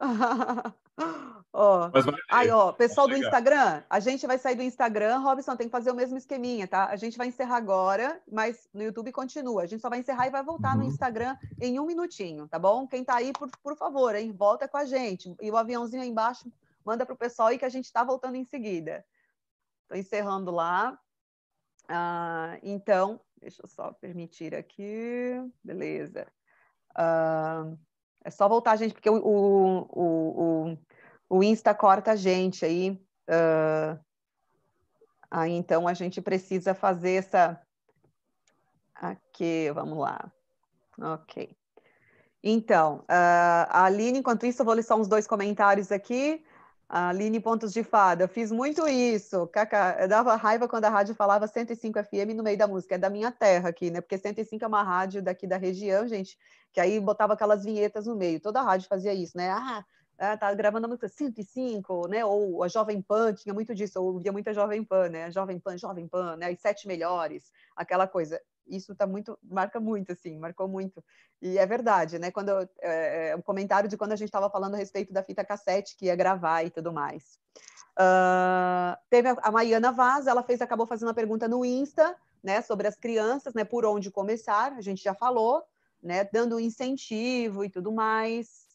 ó. 1.53 1.89
Aí, 2.29 2.49
ó, 2.49 2.71
pessoal 2.71 3.07
do 3.07 3.17
Instagram, 3.17 3.83
a 3.89 3.99
gente 3.99 4.25
vai 4.27 4.37
sair 4.37 4.55
do 4.55 4.63
Instagram, 4.63 5.19
Robson, 5.19 5.55
tem 5.55 5.67
que 5.67 5.71
fazer 5.71 5.91
o 5.91 5.95
mesmo 5.95 6.17
esqueminha, 6.17 6.67
tá? 6.67 6.85
A 6.85 6.95
gente 6.95 7.17
vai 7.17 7.27
encerrar 7.27 7.57
agora, 7.57 8.21
mas 8.31 8.67
no 8.73 8.83
YouTube 8.83 9.11
continua. 9.11 9.63
A 9.63 9.65
gente 9.65 9.81
só 9.81 9.89
vai 9.89 9.99
encerrar 9.99 10.27
e 10.27 10.31
vai 10.31 10.43
voltar 10.43 10.73
uhum. 10.73 10.83
no 10.83 10.87
Instagram 10.87 11.35
em 11.59 11.79
um 11.79 11.85
minutinho, 11.85 12.47
tá 12.47 12.59
bom? 12.59 12.87
Quem 12.87 13.03
tá 13.03 13.15
aí, 13.15 13.33
por, 13.33 13.49
por 13.63 13.75
favor, 13.75 14.15
hein? 14.15 14.31
Volta 14.31 14.67
com 14.67 14.77
a 14.77 14.85
gente. 14.85 15.35
E 15.41 15.51
o 15.51 15.57
aviãozinho 15.57 16.01
aí 16.01 16.09
embaixo 16.09 16.51
manda 16.85 17.05
para 17.05 17.13
o 17.13 17.17
pessoal 17.17 17.49
aí 17.49 17.57
que 17.57 17.65
a 17.65 17.69
gente 17.69 17.85
está 17.85 18.03
voltando 18.03 18.35
em 18.35 18.45
seguida. 18.45 19.05
Estou 19.83 19.97
encerrando 19.97 20.51
lá. 20.51 20.97
Ah, 21.87 22.59
então, 22.61 23.19
deixa 23.41 23.63
eu 23.63 23.67
só 23.67 23.91
permitir 23.93 24.53
aqui. 24.53 25.33
Beleza. 25.63 26.27
Ah, 26.95 27.65
é 28.23 28.29
só 28.29 28.47
voltar, 28.47 28.75
gente, 28.75 28.93
porque 28.93 29.09
o, 29.09 29.15
o, 29.15 29.87
o, 29.89 30.71
o, 30.71 30.77
Insta 31.31 31.73
corta 31.73 32.11
a 32.11 32.15
gente 32.15 32.65
aí. 32.65 32.99
Ah, 33.27 33.99
aí, 35.29 35.51
então, 35.51 35.87
a 35.87 35.93
gente 35.93 36.21
precisa 36.21 36.73
fazer 36.73 37.13
essa. 37.13 37.61
Aqui, 38.95 39.71
vamos 39.71 39.97
lá. 39.97 40.31
Ok. 40.99 41.55
Então, 42.43 42.99
uh, 42.99 43.67
a 43.69 43.85
Aline, 43.85 44.19
enquanto 44.19 44.45
isso, 44.45 44.61
eu 44.61 44.65
vou 44.65 44.73
listar 44.73 44.97
uns 44.97 45.07
dois 45.07 45.27
comentários 45.27 45.91
aqui. 45.91 46.43
A 46.87 47.09
Aline 47.09 47.39
Pontos 47.39 47.71
de 47.71 47.83
Fada, 47.83 48.27
fiz 48.27 48.51
muito 48.51 48.87
isso. 48.87 49.45
Caca, 49.47 49.95
eu 49.99 50.07
dava 50.07 50.35
raiva 50.35 50.67
quando 50.67 50.85
a 50.85 50.89
rádio 50.89 51.13
falava 51.13 51.45
105 51.45 52.03
FM 52.03 52.33
no 52.35 52.41
meio 52.41 52.57
da 52.57 52.67
música. 52.67 52.95
É 52.95 52.97
da 52.97 53.11
minha 53.11 53.31
terra 53.31 53.69
aqui, 53.69 53.91
né? 53.91 54.01
Porque 54.01 54.17
105 54.17 54.63
é 54.65 54.67
uma 54.67 54.81
rádio 54.81 55.21
daqui 55.21 55.45
da 55.45 55.57
região, 55.57 56.07
gente, 56.07 56.35
que 56.73 56.79
aí 56.79 56.99
botava 56.99 57.33
aquelas 57.33 57.63
vinhetas 57.63 58.07
no 58.07 58.15
meio. 58.15 58.39
Toda 58.39 58.59
a 58.59 58.63
rádio 58.63 58.87
fazia 58.87 59.13
isso, 59.13 59.37
né? 59.37 59.51
Ah, 59.51 59.85
ah 60.19 60.37
tá 60.37 60.53
gravando 60.53 60.85
a 60.85 60.89
música 60.89 61.07
105, 61.07 62.07
né? 62.07 62.25
Ou 62.25 62.63
a 62.63 62.67
Jovem 62.67 63.01
Pan, 63.01 63.33
tinha 63.33 63.53
muito 63.53 63.73
disso. 63.73 63.97
Eu 63.97 64.03
ouvia 64.03 64.31
muita 64.31 64.53
Jovem 64.53 64.83
Pan, 64.83 65.09
né? 65.09 65.31
Jovem 65.31 65.59
Pan, 65.59 65.77
Jovem 65.77 66.07
Pan, 66.07 66.35
né? 66.35 66.47
As 66.51 66.59
sete 66.59 66.87
melhores, 66.87 67.51
aquela 67.75 68.07
coisa 68.07 68.39
isso 68.69 68.95
tá 68.95 69.07
muito, 69.07 69.37
marca 69.43 69.79
muito, 69.79 70.11
assim, 70.11 70.37
marcou 70.37 70.67
muito. 70.67 71.03
E 71.41 71.57
é 71.57 71.65
verdade, 71.65 72.19
né? 72.19 72.31
Quando 72.31 72.51
é, 72.81 73.29
é, 73.29 73.35
o 73.35 73.41
comentário 73.41 73.89
de 73.89 73.97
quando 73.97 74.11
a 74.11 74.15
gente 74.15 74.27
estava 74.27 74.49
falando 74.49 74.75
a 74.75 74.77
respeito 74.77 75.11
da 75.11 75.23
fita 75.23 75.43
cassete 75.43 75.97
que 75.97 76.05
ia 76.05 76.15
gravar 76.15 76.63
e 76.63 76.69
tudo 76.69 76.93
mais. 76.93 77.39
Uh, 77.97 78.95
teve 79.09 79.29
a, 79.29 79.37
a 79.41 79.51
Maiana 79.51 79.91
Vaz, 79.91 80.27
ela 80.27 80.43
fez, 80.43 80.61
acabou 80.61 80.85
fazendo 80.85 81.09
uma 81.09 81.13
pergunta 81.13 81.47
no 81.47 81.65
Insta, 81.65 82.15
né, 82.41 82.61
sobre 82.61 82.87
as 82.87 82.95
crianças, 82.95 83.53
né, 83.53 83.65
por 83.65 83.85
onde 83.85 84.09
começar, 84.09 84.71
a 84.71 84.81
gente 84.81 85.03
já 85.03 85.13
falou, 85.13 85.61
né, 86.01 86.23
dando 86.31 86.59
incentivo 86.59 87.65
e 87.65 87.69
tudo 87.69 87.91
mais. 87.91 88.68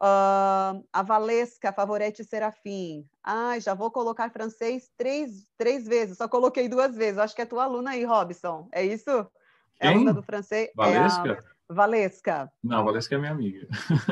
Uh, 0.00 0.78
a 0.92 1.02
Valesca 1.02 1.72
Favorete 1.72 2.22
Serafim. 2.22 3.04
Ai, 3.22 3.60
já 3.60 3.74
vou 3.74 3.90
colocar 3.90 4.30
francês 4.30 4.88
três, 4.96 5.48
três 5.56 5.86
vezes, 5.86 6.16
só 6.16 6.28
coloquei 6.28 6.68
duas 6.68 6.94
vezes. 6.94 7.18
Acho 7.18 7.34
que 7.34 7.42
é 7.42 7.46
tua 7.46 7.64
aluna 7.64 7.90
aí, 7.90 8.04
Robson. 8.04 8.68
É 8.70 8.84
isso? 8.84 9.10
Quem? 9.80 9.90
É 9.90 9.94
aluna 9.94 10.14
do 10.14 10.22
francês. 10.22 10.70
Valesca? 10.76 11.32
É 11.32 11.74
Valesca. 11.74 12.52
Não, 12.62 12.84
Valesca 12.84 13.14
é 13.16 13.18
minha 13.18 13.32
amiga. 13.32 13.66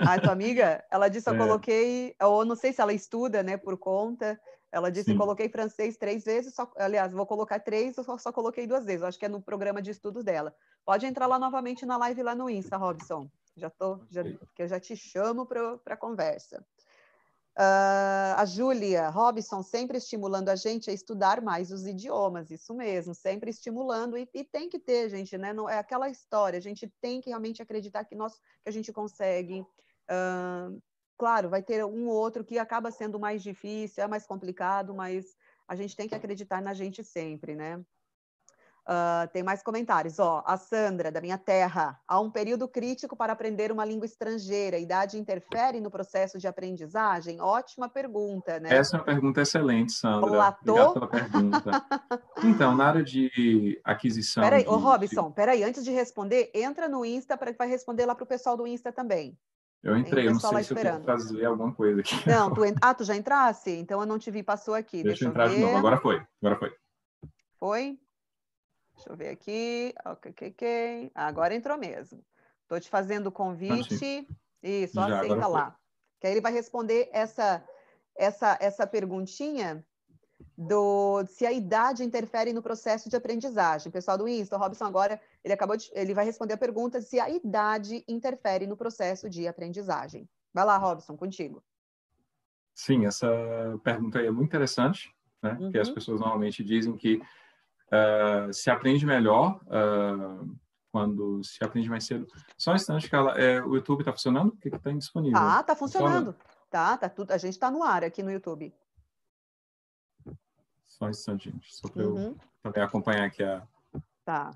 Ah, 0.06 0.16
é 0.16 0.20
tua 0.20 0.32
amiga? 0.32 0.84
Ela 0.90 1.08
disse, 1.08 1.30
eu 1.30 1.34
é. 1.34 1.38
coloquei, 1.38 2.16
ou 2.20 2.44
não 2.44 2.56
sei 2.56 2.72
se 2.72 2.80
ela 2.80 2.92
estuda, 2.92 3.42
né, 3.42 3.56
por 3.56 3.78
conta. 3.78 4.38
Ela 4.72 4.90
disse, 4.90 5.12
Sim. 5.12 5.16
coloquei 5.16 5.48
francês 5.48 5.96
três 5.96 6.24
vezes, 6.24 6.52
só, 6.52 6.70
aliás, 6.76 7.12
vou 7.12 7.24
colocar 7.24 7.60
três, 7.60 7.96
eu 7.96 8.04
só, 8.04 8.18
só 8.18 8.32
coloquei 8.32 8.66
duas 8.66 8.84
vezes. 8.84 9.04
Acho 9.04 9.18
que 9.18 9.24
é 9.24 9.28
no 9.28 9.40
programa 9.40 9.80
de 9.80 9.90
estudos 9.92 10.24
dela. 10.24 10.52
Pode 10.84 11.06
entrar 11.06 11.26
lá 11.26 11.38
novamente 11.38 11.86
na 11.86 11.96
live 11.96 12.22
lá 12.22 12.34
no 12.34 12.50
Insta, 12.50 12.76
Robson. 12.76 13.30
Já 13.56 13.70
tô, 13.70 14.00
já, 14.10 14.22
que 14.54 14.62
eu 14.62 14.68
já 14.68 14.78
te 14.78 14.94
chamo 14.94 15.46
para 15.46 15.80
a 15.86 15.96
conversa. 15.96 16.64
Uh, 17.58 18.36
a 18.36 18.44
Júlia 18.44 19.08
Robson 19.08 19.62
sempre 19.62 19.96
estimulando 19.96 20.50
a 20.50 20.56
gente 20.56 20.90
a 20.90 20.92
estudar 20.92 21.40
mais 21.40 21.72
os 21.72 21.86
idiomas, 21.86 22.50
isso 22.50 22.74
mesmo, 22.74 23.14
sempre 23.14 23.48
estimulando, 23.48 24.18
e, 24.18 24.28
e, 24.34 24.44
tem 24.44 24.68
que 24.68 24.78
ter, 24.78 25.08
gente, 25.08 25.38
né? 25.38 25.54
Não, 25.54 25.66
é 25.66 25.78
aquela 25.78 26.10
história, 26.10 26.58
a 26.58 26.60
gente 26.60 26.86
tem 27.00 27.18
que 27.18 27.30
realmente 27.30 27.62
acreditar 27.62 28.04
que, 28.04 28.14
nós, 28.14 28.38
que 28.62 28.68
a 28.68 28.70
gente 28.70 28.92
consegue. 28.92 29.62
Uh, 29.62 30.78
claro, 31.16 31.48
vai 31.48 31.62
ter 31.62 31.82
um 31.82 32.08
ou 32.08 32.14
outro 32.14 32.44
que 32.44 32.58
acaba 32.58 32.90
sendo 32.90 33.18
mais 33.18 33.42
difícil, 33.42 34.04
é 34.04 34.06
mais 34.06 34.26
complicado, 34.26 34.94
mas 34.94 35.34
a 35.66 35.74
gente 35.74 35.96
tem 35.96 36.06
que 36.06 36.14
acreditar 36.14 36.60
na 36.60 36.74
gente 36.74 37.02
sempre, 37.02 37.56
né? 37.56 37.82
Uh, 38.88 39.26
tem 39.32 39.42
mais 39.42 39.64
comentários. 39.64 40.20
Ó, 40.20 40.44
a 40.46 40.56
Sandra, 40.56 41.10
da 41.10 41.20
minha 41.20 41.36
terra. 41.36 41.98
Há 42.06 42.20
um 42.20 42.30
período 42.30 42.68
crítico 42.68 43.16
para 43.16 43.32
aprender 43.32 43.72
uma 43.72 43.84
língua 43.84 44.06
estrangeira. 44.06 44.76
A 44.76 44.80
idade 44.80 45.18
interfere 45.18 45.80
no 45.80 45.90
processo 45.90 46.38
de 46.38 46.46
aprendizagem? 46.46 47.40
Ótima 47.40 47.88
pergunta, 47.88 48.60
né? 48.60 48.72
Essa 48.72 48.96
é 48.96 49.00
uma 49.00 49.04
pergunta 49.04 49.40
excelente, 49.40 49.90
Sandra. 49.90 50.30
Olá, 50.30 50.56
Obrigado 50.60 50.92
pela 50.92 51.08
pergunta. 51.08 51.86
então, 52.44 52.76
na 52.76 52.86
área 52.86 53.02
de 53.02 53.80
aquisição... 53.82 54.44
Peraí, 54.44 54.62
de... 54.62 54.68
ô 54.68 54.76
Robson, 54.76 55.32
peraí. 55.32 55.64
Antes 55.64 55.82
de 55.82 55.90
responder, 55.90 56.52
entra 56.54 56.88
no 56.88 57.04
Insta 57.04 57.36
para 57.36 57.50
que 57.50 57.58
vai 57.58 57.68
responder 57.68 58.06
lá 58.06 58.14
para 58.14 58.22
o 58.22 58.28
pessoal 58.28 58.56
do 58.56 58.68
Insta 58.68 58.92
também. 58.92 59.36
Eu 59.82 59.96
entrei, 59.96 60.28
eu 60.28 60.32
não 60.32 60.40
sei 60.40 60.62
se 60.62 60.72
eu 60.72 60.76
tenho 60.76 61.00
que 61.00 61.06
fazer 61.06 61.44
alguma 61.44 61.72
coisa 61.72 62.00
aqui. 62.00 62.14
Não, 62.28 62.54
tu 62.54 62.62
ent... 62.64 62.76
ah, 62.80 62.94
tu 62.94 63.02
já 63.02 63.16
entrasse? 63.16 63.70
Então 63.70 64.00
eu 64.00 64.06
não 64.06 64.18
te 64.18 64.30
vi, 64.30 64.44
passou 64.44 64.74
aqui. 64.74 65.02
Deixa, 65.02 65.08
Deixa 65.08 65.24
eu 65.24 65.28
entrar 65.30 65.48
ver. 65.48 65.56
de 65.56 65.60
novo. 65.60 65.76
Agora 65.76 65.96
foi, 65.96 66.22
agora 66.40 66.56
foi. 66.56 66.72
Foi? 67.58 67.98
Deixa 68.96 69.10
eu 69.10 69.16
ver 69.16 69.28
aqui. 69.28 69.94
Ok, 70.04 70.30
ok, 70.30 70.48
ok. 70.48 71.12
Agora 71.14 71.54
entrou 71.54 71.78
mesmo. 71.78 72.24
Estou 72.62 72.80
te 72.80 72.88
fazendo 72.88 73.28
o 73.28 73.32
convite. 73.32 74.26
Isso, 74.62 74.94
Já, 74.94 75.20
aceita 75.20 75.46
lá. 75.46 75.76
Que 76.20 76.26
aí 76.26 76.32
ele 76.32 76.40
vai 76.40 76.52
responder 76.52 77.08
essa, 77.12 77.62
essa, 78.16 78.58
essa 78.60 78.86
perguntinha 78.86 79.84
do 80.56 81.24
se 81.26 81.46
a 81.46 81.52
idade 81.52 82.02
interfere 82.02 82.52
no 82.52 82.62
processo 82.62 83.08
de 83.08 83.16
aprendizagem. 83.16 83.92
Pessoal 83.92 84.18
do 84.18 84.26
Insta, 84.26 84.56
o 84.56 84.58
Robson 84.58 84.84
agora, 84.84 85.20
ele 85.44 85.52
acabou 85.52 85.76
de, 85.76 85.90
ele 85.94 86.14
vai 86.14 86.24
responder 86.24 86.54
a 86.54 86.58
pergunta 86.58 87.00
se 87.00 87.20
a 87.20 87.28
idade 87.28 88.04
interfere 88.08 88.66
no 88.66 88.76
processo 88.76 89.28
de 89.28 89.46
aprendizagem. 89.46 90.28
Vai 90.52 90.64
lá, 90.64 90.78
Robson, 90.78 91.16
contigo. 91.16 91.62
Sim, 92.74 93.06
essa 93.06 93.28
pergunta 93.84 94.18
aí 94.18 94.26
é 94.26 94.30
muito 94.30 94.48
interessante, 94.48 95.14
né? 95.42 95.52
Uhum. 95.52 95.58
Porque 95.58 95.78
as 95.78 95.90
pessoas 95.90 96.20
normalmente 96.20 96.64
dizem 96.64 96.96
que 96.96 97.20
uh, 97.88 98.52
se 98.52 98.70
aprende 98.70 99.04
melhor 99.06 99.60
uh, 99.66 100.56
quando 100.90 101.42
se 101.44 101.62
aprende 101.64 101.88
mais 101.88 102.04
cedo. 102.04 102.26
Só 102.56 102.72
um 102.72 102.76
instante, 102.76 103.10
Carla, 103.10 103.32
é, 103.32 103.62
o 103.62 103.74
YouTube 103.74 104.00
está 104.00 104.12
funcionando? 104.12 104.48
O 104.48 104.56
que 104.56 104.68
está 104.68 104.90
indisponível? 104.90 105.38
Ah, 105.38 105.60
está 105.60 105.76
funcionando. 105.76 106.32
Funciona? 106.32 106.56
Tá, 106.70 106.96
tá 106.96 107.08
tudo. 107.08 107.32
A 107.32 107.38
gente 107.38 107.52
está 107.52 107.70
no 107.70 107.82
ar 107.82 108.04
aqui 108.04 108.22
no 108.22 108.30
YouTube. 108.30 108.74
Só 110.86 111.06
um 111.06 111.10
instante, 111.10 111.50
gente, 111.50 111.74
só 111.74 111.88
para 111.88 112.06
uhum. 112.06 112.18
eu 112.18 112.38
também 112.62 112.82
acompanhar 112.82 113.26
aqui 113.26 113.42
a, 113.42 113.66
tá. 114.24 114.50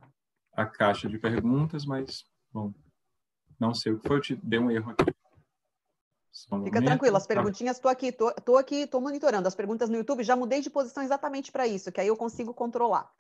a 0.55 0.65
caixa 0.65 1.07
de 1.07 1.19
perguntas, 1.19 1.85
mas, 1.85 2.25
bom, 2.51 2.73
não 3.59 3.75
sei 3.75 3.93
o 3.93 3.99
que 3.99 4.09
foi, 4.09 4.17
eu 4.17 4.23
te 4.23 4.37
dei 4.37 4.59
um 4.59 4.71
erro 4.71 4.93
aqui. 4.93 5.15
Fica 6.65 6.81
tranquilo, 6.81 7.17
as 7.17 7.27
perguntinhas, 7.27 7.77
estou 7.77 7.91
aqui, 7.91 8.13
tô, 8.13 8.31
tô 8.33 8.57
aqui, 8.57 8.83
estou 8.83 9.01
monitorando. 9.01 9.49
As 9.49 9.55
perguntas 9.55 9.89
no 9.89 9.97
YouTube, 9.97 10.23
já 10.23 10.37
mudei 10.37 10.61
de 10.61 10.71
posição 10.71 11.03
exatamente 11.03 11.51
para 11.51 11.67
isso, 11.67 11.91
que 11.91 12.01
aí 12.01 12.07
eu 12.07 12.17
consigo 12.17 12.55
controlar. 12.55 13.11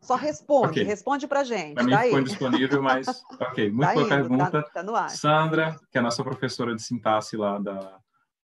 Só 0.00 0.14
responde, 0.14 0.70
okay. 0.70 0.82
responde 0.82 1.26
para 1.28 1.44
gente. 1.44 1.74
Para 1.74 1.84
mim 1.84 1.90
tá 1.90 2.02
ficou 2.02 2.20
indisponível, 2.20 2.82
mas 2.82 3.06
ok. 3.38 3.70
Muito 3.70 3.86
tá 3.86 3.92
boa 3.92 4.06
indo, 4.06 4.08
pergunta. 4.08 4.62
Tá, 4.72 4.84
tá 4.84 5.08
Sandra, 5.10 5.78
que 5.90 5.98
é 5.98 6.00
a 6.00 6.02
nossa 6.02 6.24
professora 6.24 6.74
de 6.74 6.82
sintaxe 6.82 7.36
lá 7.36 7.58
da 7.58 7.98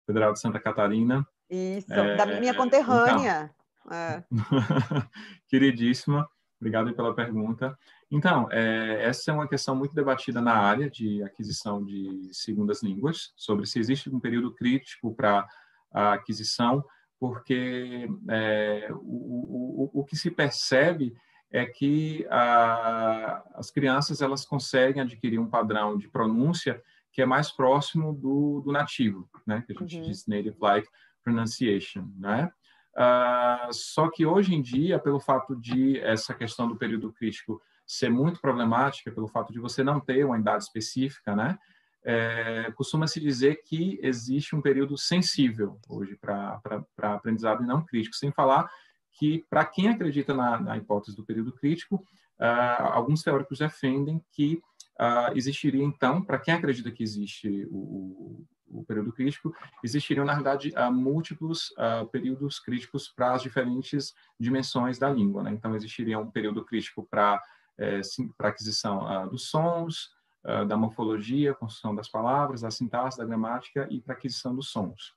Federal 0.05 0.33
de 0.33 0.39
Santa 0.39 0.59
Catarina. 0.59 1.25
Isso, 1.49 1.93
é, 1.93 2.15
da 2.15 2.25
minha 2.25 2.55
conterrânea. 2.55 3.53
Então, 3.85 3.97
é. 3.97 4.23
Queridíssima, 5.47 6.27
obrigado 6.59 6.91
pela 6.95 7.13
pergunta. 7.13 7.77
Então, 8.13 8.47
é, 8.51 9.05
essa 9.05 9.31
é 9.31 9.33
uma 9.33 9.47
questão 9.47 9.75
muito 9.75 9.95
debatida 9.95 10.39
na 10.39 10.53
área 10.53 10.87
de 10.87 11.23
aquisição 11.23 11.83
de 11.83 12.29
segundas 12.31 12.83
línguas, 12.83 13.33
sobre 13.35 13.65
se 13.65 13.79
existe 13.79 14.07
um 14.07 14.19
período 14.19 14.53
crítico 14.53 15.15
para 15.15 15.47
a 15.91 16.13
aquisição, 16.13 16.85
porque 17.19 18.07
é, 18.29 18.87
o, 18.91 19.89
o, 19.95 20.01
o, 20.01 20.05
que 20.05 20.15
se 20.15 20.29
percebe 20.29 21.15
é 21.51 21.65
que 21.65 22.23
a, 22.29 23.43
as 23.55 23.71
crianças 23.71 24.21
elas 24.21 24.45
conseguem 24.45 25.01
adquirir 25.01 25.39
um 25.39 25.49
padrão 25.49 25.97
de 25.97 26.07
pronúncia 26.07 26.79
que 27.11 27.19
é 27.19 27.25
mais 27.25 27.49
próximo 27.51 28.13
do, 28.13 28.61
do 28.61 28.71
nativo, 28.71 29.27
né? 29.45 29.63
Que 29.65 29.73
a 29.73 29.79
gente 29.79 29.97
uhum. 29.97 30.03
diz 30.03 30.27
native-like 30.27 30.87
pronunciation, 31.23 32.07
né? 32.15 32.51
Uh, 32.95 33.73
só 33.73 34.07
que 34.07 34.23
hoje 34.23 34.53
em 34.53 34.61
dia, 34.61 34.99
pelo 34.99 35.19
fato 35.19 35.55
de 35.55 35.97
essa 35.99 36.31
questão 36.35 36.67
do 36.67 36.75
período 36.75 37.11
crítico 37.11 37.59
ser 37.93 38.09
muito 38.09 38.39
problemática 38.39 39.11
pelo 39.11 39.27
fato 39.27 39.53
de 39.53 39.59
você 39.59 39.83
não 39.83 39.99
ter 39.99 40.25
uma 40.25 40.37
idade 40.37 40.63
específica, 40.63 41.35
né? 41.35 41.57
É, 42.05 42.71
Costuma-se 42.75 43.19
dizer 43.19 43.61
que 43.63 43.97
existe 44.01 44.55
um 44.55 44.61
período 44.61 44.97
sensível 44.97 45.79
hoje 45.87 46.17
para 46.17 46.59
aprendizado 46.97 47.63
não 47.63 47.85
crítico, 47.85 48.15
sem 48.15 48.31
falar 48.31 48.69
que, 49.13 49.45
para 49.49 49.63
quem 49.63 49.87
acredita 49.89 50.33
na, 50.33 50.59
na, 50.59 50.77
hipótese 50.77 51.15
do 51.15 51.23
período 51.23 51.53
crítico, 51.53 51.95
uh, 52.39 52.83
alguns 52.91 53.21
teóricos 53.21 53.59
defendem 53.59 54.21
que 54.31 54.61
uh, 54.99 55.35
existiria, 55.35 55.83
então, 55.83 56.21
para 56.21 56.39
quem 56.39 56.53
acredita 56.53 56.91
que 56.91 57.03
existe 57.03 57.67
o, 57.69 57.77
o, 57.77 58.79
o, 58.79 58.85
período 58.85 59.13
crítico, 59.13 59.55
existiriam, 59.83 60.25
na 60.25 60.33
verdade, 60.33 60.73
uh, 60.75 60.91
múltiplos 60.91 61.73
períodos 62.11 62.59
críticos 62.59 63.07
para 63.07 63.33
as 63.33 63.43
diferentes 63.43 64.13
dimensões 64.39 64.97
da 64.97 65.09
língua. 65.09 65.43
Né? 65.43 65.51
Então, 65.51 65.75
existiria 65.75 66.19
um 66.19 66.29
período 66.29 66.65
crítico 66.65 67.07
para 67.09 67.41
é, 67.77 68.01
para 68.37 68.49
aquisição 68.49 69.07
ah, 69.07 69.25
dos 69.25 69.49
sons, 69.49 70.11
ah, 70.43 70.63
da 70.63 70.77
morfologia, 70.77 71.53
construção 71.53 71.95
das 71.95 72.09
palavras, 72.09 72.61
da 72.61 72.71
sintaxe, 72.71 73.17
da 73.17 73.25
gramática 73.25 73.87
e 73.89 74.01
para 74.01 74.13
aquisição 74.13 74.55
dos 74.55 74.69
sons, 74.69 75.13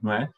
não 0.00 0.12
é? 0.12 0.30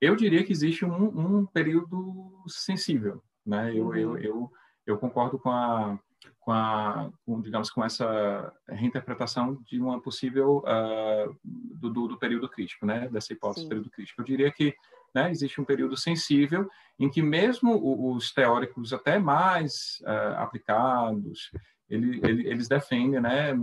Eu 0.00 0.14
diria 0.14 0.44
que 0.44 0.52
existe 0.52 0.84
um, 0.84 1.40
um 1.40 1.46
período 1.46 2.44
sensível, 2.46 3.22
né? 3.44 3.76
Eu, 3.76 3.86
uhum. 3.86 3.96
eu, 3.96 4.18
eu, 4.18 4.52
eu, 4.86 4.98
concordo 4.98 5.38
com 5.38 5.50
a, 5.50 5.98
com 6.38 6.52
a 6.52 7.10
com, 7.26 7.40
digamos, 7.40 7.68
com 7.68 7.84
essa 7.84 8.52
reinterpretação 8.68 9.60
de 9.66 9.80
uma 9.80 10.00
possível 10.00 10.58
uh, 10.58 11.36
do, 11.44 11.90
do, 11.90 12.08
do, 12.08 12.18
período 12.18 12.48
crítico, 12.48 12.86
né? 12.86 13.08
Dessa 13.08 13.32
hipótese 13.32 13.64
do 13.66 13.68
período 13.68 13.90
crítico. 13.90 14.20
Eu 14.20 14.24
diria 14.24 14.52
que 14.52 14.72
né, 15.14 15.30
existe 15.30 15.60
um 15.60 15.64
período 15.64 15.96
sensível 15.96 16.68
em 16.98 17.08
que 17.08 17.22
mesmo 17.22 18.12
os 18.12 18.32
teóricos 18.32 18.92
até 18.92 19.18
mais 19.18 20.00
uh, 20.02 20.38
aplicados, 20.38 21.50
ele, 21.88 22.20
ele, 22.22 22.48
eles 22.48 22.68
defendem 22.68 23.20
né, 23.20 23.54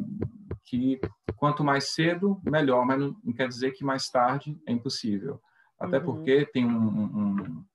que 0.64 1.00
quanto 1.36 1.64
mais 1.64 1.94
cedo, 1.94 2.42
melhor, 2.44 2.86
mas 2.86 3.00
não, 3.00 3.16
não 3.24 3.34
quer 3.34 3.48
dizer 3.48 3.72
que 3.72 3.84
mais 3.84 4.10
tarde 4.10 4.58
é 4.66 4.72
impossível. 4.72 5.42
Até 5.80 5.98
uhum. 5.98 6.06
porque 6.06 6.46
tem 6.46 6.66
um, 6.66 6.72
um, 6.72 7.66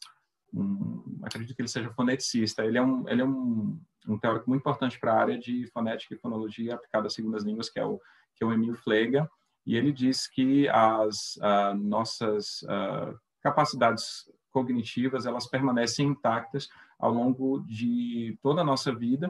um, 0.55 1.21
acredito 1.23 1.55
que 1.55 1.63
ele 1.63 1.69
seja 1.69 1.91
foneticista, 1.91 2.65
ele 2.65 2.79
é 2.79 2.83
um, 2.83 3.09
ele 3.09 3.21
é 3.21 3.25
um, 3.25 3.79
um 4.09 4.19
teórico 4.19 4.49
muito 4.49 4.63
importante 4.63 4.99
para 4.99 5.13
a 5.13 5.21
área 5.21 5.39
de 5.39 5.67
fonética 5.69 6.15
e 6.15 6.19
fonologia 6.19 6.75
aplicada 6.75 7.07
às 7.07 7.15
segundas 7.15 7.45
línguas, 7.45 7.69
que 7.69 7.79
é 7.79 7.85
o, 7.85 8.01
que 8.35 8.43
é 8.43 8.47
o 8.47 8.53
Emil 8.53 8.75
Flega, 8.75 9.31
e 9.67 9.77
ele 9.77 9.93
diz 9.93 10.27
que 10.27 10.69
as 10.71 11.37
uh, 11.37 11.75
nossas 11.75 12.63
uh, 12.63 13.17
capacidades 13.43 14.31
cognitivas 14.51 15.27
elas 15.27 15.47
permanecem 15.47 16.09
intactas 16.09 16.69
ao 16.99 17.13
longo 17.13 17.61
de 17.61 18.39
toda 18.43 18.61
a 18.61 18.65
nossa 18.65 18.95
vida 18.95 19.29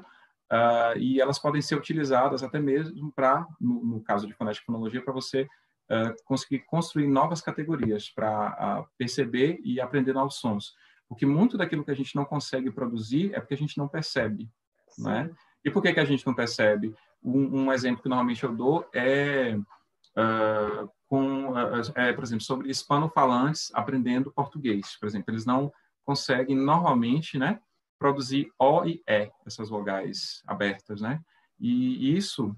uh, 0.50 0.98
e 0.98 1.20
elas 1.20 1.38
podem 1.38 1.62
ser 1.62 1.76
utilizadas 1.76 2.42
até 2.42 2.58
mesmo 2.58 3.12
para, 3.12 3.46
no, 3.60 3.84
no, 3.84 4.00
caso 4.02 4.26
de 4.26 4.34
fonética 4.34 4.64
e 4.64 4.66
fonologia, 4.66 5.02
para 5.02 5.12
você 5.12 5.42
uh, 5.42 6.14
conseguir 6.24 6.60
construir 6.60 7.06
novas 7.06 7.40
categorias 7.40 8.10
para 8.10 8.80
uh, 8.80 8.88
perceber 8.98 9.60
e 9.62 9.80
aprender 9.80 10.12
novos 10.12 10.36
sons. 10.36 10.74
Porque 11.08 11.26
muito 11.26 11.56
daquilo 11.56 11.84
que 11.84 11.90
a 11.90 11.96
gente 11.96 12.14
não 12.14 12.24
consegue 12.24 12.70
produzir 12.70 13.34
é 13.34 13.40
porque 13.40 13.54
a 13.54 13.58
gente 13.58 13.76
não 13.76 13.88
percebe, 13.88 14.48
né? 14.98 15.30
E 15.64 15.70
por 15.70 15.82
que, 15.82 15.92
que 15.92 16.00
a 16.00 16.04
gente 16.04 16.24
não 16.26 16.34
percebe? 16.34 16.94
Um, 17.22 17.64
um 17.64 17.72
exemplo 17.72 18.02
que 18.02 18.08
normalmente 18.08 18.44
eu 18.44 18.54
dou 18.54 18.88
é 18.94 19.58
uh, 20.16 20.90
com, 21.08 21.58
é, 21.94 22.12
por 22.12 22.24
exemplo, 22.24 22.44
sobre 22.44 22.70
hispanofalantes 22.70 23.70
aprendendo 23.74 24.32
português. 24.32 24.96
Por 24.98 25.06
exemplo, 25.06 25.32
eles 25.32 25.44
não 25.44 25.72
conseguem 26.04 26.56
normalmente, 26.56 27.38
né, 27.38 27.60
produzir 27.98 28.50
O 28.58 28.84
e 28.84 29.02
E, 29.06 29.30
essas 29.46 29.68
vogais 29.68 30.42
abertas, 30.46 31.00
né? 31.00 31.20
E 31.58 32.16
isso 32.16 32.56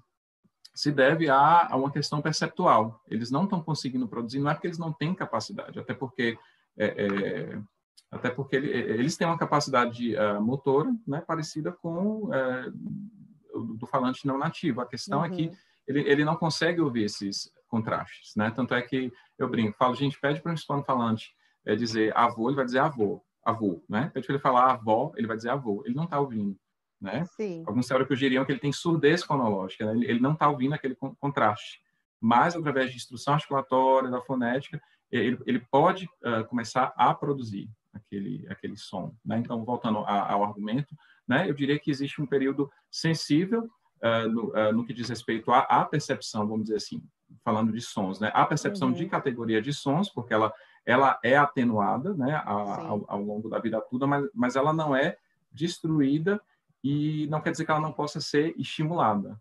se 0.74 0.92
deve 0.92 1.28
a, 1.28 1.68
a 1.70 1.76
uma 1.76 1.90
questão 1.90 2.22
perceptual. 2.22 3.00
Eles 3.08 3.30
não 3.30 3.44
estão 3.44 3.62
conseguindo 3.62 4.08
produzir, 4.08 4.38
não 4.38 4.50
é 4.50 4.54
porque 4.54 4.68
eles 4.68 4.78
não 4.78 4.92
têm 4.92 5.14
capacidade, 5.14 5.78
até 5.78 5.92
porque 5.92 6.38
é, 6.78 6.86
é, 6.86 7.62
até 8.10 8.30
porque 8.30 8.56
ele, 8.56 8.70
eles 8.70 9.16
têm 9.16 9.26
uma 9.26 9.38
capacidade 9.38 10.14
uh, 10.16 10.40
motora, 10.40 10.94
né, 11.06 11.20
parecida 11.20 11.72
com 11.72 12.26
uh, 12.26 13.74
do 13.74 13.86
falante 13.86 14.26
não 14.26 14.38
nativo. 14.38 14.80
A 14.80 14.86
questão 14.86 15.20
uhum. 15.20 15.24
é 15.24 15.30
que 15.30 15.46
uhum. 15.46 15.56
Ele, 15.86 16.00
ele 16.00 16.24
não 16.24 16.36
consegue 16.36 16.80
ouvir 16.80 17.04
esses 17.04 17.50
contrastes, 17.68 18.34
né? 18.36 18.50
Tanto 18.50 18.74
é 18.74 18.82
que 18.82 19.12
eu 19.38 19.48
brinco, 19.48 19.76
falo, 19.78 19.94
gente, 19.94 20.20
pede 20.20 20.40
para 20.40 20.52
um 20.52 20.54
hispano-falante 20.54 21.34
é, 21.64 21.74
dizer 21.74 22.16
avô, 22.16 22.48
ele 22.48 22.56
vai 22.56 22.64
dizer 22.64 22.80
avô, 22.80 23.22
avô, 23.44 23.82
né? 23.88 24.10
Pede 24.12 24.26
para 24.26 24.34
ele 24.34 24.42
falar 24.42 24.72
avó, 24.72 25.12
ele 25.16 25.26
vai 25.26 25.36
dizer 25.36 25.50
avô. 25.50 25.82
Ele 25.84 25.94
não 25.94 26.04
está 26.04 26.20
ouvindo, 26.20 26.56
né? 27.00 27.24
Sim. 27.36 27.64
Alguns 27.66 27.86
teóricos 27.86 28.18
diriam 28.18 28.44
que 28.44 28.52
ele 28.52 28.60
tem 28.60 28.72
surdez 28.72 29.22
fonológica, 29.22 29.86
né? 29.86 29.92
ele, 29.92 30.06
ele 30.06 30.20
não 30.20 30.32
está 30.32 30.48
ouvindo 30.48 30.74
aquele 30.74 30.94
contraste. 30.94 31.80
Mas, 32.20 32.54
através 32.54 32.90
de 32.90 32.96
instrução 32.96 33.34
articulatória, 33.34 34.08
da 34.08 34.20
fonética, 34.20 34.80
ele, 35.10 35.38
ele 35.44 35.58
pode 35.58 36.06
uh, 36.24 36.44
começar 36.48 36.92
a 36.96 37.12
produzir 37.12 37.68
aquele, 37.92 38.46
aquele 38.48 38.76
som. 38.76 39.14
Né? 39.24 39.38
Então, 39.38 39.64
voltando 39.64 39.98
a, 39.98 40.32
ao 40.32 40.44
argumento, 40.44 40.96
né? 41.26 41.48
Eu 41.48 41.54
diria 41.54 41.78
que 41.78 41.90
existe 41.90 42.22
um 42.22 42.26
período 42.26 42.70
sensível 42.90 43.68
uh, 44.02 44.28
no, 44.28 44.50
uh, 44.50 44.72
no, 44.72 44.84
que 44.84 44.92
diz 44.92 45.08
respeito 45.08 45.50
à, 45.50 45.60
à, 45.60 45.84
percepção, 45.84 46.46
vamos 46.46 46.64
dizer 46.64 46.76
assim, 46.76 47.02
falando 47.44 47.72
de 47.72 47.80
sons, 47.80 48.20
né? 48.20 48.30
A 48.34 48.44
percepção 48.44 48.88
uhum. 48.88 48.94
de 48.94 49.06
categoria 49.06 49.62
de 49.62 49.72
sons, 49.72 50.10
porque 50.10 50.34
ela, 50.34 50.52
ela 50.84 51.18
é 51.22 51.36
atenuada, 51.36 52.12
né, 52.14 52.34
a, 52.44 52.50
ao, 52.50 53.04
ao, 53.06 53.22
longo 53.22 53.48
da 53.48 53.58
vida 53.58 53.80
toda, 53.80 54.06
mas, 54.06 54.28
mas 54.34 54.56
ela 54.56 54.72
não 54.72 54.94
é 54.94 55.16
destruída 55.50 56.40
e 56.82 57.26
não 57.28 57.40
quer 57.40 57.52
dizer 57.52 57.64
que 57.64 57.70
ela 57.70 57.80
não 57.80 57.92
possa 57.92 58.20
ser 58.20 58.54
estimulada. 58.58 59.40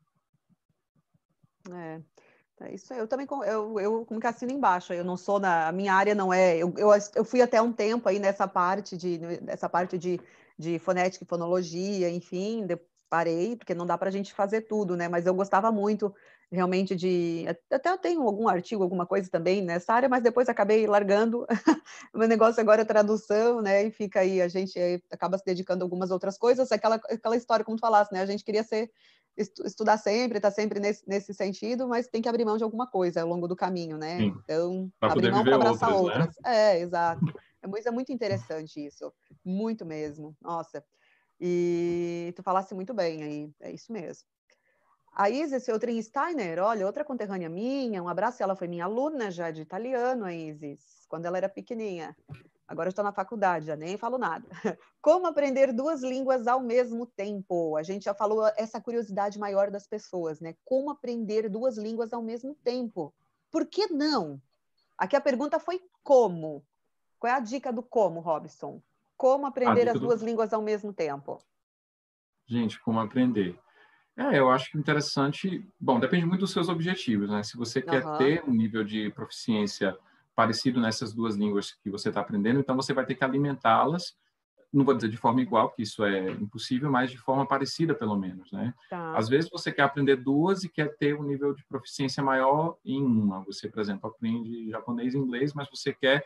É. 1.72 2.02
É 2.64 2.76
isso. 2.76 2.94
Eu 2.94 3.08
também 3.08 3.26
eu, 3.48 3.80
eu 3.80 4.06
como 4.06 4.20
que 4.20 4.28
assino 4.28 4.52
embaixo. 4.52 4.94
Eu 4.94 5.04
não 5.04 5.18
sou 5.18 5.40
na 5.40 5.68
a 5.68 5.72
minha 5.72 5.94
área 5.94 6.14
não 6.14 6.32
é. 6.32 6.58
Eu, 6.58 6.72
eu, 6.78 6.90
eu 7.16 7.26
fui 7.26 7.42
até 7.42 7.60
um 7.60 7.74
tempo 7.74 8.08
aí 8.08 8.20
nessa 8.20 8.48
parte 8.48 8.96
de 8.96 9.18
nessa 9.42 9.68
parte 9.68 9.98
de, 9.98 10.20
de 10.58 10.78
fonética 10.78 11.24
e 11.24 11.28
fonologia, 11.28 12.08
enfim, 12.10 12.68
parei 13.12 13.58
porque 13.58 13.76
não 13.76 13.86
dá 13.86 13.98
para 13.98 14.08
a 14.08 14.12
gente 14.12 14.34
fazer 14.34 14.62
tudo, 14.62 14.96
né? 14.96 15.10
Mas 15.10 15.26
eu 15.26 15.34
gostava 15.34 15.70
muito 15.70 16.16
realmente 16.50 16.96
de 16.96 17.46
até 17.70 17.90
eu 17.90 17.98
tenho 17.98 18.22
algum 18.22 18.48
artigo, 18.48 18.82
alguma 18.82 19.06
coisa 19.06 19.30
também 19.30 19.62
nessa 19.62 19.94
área, 19.94 20.08
mas 20.08 20.24
depois 20.24 20.48
acabei 20.48 20.88
largando. 20.88 21.46
o 22.16 22.18
meu 22.18 22.28
negócio 22.28 22.62
agora 22.62 22.84
é 22.84 22.86
tradução, 22.86 23.62
né? 23.62 23.84
E 23.84 23.92
fica 23.92 24.22
aí 24.22 24.42
a 24.42 24.48
gente 24.48 24.80
acaba 25.12 25.38
se 25.38 25.44
dedicando 25.46 25.84
a 25.84 25.86
algumas 25.86 26.10
outras 26.10 26.38
coisas. 26.38 26.72
Aquela 26.72 26.96
aquela 26.96 27.36
história 27.36 27.66
como 27.66 27.76
tu 27.76 27.82
falasse, 27.82 28.14
né? 28.14 28.22
A 28.22 28.26
gente 28.26 28.46
queria 28.46 28.64
ser 28.64 28.90
estudar 29.38 29.98
sempre, 29.98 30.38
estar 30.38 30.50
tá 30.50 30.56
sempre 30.56 30.80
nesse, 30.80 31.08
nesse 31.08 31.34
sentido, 31.34 31.90
mas 31.90 32.08
tem 32.08 32.22
que 32.22 32.30
abrir 32.30 32.46
mão 32.46 32.58
de 32.58 32.64
alguma 32.64 32.88
coisa 32.88 33.22
ao 33.22 33.28
longo 33.28 33.48
do 33.48 33.56
caminho, 33.58 33.98
né? 33.98 34.20
Sim. 34.20 34.34
Então, 34.44 34.92
pra 35.00 35.12
abrir 35.12 35.32
mão 35.32 35.44
para 35.44 35.56
abraçar 35.56 35.94
outras. 35.94 36.28
outras. 36.28 36.36
Né? 36.44 36.76
É, 36.76 36.80
exato. 36.80 37.26
É 37.62 37.68
muito, 37.68 37.88
é 37.88 37.92
muito 37.92 38.12
interessante 38.12 38.86
isso. 38.86 39.12
Muito 39.44 39.86
mesmo. 39.86 40.36
Nossa. 40.42 40.84
E 41.44 42.32
tu 42.36 42.44
falasse 42.44 42.76
muito 42.76 42.94
bem 42.94 43.24
aí. 43.24 43.52
É 43.60 43.72
isso 43.72 43.92
mesmo. 43.92 44.28
A 45.12 45.30
Isis 45.30 45.66
Feltrin 45.66 46.00
Steiner, 46.02 46.60
olha, 46.60 46.86
outra 46.86 47.04
conterrânea 47.04 47.50
minha, 47.50 48.02
um 48.02 48.08
abraço, 48.08 48.42
ela 48.42 48.56
foi 48.56 48.68
minha 48.68 48.86
aluna 48.86 49.30
já 49.30 49.52
de 49.52 49.62
italiano, 49.62 50.24
a 50.24 50.34
Isis, 50.34 51.06
quando 51.10 51.26
ela 51.26 51.38
era 51.38 51.50
pequenininha. 51.50 52.16
Agora 52.66 52.88
estou 52.88 53.04
na 53.04 53.12
faculdade, 53.12 53.66
já 53.66 53.76
nem 53.76 53.98
falo 53.98 54.18
nada. 54.18 54.48
Como 55.02 55.28
aprender 55.28 55.74
duas 55.74 56.02
línguas 56.02 56.48
ao 56.48 56.62
mesmo 56.62 57.06
tempo? 57.06 57.76
A 57.76 57.84
gente 57.84 58.06
já 58.06 58.14
falou 58.14 58.50
essa 58.56 58.80
curiosidade 58.80 59.38
maior 59.38 59.70
das 59.70 59.86
pessoas, 59.86 60.40
né? 60.40 60.56
Como 60.64 60.90
aprender 60.90 61.50
duas 61.50 61.78
línguas 61.78 62.14
ao 62.14 62.22
mesmo 62.22 62.56
tempo? 62.64 63.14
Por 63.52 63.66
que 63.66 63.88
não? 63.88 64.42
Aqui 64.98 65.18
a 65.18 65.22
pergunta 65.22 65.60
foi 65.60 65.82
como. 66.02 66.64
Qual 67.20 67.34
é 67.34 67.36
a 67.36 67.42
dica 67.42 67.74
do 67.74 67.84
como, 67.84 68.22
Robson? 68.22 68.82
Como 69.22 69.46
aprender 69.46 69.88
as 69.88 70.00
duas 70.00 70.24
línguas 70.24 70.52
ao 70.52 70.64
mesmo 70.64 70.92
tempo? 70.92 71.38
Gente, 72.48 72.82
como 72.82 73.00
aprender? 73.00 73.56
É, 74.18 74.40
eu 74.40 74.50
acho 74.50 74.72
que 74.72 74.80
interessante. 74.80 75.64
Bom, 75.80 76.00
depende 76.00 76.26
muito 76.26 76.40
dos 76.40 76.52
seus 76.52 76.68
objetivos, 76.70 77.30
né? 77.30 77.44
Se 77.44 77.56
você 77.56 77.84
quer 77.84 78.04
uhum. 78.04 78.18
ter 78.18 78.44
um 78.48 78.52
nível 78.52 78.84
de 78.84 79.12
proficiência 79.12 79.96
parecido 80.36 80.82
nessas 80.82 81.14
duas 81.14 81.36
línguas 81.36 81.72
que 81.72 81.92
você 81.92 82.10
está 82.10 82.20
aprendendo, 82.20 82.60
então 82.60 82.76
você 82.76 82.94
vai 82.94 83.06
ter 83.06 83.14
que 83.14 83.24
alimentá-las, 83.24 84.18
não 84.74 84.84
vou 84.84 84.96
dizer 84.96 85.10
de 85.10 85.18
forma 85.18 85.40
igual, 85.40 85.70
porque 85.70 85.84
isso 85.84 86.04
é 86.04 86.32
impossível, 86.32 86.90
mas 86.90 87.12
de 87.12 87.20
forma 87.20 87.46
parecida, 87.46 87.94
pelo 87.94 88.16
menos, 88.16 88.52
né? 88.52 88.74
Tá. 88.90 89.16
Às 89.16 89.30
vezes 89.30 89.52
você 89.52 89.72
quer 89.72 89.84
aprender 89.84 90.16
duas 90.16 90.64
e 90.64 90.70
quer 90.70 90.98
ter 90.98 91.16
um 91.16 91.24
nível 91.24 91.54
de 91.54 91.64
proficiência 91.66 92.24
maior 92.24 92.76
em 92.84 93.06
uma. 93.06 93.42
Você, 93.42 93.70
por 93.70 93.82
exemplo, 93.82 94.10
aprende 94.10 94.68
japonês 94.72 95.14
e 95.14 95.20
inglês, 95.20 95.54
mas 95.54 95.70
você 95.70 95.94
quer 95.94 96.26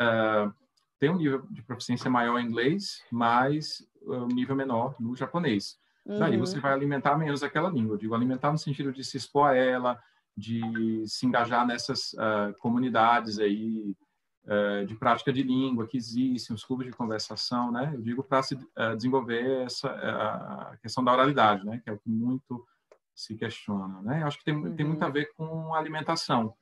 uh, 0.00 0.54
ter 1.02 1.10
um 1.10 1.16
nível 1.16 1.44
de 1.50 1.60
proficiência 1.64 2.08
maior 2.08 2.38
em 2.38 2.46
inglês, 2.46 3.02
mas 3.10 3.84
um 4.06 4.28
nível 4.28 4.54
menor 4.54 4.94
no 5.00 5.16
japonês. 5.16 5.76
Uhum. 6.06 6.20
Daí 6.20 6.36
você 6.36 6.60
vai 6.60 6.72
alimentar 6.72 7.18
menos 7.18 7.42
aquela 7.42 7.68
língua. 7.68 7.94
Eu 7.94 7.98
digo 7.98 8.14
alimentar 8.14 8.52
no 8.52 8.58
sentido 8.58 8.92
de 8.92 9.02
se 9.02 9.16
expor 9.16 9.50
a 9.50 9.56
ela, 9.56 10.00
de 10.36 11.02
se 11.08 11.26
engajar 11.26 11.66
nessas 11.66 12.12
uh, 12.12 12.56
comunidades 12.60 13.40
aí 13.40 13.96
uh, 14.44 14.86
de 14.86 14.94
prática 14.94 15.32
de 15.32 15.42
língua 15.42 15.88
que 15.88 15.96
existem, 15.96 16.54
os 16.54 16.64
clubes 16.64 16.86
de 16.86 16.92
conversação, 16.92 17.72
né? 17.72 17.90
Eu 17.92 18.00
digo 18.00 18.22
para 18.22 18.40
se 18.44 18.54
uh, 18.54 18.94
desenvolver 18.94 19.64
essa 19.64 19.88
a 19.90 20.76
questão 20.80 21.02
da 21.02 21.12
oralidade, 21.12 21.66
né? 21.66 21.80
Que 21.82 21.90
é 21.90 21.92
o 21.92 21.98
que 21.98 22.08
muito 22.08 22.64
se 23.12 23.34
questiona, 23.34 24.00
né? 24.02 24.22
Eu 24.22 24.28
acho 24.28 24.38
que 24.38 24.44
tem, 24.44 24.54
uhum. 24.54 24.76
tem 24.76 24.86
muito 24.86 25.02
a 25.02 25.06
uhum. 25.06 25.12
ver 25.12 25.32
com 25.34 25.74
alimentação, 25.74 26.54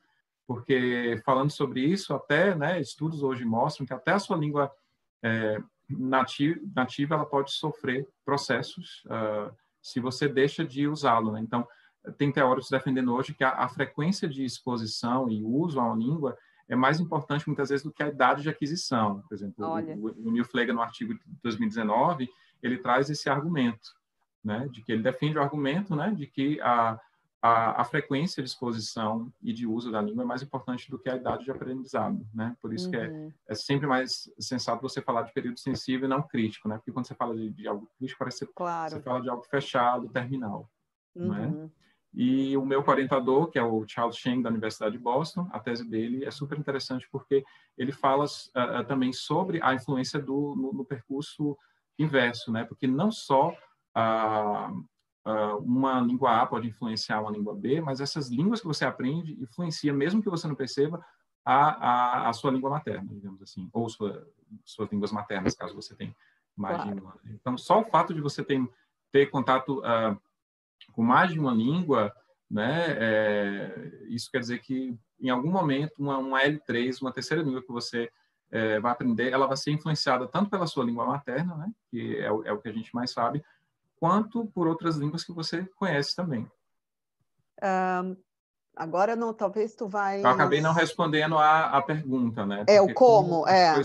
porque 0.53 1.21
falando 1.23 1.49
sobre 1.49 1.81
isso, 1.81 2.13
até, 2.13 2.53
né? 2.55 2.79
Estudos 2.79 3.23
hoje 3.23 3.45
mostram 3.45 3.85
que 3.85 3.93
até 3.93 4.11
a 4.11 4.19
sua 4.19 4.35
língua 4.35 4.71
é, 5.23 5.57
nativa, 5.89 6.59
nativa 6.75 7.15
ela 7.15 7.25
pode 7.25 7.51
sofrer 7.51 8.07
processos 8.25 9.03
se 9.81 9.99
você 9.99 10.27
deixa 10.27 10.65
de 10.65 10.87
usá-lo, 10.87 11.31
né? 11.31 11.39
Então 11.39 11.67
tem 12.17 12.31
teóricos 12.31 12.69
defendendo 12.69 13.13
hoje 13.13 13.33
que 13.33 13.43
a, 13.43 13.51
a, 13.51 13.69
frequência 13.69 14.27
de 14.27 14.43
exposição 14.43 15.29
e 15.29 15.43
uso 15.43 15.79
uma 15.79 15.95
língua 15.95 16.37
é 16.67 16.75
mais 16.75 16.99
importante 16.99 17.47
muitas 17.47 17.69
vezes 17.69 17.83
do 17.83 17.91
que 17.91 18.01
a 18.01 18.07
idade 18.07 18.41
de 18.41 18.49
aquisição. 18.49 19.21
Por 19.27 19.35
exemplo, 19.35 19.65
Olha. 19.65 19.95
o, 19.95 20.27
o 20.27 20.31
Neil 20.31 20.45
Flegel, 20.45 20.73
no 20.73 20.81
artigo 20.81 21.13
de 21.13 21.21
2019, 21.43 22.29
ele 22.63 22.77
traz 22.77 23.09
esse 23.09 23.29
argumento, 23.29 23.91
né, 24.43 24.67
de 24.71 24.81
que 24.83 24.91
ele 24.91 25.03
defende 25.03 25.37
o 25.37 25.41
argumento, 25.41 25.95
né, 25.95 26.11
de 26.11 26.25
que 26.25 26.59
a, 26.61 26.99
a, 27.41 27.81
a, 27.81 27.83
frequência 27.83 28.43
de 28.43 28.49
exposição 28.49 29.33
e 29.41 29.51
de 29.51 29.65
uso 29.65 29.91
da 29.91 29.99
língua 30.01 30.23
é 30.23 30.25
mais 30.27 30.43
importante 30.43 30.91
do 30.91 30.99
que 30.99 31.09
a 31.09 31.15
idade 31.15 31.45
de 31.45 31.51
aprendizado, 31.51 32.23
né? 32.33 32.55
Por 32.61 32.73
isso 32.73 32.85
uhum. 32.85 32.91
que 32.91 32.97
é, 32.97 33.07
uhum. 33.09 33.33
é, 33.49 33.55
sempre 33.55 33.87
mais 33.87 34.31
sensato 34.39 34.81
você 34.81 35.01
falar 35.01 35.23
de 35.23 35.33
período 35.33 35.59
sensível 35.59 36.05
e 36.05 36.09
não 36.09 36.21
crítico, 36.21 36.69
né? 36.69 36.75
Porque 36.77 36.91
quando 36.91 37.07
você 37.07 37.15
fala 37.15 37.35
de, 37.35 37.49
de 37.49 37.67
algo 37.67 37.89
crítico, 37.97 38.19
parece 38.19 38.45
que 38.45 38.53
claro. 38.53 38.91
você 38.91 39.01
fala 39.01 39.21
de 39.21 39.29
algo 39.29 39.43
fechado, 39.43 40.07
terminal, 40.09 40.69
uhum. 41.15 41.33
é? 41.33 41.47
Uhum. 41.47 41.71
E 42.13 42.57
o 42.57 42.65
meu 42.65 42.83
orientador, 42.85 43.47
que 43.47 43.57
é 43.57 43.63
o 43.63 43.87
Charles 43.87 44.17
Cheng, 44.17 44.41
da 44.41 44.49
Universidade 44.49 44.97
de 44.97 45.01
Boston, 45.01 45.47
a 45.51 45.59
tese 45.59 45.89
dele 45.89 46.25
é 46.25 46.31
super 46.31 46.59
interessante 46.59 47.07
porque 47.09 47.43
ele 47.77 47.93
fala 47.93 48.25
uh, 48.25 48.85
também 48.85 49.13
sobre 49.13 49.61
a 49.63 49.73
influência 49.73 50.19
do, 50.19 50.53
no, 50.57 50.73
no, 50.73 50.85
percurso 50.85 51.57
inverso, 51.97 52.51
né? 52.51 52.65
Porque 52.65 52.85
não 52.85 53.11
só 53.11 53.49
uh, 53.49 54.85
uh, 55.25 55.57
uma 55.57 55.99
língua 55.99 56.41
A 56.41 56.45
pode 56.45 56.67
influenciar 56.67 57.21
uma 57.21 57.31
língua 57.31 57.55
B, 57.55 57.81
mas 57.81 57.99
essas 57.99 58.29
línguas 58.29 58.61
que 58.61 58.67
você 58.67 58.85
aprende 58.85 59.39
influenciam, 59.41 59.95
mesmo 59.95 60.21
que 60.21 60.29
você 60.29 60.47
não 60.47 60.55
perceba, 60.55 61.03
a, 61.43 62.25
a, 62.25 62.29
a 62.29 62.33
sua 62.33 62.51
língua 62.51 62.69
materna, 62.69 63.09
digamos 63.11 63.41
assim, 63.41 63.69
ou 63.73 63.89
sua, 63.89 64.27
suas 64.63 64.91
línguas 64.91 65.11
maternas, 65.11 65.55
caso 65.55 65.75
você 65.75 65.95
tenha 65.95 66.15
mais 66.55 66.75
claro. 66.75 66.95
de 66.95 67.01
uma. 67.01 67.15
Então, 67.25 67.57
só 67.57 67.81
o 67.81 67.85
fato 67.85 68.13
de 68.13 68.21
você 68.21 68.43
ter, 68.43 68.61
ter 69.11 69.27
contato 69.27 69.79
uh, 69.79 70.19
com 70.91 71.03
mais 71.03 71.31
de 71.31 71.39
uma 71.39 71.53
língua, 71.53 72.13
né, 72.49 72.85
é, 72.99 74.03
isso 74.09 74.29
quer 74.29 74.39
dizer 74.39 74.59
que 74.59 74.97
em 75.19 75.29
algum 75.29 75.49
momento 75.49 75.93
uma, 75.97 76.17
uma 76.17 76.41
L3, 76.41 77.01
uma 77.01 77.11
terceira 77.11 77.41
língua 77.41 77.61
que 77.61 77.71
você 77.71 78.11
é, 78.51 78.79
vai 78.79 78.91
aprender, 78.91 79.31
ela 79.31 79.47
vai 79.47 79.55
ser 79.55 79.71
influenciada 79.71 80.27
tanto 80.27 80.49
pela 80.49 80.67
sua 80.67 80.83
língua 80.83 81.05
materna, 81.05 81.55
né, 81.55 81.71
que 81.89 82.17
é 82.17 82.29
o, 82.29 82.43
é 82.43 82.51
o 82.51 82.59
que 82.59 82.67
a 82.67 82.73
gente 82.73 82.93
mais 82.93 83.11
sabe, 83.11 83.41
quanto 84.01 84.47
por 84.47 84.67
outras 84.67 84.95
línguas 84.95 85.23
que 85.23 85.31
você 85.31 85.63
conhece 85.75 86.15
também. 86.15 86.51
Um, 87.61 88.17
agora 88.75 89.15
não, 89.15 89.31
talvez 89.31 89.75
tu 89.75 89.87
vai. 89.87 90.21
Eu 90.21 90.27
acabei 90.27 90.59
não 90.59 90.73
respondendo 90.73 91.37
a, 91.37 91.77
a 91.77 91.81
pergunta, 91.83 92.43
né? 92.43 92.65
É 92.67 92.81
o 92.81 92.91
como, 92.95 93.47
é. 93.47 93.79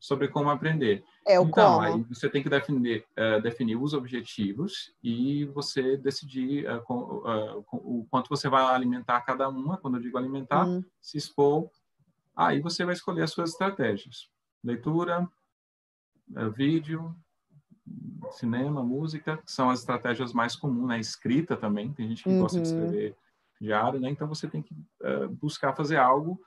Sobre 0.00 0.28
como 0.28 0.48
aprender. 0.48 1.04
É 1.26 1.38
o 1.38 1.44
então, 1.44 1.74
como. 1.74 1.80
aí 1.82 2.02
você 2.04 2.30
tem 2.30 2.42
que 2.42 2.48
definir, 2.48 3.04
uh, 3.10 3.42
definir 3.42 3.76
os 3.76 3.92
objetivos 3.92 4.90
e 5.04 5.44
você 5.44 5.98
decidir 5.98 6.66
uh, 6.66 6.82
com, 6.82 6.98
uh, 6.98 7.62
com, 7.64 7.76
o 7.76 8.06
quanto 8.10 8.30
você 8.30 8.48
vai 8.48 8.64
alimentar 8.64 9.20
cada 9.20 9.50
uma. 9.50 9.76
Quando 9.76 9.98
eu 9.98 10.00
digo 10.00 10.16
alimentar, 10.16 10.66
uhum. 10.66 10.82
se 10.98 11.18
expor. 11.18 11.68
Aí 12.34 12.58
você 12.58 12.86
vai 12.86 12.94
escolher 12.94 13.24
as 13.24 13.30
suas 13.30 13.50
estratégias: 13.50 14.30
leitura, 14.64 15.28
vídeo, 16.56 17.14
cinema, 18.32 18.82
música, 18.82 19.38
que 19.38 19.50
são 19.50 19.70
as 19.70 19.80
estratégias 19.80 20.32
mais 20.32 20.56
comuns, 20.56 20.88
né? 20.88 20.98
Escrita 20.98 21.56
também. 21.56 21.92
Tem 21.92 22.08
gente 22.08 22.22
que 22.22 22.28
uhum. 22.28 22.40
gosta 22.40 22.60
de 22.60 22.72
uhum. 22.72 22.78
escrever 22.78 23.16
diário, 23.60 24.00
né? 24.00 24.10
Então 24.10 24.28
você 24.28 24.48
tem 24.48 24.62
que 24.62 24.74
buscar 25.40 25.74
fazer 25.74 25.96
algo 25.96 26.40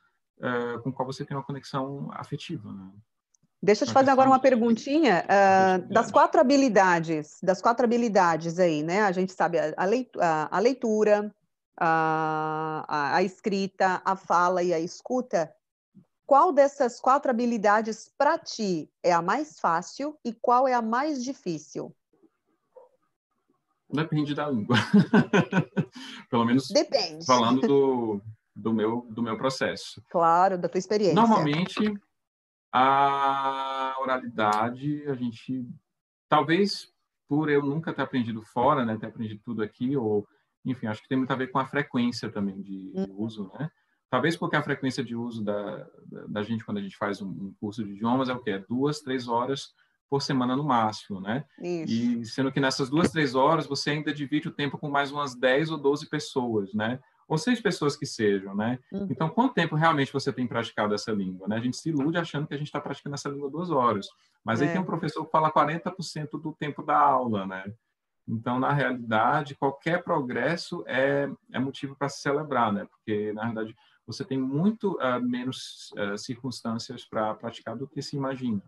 com 0.84 0.90
o 0.90 0.94
qual 0.94 1.06
você 1.06 1.24
tem 1.24 1.36
uma 1.36 1.44
conexão 1.44 2.10
afetiva, 2.12 2.72
né? 2.72 2.92
Deixa 3.66 3.84
eu 3.84 3.88
te 3.88 3.94
fazer 3.94 4.12
agora 4.12 4.30
uma 4.30 4.40
perguntinha 4.40 5.26
uh, 5.26 5.92
das 5.92 6.12
quatro 6.12 6.40
habilidades, 6.40 7.40
das 7.42 7.62
quatro 7.62 7.84
habilidades 7.84 8.60
aí, 8.60 8.84
né? 8.84 9.02
A 9.02 9.12
gente 9.12 9.34
sabe 9.34 9.58
a, 9.58 9.74
a 10.52 10.60
leitura, 10.60 11.34
a, 11.80 13.16
a, 13.16 13.24
escrita, 13.24 14.02
a 14.06 14.16
fala 14.16 14.62
e 14.62 14.72
a 14.72 14.80
escuta. 14.80 15.52
Qual 16.26 16.52
dessas 16.52 17.00
quatro 17.00 17.30
habilidades 17.30 18.12
para 18.18 18.38
ti 18.38 18.90
é 19.04 19.14
a 19.14 19.22
mais 19.22 19.60
fácil 19.60 20.18
e 20.26 20.34
qual 20.34 20.68
é 20.68 20.74
a 20.74 20.82
mais 20.82 21.24
difícil? 21.24 21.96
Depende 23.88 24.34
da 24.34 24.50
língua. 24.50 24.76
Pelo 26.30 26.46
menos 26.46 26.68
Depende. 26.70 27.26
falando 27.26 27.62
do, 27.62 28.22
do, 28.56 28.74
meu, 28.74 29.08
do 29.12 29.22
meu 29.22 29.38
processo. 29.38 30.02
Claro, 30.10 30.58
da 30.58 30.68
tua 30.68 30.80
experiência. 30.80 31.16
Normalmente, 31.16 31.94
a 32.74 33.96
oralidade, 34.00 35.08
a 35.08 35.14
gente 35.14 35.70
talvez 36.28 36.92
por 37.28 37.50
eu 37.50 37.64
nunca 37.64 37.94
ter 37.94 38.02
aprendido 38.02 38.42
fora, 38.42 38.86
né, 38.86 38.98
ter 38.98 39.08
aprendido 39.08 39.42
tudo 39.44 39.64
aqui, 39.64 39.96
ou, 39.96 40.28
enfim, 40.64 40.88
acho 40.88 41.02
que 41.02 41.08
tem 41.08 41.18
muito 41.18 41.32
a 41.32 41.36
ver 41.36 41.48
com 41.48 41.60
a 41.60 41.66
frequência 41.66 42.32
também 42.32 42.62
de, 42.62 42.92
de 42.92 43.12
uso, 43.12 43.52
né? 43.54 43.70
Talvez 44.16 44.38
porque 44.38 44.56
a 44.56 44.64
frequência 44.64 45.04
de 45.04 45.14
uso 45.14 45.44
da, 45.44 45.76
da, 46.06 46.26
da 46.30 46.42
gente 46.42 46.64
quando 46.64 46.78
a 46.78 46.82
gente 46.82 46.96
faz 46.96 47.22
um, 47.22 47.28
um, 47.28 47.54
curso 47.60 47.84
de 47.84 47.92
idiomas 47.92 48.30
é 48.30 48.34
o 48.34 48.40
quê? 48.40 48.52
É 48.52 48.60
duas, 48.60 49.02
três 49.02 49.28
horas 49.28 49.74
por 50.10 50.22
semana 50.22 50.56
no 50.56 50.64
máximo, 50.64 51.20
né? 51.20 51.44
Isso. 51.60 51.94
E 51.94 52.26
sendo 52.26 52.50
que 52.50 52.62
nessas 52.62 52.90
duas, 52.90 53.12
três 53.12 53.36
horas 53.36 53.68
você 53.68 53.90
ainda 53.90 54.14
divide 54.14 54.48
o 54.48 54.54
tempo 54.54 54.78
com 54.78 54.90
mais 54.90 55.12
umas 55.12 55.36
10 55.36 55.72
ou 55.72 55.78
12 55.78 56.08
pessoas, 56.08 56.74
né? 56.74 56.98
Ou 57.28 57.38
seis 57.38 57.60
pessoas 57.60 57.98
que 57.98 58.06
sejam, 58.06 58.56
né? 58.56 58.80
Uhum. 58.90 59.08
Então, 59.10 59.28
quanto 59.28 59.54
tempo 59.54 59.76
realmente 59.76 60.14
você 60.14 60.32
tem 60.32 60.48
praticado 60.48 60.96
essa 60.96 61.12
língua, 61.12 61.50
né? 61.50 61.58
A 61.58 61.60
gente 61.60 61.76
se 61.76 61.90
ilude 61.90 62.18
achando 62.18 62.48
que 62.48 62.54
a 62.54 62.58
gente 62.58 62.68
está 62.68 62.80
praticando 62.80 63.16
essa 63.16 63.28
língua 63.28 63.50
duas 63.50 63.70
horas, 63.70 64.08
mas 64.46 64.62
é. 64.62 64.66
aí 64.66 64.72
tem 64.72 64.80
um 64.80 64.86
professor 64.86 65.26
que 65.26 65.32
fala 65.32 65.52
40% 65.52 66.42
do 66.42 66.54
tempo 66.54 66.84
da 66.84 66.98
aula, 66.98 67.46
né? 67.46 67.66
Então, 68.26 68.60
na 68.60 68.72
realidade, 68.72 69.56
qualquer 69.56 70.04
progresso 70.04 70.86
é, 70.88 71.30
é 71.52 71.60
motivo 71.60 71.98
para 71.98 72.08
se 72.08 72.22
celebrar, 72.22 72.72
né? 72.72 72.86
Porque, 72.86 73.34
na 73.34 73.44
verdade, 73.46 73.76
você 74.06 74.24
tem 74.24 74.38
muito 74.38 74.94
uh, 74.94 75.22
menos 75.22 75.92
uh, 75.94 76.18
circunstâncias 76.18 77.06
para 77.06 77.34
praticar 77.36 77.76
do 77.76 77.88
que 77.88 78.02
se 78.02 78.16
imagina. 78.16 78.62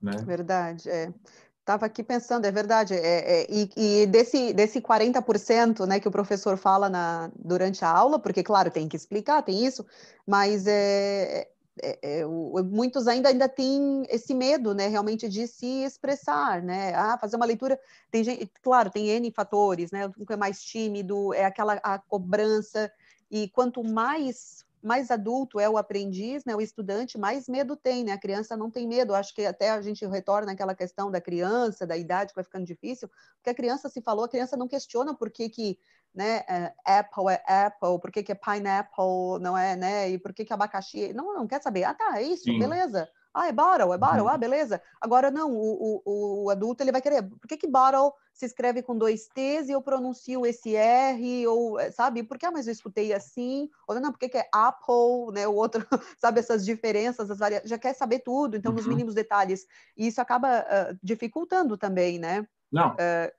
Né? 0.00 0.12
Verdade, 0.24 0.88
é. 0.88 1.12
Estava 1.60 1.84
aqui 1.84 2.02
pensando, 2.02 2.46
é 2.46 2.50
verdade, 2.50 2.94
é, 2.94 3.42
é, 3.42 3.46
e, 3.50 3.70
e, 3.76 4.06
desse, 4.06 4.54
desse 4.54 4.80
40% 4.80 5.86
né, 5.86 6.00
que 6.00 6.08
o 6.08 6.10
professor 6.10 6.56
fala 6.56 6.88
na, 6.88 7.30
durante 7.36 7.84
a 7.84 7.90
aula, 7.90 8.18
porque, 8.18 8.42
claro, 8.42 8.70
tem 8.70 8.88
que 8.88 8.96
explicar, 8.96 9.42
tem 9.42 9.66
isso, 9.66 9.84
mas 10.26 10.66
é, 10.66 11.46
é, 11.82 12.20
é 12.20 12.26
o, 12.26 12.64
muitos 12.64 13.06
ainda, 13.06 13.28
ainda 13.28 13.46
têm 13.50 14.06
esse 14.08 14.32
medo, 14.32 14.72
né, 14.72 14.88
realmente, 14.88 15.28
de 15.28 15.46
se 15.46 15.84
expressar, 15.84 16.62
né, 16.62 16.94
ah, 16.94 17.18
fazer 17.20 17.36
uma 17.36 17.44
leitura, 17.44 17.78
tem 18.10 18.24
gente, 18.24 18.50
claro, 18.62 18.88
tem 18.88 19.10
N 19.10 19.30
fatores, 19.30 19.90
né, 19.90 20.10
que 20.26 20.32
é 20.32 20.36
mais 20.36 20.62
tímido, 20.62 21.34
é 21.34 21.44
aquela 21.44 21.74
a 21.82 21.98
cobrança, 21.98 22.90
e 23.30 23.48
quanto 23.48 23.82
mais 23.84 24.66
mais 24.82 25.10
adulto 25.10 25.58
é 25.58 25.68
o 25.68 25.76
aprendiz, 25.76 26.44
né, 26.44 26.54
o 26.54 26.60
estudante, 26.60 27.18
mais 27.18 27.48
medo 27.48 27.76
tem, 27.76 28.04
né? 28.04 28.12
A 28.12 28.18
criança 28.18 28.56
não 28.56 28.70
tem 28.70 28.86
medo. 28.86 29.14
Acho 29.14 29.34
que 29.34 29.44
até 29.44 29.70
a 29.70 29.80
gente 29.82 30.06
retorna 30.06 30.52
àquela 30.52 30.74
questão 30.74 31.10
da 31.10 31.20
criança, 31.20 31.86
da 31.86 31.96
idade 31.96 32.30
que 32.30 32.36
vai 32.36 32.44
ficando 32.44 32.64
difícil, 32.64 33.08
porque 33.36 33.50
a 33.50 33.54
criança 33.54 33.88
se 33.88 34.00
falou, 34.00 34.24
a 34.24 34.28
criança 34.28 34.56
não 34.56 34.68
questiona 34.68 35.14
por 35.14 35.30
que 35.30 35.48
que, 35.48 35.78
né, 36.14 36.44
é, 36.48 36.72
Apple 36.84 37.24
é 37.28 37.42
Apple, 37.66 38.00
por 38.00 38.10
que 38.12 38.22
que 38.22 38.32
é 38.32 38.34
pineapple, 38.34 39.40
não 39.40 39.56
é, 39.58 39.74
né? 39.76 40.10
E 40.10 40.18
por 40.18 40.32
que 40.32 40.44
que 40.44 40.52
abacaxi? 40.52 41.12
Não, 41.12 41.34
não 41.34 41.46
quer 41.46 41.60
saber. 41.60 41.84
Ah, 41.84 41.94
tá, 41.94 42.20
é 42.20 42.22
isso, 42.22 42.44
Sim. 42.44 42.58
beleza. 42.58 43.08
Ah, 43.32 43.48
é 43.48 43.52
bottle, 43.52 43.92
é 43.92 43.98
bottle, 43.98 44.22
uhum. 44.22 44.28
ah, 44.28 44.38
beleza. 44.38 44.82
Agora 45.00 45.30
não, 45.30 45.52
o, 45.52 46.02
o, 46.04 46.44
o, 46.44 46.50
adulto 46.50 46.82
ele 46.82 46.92
vai 46.92 47.00
querer. 47.00 47.22
Por 47.22 47.46
que, 47.46 47.56
que 47.56 47.66
bottle 47.66 48.12
se 48.32 48.46
escreve 48.46 48.82
com 48.82 48.96
dois 48.96 49.28
T's 49.28 49.68
e 49.68 49.72
eu 49.72 49.82
pronuncio 49.82 50.46
esse 50.46 50.74
R, 50.74 51.46
ou, 51.46 51.78
eh, 51.78 51.90
sabe? 51.90 52.22
Por 52.22 52.38
que, 52.38 52.46
ah, 52.46 52.50
mas 52.50 52.66
eu 52.66 52.72
escutei 52.72 53.12
assim? 53.12 53.68
Ou 53.86 53.98
não, 54.00 54.12
por 54.12 54.18
que, 54.18 54.28
que 54.28 54.38
é 54.38 54.48
Apple, 54.52 55.32
né? 55.32 55.46
O 55.46 55.54
outro, 55.54 55.86
sabe, 56.18 56.40
essas 56.40 56.64
diferenças, 56.64 57.30
as 57.30 57.38
variações, 57.38 57.70
já 57.70 57.78
quer 57.78 57.94
saber 57.94 58.20
tudo, 58.20 58.56
então, 58.56 58.70
uhum. 58.70 58.76
nos 58.76 58.86
mínimos 58.86 59.14
detalhes. 59.14 59.66
E 59.96 60.06
isso 60.06 60.20
acaba 60.20 60.60
uh, 60.60 60.98
dificultando 61.02 61.76
também, 61.76 62.18
né? 62.18 62.46
Não, 62.70 62.90
uh, 62.90 62.96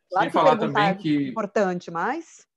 claro 0.09 0.23
sem 0.23 0.29
falar 0.31 0.57
também 0.57 0.83
é 0.83 0.95
que... 0.95 1.29
importante, 1.29 1.91
mas 1.91 2.48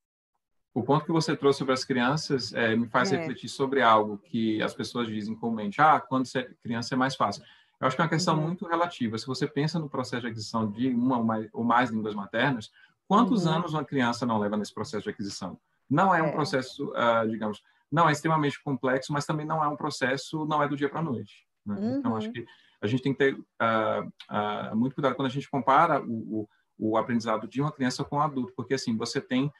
o 0.73 0.81
ponto 0.81 1.05
que 1.05 1.11
você 1.11 1.35
trouxe 1.35 1.59
sobre 1.59 1.73
as 1.73 1.85
crianças 1.85 2.53
é, 2.53 2.75
me 2.75 2.87
faz 2.87 3.11
é. 3.11 3.17
refletir 3.17 3.47
sobre 3.47 3.81
algo 3.81 4.17
que 4.17 4.61
as 4.61 4.73
pessoas 4.73 5.07
dizem 5.07 5.35
comumente. 5.35 5.79
Ah, 5.79 5.99
quando 5.99 6.25
você 6.25 6.39
é 6.39 6.49
criança 6.63 6.95
é 6.95 6.97
mais 6.97 7.15
fácil. 7.15 7.43
Eu 7.79 7.87
acho 7.87 7.95
que 7.95 8.01
é 8.01 8.05
uma 8.05 8.09
questão 8.09 8.35
uhum. 8.35 8.43
muito 8.43 8.65
relativa. 8.65 9.17
Se 9.17 9.27
você 9.27 9.45
pensa 9.45 9.77
no 9.77 9.89
processo 9.89 10.21
de 10.21 10.27
aquisição 10.27 10.71
de 10.71 10.89
uma 10.89 11.17
ou 11.17 11.23
mais, 11.23 11.49
ou 11.53 11.63
mais 11.63 11.89
línguas 11.91 12.15
maternas, 12.15 12.71
quantos 13.07 13.45
uhum. 13.45 13.53
anos 13.53 13.73
uma 13.73 13.85
criança 13.85 14.25
não 14.25 14.39
leva 14.39 14.57
nesse 14.57 14.73
processo 14.73 15.03
de 15.03 15.09
aquisição? 15.09 15.59
Não 15.89 16.15
é, 16.15 16.19
é. 16.19 16.23
um 16.23 16.31
processo, 16.31 16.91
uh, 16.91 17.29
digamos, 17.29 17.61
não 17.91 18.09
é 18.09 18.11
extremamente 18.11 18.61
complexo, 18.63 19.13
mas 19.13 19.25
também 19.25 19.45
não 19.45 19.63
é 19.63 19.67
um 19.67 19.75
processo, 19.75 20.45
não 20.45 20.63
é 20.63 20.67
do 20.67 20.75
dia 20.75 20.89
para 20.89 21.01
a 21.01 21.03
noite. 21.03 21.45
Né? 21.65 21.75
Uhum. 21.75 21.97
Então, 21.99 22.15
acho 22.15 22.27
uhum. 22.27 22.33
que 22.33 22.45
a 22.81 22.87
gente 22.87 23.03
tem 23.03 23.13
que 23.13 23.19
ter 23.19 23.33
uh, 23.35 24.07
uh, 24.31 24.75
muito 24.75 24.95
cuidado 24.95 25.15
quando 25.15 25.27
a 25.27 25.31
gente 25.31 25.49
compara 25.49 26.01
o, 26.01 26.47
o, 26.79 26.93
o 26.93 26.97
aprendizado 26.97 27.47
de 27.47 27.61
uma 27.61 27.71
criança 27.71 28.03
com 28.03 28.15
um 28.15 28.21
adulto, 28.21 28.53
porque 28.55 28.73
assim, 28.73 28.97
você 28.97 29.21
tem 29.21 29.51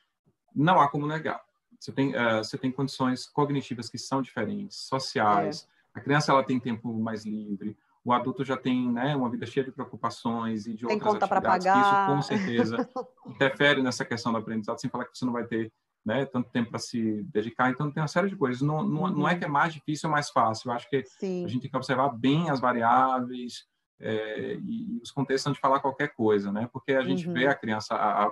não 0.55 0.79
há 0.79 0.89
como 0.89 1.07
negar. 1.07 1.41
Você 1.79 1.91
tem, 1.91 2.15
uh, 2.15 2.43
você 2.43 2.57
tem 2.57 2.71
condições 2.71 3.25
cognitivas 3.25 3.89
que 3.89 3.97
são 3.97 4.21
diferentes, 4.21 4.77
sociais. 4.77 5.67
É. 5.95 5.99
A 5.99 6.01
criança 6.01 6.31
ela 6.31 6.43
tem 6.43 6.59
tempo 6.59 6.93
mais 6.93 7.25
livre. 7.25 7.77
O 8.05 8.11
adulto 8.11 8.43
já 8.43 8.57
tem 8.57 8.91
né, 8.91 9.15
uma 9.15 9.29
vida 9.29 9.45
cheia 9.45 9.65
de 9.65 9.71
preocupações 9.71 10.65
e 10.65 10.73
de 10.73 10.85
tem 10.85 10.95
outras 10.95 11.31
atividades. 11.31 11.65
Que 11.65 11.79
isso, 11.79 12.05
com 12.07 12.21
certeza, 12.21 12.89
interfere 13.27 13.81
nessa 13.81 14.03
questão 14.03 14.31
do 14.31 14.37
aprendizado, 14.37 14.79
sem 14.79 14.89
falar 14.89 15.05
que 15.05 15.17
você 15.17 15.25
não 15.25 15.31
vai 15.33 15.45
ter 15.45 15.71
né, 16.05 16.25
tanto 16.25 16.49
tempo 16.49 16.69
para 16.69 16.79
se 16.79 17.23
dedicar. 17.23 17.69
Então, 17.69 17.89
tem 17.91 18.01
uma 18.01 18.07
série 18.07 18.29
de 18.29 18.35
coisas. 18.35 18.61
Não, 18.61 18.83
não, 18.83 19.07
não 19.09 19.27
é 19.27 19.33
uhum. 19.33 19.39
que 19.39 19.45
é 19.45 19.47
mais 19.47 19.73
difícil 19.73 20.09
ou 20.09 20.13
mais 20.13 20.29
fácil. 20.29 20.69
Eu 20.69 20.75
acho 20.75 20.89
que 20.89 21.03
Sim. 21.05 21.45
a 21.45 21.47
gente 21.47 21.61
tem 21.61 21.71
que 21.71 21.77
observar 21.77 22.09
bem 22.09 22.49
as 22.49 22.59
variáveis 22.59 23.65
é, 23.99 24.55
e, 24.55 24.97
e, 24.97 25.01
os 25.01 25.11
contextos 25.11 25.47
antes 25.47 25.57
de 25.57 25.61
falar 25.61 25.79
qualquer 25.79 26.13
coisa, 26.13 26.51
né? 26.51 26.69
Porque 26.73 26.93
a 26.93 27.03
gente 27.03 27.27
uhum. 27.27 27.33
vê 27.33 27.47
a 27.47 27.55
criança... 27.55 27.95
A, 27.95 28.25
a, 28.25 28.31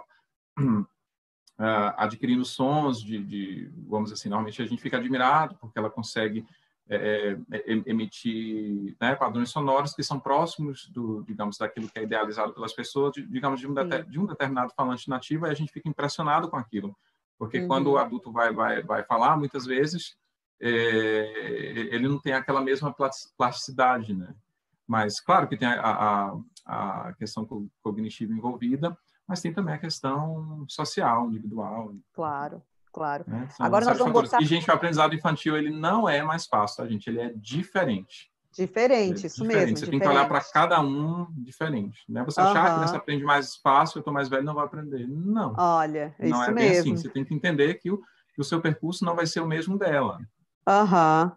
uh, 1.61 1.93
adquirindo 1.95 2.43
sons 2.43 3.01
de, 3.01 3.23
de, 3.23 3.71
vamos 3.87 4.11
assim, 4.11 4.27
normalmente 4.27 4.61
a 4.61 4.65
gente 4.65 4.81
fica 4.81 4.97
admirado 4.97 5.55
porque 5.61 5.77
ela 5.77 5.89
consegue 5.89 6.43
é, 6.89 7.37
é, 7.51 7.63
emitir 7.85 8.97
né, 8.99 9.15
padrões 9.15 9.49
sonoros 9.49 9.93
que 9.93 10.03
são 10.03 10.19
próximos 10.19 10.89
do, 10.89 11.23
digamos, 11.23 11.57
daquilo 11.57 11.87
que 11.87 11.99
é 11.99 12.03
idealizado 12.03 12.53
pelas 12.53 12.73
pessoas, 12.73 13.13
digamos, 13.13 13.61
de 13.61 13.67
um, 13.67 13.73
de 14.09 14.19
um, 14.19 14.25
determinado 14.25 14.73
falante 14.75 15.07
nativo, 15.07 15.45
e 15.45 15.49
a 15.49 15.53
gente 15.53 15.71
fica 15.71 15.87
impressionado 15.87 16.49
com 16.49 16.57
aquilo, 16.57 16.93
porque 17.37 17.59
uhum. 17.59 17.67
quando 17.67 17.91
o 17.91 17.97
adulto 17.97 18.29
vai, 18.31 18.51
vai, 18.51 18.83
vai 18.83 19.03
falar, 19.03 19.37
muitas 19.37 19.65
vezes, 19.65 20.17
é, 20.59 21.87
ele 21.91 22.09
não 22.09 22.19
tem 22.19 22.33
aquela 22.33 22.61
mesma 22.61 22.93
plasticidade, 23.37 24.13
né? 24.13 24.33
Mas, 24.85 25.21
claro 25.21 25.47
que 25.47 25.55
tem 25.55 25.69
a, 25.69 25.79
a, 25.79 27.05
a 27.07 27.13
questão 27.13 27.47
cognitiva 27.81 28.33
envolvida, 28.33 28.97
mas 29.31 29.39
tem 29.39 29.53
também 29.53 29.73
a 29.73 29.77
questão 29.77 30.65
social, 30.67 31.29
individual. 31.29 31.95
Claro, 32.13 32.61
claro. 32.91 33.23
Né? 33.25 33.47
Agora 33.57 33.85
nós 33.85 33.97
vamos 33.97 34.11
botar... 34.11 34.41
E, 34.41 34.45
gente, 34.45 34.69
o 34.69 34.73
aprendizado 34.73 35.15
infantil, 35.15 35.55
ele 35.55 35.69
não 35.69 36.07
é 36.07 36.21
mais 36.21 36.45
fácil, 36.45 36.83
tá, 36.83 36.89
gente? 36.89 37.09
Ele 37.09 37.21
é 37.21 37.33
diferente. 37.33 38.29
Diferente, 38.53 39.23
é 39.23 39.27
isso 39.27 39.41
diferente. 39.41 39.55
mesmo. 39.55 39.77
Você 39.77 39.85
diferente. 39.85 39.89
tem 39.89 39.99
que 40.01 40.07
olhar 40.07 40.27
para 40.27 40.41
cada 40.41 40.81
um 40.81 41.27
diferente. 41.31 42.03
Né? 42.09 42.25
Você 42.25 42.41
achar 42.41 42.71
que 42.71 42.75
criança 42.75 42.97
aprende 42.97 43.23
mais 43.23 43.55
fácil, 43.55 43.99
eu 43.99 44.01
estou 44.01 44.13
mais 44.13 44.27
velho, 44.27 44.43
não 44.43 44.53
vai 44.53 44.65
aprender. 44.65 45.07
Não. 45.07 45.55
Olha, 45.57 46.13
não 46.19 46.27
isso 46.27 46.43
é 46.43 46.51
mesmo. 46.51 46.93
Assim. 46.93 47.01
Você 47.01 47.09
tem 47.09 47.23
que 47.23 47.33
entender 47.33 47.75
que 47.75 47.89
o, 47.89 47.99
que 48.35 48.41
o 48.41 48.43
seu 48.43 48.59
percurso 48.59 49.05
não 49.05 49.15
vai 49.15 49.25
ser 49.25 49.39
o 49.39 49.47
mesmo 49.47 49.77
dela. 49.77 50.19
Aham. 50.67 51.31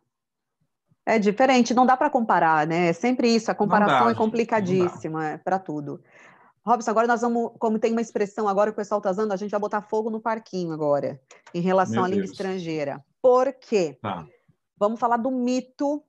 É 1.06 1.16
diferente, 1.16 1.74
não 1.74 1.86
dá 1.86 1.96
para 1.96 2.10
comparar, 2.10 2.66
né? 2.66 2.88
É 2.88 2.92
sempre 2.92 3.28
isso, 3.32 3.52
a 3.52 3.54
comparação 3.54 4.06
dá, 4.06 4.10
é 4.10 4.14
complicadíssima 4.14 5.24
é, 5.26 5.38
para 5.38 5.60
tudo. 5.60 6.02
Robson, 6.66 6.90
agora 6.90 7.06
nós 7.06 7.20
vamos, 7.20 7.52
como 7.58 7.78
tem 7.78 7.92
uma 7.92 8.00
expressão 8.00 8.48
agora 8.48 8.70
que 8.70 8.74
o 8.74 8.76
pessoal 8.76 8.98
está 8.98 9.10
usando, 9.10 9.32
a 9.32 9.36
gente 9.36 9.50
vai 9.50 9.60
botar 9.60 9.82
fogo 9.82 10.08
no 10.08 10.20
parquinho 10.20 10.72
agora, 10.72 11.20
em 11.52 11.60
relação 11.60 11.96
Meu 11.96 12.04
à 12.04 12.08
língua 12.08 12.24
Deus. 12.24 12.30
estrangeira. 12.30 13.04
Por 13.20 13.52
quê? 13.52 13.98
Tá. 14.00 14.26
Vamos 14.78 14.98
falar 14.98 15.18
do 15.18 15.30
mito 15.30 16.02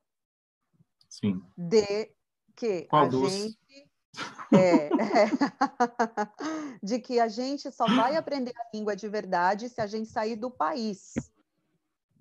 Sim. 1.09 1.41
de 1.57 2.09
que 2.55 2.83
Qual 2.83 3.05
a 3.05 3.09
gente 3.09 3.57
é, 4.53 4.87
é, 4.87 4.89
de 6.81 6.99
que 6.99 7.19
a 7.19 7.27
gente 7.27 7.69
só 7.71 7.85
vai 7.85 8.15
aprender 8.17 8.53
a 8.57 8.75
língua 8.75 8.95
de 8.95 9.07
verdade 9.09 9.69
se 9.69 9.81
a 9.81 9.87
gente 9.87 10.09
sair 10.09 10.35
do 10.35 10.49
país. 10.49 11.13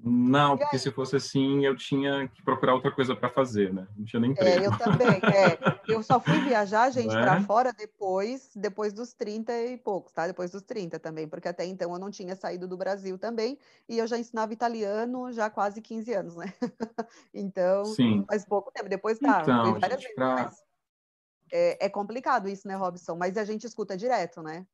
Não, 0.06 0.58
porque 0.58 0.78
se 0.78 0.90
fosse 0.90 1.16
assim, 1.16 1.64
eu 1.64 1.74
tinha 1.74 2.28
que 2.28 2.42
procurar 2.42 2.74
outra 2.74 2.92
coisa 2.92 3.16
para 3.16 3.30
fazer, 3.30 3.72
né? 3.72 3.88
Não 3.96 4.04
tinha 4.04 4.20
nem 4.20 4.32
é, 4.32 4.32
emprego. 4.34 4.62
É, 4.62 4.66
eu 4.66 4.78
também. 4.78 5.08
É. 5.08 5.80
Eu 5.88 6.02
só 6.02 6.20
fui 6.20 6.38
viajar, 6.40 6.90
gente, 6.92 7.16
é? 7.16 7.22
para 7.22 7.40
fora 7.40 7.72
depois, 7.72 8.50
depois 8.54 8.92
dos 8.92 9.14
30 9.14 9.52
e 9.62 9.78
poucos, 9.78 10.12
tá? 10.12 10.26
Depois 10.26 10.50
dos 10.50 10.60
30 10.60 10.98
também, 10.98 11.26
porque 11.26 11.48
até 11.48 11.64
então 11.64 11.90
eu 11.90 11.98
não 11.98 12.10
tinha 12.10 12.36
saído 12.36 12.68
do 12.68 12.76
Brasil 12.76 13.18
também, 13.18 13.58
e 13.88 13.98
eu 13.98 14.06
já 14.06 14.18
ensinava 14.18 14.52
italiano 14.52 15.32
já 15.32 15.46
há 15.46 15.50
quase 15.50 15.80
15 15.80 16.12
anos, 16.12 16.36
né? 16.36 16.52
então, 17.32 17.86
Sim. 17.86 18.26
faz 18.28 18.44
pouco 18.44 18.70
tempo. 18.70 18.90
Depois 18.90 19.18
tá, 19.18 19.40
então, 19.40 19.80
várias 19.80 20.02
gente, 20.02 20.14
vezes, 20.14 20.14
pra... 20.14 20.52
é, 21.50 21.86
é 21.86 21.88
complicado 21.88 22.46
isso, 22.46 22.68
né, 22.68 22.76
Robson? 22.76 23.16
Mas 23.16 23.38
a 23.38 23.44
gente 23.44 23.66
escuta 23.66 23.96
direto, 23.96 24.42
né? 24.42 24.66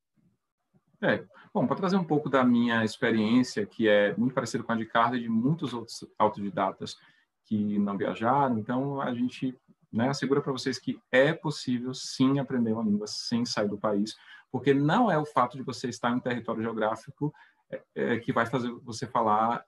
É, 1.03 1.25
bom, 1.53 1.67
para 1.67 1.77
trazer 1.77 1.97
um 1.97 2.05
pouco 2.05 2.29
da 2.29 2.45
minha 2.45 2.85
experiência, 2.85 3.65
que 3.65 3.89
é 3.89 4.15
muito 4.17 4.35
parecida 4.35 4.63
com 4.63 4.73
a 4.73 4.77
de 4.77 4.85
Carla 4.85 5.17
e 5.17 5.23
de 5.23 5.29
muitos 5.29 5.73
outros 5.73 6.05
autodidatas 6.19 6.97
que 7.45 7.79
não 7.79 7.97
viajaram, 7.97 8.59
então 8.59 9.01
a 9.01 9.13
gente 9.15 9.59
né, 9.93 10.09
assegura 10.09 10.41
para 10.41 10.53
vocês 10.53 10.79
que 10.79 11.01
é 11.11 11.33
possível 11.33 11.93
sim 11.95 12.39
aprender 12.39 12.73
uma 12.73 12.85
língua 12.85 13.07
sem 13.07 13.45
sair 13.45 13.69
do 13.69 13.79
país, 13.79 14.15
porque 14.53 14.75
não 14.75 15.11
é 15.11 15.19
o 15.19 15.25
fato 15.25 15.57
de 15.57 15.63
você 15.63 15.89
estar 15.89 16.11
em 16.11 16.17
um 16.17 16.21
território 16.21 16.63
geográfico 16.63 17.33
é, 17.71 17.83
é, 17.95 18.19
que 18.19 18.33
vai 18.33 18.47
fazer 18.47 18.71
você 18.83 19.07
falar 19.07 19.65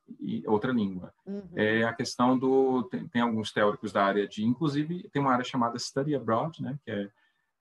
outra 0.47 0.73
língua. 0.73 1.13
Uhum. 1.25 1.49
É 1.55 1.85
a 1.85 1.93
questão 1.93 2.39
do 2.39 2.83
tem, 2.85 3.07
tem, 3.09 3.23
alguns 3.23 3.53
teóricos 3.53 3.93
da 3.93 4.05
área 4.05 4.27
de, 4.27 4.45
inclusive 4.45 5.09
tem 5.13 5.23
uma 5.23 5.33
área 5.33 5.45
chamada 5.45 5.79
study 5.79 6.15
abroad, 6.15 6.63
né, 6.63 6.79
que 6.85 6.91
é 6.91 7.11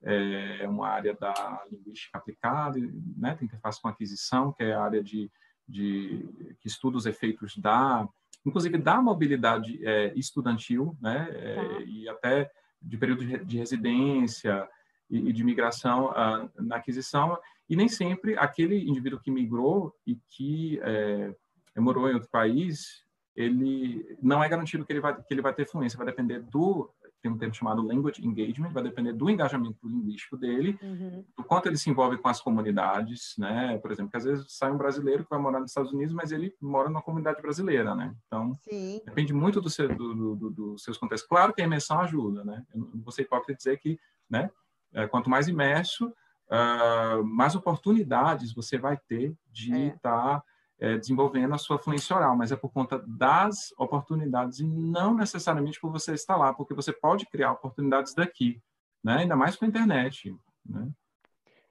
é 0.04 0.68
uma 0.68 0.88
área 0.88 1.14
da 1.14 1.64
linguística 1.70 2.18
aplicada, 2.18 2.78
né, 3.16 3.34
tem 3.36 3.46
interface 3.46 3.80
com 3.80 3.88
aquisição, 3.88 4.52
que 4.52 4.64
é 4.64 4.74
a 4.74 4.82
área 4.82 5.02
de, 5.02 5.30
de 5.68 6.56
que 6.60 6.66
estuda 6.66 6.96
os 6.96 7.06
efeitos 7.06 7.56
da, 7.56 8.08
inclusive 8.44 8.78
da 8.78 9.00
mobilidade 9.00 9.80
é, 9.86 10.12
estudantil, 10.16 10.96
né, 11.00 11.28
é, 11.30 11.54
tá. 11.54 11.80
e 11.86 12.08
até 12.08 12.50
de 12.80 12.96
período 12.96 13.24
de, 13.24 13.44
de 13.44 13.58
residência 13.58 14.68
e, 15.08 15.28
e, 15.28 15.32
de 15.32 15.44
migração 15.44 16.10
uh, 16.10 16.50
na 16.62 16.76
aquisição, 16.76 17.38
e 17.68 17.76
nem 17.76 17.88
sempre 17.88 18.36
aquele 18.36 18.88
indivíduo 18.88 19.20
que 19.20 19.30
migrou 19.30 19.94
e 20.06 20.16
que 20.28 20.80
é, 20.82 21.32
morou 21.76 22.10
em 22.10 22.14
outro 22.14 22.28
país, 22.28 23.04
ele 23.34 24.16
não 24.20 24.42
é 24.42 24.48
garantido 24.48 24.84
que 24.84 24.92
ele 24.92 25.00
vai 25.00 25.14
que 25.16 25.32
ele 25.32 25.40
vai 25.40 25.54
ter 25.54 25.66
fluência, 25.66 25.96
vai 25.96 26.06
depender 26.06 26.40
do 26.40 26.92
tem 27.22 27.30
um 27.30 27.38
termo 27.38 27.54
chamado 27.54 27.80
language 27.80 28.26
engagement, 28.26 28.70
vai 28.70 28.82
depender 28.82 29.12
do 29.12 29.30
engajamento 29.30 29.78
linguístico 29.86 30.36
dele, 30.36 30.78
uhum. 30.82 31.24
do 31.36 31.44
quanto 31.44 31.66
ele 31.68 31.78
se 31.78 31.88
envolve 31.88 32.18
com 32.18 32.28
as 32.28 32.40
comunidades, 32.40 33.34
né? 33.38 33.78
Por 33.78 33.92
exemplo, 33.92 34.10
que 34.10 34.16
às 34.16 34.24
vezes 34.24 34.44
sai 34.48 34.72
um 34.72 34.76
brasileiro 34.76 35.22
que 35.22 35.30
vai 35.30 35.38
morar 35.38 35.60
nos 35.60 35.70
Estados 35.70 35.92
Unidos, 35.92 36.12
mas 36.12 36.32
ele 36.32 36.54
mora 36.60 36.88
numa 36.88 37.00
comunidade 37.00 37.40
brasileira, 37.40 37.94
né? 37.94 38.14
Então, 38.26 38.58
Sim. 38.62 39.00
depende 39.06 39.32
muito 39.32 39.60
do 39.60 39.70
seu, 39.70 39.88
do, 39.88 40.14
do, 40.14 40.36
do, 40.36 40.50
dos 40.50 40.82
seus 40.82 40.98
contextos. 40.98 41.28
Claro 41.28 41.54
que 41.54 41.62
a 41.62 41.64
imersão 41.64 42.00
ajuda, 42.00 42.44
né? 42.44 42.64
Eu 42.74 42.80
não 42.80 43.02
vou 43.02 43.12
ser 43.12 43.22
hipócrita 43.22 43.54
dizer 43.54 43.78
que, 43.78 43.98
né? 44.28 44.50
É, 44.92 45.06
quanto 45.06 45.30
mais 45.30 45.48
imerso, 45.48 46.08
uh, 46.08 47.24
mais 47.24 47.54
oportunidades 47.54 48.52
você 48.52 48.76
vai 48.76 48.98
ter 49.08 49.34
de 49.50 49.72
estar... 49.74 50.36
É. 50.36 50.38
Tá 50.38 50.42
é, 50.82 50.98
desenvolvendo 50.98 51.54
a 51.54 51.58
sua 51.58 51.78
fluência 51.78 52.16
oral, 52.16 52.36
mas 52.36 52.50
é 52.50 52.56
por 52.56 52.72
conta 52.72 53.00
das 53.06 53.72
oportunidades 53.78 54.58
e 54.58 54.66
não 54.66 55.14
necessariamente 55.14 55.80
por 55.80 55.92
você 55.92 56.12
estar 56.12 56.36
lá, 56.36 56.52
porque 56.52 56.74
você 56.74 56.92
pode 56.92 57.24
criar 57.26 57.52
oportunidades 57.52 58.12
daqui, 58.14 58.60
né? 59.02 59.18
ainda 59.18 59.36
mais 59.36 59.54
com 59.54 59.64
a 59.64 59.68
internet. 59.68 60.36
Né? 60.68 60.88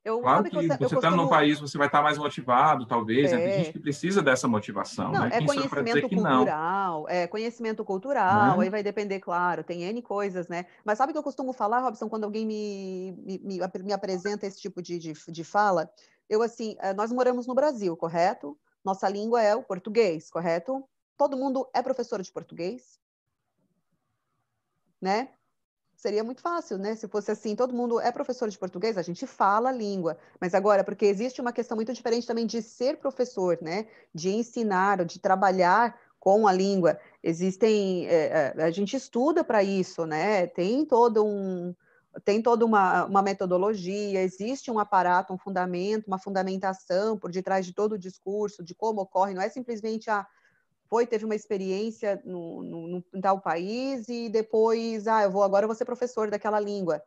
Eu, 0.01 0.21
claro 0.21 0.45
que, 0.45 0.49
que 0.51 0.55
você, 0.55 0.73
estando 0.73 0.89
costumo... 0.93 1.15
num 1.17 1.27
país, 1.27 1.59
você 1.59 1.77
vai 1.77 1.87
estar 1.87 2.01
mais 2.01 2.17
motivado, 2.17 2.85
talvez. 2.85 3.33
É. 3.33 3.35
Né? 3.35 3.43
Tem 3.43 3.57
gente 3.57 3.73
que 3.73 3.79
precisa 3.79 4.21
dessa 4.21 4.47
motivação. 4.47 5.11
Não, 5.11 5.27
né? 5.27 5.29
é 5.33 5.45
conhecimento 5.45 6.09
cultural, 6.09 7.05
é 7.09 7.27
conhecimento 7.27 7.83
cultural, 7.83 8.57
né? 8.57 8.63
aí 8.63 8.69
vai 8.69 8.81
depender, 8.81 9.19
claro, 9.19 9.61
tem 9.61 9.83
N 9.83 10.01
coisas, 10.01 10.47
né? 10.47 10.67
Mas 10.85 10.97
sabe 10.97 11.09
o 11.09 11.13
que 11.13 11.19
eu 11.19 11.23
costumo 11.23 11.51
falar, 11.51 11.81
Robson, 11.81 12.07
quando 12.07 12.23
alguém 12.23 12.45
me, 12.45 13.11
me, 13.25 13.39
me, 13.39 13.83
me 13.83 13.91
apresenta 13.91 14.47
esse 14.47 14.61
tipo 14.61 14.81
de, 14.81 14.97
de, 14.97 15.13
de 15.27 15.43
fala? 15.43 15.91
Eu, 16.29 16.41
assim, 16.41 16.77
eh, 16.79 16.93
nós 16.93 17.11
moramos 17.11 17.45
no 17.45 17.53
Brasil, 17.53 17.97
correto? 17.97 18.57
Nossa 18.83 19.07
língua 19.07 19.41
é 19.41 19.55
o 19.55 19.63
português, 19.63 20.29
correto? 20.29 20.83
Todo 21.17 21.37
mundo 21.37 21.69
é 21.73 21.81
professor 21.81 22.21
de 22.21 22.31
português? 22.31 22.99
Né? 24.99 25.29
Seria 25.95 26.23
muito 26.23 26.41
fácil, 26.41 26.79
né? 26.79 26.95
Se 26.95 27.07
fosse 27.07 27.29
assim, 27.29 27.55
todo 27.55 27.75
mundo 27.75 27.99
é 27.99 28.11
professor 28.11 28.49
de 28.49 28.57
português, 28.57 28.97
a 28.97 29.03
gente 29.03 29.27
fala 29.27 29.69
a 29.69 29.71
língua. 29.71 30.17
Mas 30.39 30.55
agora, 30.55 30.83
porque 30.83 31.05
existe 31.05 31.39
uma 31.39 31.53
questão 31.53 31.75
muito 31.75 31.93
diferente 31.93 32.25
também 32.25 32.47
de 32.47 32.59
ser 32.59 32.97
professor, 32.97 33.59
né? 33.61 33.87
De 34.13 34.31
ensinar, 34.31 35.05
de 35.05 35.19
trabalhar 35.19 35.99
com 36.19 36.47
a 36.47 36.51
língua. 36.51 36.99
Existem, 37.21 38.07
é, 38.07 38.53
a 38.57 38.71
gente 38.71 38.95
estuda 38.95 39.43
para 39.43 39.63
isso, 39.63 40.05
né? 40.07 40.47
Tem 40.47 40.83
todo 40.85 41.23
um, 41.23 41.75
tem 42.25 42.41
toda 42.41 42.65
uma, 42.65 43.05
uma 43.05 43.21
metodologia, 43.21 44.21
existe 44.21 44.69
um 44.69 44.79
aparato, 44.79 45.33
um 45.33 45.37
fundamento, 45.37 46.07
uma 46.07 46.19
fundamentação 46.19 47.17
por 47.17 47.31
detrás 47.31 47.65
de 47.65 47.73
todo 47.73 47.93
o 47.93 47.99
discurso, 47.99 48.63
de 48.63 48.75
como 48.75 49.01
ocorre, 49.01 49.33
não 49.33 49.41
é 49.41 49.49
simplesmente 49.49 50.09
a 50.09 50.19
ah, 50.19 50.27
foi, 50.91 51.07
teve 51.07 51.23
uma 51.23 51.35
experiência 51.35 52.21
no, 52.25 52.61
no, 52.63 53.03
em 53.13 53.21
tal 53.21 53.39
país 53.39 54.09
e 54.09 54.27
depois, 54.27 55.07
ah, 55.07 55.23
eu 55.23 55.31
vou 55.31 55.41
agora 55.41 55.63
eu 55.63 55.67
vou 55.69 55.75
ser 55.75 55.85
professor 55.85 56.29
daquela 56.29 56.59
língua. 56.59 57.01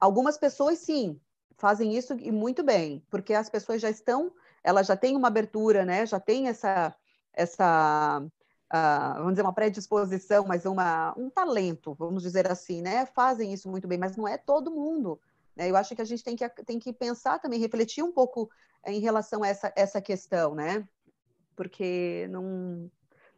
Algumas 0.00 0.38
pessoas, 0.38 0.78
sim, 0.78 1.20
fazem 1.58 1.94
isso 1.94 2.14
e 2.14 2.32
muito 2.32 2.62
bem, 2.62 3.04
porque 3.10 3.34
as 3.34 3.50
pessoas 3.50 3.82
já 3.82 3.90
estão, 3.90 4.32
elas 4.64 4.86
já 4.86 4.96
têm 4.96 5.14
uma 5.14 5.28
abertura, 5.28 5.84
né? 5.84 6.06
Já 6.06 6.18
tem 6.18 6.48
essa, 6.48 6.94
essa 7.34 8.24
uh, 8.72 9.18
vamos 9.18 9.32
dizer, 9.32 9.42
uma 9.42 9.52
predisposição, 9.52 10.44
mas 10.46 10.64
uma, 10.64 11.14
um 11.16 11.30
talento, 11.30 11.94
vamos 11.94 12.22
dizer 12.22 12.50
assim, 12.50 12.82
né? 12.82 13.06
Fazem 13.06 13.52
isso 13.52 13.68
muito 13.68 13.88
bem, 13.88 13.98
mas 13.98 14.16
não 14.16 14.26
é 14.26 14.36
todo 14.36 14.70
mundo. 14.70 15.20
Né? 15.56 15.70
Eu 15.70 15.76
acho 15.76 15.94
que 15.94 16.02
a 16.02 16.04
gente 16.04 16.22
tem 16.22 16.36
que, 16.36 16.48
tem 16.64 16.78
que 16.78 16.92
pensar 16.92 17.38
também, 17.38 17.58
refletir 17.58 18.02
um 18.02 18.12
pouco 18.12 18.50
em 18.86 19.00
relação 19.00 19.42
a 19.42 19.48
essa, 19.48 19.72
essa 19.74 20.00
questão, 20.00 20.54
né? 20.54 20.86
Porque 21.56 22.28
não, 22.30 22.88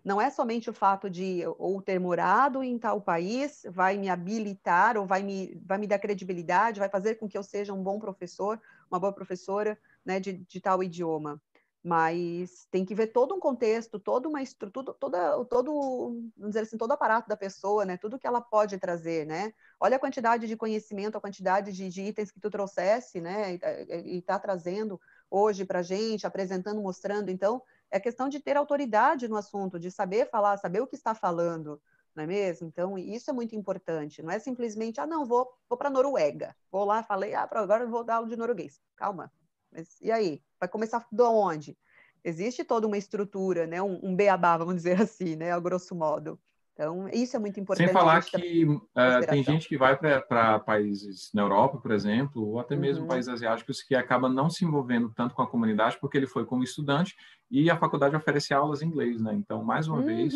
não 0.04 0.20
é 0.20 0.28
somente 0.28 0.68
o 0.68 0.74
fato 0.74 1.08
de 1.08 1.42
ou 1.58 1.80
ter 1.80 1.98
morado 1.98 2.62
em 2.62 2.78
tal 2.78 3.00
país 3.00 3.62
vai 3.70 3.96
me 3.96 4.08
habilitar 4.08 4.98
ou 4.98 5.06
vai 5.06 5.22
me, 5.22 5.58
vai 5.64 5.78
me 5.78 5.86
dar 5.86 5.98
credibilidade, 5.98 6.80
vai 6.80 6.88
fazer 6.88 7.14
com 7.14 7.28
que 7.28 7.38
eu 7.38 7.42
seja 7.42 7.72
um 7.72 7.82
bom 7.82 7.98
professor, 7.98 8.60
uma 8.90 9.00
boa 9.00 9.12
professora 9.12 9.78
né, 10.04 10.20
de, 10.20 10.34
de 10.34 10.60
tal 10.60 10.82
idioma 10.82 11.40
mas 11.82 12.66
tem 12.70 12.84
que 12.84 12.94
ver 12.94 13.08
todo 13.08 13.34
um 13.34 13.40
contexto, 13.40 13.98
toda 13.98 14.28
uma 14.28 14.42
estrutura, 14.42 14.92
toda, 14.92 15.44
todo, 15.46 16.30
vamos 16.36 16.50
dizer 16.50 16.60
assim, 16.60 16.76
todo 16.76 16.92
aparato 16.92 17.28
da 17.28 17.36
pessoa, 17.36 17.86
né? 17.86 17.96
Tudo 17.96 18.18
que 18.18 18.26
ela 18.26 18.40
pode 18.40 18.78
trazer, 18.78 19.26
né? 19.26 19.54
Olha 19.78 19.96
a 19.96 20.00
quantidade 20.00 20.46
de 20.46 20.56
conhecimento, 20.56 21.16
a 21.16 21.20
quantidade 21.20 21.72
de, 21.72 21.88
de 21.88 22.02
itens 22.02 22.30
que 22.30 22.38
tu 22.38 22.50
trouxesse, 22.50 23.20
né? 23.20 23.58
E 24.04 24.18
está 24.18 24.38
trazendo 24.38 25.00
hoje 25.30 25.64
para 25.64 25.80
gente, 25.80 26.26
apresentando, 26.26 26.82
mostrando. 26.82 27.30
Então, 27.30 27.62
é 27.90 27.98
questão 27.98 28.28
de 28.28 28.40
ter 28.40 28.58
autoridade 28.58 29.26
no 29.26 29.36
assunto, 29.36 29.78
de 29.78 29.90
saber 29.90 30.28
falar, 30.28 30.58
saber 30.58 30.80
o 30.80 30.86
que 30.86 30.96
está 30.96 31.14
falando, 31.14 31.80
não 32.14 32.24
é 32.24 32.26
mesmo? 32.26 32.66
Então, 32.66 32.98
isso 32.98 33.30
é 33.30 33.32
muito 33.32 33.56
importante. 33.56 34.22
Não 34.22 34.30
é 34.30 34.38
simplesmente, 34.38 35.00
ah, 35.00 35.06
não, 35.06 35.24
vou, 35.24 35.50
vou 35.68 35.78
para 35.78 35.88
a 35.88 35.90
Noruega. 35.90 36.54
Vou 36.70 36.84
lá, 36.84 37.02
falei, 37.02 37.34
ah, 37.34 37.48
agora 37.50 37.86
vou 37.86 38.04
dar 38.04 38.16
aula 38.16 38.28
de 38.28 38.36
norueguês. 38.36 38.80
Calma, 38.96 39.32
mas 39.72 40.00
e 40.00 40.10
aí? 40.10 40.42
Vai 40.58 40.68
começar 40.68 41.06
de 41.10 41.22
onde? 41.22 41.76
Existe 42.22 42.64
toda 42.64 42.86
uma 42.86 42.98
estrutura, 42.98 43.66
né? 43.66 43.80
um, 43.80 43.98
um 44.02 44.14
beabá, 44.14 44.56
vamos 44.56 44.74
dizer 44.74 45.00
assim, 45.00 45.36
né? 45.36 45.52
a 45.52 45.60
grosso 45.60 45.94
modo. 45.94 46.38
Então, 46.80 47.08
isso 47.12 47.36
é 47.36 47.38
muito 47.38 47.60
importante. 47.60 47.86
Sem 47.86 47.92
falar 47.92 48.22
que 48.22 48.64
uh, 48.64 49.26
tem 49.28 49.42
gente 49.42 49.68
que 49.68 49.76
vai 49.76 49.94
para 49.98 50.58
países 50.60 51.30
na 51.34 51.42
Europa, 51.42 51.76
por 51.76 51.90
exemplo, 51.90 52.42
ou 52.42 52.58
até 52.58 52.74
mesmo 52.74 53.02
uhum. 53.02 53.08
países 53.08 53.28
asiáticos, 53.28 53.82
que 53.82 53.94
acaba 53.94 54.30
não 54.30 54.48
se 54.48 54.64
envolvendo 54.64 55.12
tanto 55.14 55.34
com 55.34 55.42
a 55.42 55.46
comunidade, 55.46 55.98
porque 56.00 56.16
ele 56.16 56.26
foi 56.26 56.46
como 56.46 56.64
estudante 56.64 57.14
e 57.50 57.70
a 57.70 57.76
faculdade 57.76 58.16
oferece 58.16 58.54
aulas 58.54 58.80
em 58.80 58.86
inglês, 58.86 59.20
né? 59.20 59.34
Então, 59.34 59.62
mais 59.62 59.88
uma 59.88 59.98
uhum. 59.98 60.06
vez, 60.06 60.34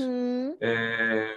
é, 0.61 1.35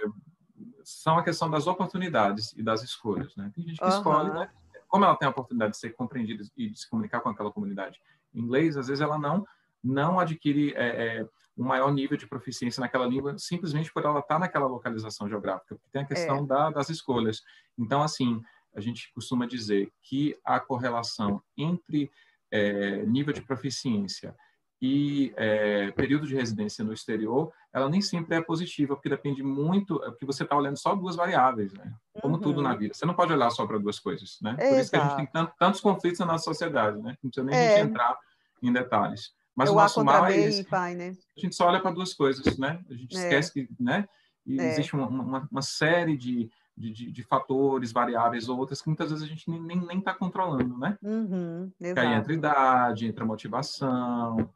são 0.84 1.16
a 1.16 1.24
questão 1.24 1.48
das 1.48 1.66
oportunidades 1.66 2.52
e 2.52 2.62
das 2.62 2.82
escolhas, 2.82 3.34
né? 3.34 3.50
Tem 3.54 3.64
gente 3.64 3.78
que 3.78 3.84
uhum. 3.84 3.90
escolhe, 3.90 4.30
né? 4.30 4.50
Como 4.88 5.04
ela 5.04 5.16
tem 5.16 5.26
a 5.26 5.30
oportunidade 5.30 5.72
de 5.72 5.78
ser 5.78 5.90
compreendida 5.90 6.42
e 6.56 6.68
de 6.70 6.78
se 6.78 6.88
comunicar 6.88 7.20
com 7.20 7.28
aquela 7.28 7.52
comunidade 7.52 8.00
em 8.34 8.40
inglês, 8.40 8.76
às 8.76 8.88
vezes 8.88 9.00
ela 9.00 9.18
não 9.18 9.46
não 9.82 10.18
adquire 10.18 10.74
é, 10.74 11.20
é, 11.20 11.28
um 11.56 11.64
maior 11.64 11.92
nível 11.92 12.16
de 12.16 12.26
proficiência 12.26 12.80
naquela 12.80 13.06
língua 13.06 13.38
simplesmente 13.38 13.92
por 13.92 14.04
ela 14.04 14.18
estar 14.18 14.38
naquela 14.38 14.66
localização 14.66 15.28
geográfica, 15.28 15.76
porque 15.76 15.90
tem 15.92 16.02
a 16.02 16.06
questão 16.06 16.38
é. 16.38 16.46
da, 16.46 16.70
das 16.70 16.88
escolhas. 16.88 17.42
Então, 17.78 18.02
assim, 18.02 18.42
a 18.74 18.80
gente 18.80 19.12
costuma 19.12 19.46
dizer 19.46 19.92
que 20.02 20.36
a 20.44 20.58
correlação 20.58 21.40
entre 21.56 22.10
é, 22.50 23.04
nível 23.06 23.32
de 23.32 23.42
proficiência 23.42 24.34
e 24.80 25.32
é, 25.36 25.90
período 25.90 26.26
de 26.26 26.36
residência 26.36 26.84
no 26.84 26.92
exterior, 26.92 27.52
ela 27.72 27.88
nem 27.88 28.00
sempre 28.00 28.36
é 28.36 28.40
positiva, 28.40 28.94
porque 28.94 29.08
depende 29.08 29.42
muito, 29.42 30.02
é 30.04 30.10
porque 30.10 30.24
você 30.24 30.44
está 30.44 30.56
olhando 30.56 30.78
só 30.78 30.94
duas 30.94 31.16
variáveis, 31.16 31.72
né? 31.72 31.92
Como 32.20 32.36
uhum. 32.36 32.40
tudo 32.40 32.62
na 32.62 32.74
vida. 32.76 32.94
Você 32.94 33.04
não 33.04 33.14
pode 33.14 33.32
olhar 33.32 33.50
só 33.50 33.66
para 33.66 33.78
duas 33.78 33.98
coisas, 33.98 34.38
né? 34.40 34.54
Por 34.54 34.62
Exato. 34.62 34.80
isso 34.80 34.90
que 34.90 34.96
a 34.96 35.08
gente 35.08 35.32
tem 35.32 35.48
tantos 35.58 35.80
conflitos 35.80 36.20
na 36.20 36.26
nossa 36.26 36.44
sociedade, 36.44 36.98
né? 36.98 37.16
Não 37.22 37.30
precisa 37.30 37.44
nem 37.44 37.58
é. 37.58 37.80
entrar 37.80 38.16
em 38.62 38.72
detalhes. 38.72 39.32
Mas 39.54 39.68
Eu 39.68 39.74
o 39.74 39.78
nosso 39.78 40.04
mal 40.04 40.26
é 40.26 40.36
esse. 40.36 40.62
Pai, 40.62 40.94
né? 40.94 41.16
A 41.36 41.40
gente 41.40 41.56
só 41.56 41.66
olha 41.66 41.80
para 41.80 41.90
duas 41.90 42.14
coisas, 42.14 42.56
né? 42.56 42.80
A 42.88 42.94
gente 42.94 43.16
é. 43.16 43.20
esquece 43.20 43.52
que, 43.52 43.68
né? 43.80 44.08
E 44.46 44.60
é. 44.60 44.70
existe 44.70 44.94
uma, 44.94 45.08
uma, 45.08 45.48
uma 45.50 45.62
série 45.62 46.16
de, 46.16 46.48
de, 46.76 46.92
de, 46.92 47.10
de, 47.10 47.22
fatores, 47.24 47.90
variáveis 47.90 48.48
ou 48.48 48.56
outras 48.56 48.80
que 48.80 48.88
muitas 48.88 49.10
vezes 49.10 49.24
a 49.24 49.28
gente 49.28 49.50
nem 49.50 49.60
está 49.60 49.74
nem, 49.74 50.02
nem 50.04 50.18
controlando, 50.18 50.78
né? 50.78 50.96
Uhum, 51.02 51.70
aí 51.80 52.14
entra 52.14 52.32
idade, 52.32 53.06
entra 53.06 53.26
motivação, 53.26 54.48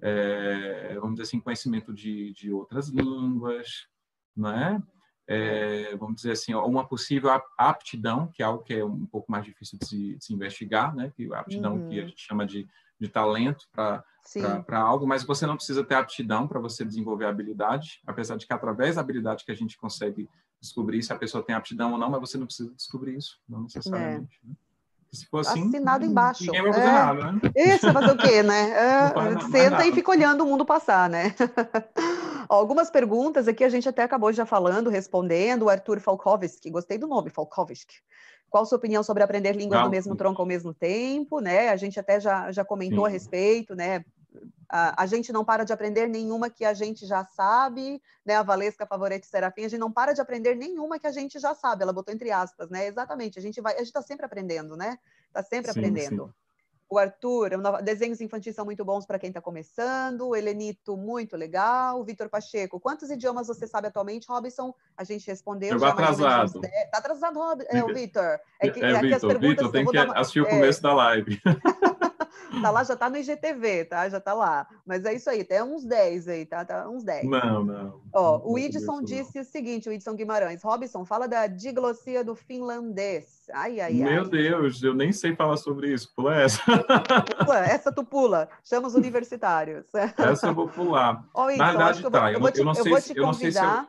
é, 0.00 0.94
vamos 0.94 1.12
dizer 1.12 1.22
assim, 1.22 1.40
conhecimento 1.40 1.92
de, 1.92 2.32
de 2.32 2.52
outras 2.52 2.88
línguas, 2.88 3.86
né? 4.36 4.82
É, 5.26 5.94
vamos 5.96 6.16
dizer 6.16 6.32
assim, 6.32 6.54
uma 6.54 6.88
possível 6.88 7.30
aptidão, 7.58 8.28
que 8.28 8.42
é 8.42 8.46
algo 8.46 8.62
que 8.62 8.72
é 8.72 8.84
um 8.84 9.04
pouco 9.06 9.30
mais 9.30 9.44
difícil 9.44 9.78
de 9.78 9.86
se, 9.86 10.14
de 10.16 10.24
se 10.24 10.32
investigar, 10.32 10.94
né? 10.94 11.12
Que 11.14 11.32
a 11.34 11.40
aptidão 11.40 11.76
uhum. 11.76 11.88
que 11.88 12.00
a 12.00 12.06
gente 12.06 12.22
chama 12.26 12.46
de, 12.46 12.66
de 12.98 13.08
talento 13.08 13.66
para 13.72 14.02
algo, 14.78 15.06
mas 15.06 15.24
você 15.24 15.46
não 15.46 15.56
precisa 15.56 15.84
ter 15.84 15.96
aptidão 15.96 16.48
para 16.48 16.60
você 16.60 16.84
desenvolver 16.84 17.26
habilidade, 17.26 18.00
apesar 18.06 18.36
de 18.36 18.46
que 18.46 18.52
através 18.52 18.94
da 18.94 19.02
habilidade 19.02 19.44
que 19.44 19.52
a 19.52 19.56
gente 19.56 19.76
consegue 19.76 20.28
descobrir 20.60 21.02
se 21.02 21.12
a 21.12 21.18
pessoa 21.18 21.44
tem 21.44 21.54
aptidão 21.54 21.92
ou 21.92 21.98
não, 21.98 22.10
mas 22.10 22.20
você 22.20 22.38
não 22.38 22.46
precisa 22.46 22.72
descobrir 22.74 23.16
isso, 23.16 23.38
não 23.48 23.62
necessariamente. 23.62 24.40
É. 24.44 24.48
Né? 24.48 24.54
Se 25.12 25.26
for 25.26 25.40
assim, 25.40 25.68
assinado 25.68 26.04
embaixo. 26.04 26.44
Ninguém 26.44 26.62
vai 26.62 26.72
fazer 26.72 26.86
é, 26.86 26.92
nada, 26.92 27.32
né? 27.32 27.40
Isso, 27.56 27.92
fazer 27.92 28.10
o 28.10 28.16
quê, 28.16 28.42
né? 28.42 28.72
É, 28.78 29.50
senta 29.50 29.86
e 29.86 29.92
fica 29.92 30.10
olhando 30.10 30.44
o 30.44 30.46
mundo 30.46 30.64
passar, 30.64 31.08
né? 31.08 31.34
Algumas 32.48 32.90
perguntas 32.90 33.48
aqui 33.48 33.64
a 33.64 33.68
gente 33.68 33.88
até 33.88 34.02
acabou 34.02 34.32
já 34.32 34.44
falando, 34.44 34.90
respondendo. 34.90 35.64
O 35.64 35.68
Arthur 35.68 36.00
Falkovski, 36.00 36.70
gostei 36.70 36.98
do 36.98 37.06
nome, 37.06 37.30
Falkovski. 37.30 37.96
qual 38.50 38.66
sua 38.66 38.76
opinião 38.76 39.02
sobre 39.02 39.22
aprender 39.22 39.52
línguas 39.52 39.82
do 39.82 39.90
mesmo 39.90 40.14
tronco 40.14 40.42
ao 40.42 40.48
mesmo 40.48 40.74
tempo, 40.74 41.40
né? 41.40 41.70
A 41.70 41.76
gente 41.76 41.98
até 41.98 42.20
já, 42.20 42.52
já 42.52 42.64
comentou 42.64 43.04
Sim. 43.04 43.06
a 43.06 43.08
respeito, 43.08 43.74
né? 43.74 44.04
A, 44.68 45.02
a, 45.02 45.06
gente 45.06 45.32
não 45.32 45.44
para 45.44 45.64
de 45.64 45.72
aprender 45.72 46.06
nenhuma 46.06 46.50
que 46.50 46.64
a 46.64 46.74
gente 46.74 47.06
já 47.06 47.24
sabe, 47.24 48.02
né? 48.24 48.36
A 48.36 48.42
Valesca 48.42 48.86
Favorete 48.86 49.26
Serafim, 49.26 49.64
a 49.64 49.68
gente 49.68 49.80
não 49.80 49.90
para 49.90 50.12
de 50.12 50.20
aprender 50.20 50.54
nenhuma 50.54 50.98
que 50.98 51.06
a 51.06 51.12
gente 51.12 51.38
já 51.38 51.54
sabe. 51.54 51.82
Ela 51.82 51.92
botou 51.92 52.12
entre 52.12 52.30
aspas, 52.30 52.68
né? 52.68 52.86
Exatamente. 52.86 53.38
A 53.38 53.42
gente 53.42 53.60
vai, 53.60 53.74
a 53.74 53.78
gente 53.78 53.86
está 53.86 54.02
sempre 54.02 54.26
aprendendo, 54.26 54.76
né? 54.76 54.98
Está 55.28 55.42
sempre 55.42 55.72
sim, 55.72 55.78
aprendendo. 55.78 56.26
Sim. 56.26 56.32
O 56.90 56.96
Arthur, 56.96 57.50
desenhos 57.82 58.18
infantis 58.18 58.54
são 58.54 58.64
muito 58.64 58.82
bons 58.82 59.04
para 59.04 59.18
quem 59.18 59.28
está 59.28 59.42
começando. 59.42 60.28
O 60.28 60.34
Helenito, 60.34 60.96
muito 60.96 61.36
legal. 61.36 62.00
O 62.00 62.04
Vitor 62.04 62.30
Pacheco, 62.30 62.80
quantos 62.80 63.10
idiomas 63.10 63.46
você 63.46 63.66
sabe 63.66 63.88
atualmente, 63.88 64.26
Robson? 64.26 64.74
A 64.96 65.04
gente 65.04 65.26
respondeu. 65.26 65.76
Está 65.76 65.90
atrasado. 65.90 66.60
Está 66.64 66.98
atrasado, 66.98 67.38
Rob... 67.38 67.62
é, 67.68 67.84
o 67.84 67.92
Vitor. 67.92 68.40
É, 68.58 68.70
que, 68.70 68.82
é, 68.82 68.90
é 68.90 69.00
Vitor, 69.02 69.38
Vitor, 69.38 69.70
tem 69.70 69.84
que 69.84 69.98
assistir 69.98 70.40
o 70.40 70.48
começo 70.48 70.78
é... 70.78 70.82
da 70.82 70.94
live. 70.94 71.38
tá 72.62 72.70
lá, 72.70 72.84
já 72.84 72.96
tá 72.96 73.10
no 73.10 73.16
IGTV, 73.16 73.84
tá? 73.84 74.08
Já 74.08 74.20
tá 74.20 74.34
lá. 74.34 74.66
Mas 74.86 75.04
é 75.04 75.14
isso 75.14 75.28
aí, 75.28 75.44
tem 75.44 75.62
uns 75.62 75.84
10 75.84 76.28
aí, 76.28 76.46
tá? 76.46 76.64
tá 76.64 76.88
uns 76.88 77.04
10. 77.04 77.28
Não, 77.28 77.64
não. 77.64 78.00
Ó, 78.12 78.40
o 78.44 78.58
Idson 78.58 79.02
disse 79.02 79.40
o 79.40 79.44
seguinte, 79.44 79.88
o 79.88 79.92
Idson 79.92 80.14
Guimarães. 80.14 80.62
Robson, 80.62 81.04
fala 81.04 81.26
da 81.26 81.46
diglossia 81.46 82.24
do 82.24 82.34
finlandês. 82.34 83.48
Ai, 83.52 83.80
ai, 83.80 83.92
Meu 83.94 84.22
ai. 84.22 84.28
Deus, 84.28 84.82
eu 84.82 84.94
nem 84.94 85.12
sei 85.12 85.34
falar 85.34 85.56
sobre 85.56 85.92
isso. 85.92 86.12
Pula 86.14 86.36
essa. 86.36 86.62
Pula, 87.44 87.58
essa 87.60 87.92
tu 87.92 88.04
pula. 88.04 88.48
Chama 88.64 88.88
os 88.88 88.94
universitários. 88.94 89.86
Essa 90.16 90.48
eu 90.48 90.54
vou 90.54 90.68
pular. 90.68 91.24
Ó, 91.34 91.50
Idson, 91.50 91.62
Na 91.62 91.70
verdade, 91.70 92.10
tá. 92.10 92.32
Eu, 92.32 92.40
vou, 92.40 92.48
eu, 92.48 92.54
eu, 92.56 92.64
não 92.64 92.74
sei 92.74 93.00
se, 93.00 93.16
eu 93.16 93.26
não 93.26 93.32
sei 93.32 93.52
se 93.52 93.58
eu 93.58 93.86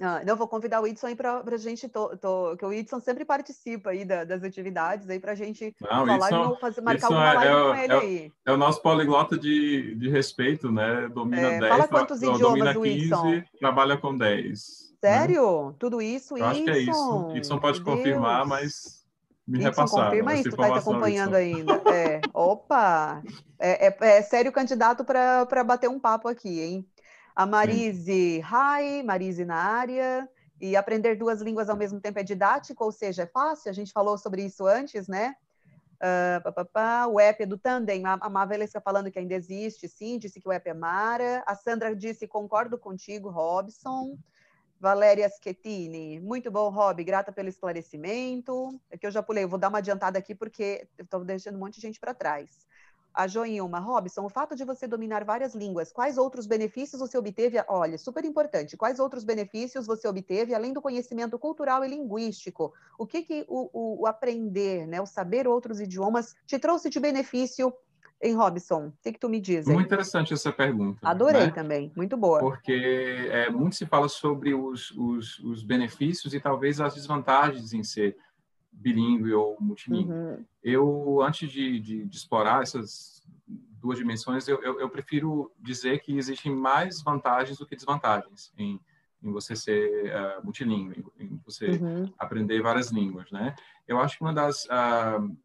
ah, 0.00 0.22
não, 0.24 0.36
vou 0.36 0.48
convidar 0.48 0.80
o 0.80 0.84
Whitson 0.84 1.08
aí 1.08 1.14
para 1.14 1.42
a 1.44 1.56
gente, 1.56 1.88
tô, 1.88 2.16
tô, 2.16 2.56
que 2.56 2.64
o 2.64 2.68
Whitson 2.68 3.00
sempre 3.00 3.24
participa 3.24 3.90
aí 3.90 4.04
da, 4.04 4.24
das 4.24 4.42
atividades 4.42 5.08
aí 5.08 5.20
para 5.20 5.32
a 5.32 5.34
gente 5.34 5.74
não, 5.80 6.06
falar 6.06 6.30
e 6.30 6.60
fazer, 6.60 6.80
marcar 6.80 7.06
alguma 7.06 7.30
é, 7.30 7.34
live 7.34 7.52
é, 7.52 7.62
com 7.62 7.74
ele 7.74 7.92
é, 7.92 7.96
aí. 7.96 8.32
É 8.46 8.52
o 8.52 8.56
nosso 8.56 8.80
poliglota 8.80 9.38
de, 9.38 9.94
de 9.96 10.08
respeito, 10.08 10.72
né? 10.72 11.08
Domina 11.08 11.52
é, 11.52 11.60
10, 11.60 11.72
fala 11.72 11.88
quantos 11.88 12.22
idiomas, 12.22 12.74
domina 12.74 12.74
15, 12.74 13.44
trabalha 13.58 13.96
com 13.96 14.16
10. 14.16 14.48
Né? 14.48 14.54
Sério? 15.00 15.68
Né? 15.68 15.74
Tudo 15.78 16.00
isso? 16.00 16.36
Eu 16.36 16.46
acho 16.46 16.64
que 16.64 16.70
é 16.70 16.78
isso. 16.78 17.26
Whitson 17.28 17.58
pode 17.58 17.82
Meu 17.82 17.96
confirmar, 17.96 18.38
Deus. 18.38 18.48
mas 18.48 19.02
me 19.46 19.58
Whitson, 19.58 19.70
repassaram. 19.70 20.04
confirma 20.04 20.34
isso, 20.34 20.50
tu 20.50 20.56
tá 20.56 20.76
acompanhando 20.76 21.34
ainda. 21.34 21.82
É, 21.92 22.20
opa! 22.32 23.22
É, 23.58 23.88
é, 23.88 23.96
é 24.18 24.22
sério 24.22 24.52
candidato 24.52 25.04
para 25.04 25.64
bater 25.64 25.88
um 25.88 26.00
papo 26.00 26.28
aqui, 26.28 26.60
hein? 26.60 26.86
A 27.34 27.46
Marise, 27.46 28.42
hi, 28.42 29.02
Marise 29.02 29.44
na 29.44 29.56
área. 29.56 30.28
E 30.60 30.76
aprender 30.76 31.16
duas 31.16 31.40
línguas 31.40 31.68
ao 31.68 31.76
mesmo 31.76 32.00
tempo 32.00 32.20
é 32.20 32.22
didático, 32.22 32.84
ou 32.84 32.92
seja, 32.92 33.22
é 33.22 33.26
fácil. 33.26 33.70
A 33.70 33.72
gente 33.74 33.92
falou 33.92 34.16
sobre 34.16 34.44
isso 34.44 34.64
antes, 34.66 35.08
né? 35.08 35.34
Uh, 35.96 36.42
pá, 36.42 36.52
pá, 36.52 36.64
pá. 36.64 37.06
O 37.06 37.18
app 37.18 37.42
é 37.42 37.46
do 37.46 37.58
Tandem, 37.58 38.04
a, 38.06 38.14
a 38.20 38.28
Marvel 38.28 38.62
está 38.62 38.80
falando 38.80 39.10
que 39.10 39.18
ainda 39.18 39.34
existe, 39.34 39.88
sim, 39.88 40.18
disse 40.18 40.40
que 40.40 40.48
o 40.48 40.52
app 40.52 40.68
é 40.68 40.74
Mara. 40.74 41.42
A 41.46 41.54
Sandra 41.56 41.96
disse, 41.96 42.28
concordo 42.28 42.78
contigo, 42.78 43.28
Robson. 43.28 44.16
Valéria 44.78 45.28
Schettini, 45.28 46.20
muito 46.20 46.50
bom, 46.50 46.68
Rob, 46.68 47.02
grata 47.04 47.32
pelo 47.32 47.48
esclarecimento. 47.48 48.80
É 48.90 48.98
que 48.98 49.06
eu 49.06 49.12
já 49.12 49.22
pulei, 49.22 49.44
eu 49.44 49.48
vou 49.48 49.58
dar 49.58 49.68
uma 49.68 49.78
adiantada 49.78 50.18
aqui 50.18 50.34
porque 50.34 50.86
estou 50.98 51.24
deixando 51.24 51.56
um 51.56 51.60
monte 51.60 51.76
de 51.76 51.82
gente 51.82 52.00
para 52.00 52.12
trás 52.12 52.66
a 53.14 53.26
Joinilma 53.26 53.78
Robson, 53.78 54.24
o 54.24 54.28
fato 54.28 54.56
de 54.56 54.64
você 54.64 54.86
dominar 54.86 55.24
várias 55.24 55.54
línguas, 55.54 55.92
quais 55.92 56.18
outros 56.18 56.46
benefícios 56.46 57.00
você 57.00 57.16
obteve? 57.18 57.62
Olha, 57.68 57.98
super 57.98 58.24
importante. 58.24 58.76
Quais 58.76 58.98
outros 58.98 59.24
benefícios 59.24 59.86
você 59.86 60.08
obteve 60.08 60.54
além 60.54 60.72
do 60.72 60.80
conhecimento 60.80 61.38
cultural 61.38 61.84
e 61.84 61.88
linguístico? 61.88 62.72
O 62.98 63.06
que, 63.06 63.22
que 63.22 63.44
o, 63.48 63.70
o, 63.72 64.02
o 64.02 64.06
aprender, 64.06 64.86
né, 64.86 65.00
o 65.00 65.06
saber 65.06 65.46
outros 65.46 65.80
idiomas 65.80 66.34
te 66.46 66.58
trouxe 66.58 66.88
de 66.88 67.00
benefício 67.00 67.72
em 68.22 68.34
Robson? 68.34 68.86
O 68.86 68.92
que, 69.02 69.12
que 69.12 69.18
tu 69.18 69.28
me 69.28 69.40
diz? 69.40 69.66
Muito 69.66 69.86
interessante 69.86 70.32
essa 70.32 70.52
pergunta. 70.52 71.00
Adorei 71.02 71.46
né? 71.46 71.50
também, 71.50 71.92
muito 71.96 72.16
boa. 72.16 72.38
Porque 72.38 72.72
é, 73.30 73.50
muito 73.50 73.76
se 73.76 73.84
fala 73.84 74.08
sobre 74.08 74.54
os, 74.54 74.90
os, 74.92 75.38
os 75.40 75.62
benefícios 75.62 76.32
e 76.32 76.40
talvez 76.40 76.80
as 76.80 76.94
desvantagens 76.94 77.72
em 77.72 77.82
ser 77.82 78.16
bilíngue 78.72 79.32
ou 79.34 79.56
multilíngue. 79.60 80.12
Uhum. 80.12 80.44
Eu, 80.62 81.22
antes 81.22 81.50
de, 81.50 81.78
de, 81.78 82.04
de, 82.06 82.16
explorar 82.16 82.62
essas 82.62 83.22
duas 83.80 83.98
dimensões, 83.98 84.48
eu, 84.48 84.62
eu, 84.62 84.80
eu, 84.80 84.88
prefiro 84.88 85.52
dizer 85.58 86.00
que 86.00 86.16
existem 86.16 86.54
mais 86.54 87.02
vantagens 87.02 87.58
do 87.58 87.66
que 87.66 87.76
desvantagens 87.76 88.52
em, 88.56 88.80
em 89.22 89.30
você 89.30 89.54
ser 89.54 90.12
uh, 90.12 90.44
multilíngue, 90.44 91.04
em 91.18 91.40
você 91.44 91.70
uhum. 91.70 92.12
aprender 92.18 92.62
várias 92.62 92.90
línguas, 92.90 93.30
né? 93.30 93.54
Eu 93.86 94.00
acho 94.00 94.16
que 94.16 94.24
uma 94.24 94.32
das 94.32 94.64
uh, 94.66 95.36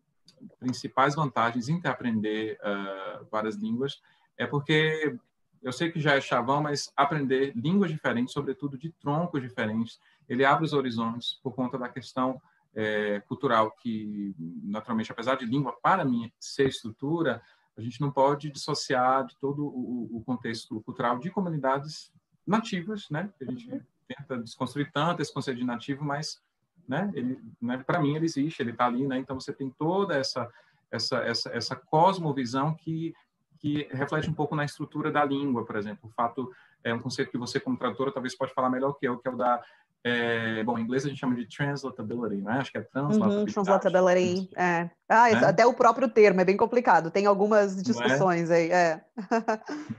principais 0.60 1.16
vantagens 1.16 1.68
em 1.68 1.82
ter 1.82 1.90
aprender 1.90 2.60
uh, 2.62 3.26
várias 3.32 3.56
línguas 3.56 4.02
é 4.38 4.46
porque 4.46 5.18
eu 5.64 5.72
sei 5.72 5.92
que 5.92 6.00
já 6.00 6.16
é 6.16 6.22
chavão, 6.22 6.62
mas 6.62 6.92
aprender 6.96 7.52
línguas 7.56 7.92
diferentes, 7.92 8.34
sobretudo 8.34 8.78
de 8.78 8.92
troncos 8.92 9.42
diferentes, 9.42 10.00
ele 10.30 10.46
abre 10.46 10.64
os 10.64 10.74
horizontes 10.74 11.40
por 11.42 11.54
conta 11.54 11.78
da 11.78 11.90
questão 11.90 12.40
é, 12.78 13.20
cultural 13.22 13.72
que, 13.72 14.36
naturalmente, 14.64 15.12
apesar 15.12 15.36
de 15.36 15.46
língua, 15.46 15.76
para 15.82 16.06
mim, 16.06 16.32
ser 16.40 16.68
estrutura, 16.68 17.42
a 17.76 17.82
gente 17.82 18.00
não 18.00 18.12
pode 18.12 18.52
dissociar 18.52 19.26
de 19.26 19.36
todo 19.40 19.66
o, 19.66 20.18
o 20.18 20.24
contexto 20.24 20.80
cultural 20.82 21.18
de 21.18 21.32
comunidades 21.32 22.14
nativas, 22.46 23.10
né? 23.10 23.34
A 23.42 23.46
gente 23.46 23.72
uhum. 23.72 23.82
tenta 24.08 24.38
desconstruir 24.38 24.92
tanto 24.92 25.24
esse 25.24 25.34
conceito 25.34 25.58
de 25.58 25.66
nativo, 25.66 26.06
mas, 26.06 26.40
né? 26.88 27.12
Ele, 27.16 27.42
né? 27.60 27.80
Para 27.80 28.00
mim, 28.00 28.16
ele 28.16 28.26
existe, 28.26 28.62
ele 28.62 28.72
está 28.72 28.86
ali, 28.86 29.08
né? 29.08 29.18
Então 29.18 29.40
você 29.40 29.52
tem 29.52 29.72
toda 29.72 30.16
essa 30.16 30.48
essa 30.92 31.18
essa 31.18 31.50
essa 31.50 31.76
cosmovisão 31.76 32.76
que 32.76 33.14
que 33.60 33.88
reflete 33.92 34.30
um 34.30 34.36
pouco 34.36 34.56
na 34.56 34.64
estrutura 34.64 35.12
da 35.12 35.26
língua, 35.26 35.66
por 35.66 35.76
exemplo. 35.76 36.08
O 36.08 36.14
fato 36.14 36.52
é 36.84 36.94
um 36.94 37.00
conceito 37.00 37.32
que 37.32 37.40
você, 37.40 37.60
como 37.60 37.76
tradutora, 37.76 38.12
talvez 38.12 38.38
pode 38.38 38.54
falar 38.54 38.70
melhor 38.70 38.94
que 38.94 39.08
eu, 39.08 39.18
que 39.18 39.28
é 39.28 39.32
o 39.32 39.36
da 39.36 39.64
é, 40.10 40.64
bom, 40.64 40.78
em 40.78 40.84
inglês 40.84 41.06
a 41.06 41.10
gente 41.10 41.20
chama 41.20 41.36
de 41.36 41.46
translatability, 41.46 42.38
né? 42.38 42.60
Acho 42.60 42.72
que 42.72 42.78
é 42.78 42.82
translatability. 42.82 43.40
Uhum, 43.40 43.54
translatability, 43.54 44.50
é. 44.56 44.90
Ah, 45.10 45.30
é. 45.30 45.36
até 45.36 45.66
o 45.66 45.74
próprio 45.74 46.08
termo 46.08 46.40
é 46.40 46.46
bem 46.46 46.56
complicado. 46.56 47.12
Tem 47.12 47.26
algumas 47.26 47.78
é? 47.78 47.82
discussões 47.82 48.50
aí, 48.50 48.72
é. 48.72 49.02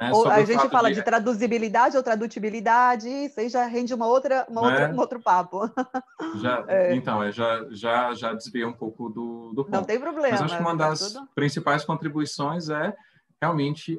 é 0.01 0.13
ou, 0.13 0.27
a 0.27 0.43
gente 0.45 0.69
fala 0.71 0.89
de... 0.89 0.97
de... 0.97 1.03
traduzibilidade 1.03 1.97
ou 1.97 2.03
tradutibilidade, 2.03 3.07
isso 3.07 3.39
aí 3.39 3.51
já 3.51 3.67
rende 3.67 3.93
uma 3.93 4.07
outra, 4.07 4.47
uma 4.49 4.63
outra 4.63 4.85
é? 4.85 4.93
um 4.93 4.99
outro 4.99 5.21
papo. 5.21 5.71
Já, 6.37 6.65
então, 6.93 7.31
já, 7.31 7.67
já, 7.71 8.15
já 8.15 8.33
desvia 8.33 8.67
um 8.67 8.73
pouco 8.73 9.11
do, 9.11 9.53
do 9.55 9.65
ponto. 9.65 9.71
Não 9.71 9.85
tem 9.85 10.01
problema. 10.01 10.31
Mas 10.31 10.43
acho 10.43 10.57
que 10.57 10.63
uma 10.63 10.77
tá 10.77 10.89
das 10.89 11.13
tudo... 11.13 11.29
principais 11.35 11.85
contribuições 11.85 12.71
é 12.71 12.95
realmente 13.41 13.99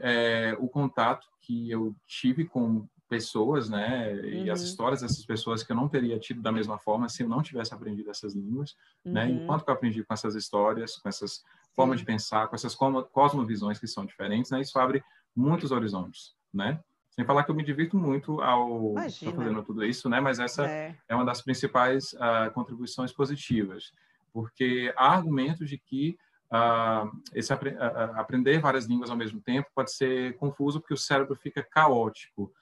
o 0.57 0.67
contato 0.67 1.27
que 1.41 1.69
eu 1.69 1.95
tive 2.07 2.45
com 2.45 2.87
pessoas, 3.09 3.69
né, 3.69 4.13
uhum. 4.13 4.45
e 4.45 4.51
as 4.51 4.59
uhum. 4.59 4.65
histórias 4.65 5.01
dessas 5.01 5.25
pessoas 5.25 5.63
que 5.63 5.71
eu 5.71 5.75
não 5.75 5.89
teria 5.89 6.19
tido 6.19 6.41
da 6.41 6.51
mesma 6.51 6.77
forma 6.77 7.09
se 7.09 7.23
eu 7.23 7.27
não 7.27 7.41
tivesse 7.41 7.73
aprendido 7.73 8.09
essas 8.11 8.35
línguas, 8.35 8.77
né, 9.03 9.25
uhum. 9.25 9.33
né, 9.35 9.43
enquanto 9.43 9.65
que 9.65 9.69
eu 9.71 9.73
aprendi 9.73 10.03
com 10.03 10.13
essas 10.13 10.35
histórias, 10.35 10.97
com 10.97 11.09
essas 11.09 11.43
formas 11.75 11.99
de 11.99 12.05
pensar, 12.05 12.47
com 12.47 12.55
essas 12.55 12.75
cosmovisões 12.75 13.79
que 13.79 13.87
são 13.87 14.05
diferentes, 14.05 14.51
né, 14.51 14.61
isso 14.61 14.77
abre 14.77 15.03
muitos 15.35 15.71
horizontes, 15.71 16.35
né, 16.53 16.79
sem 17.09 17.25
falar 17.25 17.43
que 17.43 17.51
eu 17.51 17.55
me 17.55 17.63
divirto 17.63 17.97
muito 17.97 18.39
ao 18.41 18.97
estar 18.99 19.31
fazendo 19.33 19.63
tudo 19.63 19.83
isso, 19.83 20.07
né, 20.07 20.21
mas 20.21 20.39
essa 20.39 20.65
é, 20.67 20.95
é 21.07 21.15
uma 21.15 21.25
das 21.25 21.41
principais 21.41 22.13
uh, 22.13 22.51
contribuições 22.53 23.11
positivas, 23.11 23.91
porque 24.31 24.93
há 24.95 25.13
argumentos 25.13 25.67
de 25.67 25.79
que 25.79 26.15
uh, 26.53 27.09
esse 27.33 27.51
apre 27.51 27.71
uh, 27.71 28.19
aprender 28.19 28.59
várias 28.59 28.85
línguas 28.85 29.09
ao 29.09 29.17
mesmo 29.17 29.41
tempo 29.41 29.67
pode 29.73 29.91
ser 29.91 30.37
confuso 30.37 30.79
porque 30.79 30.93
o 30.93 30.97
cérebro 30.97 31.35
fica 31.35 31.63
caótico, 31.63 32.53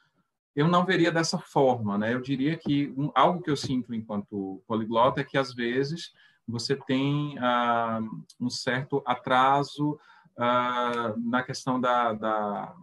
eu 0.58 0.68
não 0.68 0.84
veria 0.84 1.12
dessa 1.12 1.38
forma, 1.38 2.00
né? 2.00 2.16
Eu 2.16 2.20
diria 2.20 2.58
que 2.58 2.92
um, 2.98 3.12
algo 3.14 3.44
que 3.44 3.52
eu 3.52 3.56
sinto 3.56 3.94
enquanto 3.94 4.60
poliglota 4.68 5.22
é 5.22 5.24
que 5.24 5.38
às 5.38 5.54
vezes 5.54 6.12
você 6.48 6.76
tem 6.76 7.38
ah, 7.38 8.00
um 8.42 8.50
certo 8.50 9.04
atraso 9.06 10.00
ah, 10.36 11.14
na 11.16 11.44
questão 11.44 11.80
da, 11.80 12.12
da, 12.14 12.74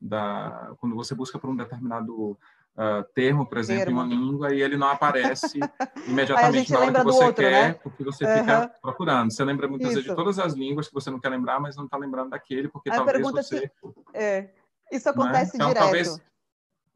da, 0.00 0.72
quando 0.80 0.96
você 0.96 1.14
busca 1.14 1.38
por 1.38 1.50
um 1.50 1.56
determinado 1.56 2.38
Uh, 2.70 3.02
termo, 3.14 3.44
por 3.44 3.58
exemplo, 3.58 3.86
termo. 3.86 4.00
em 4.00 4.04
uma 4.04 4.14
língua 4.14 4.54
e 4.54 4.62
ele 4.62 4.76
não 4.76 4.88
aparece 4.88 5.58
imediatamente 6.06 6.72
na 6.72 6.78
hora 6.78 6.92
que 6.94 7.04
você 7.04 7.24
outro, 7.24 7.44
quer, 7.44 7.68
né? 7.68 7.72
porque 7.74 8.04
você 8.04 8.24
uhum. 8.24 8.38
fica 8.38 8.68
procurando. 8.80 9.30
Você 9.30 9.44
lembra 9.44 9.68
muitas 9.68 9.88
Isso. 9.88 9.96
vezes 9.96 10.10
de 10.10 10.16
todas 10.16 10.38
as 10.38 10.54
línguas 10.54 10.86
que 10.88 10.94
você 10.94 11.10
não 11.10 11.20
quer 11.20 11.30
lembrar, 11.30 11.60
mas 11.60 11.76
não 11.76 11.84
está 11.84 11.98
lembrando 11.98 12.30
daquele, 12.30 12.68
porque 12.68 12.88
Aí 12.88 12.96
talvez 12.96 13.20
você... 13.20 13.58
Se... 13.58 13.72
É. 14.14 14.50
Isso 14.90 15.10
acontece 15.10 15.58
né? 15.58 15.64
então, 15.64 15.68
direto. 15.68 15.82
Talvez, 15.82 16.22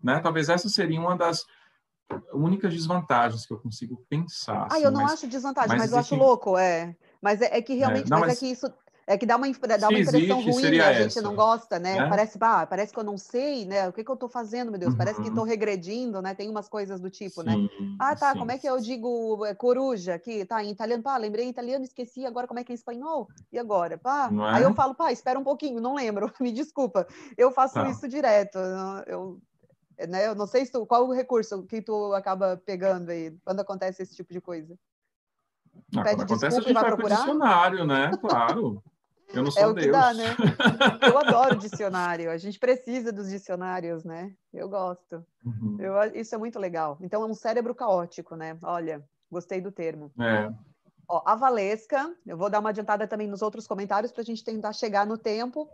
né? 0.05 0.21
Talvez 0.21 0.49
essa 0.49 0.69
seria 0.69 1.01
uma 1.01 1.17
das 1.17 1.45
únicas 2.33 2.73
desvantagens 2.73 3.47
que 3.47 3.53
eu 3.53 3.59
consigo 3.59 4.05
pensar. 4.09 4.69
Ah, 4.71 4.75
assim, 4.75 4.85
eu 4.85 4.91
não 4.91 5.03
mas, 5.03 5.13
acho 5.15 5.27
desvantagem, 5.27 5.71
mas, 5.71 5.81
mas 5.81 5.93
eu 5.93 5.99
acho 5.99 6.15
louco, 6.15 6.59
é. 6.59 6.95
Mas 7.21 7.41
é, 7.41 7.57
é 7.57 7.63
que 7.63 7.75
realmente, 7.75 8.07
é, 8.07 8.11
não, 8.11 8.21
mas, 8.21 8.29
mas, 8.29 8.37
é 8.37 8.41
que 8.41 8.47
isso 8.53 8.67
É 9.07 9.19
que 9.19 9.27
dá 9.27 9.37
uma, 9.37 9.47
dá 9.47 9.89
uma 9.89 9.99
impressão 9.99 10.41
existe, 10.41 10.51
ruim, 10.51 10.79
né? 10.79 10.85
a 10.85 10.93
gente 10.95 11.21
não 11.21 11.35
gosta, 11.35 11.79
né? 11.79 12.01
né? 12.01 12.09
Parece, 12.09 12.39
bah, 12.39 12.67
parece 12.67 12.93
que 12.93 12.99
eu 12.99 13.05
não 13.05 13.19
sei, 13.19 13.67
né? 13.67 13.89
O 13.89 13.93
que, 13.93 14.03
que 14.03 14.11
eu 14.11 14.15
estou 14.15 14.29
fazendo, 14.29 14.71
meu 14.71 14.81
Deus? 14.81 14.93
Uhum. 14.93 14.99
Parece 14.99 15.21
que 15.21 15.29
estou 15.29 15.45
uhum. 15.45 15.49
regredindo, 15.49 16.23
né? 16.23 16.35
Tem 16.35 16.49
umas 16.49 16.69
coisas 16.69 17.01
do 17.01 17.11
tipo, 17.11 17.43
né? 17.43 17.53
sim, 17.53 17.63
né? 17.63 17.97
Ah, 17.99 18.17
tá, 18.17 18.33
sim. 18.33 18.39
como 18.39 18.51
é 18.51 18.59
que 18.59 18.67
eu 18.67 18.81
digo 18.81 19.45
é, 19.45 19.55
coruja 19.55 20.15
aqui? 20.15 20.45
Tá, 20.45 20.65
em 20.65 20.71
italiano, 20.71 21.03
pá, 21.03 21.17
lembrei 21.19 21.45
em 21.45 21.51
italiano, 21.51 21.85
esqueci, 21.85 22.25
agora 22.25 22.47
como 22.47 22.61
é 22.61 22.65
que 22.65 22.73
é 22.73 22.75
em 22.75 22.77
espanhol? 22.77 23.29
E 23.53 23.59
agora? 23.59 23.99
Pá, 23.99 24.31
é? 24.33 24.57
aí 24.57 24.63
eu 24.63 24.75
falo, 24.75 24.95
pá, 24.95 25.13
espera 25.13 25.39
um 25.39 25.45
pouquinho, 25.45 25.81
não 25.81 25.95
lembro, 25.95 26.33
me 26.41 26.51
desculpa. 26.51 27.07
Eu 27.37 27.51
faço 27.51 27.75
tá. 27.75 27.89
isso 27.89 28.09
direto, 28.09 28.59
eu... 29.07 29.39
Né? 30.09 30.27
Eu 30.27 30.35
não 30.35 30.47
sei 30.47 30.67
se 30.67 30.73
tu, 30.73 30.85
qual 30.87 31.07
o 31.07 31.13
recurso 31.13 31.63
que 31.65 31.81
tu 31.81 32.13
acaba 32.15 32.57
pegando 32.57 33.11
aí 33.11 33.37
quando 33.45 33.61
acontece 33.61 34.03
esse 34.03 34.15
tipo 34.15 34.33
de 34.33 34.41
coisa. 34.41 34.77
Ah, 35.97 36.03
Pede 36.03 36.23
acontece, 36.23 36.57
a 36.57 36.61
gente 36.61 36.73
vai 36.73 36.85
procurar? 36.85 37.17
dicionário, 37.17 37.85
né? 37.85 38.11
Claro. 38.21 38.83
Eu 39.33 39.43
não 39.43 39.51
sou 39.53 39.63
é 39.63 39.67
o 39.67 39.73
Deus. 39.73 39.87
que 39.87 39.93
dá, 39.93 40.15
né? 40.15 40.25
Eu 41.03 41.19
adoro 41.19 41.57
dicionário. 41.57 42.31
A 42.31 42.37
gente 42.37 42.59
precisa 42.59 43.13
dos 43.13 43.29
dicionários, 43.29 44.05
né? 44.05 44.35
Eu 44.53 44.69
gosto. 44.69 45.25
Uhum. 45.45 45.77
Eu, 45.79 45.95
isso 46.15 46.35
é 46.35 46.39
muito 46.39 46.59
legal. 46.59 46.99
Então, 47.01 47.23
é 47.23 47.27
um 47.27 47.35
cérebro 47.35 47.75
caótico, 47.75 48.37
né? 48.37 48.57
Olha, 48.63 49.05
gostei 49.31 49.61
do 49.61 49.73
termo. 49.73 50.11
É. 50.21 50.53
Ó, 51.09 51.23
a 51.27 51.35
Valesca, 51.35 52.15
eu 52.27 52.37
vou 52.37 52.49
dar 52.49 52.61
uma 52.61 52.71
adiantada 52.71 53.07
também 53.07 53.27
nos 53.27 53.43
outros 53.43 53.67
comentários 53.67 54.11
para 54.11 54.23
a 54.23 54.25
gente 54.25 54.43
tentar 54.43 54.73
chegar 54.73 55.07
no 55.07 55.19
tempo. 55.19 55.69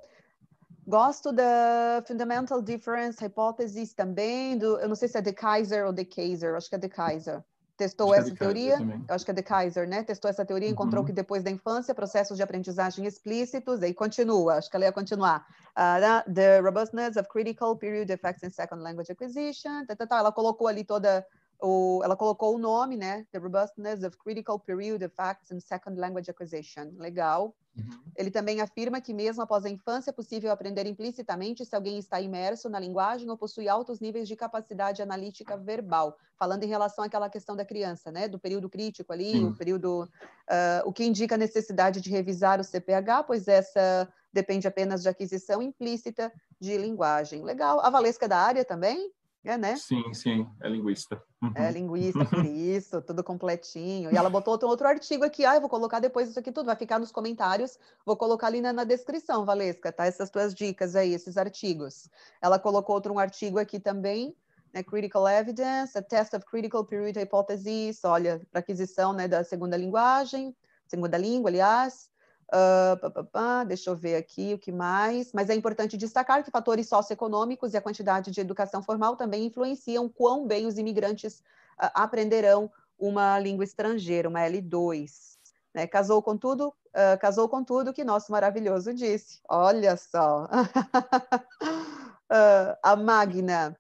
Gosto 0.91 1.33
da 1.33 2.03
Fundamental 2.05 2.61
Difference 2.61 3.23
Hypothesis 3.25 3.95
também, 3.95 4.59
do, 4.59 4.79
eu 4.81 4.89
não 4.89 4.97
sei 4.97 5.07
se 5.07 5.17
é 5.17 5.21
de 5.21 5.33
Kaiser 5.33 5.87
ou 5.87 5.93
de 5.93 6.05
Kaiser, 6.05 6.57
acho 6.57 6.69
que 6.69 6.75
é 6.75 6.79
de 6.79 6.89
Kaiser 6.89 7.45
testou 7.81 8.13
acho 8.13 8.21
é 8.23 8.27
essa 8.27 8.35
teoria, 8.35 8.77
eu 9.09 9.15
acho 9.15 9.25
que 9.25 9.31
é 9.31 9.35
de 9.35 9.43
Kaiser, 9.43 9.89
né? 9.89 10.03
Testou 10.05 10.31
essa 10.31 10.45
teoria, 10.45 10.69
uhum. 10.69 10.75
encontrou 10.75 11.03
que 11.03 11.13
depois 11.13 11.43
da 11.43 11.51
infância, 11.51 11.95
processos 11.95 12.37
de 12.37 12.43
aprendizagem 12.43 13.07
explícitos, 13.07 13.83
e 13.83 13.95
continua, 13.95 14.57
acho 14.57 14.69
que 14.69 14.77
ela 14.77 14.85
ia 14.85 14.93
continuar. 14.93 15.47
Uh, 15.71 16.31
the 16.31 16.61
robustness 16.61 17.17
of 17.17 17.27
critical 17.31 17.75
period 17.75 18.13
effects 18.13 18.43
in 18.43 18.51
second 18.51 18.83
language 18.83 19.11
acquisition, 19.11 19.87
tá, 19.87 19.97
tá, 19.97 20.07
tá. 20.07 20.19
ela 20.19 20.31
colocou 20.31 20.69
ali 20.69 20.85
toda 20.85 21.25
o, 21.63 22.01
ela 22.03 22.17
colocou 22.17 22.55
o 22.55 22.59
nome, 22.59 22.97
né? 22.97 23.27
The 23.33 23.39
Robustness 23.39 24.03
of 24.03 24.17
Critical 24.19 24.59
Period 24.59 25.03
Effects 25.03 25.51
in 25.51 25.61
Second 25.61 25.99
Language 25.99 26.31
Acquisition. 26.31 26.93
Legal. 26.97 27.55
Uhum. 27.77 28.01
Ele 28.17 28.31
também 28.31 28.61
afirma 28.61 29.01
que 29.01 29.15
mesmo 29.15 29.43
após 29.43 29.65
a 29.65 29.71
infância 29.71 30.11
é 30.11 30.13
possível 30.13 30.51
aprender 30.51 30.87
implicitamente 30.87 31.65
se 31.65 31.75
alguém 31.75 31.99
está 31.99 32.21
imerso 32.21 32.69
na 32.69 32.81
linguagem 32.81 33.31
ou 33.31 33.37
possui 33.37 33.69
altos 33.69 34.01
níveis 34.01 34.27
de 34.27 34.37
capacidade 34.37 35.01
analítica 35.01 35.57
verbal. 35.57 36.17
Falando 36.37 36.65
em 36.65 36.69
relação 36.69 37.05
àquela 37.05 37.31
questão 37.31 37.55
da 37.55 37.65
criança, 37.65 38.11
né? 38.11 38.27
Do 38.27 38.39
período 38.39 38.69
crítico 38.69 39.13
ali, 39.13 39.33
Sim. 39.33 39.47
o 39.47 39.57
período... 39.57 40.09
Uh, 40.51 40.83
o 40.85 40.93
que 40.93 41.05
indica 41.05 41.37
a 41.37 41.39
necessidade 41.39 42.01
de 42.01 42.11
revisar 42.11 42.61
o 42.61 42.65
CPH, 42.65 43.25
pois 43.27 43.47
essa 43.47 44.09
depende 44.33 44.67
apenas 44.67 45.03
de 45.03 45.09
aquisição 45.09 45.63
implícita 45.63 46.33
de 46.61 46.77
linguagem. 46.77 47.43
Legal. 47.43 47.81
A 47.81 47.91
Valesca 47.91 48.29
da 48.29 48.39
área 48.39 48.65
também? 48.65 49.13
É, 49.43 49.57
né? 49.57 49.75
Sim, 49.77 50.13
sim, 50.13 50.47
é 50.61 50.69
linguista. 50.69 51.23
Uhum. 51.43 51.53
É 51.55 51.71
linguista, 51.71 52.25
por 52.27 52.45
isso, 52.45 53.01
tudo 53.01 53.25
completinho. 53.25 54.13
E 54.13 54.17
ela 54.17 54.29
botou 54.29 54.53
outro, 54.53 54.69
outro 54.69 54.87
artigo 54.87 55.25
aqui, 55.25 55.47
ah, 55.47 55.55
eu 55.55 55.61
vou 55.61 55.71
colocar 55.71 55.99
depois 55.99 56.29
isso 56.29 56.39
aqui 56.39 56.53
tudo, 56.53 56.67
vai 56.67 56.77
ficar 56.77 56.99
nos 56.99 57.11
comentários, 57.11 57.79
vou 58.05 58.17
colocar 58.17 58.49
ali 58.49 58.61
na, 58.61 58.73
na, 58.73 58.85
descrição, 58.85 59.47
Valesca, 59.47 59.91
tá? 59.91 60.05
Essas 60.05 60.29
tuas 60.29 60.55
dicas 60.55 60.95
aí, 60.95 61.15
esses 61.15 61.39
artigos. 61.39 62.11
Ela 62.43 62.59
colocou 62.59 62.95
outro 62.95 63.15
um 63.15 63.19
artigo 63.19 63.59
aqui 63.59 63.81
também, 63.81 64.37
né? 64.75 64.83
Critical 64.83 65.27
Evidence, 65.27 65.97
a 65.97 66.03
Test 66.03 66.35
of 66.35 66.45
Critical 66.45 66.85
Period 66.85 67.19
Hypothesis, 67.19 68.05
olha, 68.05 68.47
para 68.51 68.61
aquisição 68.61 69.15
né, 69.15 69.27
da 69.27 69.43
segunda 69.43 69.77
linguagem, 69.77 70.55
segunda 70.87 71.17
língua, 71.17 71.49
aliás, 71.49 72.10
Uh, 72.53 72.99
pá, 72.99 73.11
pá, 73.11 73.25
pá, 73.25 73.65
deixa 73.65 73.91
eu 73.91 73.97
ver 73.97 74.17
aqui 74.17 74.55
o 74.55 74.59
que 74.59 74.73
mais. 74.73 75.33
Mas 75.33 75.49
é 75.49 75.55
importante 75.55 75.97
destacar 75.97 76.43
que 76.43 76.51
fatores 76.51 76.89
socioeconômicos 76.89 77.73
e 77.73 77.77
a 77.77 77.81
quantidade 77.81 78.31
de 78.31 78.41
educação 78.41 78.83
formal 78.83 79.17
também 79.17 79.47
influenciam 79.47 80.09
quão 80.09 80.47
bem 80.47 80.67
os 80.67 80.77
imigrantes 80.77 81.39
uh, 81.81 81.91
aprenderão 81.95 82.71
uma 82.99 83.39
língua 83.39 83.65
estrangeira, 83.65 84.29
uma 84.29 84.41
L2. 84.41 85.39
Né? 85.73 85.87
Casou 85.87 86.21
com 86.21 86.37
tudo, 86.37 86.69
uh, 86.69 87.19
casou 87.21 87.49
com 87.49 87.63
tudo 87.63 87.93
que 87.93 88.05
nosso 88.05 88.33
maravilhoso 88.33 88.93
disse. 88.93 89.41
Olha 89.49 89.97
só. 89.97 90.49
a 92.83 92.97
Magna 92.97 93.77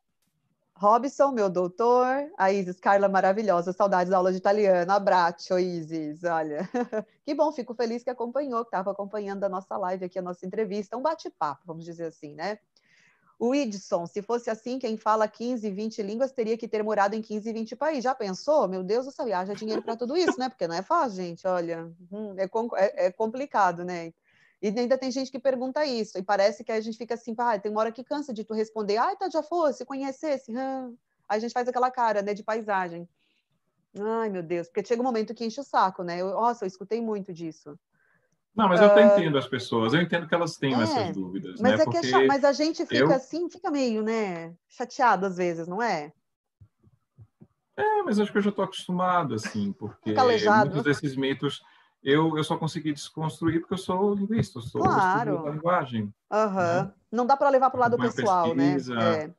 Robson, 0.80 1.30
meu 1.32 1.50
doutor, 1.50 2.32
a 2.38 2.50
Isis, 2.50 2.80
Carla 2.80 3.06
maravilhosa, 3.06 3.70
saudades 3.70 4.08
da 4.10 4.16
aula 4.16 4.32
de 4.32 4.38
italiano, 4.38 4.90
abraço, 4.90 5.58
Isis, 5.58 6.24
olha, 6.24 6.66
que 7.22 7.34
bom, 7.34 7.52
fico 7.52 7.74
feliz 7.74 8.02
que 8.02 8.08
acompanhou, 8.08 8.62
que 8.64 8.68
estava 8.68 8.90
acompanhando 8.90 9.44
a 9.44 9.48
nossa 9.50 9.76
live 9.76 10.06
aqui, 10.06 10.18
a 10.18 10.22
nossa 10.22 10.46
entrevista, 10.46 10.96
um 10.96 11.02
bate-papo, 11.02 11.60
vamos 11.66 11.84
dizer 11.84 12.06
assim, 12.06 12.34
né? 12.34 12.58
O 13.38 13.54
Idson, 13.54 14.06
se 14.06 14.22
fosse 14.22 14.48
assim, 14.48 14.78
quem 14.78 14.96
fala 14.96 15.28
15, 15.28 15.70
20 15.70 16.02
línguas 16.02 16.32
teria 16.32 16.56
que 16.56 16.66
ter 16.66 16.82
morado 16.82 17.14
em 17.14 17.20
15, 17.20 17.52
20 17.52 17.76
países. 17.76 18.04
Já 18.04 18.14
pensou? 18.14 18.66
Meu 18.66 18.82
Deus 18.82 19.04
do 19.04 19.12
céu, 19.12 19.26
dinheiro 19.54 19.82
para 19.82 19.96
tudo 19.96 20.16
isso, 20.16 20.38
né? 20.38 20.48
Porque 20.48 20.66
não 20.66 20.74
é 20.74 20.82
fácil, 20.82 21.16
gente, 21.16 21.46
olha, 21.46 21.90
hum, 22.10 22.34
é, 22.38 22.44
é, 22.76 23.06
é 23.06 23.12
complicado, 23.12 23.84
né? 23.84 24.14
E 24.62 24.68
ainda 24.68 24.98
tem 24.98 25.10
gente 25.10 25.30
que 25.30 25.38
pergunta 25.38 25.84
isso, 25.86 26.18
e 26.18 26.22
parece 26.22 26.62
que 26.62 26.70
a 26.70 26.80
gente 26.80 26.98
fica 26.98 27.14
assim, 27.14 27.34
ah, 27.38 27.58
tem 27.58 27.72
uma 27.72 27.80
hora 27.80 27.92
que 27.92 28.04
cansa 28.04 28.32
de 28.32 28.44
tu 28.44 28.52
responder, 28.52 28.98
ah, 28.98 29.16
tá, 29.16 29.28
já 29.30 29.42
fosse, 29.42 29.86
conhecesse, 29.86 30.52
hum. 30.52 30.96
aí 31.28 31.38
a 31.38 31.40
gente 31.40 31.52
faz 31.52 31.66
aquela 31.66 31.90
cara, 31.90 32.20
né, 32.20 32.34
de 32.34 32.42
paisagem. 32.42 33.08
Ai, 33.98 34.28
meu 34.28 34.42
Deus, 34.42 34.68
porque 34.68 34.86
chega 34.86 35.00
um 35.00 35.04
momento 35.04 35.34
que 35.34 35.44
enche 35.44 35.60
o 35.60 35.64
saco, 35.64 36.02
né? 36.02 36.20
Eu, 36.20 36.30
nossa, 36.30 36.64
eu 36.64 36.68
escutei 36.68 37.00
muito 37.00 37.32
disso. 37.32 37.76
Não, 38.54 38.68
mas 38.68 38.80
eu 38.80 38.88
uh, 38.88 39.00
entendo 39.00 39.38
as 39.38 39.48
pessoas, 39.48 39.94
eu 39.94 40.02
entendo 40.02 40.28
que 40.28 40.34
elas 40.34 40.56
tenham 40.56 40.80
é, 40.80 40.84
essas 40.84 41.16
dúvidas, 41.16 41.60
mas 41.60 41.78
né? 41.78 41.84
É 41.84 41.86
que 41.86 42.14
é 42.14 42.26
mas 42.26 42.44
a 42.44 42.52
gente 42.52 42.84
fica 42.84 43.04
eu... 43.04 43.12
assim, 43.12 43.48
fica 43.48 43.70
meio, 43.70 44.02
né, 44.02 44.54
chateado 44.68 45.24
às 45.26 45.36
vezes, 45.36 45.66
não 45.66 45.80
é? 45.80 46.12
É, 47.76 48.02
mas 48.02 48.20
acho 48.20 48.30
que 48.30 48.38
eu 48.38 48.42
já 48.42 48.50
estou 48.50 48.64
acostumado, 48.64 49.34
assim, 49.34 49.72
porque 49.72 50.12
muitos 50.12 50.82
desses 50.82 51.16
mitos 51.16 51.62
eu, 52.02 52.36
eu 52.36 52.44
só 52.44 52.56
consegui 52.56 52.92
desconstruir 52.92 53.60
porque 53.60 53.74
eu 53.74 53.78
sou 53.78 54.14
linguista, 54.14 54.58
eu 54.58 54.62
sou 54.62 54.80
claro. 54.80 55.42
da 55.44 55.50
linguagem. 55.50 56.12
Uhum. 56.32 56.54
Né? 56.54 56.92
Não 57.12 57.26
dá 57.26 57.36
para 57.36 57.50
levar 57.50 57.70
para 57.70 57.78
o 57.78 57.80
lado 57.80 57.98
pessoal, 57.98 58.54
né? 58.54 58.74
pesquisa, 58.74 58.94
né? 58.94 59.24
É. 59.24 59.30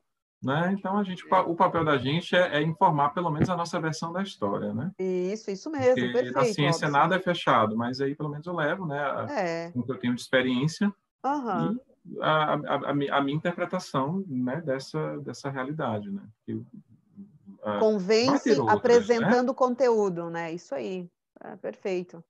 Né? 0.43 0.75
Então, 0.77 0.97
a 0.97 1.03
gente, 1.03 1.23
o 1.23 1.55
papel 1.55 1.85
da 1.85 1.97
gente 1.99 2.35
é, 2.35 2.57
é, 2.57 2.61
informar 2.63 3.09
pelo 3.09 3.29
menos 3.29 3.47
a 3.47 3.55
nossa 3.55 3.79
versão 3.79 4.11
da 4.11 4.23
história, 4.23 4.73
né? 4.73 4.91
Isso, 4.97 5.51
isso 5.51 5.69
mesmo, 5.69 5.93
Porque 5.93 6.11
perfeito. 6.11 6.33
Na 6.33 6.45
ciência 6.45 6.87
Robson. 6.87 6.99
nada 6.99 7.15
é 7.15 7.19
fechado, 7.19 7.77
mas 7.77 8.01
aí 8.01 8.15
pelo 8.15 8.29
menos 8.29 8.47
eu 8.47 8.55
levo, 8.55 8.87
né? 8.87 8.99
A, 8.99 9.27
é. 9.31 9.71
o 9.75 9.83
que 9.83 9.91
eu 9.91 9.99
tenho 9.99 10.15
de 10.15 10.21
experiência 10.21 10.91
uhum. 11.23 11.73
e 12.05 12.19
a, 12.21 12.53
a, 12.55 12.89
a, 12.89 13.21
minha 13.21 13.37
interpretação 13.37 14.23
né, 14.27 14.59
dessa, 14.61 15.19
dessa 15.19 15.51
realidade, 15.51 16.09
né? 16.09 16.23
Que, 16.43 16.53
uh, 16.53 17.79
Convence 17.79 18.49
outras, 18.49 18.65
né? 18.65 18.73
apresentando 18.73 19.49
né? 19.49 19.53
conteúdo, 19.53 20.31
né? 20.31 20.51
Isso 20.51 20.73
aí, 20.73 21.07
é, 21.43 21.55
perfeito. 21.55 22.23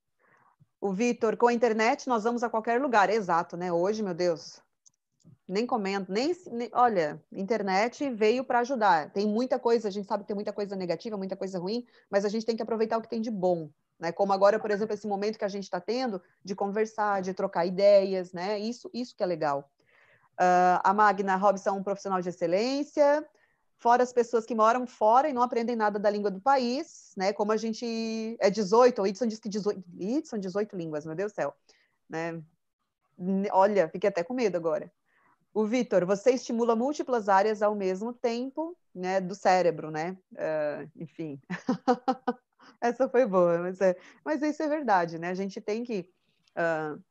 O 0.82 0.92
Vitor, 0.92 1.38
com 1.38 1.46
a 1.46 1.54
internet 1.54 2.08
nós 2.08 2.24
vamos 2.24 2.42
a 2.42 2.50
qualquer 2.50 2.82
lugar. 2.82 3.08
Exato, 3.08 3.56
né? 3.56 3.72
Hoje, 3.72 4.02
meu 4.02 4.16
Deus, 4.16 4.60
nem 5.48 5.64
comento, 5.64 6.12
nem, 6.12 6.34
olha, 6.74 7.24
internet 7.32 8.10
veio 8.10 8.44
para 8.44 8.60
ajudar. 8.62 9.12
Tem 9.12 9.28
muita 9.28 9.60
coisa, 9.60 9.90
a 9.90 9.92
gente 9.92 10.08
sabe 10.08 10.24
que 10.24 10.28
tem 10.30 10.36
muita 10.36 10.52
coisa 10.52 10.76
negativa, 10.76 11.16
muita 11.16 11.36
coisa 11.36 11.60
ruim, 11.60 11.86
mas 12.10 12.26
a 12.26 12.30
gente 12.30 12.48
tem 12.48 12.56
que 12.56 12.64
aproveitar 12.64 12.98
o 12.98 13.02
que 13.02 13.08
tem 13.08 13.22
de 13.22 13.30
bom, 13.30 13.70
né? 14.00 14.12
Como 14.12 14.34
agora, 14.34 14.60
por 14.60 14.72
exemplo, 14.72 14.96
esse 14.96 15.06
momento 15.06 15.38
que 15.38 15.46
a 15.46 15.50
gente 15.50 15.66
está 15.66 15.80
tendo 15.80 16.20
de 16.44 16.56
conversar, 16.56 17.22
de 17.22 17.32
trocar 17.36 17.68
ideias, 17.68 18.34
né? 18.34 18.58
Isso, 18.58 18.90
isso 18.92 19.16
que 19.16 19.22
é 19.22 19.28
legal. 19.28 19.70
Uh, 20.34 20.82
a 20.84 20.94
Magna 20.96 21.36
Robson 21.36 21.70
é 21.70 21.74
um 21.74 21.84
profissional 21.84 22.22
de 22.22 22.30
excelência 22.30 23.24
fora 23.82 24.04
as 24.04 24.14
pessoas 24.14 24.46
que 24.46 24.54
moram 24.54 24.86
fora 24.86 25.28
e 25.28 25.34
não 25.34 25.42
aprendem 25.42 25.76
nada 25.76 25.98
da 25.98 26.10
língua 26.10 26.30
do 26.30 26.40
país, 26.40 27.14
né? 27.18 27.34
Como 27.34 27.52
a 27.52 27.58
gente 27.58 28.38
é 28.40 28.48
18, 28.48 29.02
o 29.02 29.08
Edson 29.08 29.26
disse 29.26 29.42
que 29.42 29.50
18, 29.50 29.84
Edson 30.00 30.38
18 30.38 30.78
línguas, 30.78 31.04
meu 31.04 31.16
Deus 31.16 31.32
do 31.32 31.36
céu, 31.36 31.56
né? 32.08 32.40
Olha, 33.52 33.90
fiquei 33.90 34.08
até 34.08 34.24
com 34.24 34.36
medo 34.36 34.56
agora. 34.56 34.92
O 35.52 35.66
Vitor, 35.66 36.06
você 36.06 36.32
estimula 36.32 36.76
múltiplas 36.76 37.28
áreas 37.28 37.64
ao 37.64 37.74
mesmo 37.76 38.14
tempo, 38.14 38.78
né, 38.94 39.20
do 39.20 39.34
cérebro, 39.34 39.90
né? 39.90 40.16
Uh, 40.32 40.90
enfim, 40.96 41.42
essa 42.80 43.10
foi 43.10 43.26
boa, 43.26 43.58
mas, 43.58 43.82
é, 43.82 43.98
mas 44.24 44.44
isso 44.44 44.62
é 44.62 44.68
verdade, 44.68 45.18
né? 45.18 45.30
A 45.30 45.34
gente 45.34 45.60
tem 45.60 45.84
que, 45.84 46.08
uh, 46.52 47.02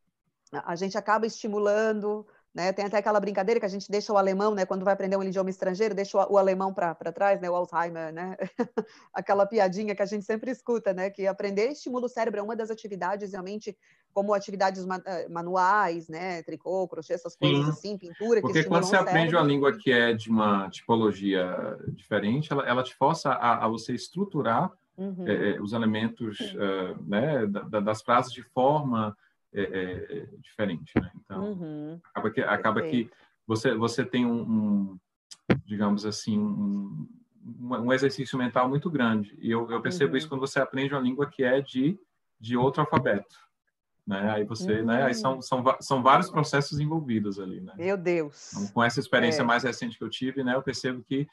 a 0.53 0.77
gente 0.77 0.97
acaba 0.97 1.27
estimulando 1.27 2.27
né? 2.55 2.73
Tem 2.73 2.85
até 2.85 2.99
aquela 2.99 3.21
brincadeira 3.21 3.61
que 3.61 3.67
a 3.67 3.69
gente 3.71 3.91
deixa 3.91 4.13
o 4.13 4.19
alemão, 4.19 4.55
né? 4.55 4.67
Quando 4.67 4.85
vai 4.85 4.93
aprender 4.93 5.17
um 5.17 5.23
idioma 5.23 5.51
estrangeiro, 5.51 5.95
deixa 5.95 6.19
o, 6.19 6.37
alemão 6.37 6.75
para 6.75 6.95
trás, 7.13 7.41
né? 7.41 7.49
O 7.49 7.55
Alzheimer, 7.55 8.13
né? 8.13 8.37
aquela 9.15 9.47
piadinha 9.47 9.95
que 9.95 10.03
a 10.03 10.07
gente 10.07 10.25
sempre 10.25 10.51
escuta, 10.51 10.93
né? 10.93 11.11
Que 11.11 11.27
aprender 11.27 11.69
estimula 11.69 12.07
o 12.07 12.09
cérebro, 12.09 12.41
é 12.41 12.43
uma 12.43 12.57
das 12.57 12.71
atividades 12.71 13.31
realmente, 13.33 13.77
como 14.13 14.35
atividades 14.35 14.85
eh, 15.07 15.29
manuais, 15.29 16.09
né? 16.09 16.43
Tricô, 16.43 16.89
crochê, 16.89 17.13
essas 17.13 17.37
coisas 17.37 17.67
Sim. 17.67 17.71
assim, 17.71 17.99
pintura. 17.99 18.41
Porque 18.41 18.65
quando 18.65 18.85
você 18.85 18.97
aprende 18.97 19.37
uma 19.37 19.45
língua 19.45 19.77
que 19.77 19.93
é 19.93 20.13
de 20.13 20.29
uma 20.29 20.69
tipologia 20.71 21.79
diferente, 21.91 22.53
ela, 22.53 22.67
ela 22.67 22.83
te 22.83 22.97
força 22.97 23.31
a, 23.31 23.65
a 23.65 23.69
você 23.69 23.93
estruturar 23.95 24.73
uhum. 24.99 25.25
é, 25.25 25.61
os 25.61 25.73
elementos 25.73 26.41
uh, 26.41 27.01
né? 27.07 27.47
Da, 27.47 27.79
das 27.79 28.03
frases 28.03 28.33
de 28.33 28.43
forma 28.43 29.17
é, 29.53 29.63
é, 29.63 30.29
diferente, 30.39 30.93
né? 30.97 31.11
Então, 31.25 31.53
uhum. 31.53 32.01
acaba 32.05 32.31
que 32.31 32.41
acaba 32.41 32.83
que 32.83 33.11
você 33.47 33.75
você 33.75 34.05
tem 34.05 34.25
um, 34.25 34.41
um 34.43 34.99
digamos 35.65 36.07
assim 36.07 36.39
um, 36.39 37.09
um, 37.61 37.93
exercício 37.93 38.39
mental 38.39 38.69
muito 38.69 38.89
grande 38.89 39.37
e 39.41 39.51
eu, 39.51 39.69
eu 39.71 39.81
percebo 39.81 40.13
uhum. 40.13 40.19
isso 40.19 40.29
quando 40.29 40.41
você 40.41 40.61
aprende 40.61 40.95
uma 40.95 41.01
língua 41.01 41.29
que 41.29 41.43
é 41.43 41.61
de 41.61 41.99
de 42.39 42.57
outro 42.57 42.81
alfabeto, 42.81 43.37
né? 44.07 44.31
Aí 44.31 44.45
você, 44.45 44.81
uhum. 44.81 44.87
né? 44.87 45.05
Aí 45.05 45.15
são, 45.15 45.39
hum. 45.39 45.43
são, 45.43 45.65
são 45.81 46.03
vários 46.03 46.31
processos 46.31 46.81
envolvidos 46.81 47.39
ali, 47.39 47.61
né? 47.61 47.75
Meu 47.77 47.97
Deus. 47.97 48.53
Então, 48.55 48.69
com 48.69 48.83
essa 48.83 48.99
experiência 48.99 49.43
é. 49.43 49.45
mais 49.45 49.63
recente 49.63 49.99
que 49.99 50.05
eu 50.05 50.09
tive, 50.09 50.43
né? 50.43 50.55
Eu 50.55 50.63
percebo 50.63 51.03
que 51.03 51.29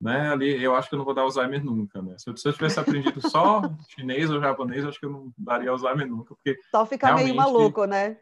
né, 0.00 0.30
ali 0.30 0.62
eu 0.62 0.74
acho 0.74 0.88
que 0.88 0.94
eu 0.94 0.98
não 0.98 1.04
vou 1.04 1.14
dar 1.14 1.22
Alzheimer 1.22 1.64
nunca, 1.64 2.00
né? 2.00 2.14
Se 2.18 2.30
eu, 2.30 2.36
se 2.36 2.48
eu 2.48 2.52
tivesse 2.52 2.78
aprendido 2.78 3.20
só 3.28 3.62
chinês 3.90 4.30
ou 4.30 4.40
japonês, 4.40 4.84
acho 4.84 4.98
que 4.98 5.06
eu 5.06 5.10
não 5.10 5.32
daria 5.36 5.70
Alzheimer 5.70 6.06
nunca, 6.06 6.34
porque 6.34 6.58
só 6.70 6.86
ficar 6.86 7.16
meio 7.16 7.34
maluco, 7.34 7.84
né? 7.84 8.16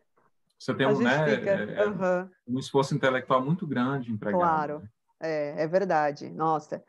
Você 0.58 0.74
tem 0.74 0.86
um, 0.86 0.98
né, 0.98 1.34
é, 1.44 1.86
uhum. 1.86 2.30
um 2.48 2.58
esforço 2.58 2.94
intelectual 2.94 3.42
muito 3.42 3.66
grande 3.66 4.10
empregado. 4.10 4.40
Claro, 4.40 4.78
né? 4.78 4.88
é, 5.20 5.62
é 5.64 5.66
verdade. 5.66 6.30
Nossa. 6.30 6.82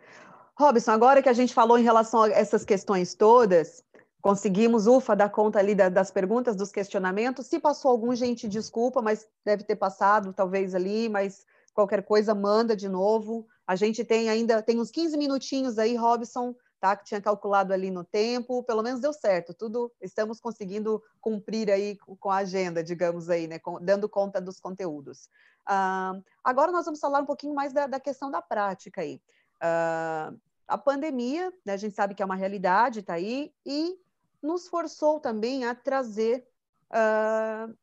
Robson, 0.56 0.92
agora 0.92 1.22
que 1.22 1.30
a 1.30 1.34
gente 1.34 1.54
falou 1.54 1.78
em 1.78 1.84
relação 1.84 2.24
a 2.24 2.30
essas 2.30 2.64
questões 2.64 3.14
todas, 3.14 3.84
conseguimos, 4.22 4.88
ufa, 4.88 5.16
dar 5.16 5.30
conta 5.30 5.60
ali 5.60 5.76
das 5.76 6.12
perguntas, 6.12 6.56
dos 6.56 6.72
questionamentos. 6.72 7.46
Se 7.48 7.60
passou 7.60 7.92
algum, 7.92 8.16
gente, 8.16 8.48
desculpa, 8.48 9.02
mas 9.02 9.28
deve 9.46 9.64
ter 9.64 9.76
passado, 9.76 10.34
talvez 10.34 10.74
ali, 10.74 11.10
mas 11.10 11.46
qualquer 11.74 12.04
coisa, 12.04 12.34
manda 12.34 12.76
de 12.76 12.90
novo. 12.90 13.48
A 13.68 13.76
gente 13.76 14.06
tem 14.06 14.30
ainda, 14.30 14.62
tem 14.62 14.80
uns 14.80 14.90
15 14.90 15.18
minutinhos 15.18 15.78
aí, 15.78 15.96
Robson, 15.98 16.56
tá? 16.80 16.96
Que 16.96 17.04
tinha 17.04 17.22
calculado 17.22 17.74
ali 17.74 17.92
no 17.92 18.04
tempo, 18.04 18.64
pelo 18.64 18.82
menos 18.82 19.02
deu 19.02 19.12
certo, 19.12 19.54
tudo 19.54 19.92
estamos 20.02 20.40
conseguindo 20.40 21.04
cumprir 21.20 21.70
aí 21.70 21.98
com 21.98 22.32
a 22.32 22.38
agenda, 22.38 22.82
digamos 22.82 23.30
aí, 23.30 23.46
né? 23.46 23.60
Com, 23.60 23.78
dando 23.82 24.08
conta 24.08 24.40
dos 24.40 24.60
conteúdos. 24.60 25.30
Uh, 25.68 26.24
agora 26.42 26.72
nós 26.72 26.86
vamos 26.86 27.00
falar 27.00 27.20
um 27.20 27.26
pouquinho 27.26 27.54
mais 27.54 27.74
da, 27.74 27.88
da 27.88 28.00
questão 28.00 28.32
da 28.32 28.42
prática 28.42 29.02
aí. 29.02 29.22
Uh, 29.62 30.40
a 30.66 30.78
pandemia, 30.78 31.52
né, 31.66 31.74
a 31.74 31.78
gente 31.78 31.96
sabe 31.96 32.16
que 32.16 32.22
é 32.22 32.26
uma 32.26 32.36
realidade, 32.36 33.00
está 33.00 33.14
aí, 33.14 33.54
e 33.66 34.00
nos 34.42 34.68
forçou 34.68 35.20
também 35.20 35.66
a 35.66 35.76
trazer 35.76 36.48
uh, 36.92 37.76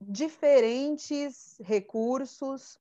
diferentes 0.00 1.56
recursos 1.60 2.78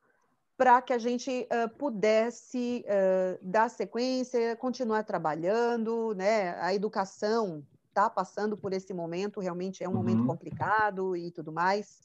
para 0.57 0.81
que 0.81 0.93
a 0.93 0.97
gente 0.97 1.47
uh, 1.51 1.69
pudesse 1.77 2.85
uh, 2.85 3.37
dar 3.41 3.69
sequência, 3.69 4.55
continuar 4.55 5.03
trabalhando, 5.03 6.13
né? 6.15 6.55
A 6.61 6.73
educação 6.73 7.65
está 7.89 8.09
passando 8.09 8.57
por 8.57 8.73
esse 8.73 8.93
momento, 8.93 9.39
realmente 9.39 9.83
é 9.83 9.87
um 9.87 9.91
uhum. 9.91 9.97
momento 9.97 10.25
complicado 10.25 11.15
e 11.15 11.31
tudo 11.31 11.51
mais. 11.51 12.01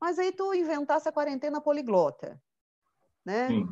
Mas 0.00 0.18
aí 0.18 0.32
tu 0.32 0.52
inventasse 0.54 1.08
a 1.08 1.12
quarentena 1.12 1.60
poliglota, 1.60 2.40
né? 3.24 3.48
Sim. 3.48 3.68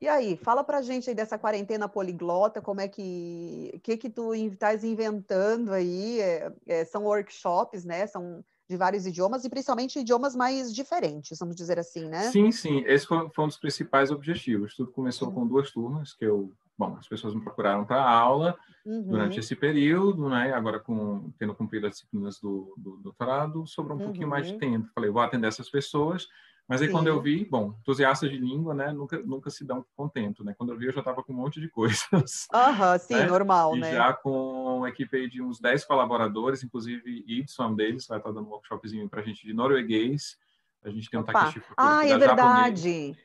E 0.00 0.08
aí, 0.08 0.34
fala 0.36 0.64
para 0.64 0.78
a 0.78 0.82
gente 0.82 1.10
aí 1.10 1.14
dessa 1.14 1.38
quarentena 1.38 1.86
poliglota, 1.86 2.62
como 2.62 2.80
é 2.80 2.88
que, 2.88 3.78
que 3.82 3.98
que 3.98 4.08
tu 4.08 4.34
estás 4.34 4.82
inventando 4.82 5.72
aí? 5.72 6.20
É, 6.20 6.52
é, 6.66 6.84
são 6.86 7.04
workshops, 7.04 7.84
né? 7.84 8.06
São 8.06 8.42
de 8.70 8.76
vários 8.76 9.04
idiomas 9.04 9.44
e 9.44 9.50
principalmente 9.50 9.98
idiomas 9.98 10.36
mais 10.36 10.72
diferentes, 10.72 11.36
vamos 11.40 11.56
dizer 11.56 11.76
assim, 11.76 12.08
né? 12.08 12.30
Sim, 12.30 12.52
sim. 12.52 12.84
Esse 12.86 13.04
foi, 13.04 13.28
foi 13.34 13.44
um 13.44 13.48
dos 13.48 13.56
principais 13.56 14.12
objetivos. 14.12 14.76
Tudo 14.76 14.92
começou 14.92 15.26
uhum. 15.26 15.34
com 15.34 15.46
duas 15.48 15.72
turmas 15.72 16.12
que 16.12 16.24
eu, 16.24 16.52
bom, 16.78 16.96
as 16.96 17.08
pessoas 17.08 17.34
me 17.34 17.42
procuraram 17.42 17.84
para 17.84 18.00
aula 18.00 18.56
uhum. 18.86 19.02
durante 19.02 19.40
esse 19.40 19.56
período, 19.56 20.28
né? 20.28 20.52
Agora 20.52 20.78
com 20.78 21.32
tendo 21.36 21.52
cumprido 21.52 21.88
as 21.88 21.94
disciplinas 21.94 22.38
do, 22.38 22.72
do 22.76 22.96
doutorado, 22.98 23.66
sobrou 23.66 23.96
um 23.96 24.00
uhum. 24.00 24.06
pouquinho 24.06 24.28
mais 24.28 24.46
de 24.46 24.52
uhum. 24.52 24.58
tempo. 24.60 24.88
Falei, 24.94 25.10
vou 25.10 25.20
atender 25.20 25.48
essas 25.48 25.68
pessoas. 25.68 26.28
Mas 26.70 26.80
aí 26.80 26.86
Sim. 26.86 26.92
quando 26.92 27.08
eu 27.08 27.20
vi, 27.20 27.44
bom, 27.44 27.74
entusiastas 27.80 28.30
de 28.30 28.38
língua, 28.38 28.72
né, 28.72 28.92
nunca, 28.92 29.18
nunca 29.24 29.50
se 29.50 29.64
dão 29.64 29.84
contento, 29.96 30.44
né? 30.44 30.54
Quando 30.56 30.72
eu 30.72 30.78
vi, 30.78 30.86
eu 30.86 30.92
já 30.92 31.00
estava 31.00 31.20
com 31.20 31.32
um 31.32 31.36
monte 31.36 31.60
de 31.60 31.66
coisas. 31.68 32.46
Aham, 32.54 32.96
sim, 32.96 33.14
né? 33.14 33.26
normal, 33.26 33.76
e 33.76 33.80
né? 33.80 33.92
já 33.92 34.12
com 34.12 34.76
uma 34.76 34.88
equipe 34.88 35.28
de 35.28 35.42
uns 35.42 35.58
10 35.58 35.84
colaboradores, 35.84 36.62
inclusive 36.62 37.24
Ibson, 37.26 37.70
um 37.70 37.74
deles, 37.74 38.06
vai 38.06 38.18
estar 38.18 38.30
dando 38.30 38.46
um 38.46 38.50
workshopzinho 38.50 39.08
para 39.08 39.20
a 39.20 39.24
gente 39.24 39.44
de 39.44 39.52
norueguês. 39.52 40.38
A 40.84 40.90
gente 40.90 41.10
tem 41.10 41.18
um 41.18 41.24
Takeshi 41.24 41.60
Ah, 41.76 42.06
é 42.06 42.16
verdade! 42.16 43.08
Japonês, 43.08 43.18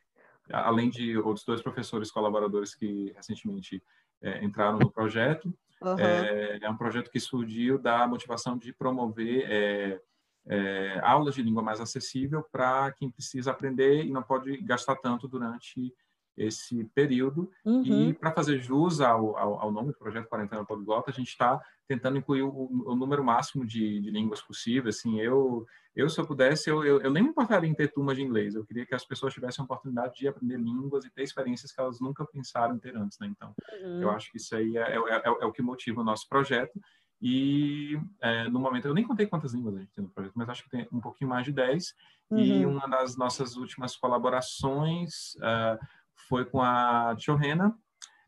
além 0.49 0.89
de 0.89 1.15
outros 1.19 1.45
dois 1.45 1.61
professores 1.61 2.09
colaboradores 2.09 2.73
que 2.73 3.13
recentemente 3.15 3.79
é, 4.23 4.43
entraram 4.43 4.79
no 4.79 4.89
projeto. 4.89 5.53
Uhum. 5.83 5.99
É, 5.99 6.57
é, 6.63 6.67
um 6.67 6.77
projeto 6.77 7.11
que 7.11 7.19
surgiu 7.19 7.77
da 7.77 8.07
motivação 8.07 8.57
de 8.57 8.73
promover... 8.73 9.45
É, 9.47 10.01
é, 10.47 10.99
aulas 11.03 11.35
de 11.35 11.41
língua 11.41 11.63
mais 11.63 11.81
acessível 11.81 12.43
para 12.51 12.91
quem 12.93 13.09
precisa 13.09 13.51
aprender 13.51 14.03
e 14.03 14.11
não 14.11 14.21
pode 14.21 14.57
gastar 14.57 14.95
tanto 14.97 15.27
durante 15.27 15.93
esse 16.37 16.83
período. 16.93 17.49
Uhum. 17.63 18.09
E 18.09 18.13
para 18.13 18.31
fazer 18.31 18.59
jus 18.59 18.99
ao, 18.99 19.37
ao, 19.37 19.59
ao, 19.61 19.71
nome 19.71 19.89
do 19.89 19.97
projeto 19.97 20.27
Quarentena 20.27 20.65
Poliglota, 20.65 21.09
a 21.09 21.13
gente 21.13 21.29
está 21.29 21.61
tentando 21.87 22.17
incluir 22.17 22.43
o, 22.43 22.69
o 22.85 22.95
número 22.95 23.23
máximo 23.23 23.65
de, 23.65 24.01
de, 24.01 24.11
línguas 24.11 24.41
possível. 24.41 24.89
Assim, 24.89 25.19
eu, 25.19 25.65
eu 25.95 26.09
se 26.09 26.19
eu 26.19 26.27
pudesse, 26.27 26.69
eu, 26.69 26.83
eu, 26.83 26.99
eu, 27.01 27.11
nem 27.11 27.23
me 27.23 27.29
importaria 27.29 27.69
em 27.69 27.73
ter 27.73 27.91
turmas 27.91 28.17
de 28.17 28.23
inglês. 28.23 28.55
Eu 28.55 28.65
queria 28.65 28.85
que 28.85 28.93
as 28.93 29.05
pessoas 29.05 29.33
tivessem 29.33 29.61
a 29.61 29.65
oportunidade 29.65 30.15
de 30.15 30.27
aprender 30.27 30.57
línguas 30.57 31.05
e 31.05 31.09
ter 31.09 31.23
experiências 31.23 31.71
que 31.71 31.79
elas 31.79 31.99
nunca 32.01 32.25
pensaram 32.25 32.75
em 32.75 32.79
ter 32.79 32.95
antes. 32.97 33.17
Né? 33.19 33.27
Então, 33.27 33.53
uhum. 33.81 34.01
eu 34.01 34.09
acho 34.09 34.29
que 34.31 34.37
isso 34.37 34.55
aí 34.55 34.77
é, 34.77 34.81
é, 34.81 34.97
é, 34.97 35.21
é 35.25 35.45
o 35.45 35.51
que 35.51 35.61
motiva 35.61 36.01
o 36.01 36.05
nosso 36.05 36.27
projeto. 36.27 36.79
E 37.21 37.99
é, 38.21 38.49
no 38.49 38.59
momento, 38.59 38.87
eu 38.87 38.93
nem 38.93 39.03
contei 39.03 39.25
quantas 39.25 39.53
línguas 39.53 39.75
a 39.75 39.79
gente 39.79 39.93
tem 39.93 40.03
no 40.03 40.09
projeto, 40.09 40.33
mas 40.35 40.49
acho 40.49 40.63
que 40.63 40.69
tem 40.69 40.87
um 40.91 40.99
pouquinho 40.99 41.29
mais 41.29 41.45
de 41.45 41.51
10. 41.51 41.95
Uhum. 42.29 42.39
E 42.39 42.65
uma 42.65 42.87
das 42.87 43.15
nossas 43.15 43.55
últimas 43.55 43.95
colaborações 43.95 45.35
uh, 45.35 45.79
foi 46.27 46.45
com 46.45 46.61
a 46.61 47.15
Chorena, 47.17 47.75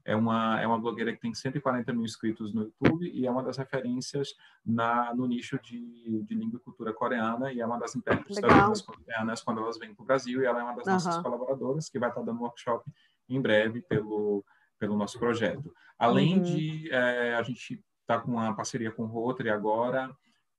é 0.08 0.16
uma, 0.16 0.60
é 0.62 0.66
uma 0.66 0.80
blogueira 0.80 1.12
que 1.12 1.20
tem 1.20 1.34
140 1.34 1.92
mil 1.92 2.06
inscritos 2.06 2.54
no 2.54 2.64
YouTube 2.64 3.12
e 3.14 3.28
é 3.28 3.30
uma 3.30 3.44
das 3.44 3.58
referências 3.58 4.34
na, 4.66 5.14
no 5.14 5.28
nicho 5.28 5.60
de, 5.62 6.24
de 6.24 6.34
língua 6.34 6.58
e 6.58 6.64
cultura 6.64 6.94
coreana 6.94 7.52
e 7.52 7.60
é 7.60 7.66
uma 7.66 7.78
das 7.78 7.94
intérpretes 7.94 8.40
coreanas 8.40 9.42
quando 9.44 9.60
elas 9.60 9.78
vêm 9.78 9.94
para 9.94 10.04
o 10.04 10.06
Brasil 10.06 10.42
e 10.42 10.46
ela 10.46 10.62
é 10.62 10.64
uma 10.64 10.76
das 10.78 10.88
uhum. 10.88 10.94
nossas 10.94 11.18
colaboradoras 11.18 11.90
que 11.90 12.00
vai 12.00 12.08
estar 12.08 12.22
dando 12.22 12.42
workshop 12.42 12.90
em 13.28 13.42
breve 13.42 13.82
pelo, 13.82 14.46
pelo 14.80 14.96
nosso 14.96 15.20
projeto. 15.20 15.74
Além 16.00 16.38
uhum. 16.38 16.42
de 16.42 16.90
é, 16.90 17.36
a 17.36 17.44
gente 17.44 17.84
está 18.08 18.18
com 18.20 18.32
uma 18.32 18.56
parceria 18.56 18.90
com 18.90 19.04
o 19.04 19.08
Rotary 19.08 19.50
agora, 19.50 20.10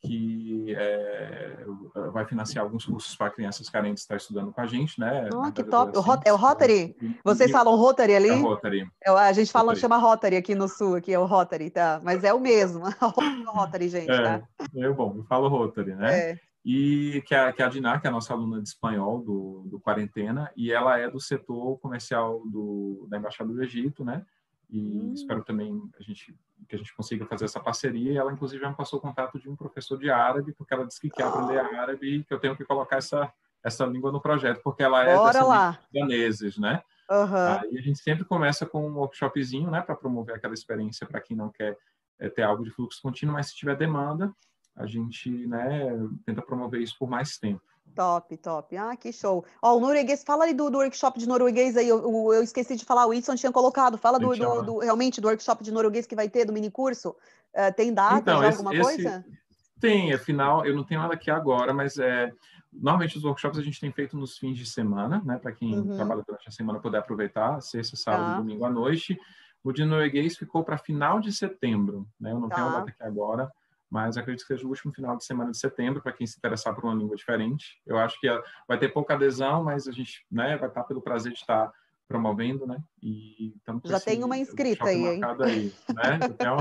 que 0.01 0.75
é, 0.77 1.65
vai 2.13 2.25
financiar 2.25 2.65
alguns 2.65 2.85
cursos 2.85 3.17
para 3.17 3.31
crianças 3.31 3.69
carentes 3.69 4.03
estar 4.03 4.17
estudando 4.17 4.53
com 4.53 4.61
a 4.61 4.67
gente, 4.67 5.01
né? 5.01 5.29
Oh, 5.35 5.51
que 5.51 5.65
top! 5.65 5.97
O 5.99 6.03
é 6.25 6.33
o 6.33 6.37
Rotary? 6.37 6.95
Vocês 7.25 7.51
falam 7.51 7.75
Rotary 7.75 8.15
ali? 8.15 8.29
É 8.29 8.35
o 8.35 8.43
Rotary. 8.43 8.89
É, 9.03 9.11
a 9.11 9.33
gente 9.33 9.51
fala, 9.51 9.69
Rotary. 9.73 9.81
chama 9.81 9.97
Rotary 9.97 10.37
aqui 10.37 10.55
no 10.55 10.69
Sul, 10.69 10.97
aqui 10.97 11.13
é 11.13 11.19
o 11.19 11.25
Rotary, 11.25 11.71
tá? 11.71 12.01
Mas 12.05 12.23
é 12.23 12.33
o 12.33 12.39
mesmo, 12.39 12.85
o 13.03 13.51
Rotary, 13.51 13.89
gente, 13.89 14.11
é, 14.11 14.23
tá? 14.23 14.43
Eu, 14.75 14.95
bom, 14.95 15.15
eu 15.17 15.25
falo 15.25 15.49
Rotary, 15.49 15.95
né? 15.95 16.31
É. 16.33 16.41
E 16.65 17.23
que 17.27 17.35
a, 17.35 17.53
que 17.53 17.63
a 17.63 17.69
Diná, 17.69 17.99
que 17.99 18.07
é 18.07 18.11
a 18.11 18.13
nossa 18.13 18.35
aluna 18.35 18.61
de 18.61 18.69
espanhol 18.69 19.23
do, 19.23 19.67
do 19.71 19.81
Quarentena, 19.81 20.53
e 20.55 20.71
ela 20.71 20.99
é 20.99 21.11
do 21.11 21.19
setor 21.19 21.79
comercial 21.79 22.43
do, 22.47 23.07
da 23.09 23.17
Embaixada 23.17 23.51
do 23.51 23.63
Egito, 23.63 24.05
né? 24.05 24.25
E 24.71 24.81
hum. 24.81 25.13
espero 25.15 25.43
também 25.43 25.91
a 25.99 26.03
gente 26.03 26.37
que 26.69 26.75
a 26.75 26.79
gente 26.79 26.95
consiga 26.95 27.25
fazer 27.25 27.47
essa 27.47 27.61
parceria. 27.61 28.13
E 28.13 28.17
ela, 28.17 28.33
inclusive, 28.33 28.61
já 28.61 28.69
me 28.69 28.77
passou 28.77 28.99
o 28.99 29.03
contato 29.03 29.39
de 29.39 29.49
um 29.49 29.57
professor 29.57 29.99
de 29.99 30.11
árabe, 30.11 30.53
porque 30.53 30.75
ela 30.75 30.87
disse 30.87 31.01
que 31.01 31.09
quer 31.09 31.25
aprender 31.25 31.59
árabe 31.59 32.07
e 32.07 32.25
que 32.25 32.35
eu 32.35 32.39
tenho 32.39 32.57
que 32.57 32.65
colocar 32.65 32.97
essa, 32.97 33.33
essa 33.63 33.87
língua 33.87 34.13
no 34.13 34.21
projeto, 34.21 34.61
porque 34.63 34.83
ela 34.83 35.03
é 35.05 35.15
Bora 35.17 35.79
daneses, 35.93 36.59
né? 36.59 36.83
Uhum. 37.11 37.37
Aí 37.37 37.79
a 37.79 37.81
gente 37.81 37.99
sempre 38.01 38.25
começa 38.25 38.67
com 38.67 38.87
um 38.87 38.97
workshopzinho, 38.97 39.71
né, 39.71 39.81
para 39.81 39.97
promover 39.97 40.35
aquela 40.35 40.53
experiência 40.53 41.07
para 41.07 41.21
quem 41.21 41.37
não 41.37 41.49
quer 41.49 41.77
é, 42.19 42.29
ter 42.29 42.43
algo 42.43 42.63
de 42.63 42.71
fluxo 42.71 43.01
contínuo, 43.01 43.35
mas 43.35 43.47
se 43.49 43.57
tiver 43.57 43.77
demanda, 43.77 44.31
a 44.77 44.87
gente, 44.87 45.31
né, 45.47 45.89
tenta 46.27 46.43
promover 46.43 46.83
isso 46.83 46.97
por 46.99 47.09
mais 47.09 47.39
tempo. 47.39 47.63
Top, 47.95 48.37
top. 48.37 48.77
Ah, 48.77 48.97
que 48.97 49.13
show. 49.13 49.45
Ó, 49.63 49.77
o 49.77 49.81
norueguês, 49.81 50.23
fala 50.25 50.45
ali 50.45 50.55
do, 50.55 50.71
do 50.71 50.79
workshop 50.79 51.19
de 51.19 51.29
norueguês 51.29 51.77
aí. 51.77 51.89
Eu, 51.89 52.33
eu, 52.33 52.43
esqueci 52.43 52.77
de 52.77 52.85
falar, 52.85 53.07
o 53.07 53.11
Whitson 53.11 53.35
tinha 53.35 53.53
colocado. 53.53 53.99
Fala 53.99 54.19
do, 54.19 54.35
do, 54.37 54.63
do, 54.63 54.79
realmente 54.79 55.21
do 55.21 55.29
workshop 55.29 55.65
de 55.65 55.73
norueguês 55.73 56.07
que 56.07 56.15
vai 56.15 56.29
ter, 56.29 56.45
do 56.45 56.53
mini 56.53 56.71
curso. 56.71 57.11
Uh, 57.55 57.75
tem 57.75 57.93
data, 57.93 58.19
então, 58.19 58.45
esse, 58.45 58.59
alguma 58.59 58.75
esse, 58.75 58.83
coisa? 58.83 59.25
Tem, 59.81 60.13
afinal, 60.13 60.67
eu 60.67 60.75
não 60.75 60.85
tenho 60.85 61.01
nada 61.01 61.15
aqui 61.15 61.31
agora, 61.31 61.73
mas 61.73 61.99
é. 61.99 62.33
Normalmente 62.71 63.17
os 63.17 63.25
workshops 63.25 63.59
a 63.59 63.63
gente 63.63 63.81
tem 63.81 63.91
feito 63.91 64.17
nos 64.17 64.37
fins 64.37 64.57
de 64.57 64.67
semana, 64.67 65.23
né? 65.25 65.39
Para 65.39 65.53
quem 65.53 65.75
uhum. 65.75 65.97
trabalha 65.97 66.23
durante 66.25 66.49
a 66.49 66.53
semana 66.53 66.79
poder 66.79 66.99
aproveitar, 66.99 67.61
sexta, 67.63 67.97
sábado, 67.97 68.25
ah. 68.25 68.37
domingo 68.37 68.65
à 68.65 68.71
noite. 68.71 69.19
O 69.65 69.73
de 69.73 69.85
norueguês 69.85 70.37
ficou 70.37 70.63
para 70.63 70.77
final 70.77 71.19
de 71.19 71.33
setembro, 71.33 72.07
né? 72.21 72.31
Eu 72.31 72.39
não 72.39 72.49
tá. 72.49 72.57
tenho 72.57 72.69
a 72.69 72.71
data 72.73 72.91
aqui 72.91 73.03
agora, 73.03 73.51
mas 73.91 74.17
acredito 74.17 74.47
que 74.47 74.55
seja 74.55 74.67
o 74.67 74.71
último 74.71 74.93
final 74.93 75.17
de 75.17 75.25
semana 75.25 75.51
de 75.51 75.59
setembro 75.59 76.03
para 76.03 76.13
quem 76.13 76.27
se 76.27 76.37
interessar 76.37 76.75
por 76.75 76.85
uma 76.85 76.95
língua 76.95 77.17
diferente. 77.17 77.81
Eu 77.87 77.99
acho 77.99 78.21
que 78.21 78.29
vai 78.67 78.79
ter 78.79 78.89
pouca 78.89 79.15
adesão, 79.15 79.65
mas 79.65 79.89
a 79.89 79.93
gente 79.93 80.27
né, 80.31 80.57
vai 80.57 80.69
estar 80.69 80.85
pelo 80.85 81.01
prazer 81.01 81.33
de 81.33 81.39
estar 81.39 81.73
promovendo, 82.09 82.67
né? 82.67 82.79
E 83.03 83.55
Já 83.85 84.01
tem 84.01 84.25
uma 84.25 84.39
inscrita 84.39 84.87
aí, 84.87 85.05
hein? 85.05 85.21
aí 85.45 85.73
né? 85.95 86.19
Então... 86.25 86.57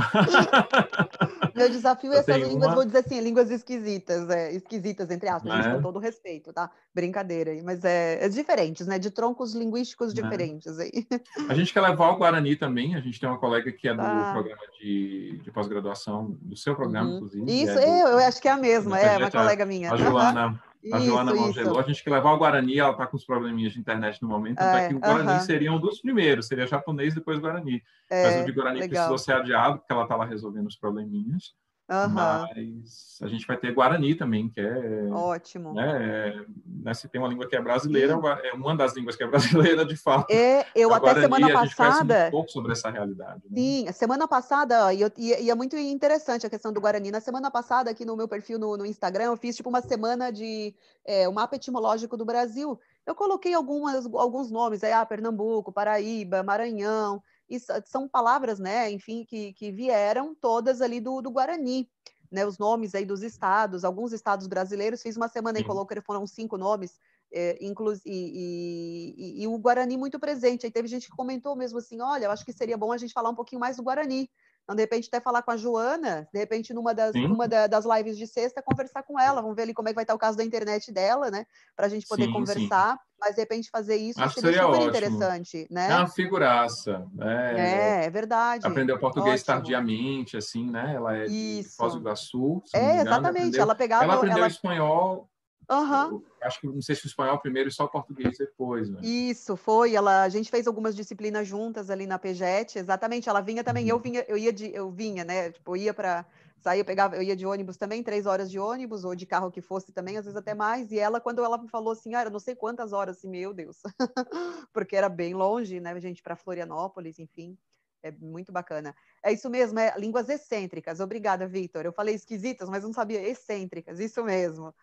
Meu 1.55 1.69
desafio 1.69 2.11
é 2.11 2.17
essas 2.17 2.35
línguas, 2.35 2.67
uma... 2.67 2.75
vou 2.75 2.85
dizer 2.85 2.99
assim, 2.99 3.21
línguas 3.21 3.49
esquisitas, 3.49 4.29
é, 4.29 4.53
esquisitas, 4.53 5.09
entre 5.09 5.29
aspas, 5.29 5.65
é? 5.65 5.73
com 5.73 5.81
todo 5.81 5.99
respeito, 5.99 6.51
tá? 6.51 6.69
Brincadeira 6.93 7.51
aí, 7.51 7.63
mas 7.63 7.83
é, 7.85 8.25
é 8.25 8.27
diferentes, 8.27 8.85
né? 8.85 8.99
De 8.99 9.09
troncos 9.09 9.55
linguísticos 9.55 10.11
é. 10.11 10.21
diferentes 10.21 10.77
aí. 10.77 11.07
A 11.49 11.53
gente 11.53 11.73
quer 11.73 11.81
levar 11.81 12.09
o 12.09 12.17
Guarani 12.17 12.57
também, 12.57 12.95
a 12.95 12.99
gente 12.99 13.17
tem 13.17 13.29
uma 13.29 13.39
colega 13.39 13.71
que 13.71 13.87
é 13.87 13.93
do 13.93 14.01
ah. 14.01 14.31
programa 14.33 14.61
de, 14.79 15.39
de 15.41 15.51
pós-graduação, 15.51 16.37
do 16.41 16.57
seu 16.57 16.75
programa, 16.75 17.09
uhum. 17.09 17.15
inclusive. 17.15 17.63
Isso, 17.63 17.79
é 17.79 18.03
do, 18.03 18.09
eu 18.09 18.17
acho 18.19 18.41
que 18.41 18.49
é 18.49 18.51
a 18.51 18.57
mesma, 18.57 18.99
é 18.99 19.17
uma 19.17 19.31
colega 19.31 19.65
minha. 19.65 19.93
A 19.93 19.95
Joana 19.95 20.61
a 20.91 20.97
isso, 20.97 21.07
Joana 21.07 21.33
Mangelou, 21.33 21.79
a 21.79 21.83
gente 21.83 22.03
que 22.03 22.09
levar 22.09 22.33
o 22.33 22.37
Guarani, 22.37 22.79
ela 22.79 22.91
está 22.91 23.05
com 23.07 23.17
os 23.17 23.25
probleminhas 23.25 23.73
de 23.73 23.79
internet 23.79 24.21
no 24.21 24.27
momento, 24.27 24.59
é, 24.61 24.85
é 24.85 24.87
que 24.87 24.95
o 24.95 24.99
Guarani 24.99 25.29
uh 25.29 25.33
-huh. 25.33 25.39
seria 25.41 25.71
um 25.71 25.79
dos 25.79 25.99
primeiros, 25.99 26.47
seria 26.47 26.67
japonês 26.67 27.13
depois 27.13 27.39
Guarani. 27.39 27.83
É, 28.09 28.23
Mas 28.23 28.41
o 28.41 28.45
de 28.45 28.51
Guarani 28.51 28.79
legal. 28.79 28.89
precisou 28.89 29.17
ser 29.17 29.33
adiado, 29.33 29.79
porque 29.79 29.91
ela 29.91 30.03
está 30.03 30.15
lá 30.15 30.25
resolvendo 30.25 30.67
os 30.67 30.75
probleminhas. 30.75 31.53
Uhum. 31.89 32.09
Mas 32.09 33.17
a 33.21 33.27
gente 33.27 33.47
vai 33.47 33.55
ter 33.55 33.73
Guarani 33.73 34.13
também, 34.13 34.49
que 34.49 34.59
é. 34.59 35.07
Ótimo. 35.09 35.73
Né, 35.73 36.45
né, 36.65 36.93
se 36.93 37.07
tem 37.07 37.19
uma 37.19 37.29
língua 37.29 37.47
que 37.47 37.55
é 37.55 37.61
brasileira, 37.61 38.13
Sim. 38.13 38.21
é 38.43 38.53
uma 38.53 38.75
das 38.75 38.93
línguas 38.93 39.15
que 39.15 39.23
é 39.23 39.27
brasileira, 39.27 39.85
de 39.85 39.95
fato. 39.95 40.29
É, 40.29 40.65
eu 40.75 40.93
a 40.93 40.97
até 40.97 41.05
Guarani, 41.05 41.23
semana 41.23 41.53
passada. 41.53 42.27
um 42.27 42.31
pouco 42.31 42.51
sobre 42.51 42.73
essa 42.73 42.89
realidade. 42.89 43.41
Né? 43.49 43.55
Sim, 43.55 43.91
semana 43.93 44.27
passada, 44.27 44.93
e, 44.93 44.99
e, 45.17 45.49
é 45.49 45.55
muito 45.55 45.77
interessante 45.77 46.45
a 46.45 46.49
questão 46.49 46.73
do 46.73 46.81
Guarani. 46.81 47.09
Na 47.09 47.21
semana 47.21 47.49
passada, 47.49 47.89
aqui 47.89 48.03
no 48.03 48.17
meu 48.17 48.27
perfil 48.27 48.59
no, 48.59 48.75
no 48.75 48.85
Instagram, 48.85 49.25
eu 49.25 49.37
fiz 49.37 49.55
tipo 49.55 49.69
uma 49.69 49.81
semana 49.81 50.29
de 50.29 50.75
é, 51.05 51.27
o 51.27 51.33
mapa 51.33 51.55
etimológico 51.55 52.17
do 52.17 52.25
Brasil. 52.25 52.77
Eu 53.05 53.15
coloquei 53.15 53.53
algumas, 53.53 54.05
alguns 54.13 54.51
nomes 54.51 54.83
aí, 54.83 54.91
ah, 54.91 55.05
Pernambuco, 55.05 55.71
Paraíba, 55.71 56.43
Maranhão 56.43 57.23
e 57.49 57.59
são 57.85 58.07
palavras, 58.07 58.59
né, 58.59 58.91
enfim, 58.91 59.23
que, 59.23 59.53
que 59.53 59.71
vieram 59.71 60.35
todas 60.35 60.81
ali 60.81 60.99
do, 60.99 61.21
do 61.21 61.31
Guarani, 61.31 61.89
né, 62.31 62.45
os 62.45 62.57
nomes 62.57 62.93
aí 62.93 63.05
dos 63.05 63.23
estados, 63.23 63.85
alguns 63.85 64.11
estados 64.11 64.47
brasileiros, 64.47 65.01
fiz 65.01 65.15
uma 65.15 65.27
semana 65.27 65.59
e 65.59 65.63
coloquei, 65.63 66.01
foram 66.01 66.27
cinco 66.27 66.57
nomes, 66.57 66.99
é, 67.31 67.57
inclus, 67.63 68.01
e, 68.05 69.13
e, 69.17 69.43
e, 69.43 69.47
o 69.47 69.57
Guarani 69.57 69.97
muito 69.97 70.19
presente, 70.19 70.65
aí 70.65 70.71
teve 70.71 70.87
gente 70.87 71.09
que 71.09 71.15
comentou 71.15 71.55
mesmo 71.55 71.79
assim, 71.79 72.01
olha, 72.01 72.25
eu 72.25 72.31
acho 72.31 72.45
que 72.45 72.53
seria 72.53 72.77
bom 72.77 72.91
a 72.91 72.97
gente 72.97 73.13
falar 73.13 73.29
um 73.29 73.35
pouquinho 73.35 73.59
mais 73.59 73.77
do 73.77 73.83
Guarani, 73.83 74.29
então, 74.67 74.75
de 74.75 74.81
repente, 74.81 75.07
até 75.07 75.21
falar 75.21 75.43
com 75.43 75.51
a 75.51 75.55
Joana, 75.55 76.27
de 76.33 76.37
repente, 76.37 76.73
numa 76.73 76.93
das, 76.93 77.13
numa 77.15 77.47
da, 77.47 77.67
das 77.67 77.85
lives 77.85 78.17
de 78.17 78.27
sexta, 78.27 78.61
conversar 78.61 79.01
com 79.01 79.17
ela. 79.17 79.41
Vamos 79.41 79.55
ver 79.55 79.61
ali 79.61 79.73
como 79.73 79.87
é 79.87 79.91
que 79.91 79.95
vai 79.95 80.03
estar 80.03 80.13
o 80.13 80.19
caso 80.19 80.37
da 80.37 80.43
internet 80.43 80.91
dela, 80.91 81.31
né? 81.31 81.45
Para 81.73 81.85
a 81.85 81.89
gente 81.89 82.05
poder 82.05 82.25
sim, 82.25 82.33
conversar. 82.33 82.95
Sim. 82.95 82.99
Mas, 83.17 83.35
de 83.35 83.41
repente, 83.41 83.69
fazer 83.69 83.95
isso 83.95 84.21
Acho 84.21 84.41
seria, 84.41 84.49
seria 84.49 84.65
super 84.65 84.75
ótimo. 84.75 84.89
interessante, 84.89 85.67
né? 85.71 85.89
É 85.89 85.95
uma 85.95 86.09
figuraça. 86.09 87.07
Né? 87.13 88.01
É, 88.01 88.05
é 88.07 88.09
verdade. 88.09 88.67
Aprendeu 88.67 88.99
português 88.99 89.41
ótimo. 89.41 89.55
tardiamente, 89.55 90.35
assim, 90.35 90.69
né? 90.69 90.95
Ela 90.95 91.15
é 91.15 91.23
de 91.27 91.65
Foz 91.77 91.93
do 91.93 92.01
Iguaçu. 92.01 92.61
É, 92.75 92.97
exatamente. 92.97 93.37
Aprendeu, 93.37 93.61
ela 93.61 93.75
pegava... 93.75 94.03
Ela 94.03 94.15
aprendeu 94.15 94.39
ela... 94.39 94.47
espanhol 94.47 95.29
Uhum. 95.69 96.23
Acho 96.41 96.61
que 96.61 96.67
não 96.67 96.81
sei 96.81 96.95
se 96.95 97.05
o 97.05 97.07
espanhol 97.07 97.39
primeiro 97.39 97.67
e 97.67 97.71
só 97.71 97.83
o 97.85 97.89
português 97.89 98.37
depois. 98.37 98.89
Né? 98.89 99.01
Isso, 99.03 99.57
foi. 99.57 99.95
Ela, 99.95 100.23
a 100.23 100.29
gente 100.29 100.49
fez 100.49 100.65
algumas 100.65 100.95
disciplinas 100.95 101.45
juntas 101.45 101.89
ali 101.89 102.07
na 102.07 102.17
PEGET, 102.17 102.79
exatamente. 102.79 103.27
Ela 103.27 103.41
vinha 103.41 103.63
também, 103.63 103.83
uhum. 103.85 103.89
eu 103.89 103.99
vinha, 103.99 104.25
eu 104.29 104.37
ia 104.37 104.53
de, 104.53 104.73
eu 104.73 104.89
vinha, 104.89 105.25
né? 105.25 105.51
Tipo, 105.51 105.75
eu 105.75 105.81
ia 105.81 105.93
para 105.93 106.25
sair, 106.59 106.79
eu 106.79 106.85
pegava, 106.85 107.15
eu 107.15 107.21
ia 107.21 107.35
de 107.35 107.45
ônibus 107.45 107.77
também, 107.77 108.01
três 108.01 108.25
horas 108.25 108.49
de 108.49 108.57
ônibus, 108.57 109.03
ou 109.03 109.13
de 109.13 109.25
carro 109.25 109.51
que 109.51 109.61
fosse 109.61 109.91
também, 109.91 110.17
às 110.17 110.25
vezes 110.25 110.37
até 110.37 110.53
mais. 110.53 110.91
E 110.91 110.97
ela, 110.97 111.19
quando 111.19 111.43
ela 111.43 111.57
me 111.57 111.67
falou 111.67 111.91
assim, 111.91 112.15
ah, 112.15 112.23
eu 112.23 112.31
não 112.31 112.39
sei 112.39 112.55
quantas 112.55 112.93
horas, 112.93 113.17
assim, 113.17 113.29
meu 113.29 113.53
Deus, 113.53 113.81
porque 114.73 114.95
era 114.95 115.09
bem 115.09 115.33
longe, 115.33 115.79
né, 115.79 115.99
gente, 115.99 116.23
para 116.23 116.35
Florianópolis, 116.35 117.19
enfim. 117.19 117.57
É 118.03 118.11
muito 118.11 118.51
bacana. 118.51 118.95
É 119.23 119.33
isso 119.33 119.49
mesmo, 119.49 119.79
é 119.79 119.93
línguas 119.97 120.29
excêntricas. 120.29 120.99
Obrigada, 120.99 121.47
Vitor. 121.47 121.83
Eu 121.83 121.91
falei 121.91 122.15
esquisitas, 122.15 122.69
mas 122.69 122.83
não 122.83 122.93
sabia 122.93 123.27
excêntricas. 123.27 123.99
Isso 123.99 124.23
mesmo. 124.23 124.73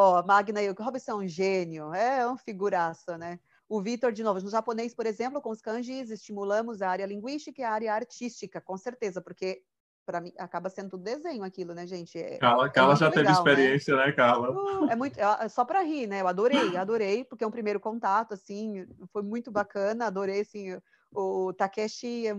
Ó, 0.00 0.22
Magna 0.24 0.60
o 0.60 0.80
Robson 0.80 1.10
é 1.10 1.14
um 1.16 1.26
gênio, 1.26 1.92
é 1.92 2.24
um 2.30 2.36
figuraça, 2.36 3.18
né? 3.18 3.40
O 3.68 3.82
Vitor, 3.82 4.12
de 4.12 4.22
novo, 4.22 4.40
no 4.40 4.48
japonês, 4.48 4.94
por 4.94 5.06
exemplo, 5.06 5.42
com 5.42 5.50
os 5.50 5.60
kanjis, 5.60 6.08
estimulamos 6.08 6.80
a 6.80 6.88
área 6.88 7.04
linguística 7.04 7.60
e 7.60 7.64
a 7.64 7.72
área 7.72 7.92
artística, 7.92 8.60
com 8.60 8.76
certeza, 8.76 9.20
porque 9.20 9.60
para 10.06 10.20
mim 10.20 10.32
acaba 10.38 10.70
sendo 10.70 10.90
tudo 10.90 11.02
desenho 11.02 11.42
aquilo, 11.42 11.74
né, 11.74 11.84
gente? 11.84 12.16
É, 12.16 12.38
Carla, 12.38 12.66
é 12.66 12.70
Carla 12.70 12.94
já 12.94 13.08
legal, 13.08 13.12
teve 13.12 13.26
né? 13.26 13.32
experiência, 13.32 13.96
né, 13.96 14.06
né 14.06 14.12
Carla? 14.12 14.52
Uh, 14.52 14.88
é 14.88 14.94
muito, 14.94 15.18
é 15.18 15.48
só 15.48 15.64
para 15.64 15.82
rir, 15.82 16.06
né? 16.06 16.20
Eu 16.20 16.28
adorei, 16.28 16.76
adorei, 16.76 17.24
porque 17.24 17.42
é 17.42 17.46
um 17.48 17.50
primeiro 17.50 17.80
contato, 17.80 18.34
assim, 18.34 18.86
foi 19.12 19.22
muito 19.22 19.50
bacana, 19.50 20.06
adorei, 20.06 20.42
assim, 20.42 20.78
o 21.12 21.52
Takeshi 21.52 22.28
é, 22.28 22.36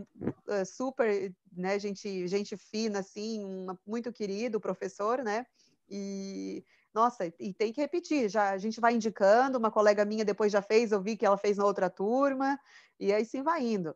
é 0.47 0.63
super, 0.63 1.29
né, 1.51 1.77
gente, 1.77 2.25
gente 2.25 2.55
fina, 2.55 2.99
assim, 2.99 3.67
muito 3.85 4.13
querido, 4.13 4.61
professor, 4.61 5.21
né? 5.25 5.45
E 5.89 6.63
nossa, 6.93 7.31
e 7.39 7.53
tem 7.53 7.71
que 7.71 7.81
repetir, 7.81 8.29
já 8.29 8.49
a 8.51 8.57
gente 8.57 8.79
vai 8.79 8.93
indicando, 8.93 9.57
uma 9.57 9.71
colega 9.71 10.05
minha 10.05 10.25
depois 10.25 10.51
já 10.51 10.61
fez, 10.61 10.91
eu 10.91 11.01
vi 11.01 11.15
que 11.15 11.25
ela 11.25 11.37
fez 11.37 11.57
na 11.57 11.65
outra 11.65 11.89
turma, 11.89 12.59
e 12.99 13.13
aí 13.13 13.23
sim 13.23 13.43
vai 13.43 13.63
indo. 13.63 13.95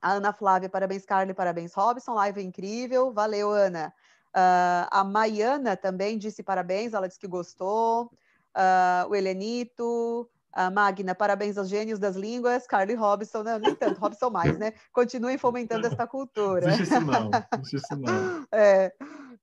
A 0.00 0.12
Ana 0.12 0.32
Flávia, 0.32 0.68
parabéns, 0.68 1.04
Carly, 1.04 1.34
parabéns, 1.34 1.74
Robson, 1.74 2.14
live 2.14 2.42
incrível, 2.42 3.12
valeu, 3.12 3.50
Ana. 3.50 3.92
Uh, 4.28 4.86
a 4.90 5.04
Maiana 5.04 5.76
também 5.76 6.18
disse 6.18 6.42
parabéns, 6.42 6.92
ela 6.92 7.08
disse 7.08 7.18
que 7.18 7.26
gostou. 7.26 8.12
Uh, 8.54 9.08
o 9.08 9.14
Helenito, 9.14 10.28
a 10.52 10.70
Magna, 10.70 11.14
parabéns 11.14 11.56
aos 11.56 11.68
gênios 11.68 11.98
das 11.98 12.16
línguas, 12.16 12.66
Carly 12.66 12.94
Robson, 12.94 13.42
não, 13.42 13.58
nem 13.58 13.74
tanto, 13.74 14.00
Robson 14.00 14.30
mais, 14.30 14.58
né? 14.58 14.72
Continuem 14.92 15.38
fomentando 15.38 15.86
esta 15.86 16.06
cultura. 16.06 16.68
Não 16.68 16.82
isso 16.82 17.00
não, 17.00 17.30
isso 17.72 17.96
não. 17.96 18.46
É, 18.52 18.92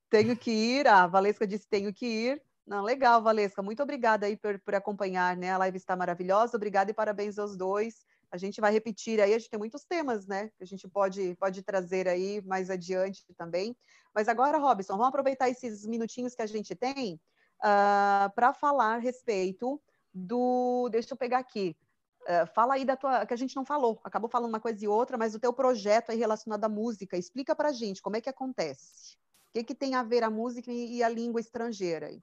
tenho 0.10 0.36
que 0.36 0.52
ir, 0.52 0.88
a 0.88 1.08
Valesca 1.08 1.48
disse 1.48 1.68
tenho 1.68 1.94
que 1.94 2.06
ir. 2.06 2.42
Não, 2.66 2.82
legal, 2.84 3.22
Valesca. 3.22 3.62
Muito 3.62 3.84
obrigada 3.84 4.26
aí 4.26 4.36
por, 4.36 4.60
por 4.60 4.74
acompanhar, 4.74 5.38
né? 5.38 5.52
A 5.52 5.58
live 5.60 5.78
está 5.78 5.96
maravilhosa. 5.96 6.58
Obrigada 6.58 6.90
e 6.90 6.94
parabéns 6.94 7.38
aos 7.38 7.56
dois. 7.56 8.04
A 8.32 8.38
gente 8.38 8.60
vai 8.60 8.72
repetir 8.72 9.22
aí, 9.22 9.34
a 9.34 9.38
gente 9.38 9.52
tem 9.52 9.60
muitos 9.60 9.86
temas, 9.86 10.26
né? 10.26 10.50
Que 10.58 10.64
a 10.64 10.68
gente 10.68 10.88
pode, 10.88 11.36
pode 11.36 11.62
trazer 11.62 12.08
aí 12.08 12.42
mais 12.42 12.72
adiante 12.72 13.24
também. 13.38 13.78
Mas 14.14 14.28
agora, 14.28 14.58
Robson, 14.58 14.94
vamos 14.94 15.08
aproveitar 15.08 15.48
esses 15.48 15.86
minutinhos 15.86 16.34
que 16.34 16.42
a 16.42 16.48
gente 16.48 16.74
tem 16.76 17.16
uh, 17.16 17.20
ah, 17.62 18.32
para 18.36 18.52
falar 18.52 18.96
a 18.96 18.98
respeito 18.98 19.80
do. 20.14 20.90
Deixa 20.90 21.14
eu 21.14 21.18
pegar 21.18 21.38
aqui. 21.38 21.78
Uh, 22.24 22.48
fala 22.56 22.74
aí 22.74 22.84
da 22.84 22.98
tua. 22.98 23.26
que 23.28 23.34
a 23.34 23.38
gente 23.38 23.56
não 23.56 23.64
falou, 23.64 24.02
acabou 24.04 24.28
falando 24.28 24.50
uma 24.50 24.60
coisa 24.60 24.84
e 24.84 24.88
outra, 24.88 25.18
mas 25.18 25.36
o 25.36 25.40
teu 25.40 25.54
projeto 25.54 26.10
aí 26.10 26.18
relacionado 26.18 26.64
à 26.64 26.70
música. 26.70 27.16
Explica 27.16 27.56
para 27.56 27.70
a 27.70 27.74
gente 27.74 28.02
como 28.02 28.16
é 28.16 28.22
que 28.22 28.30
acontece. 28.30 29.18
O 29.50 29.54
que, 29.54 29.64
que 29.64 29.76
tem 29.76 29.94
a 29.94 30.02
ver 30.02 30.24
a 30.24 30.30
música 30.32 30.72
e 30.72 31.04
a 31.04 31.08
língua 31.08 31.40
estrangeira 31.40 32.08
aí? 32.08 32.22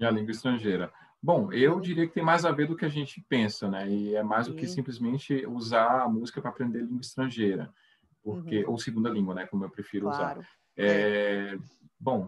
E 0.00 0.04
a 0.04 0.10
língua 0.10 0.32
estrangeira. 0.32 0.90
Bom, 1.22 1.52
eu 1.52 1.78
diria 1.78 2.08
que 2.08 2.14
tem 2.14 2.24
mais 2.24 2.46
a 2.46 2.50
ver 2.50 2.66
do 2.66 2.74
que 2.74 2.86
a 2.86 2.88
gente 2.88 3.20
pensa, 3.28 3.68
né? 3.68 3.86
E 3.88 4.16
é 4.16 4.22
mais 4.22 4.48
do 4.48 4.54
que 4.54 4.66
simplesmente 4.66 5.44
usar 5.46 6.02
a 6.02 6.08
música 6.08 6.40
para 6.40 6.50
aprender 6.50 6.80
língua 6.80 7.02
estrangeira, 7.02 7.70
porque 8.22 8.64
uhum. 8.64 8.72
ou 8.72 8.78
segunda 8.78 9.10
língua, 9.10 9.34
né? 9.34 9.46
Como 9.46 9.62
eu 9.62 9.70
prefiro 9.70 10.06
claro. 10.06 10.40
usar. 10.40 10.50
É, 10.78 11.58
bom, 11.98 12.26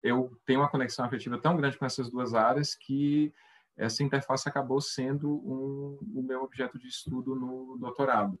eu 0.00 0.30
tenho 0.46 0.60
uma 0.60 0.68
conexão 0.68 1.04
afetiva 1.04 1.36
tão 1.38 1.56
grande 1.56 1.76
com 1.76 1.84
essas 1.84 2.08
duas 2.08 2.32
áreas 2.32 2.76
que 2.76 3.34
essa 3.76 4.04
interface 4.04 4.48
acabou 4.48 4.80
sendo 4.80 5.28
um, 5.28 5.98
o 6.14 6.22
meu 6.22 6.42
objeto 6.44 6.78
de 6.78 6.86
estudo 6.86 7.34
no 7.34 7.76
doutorado 7.78 8.38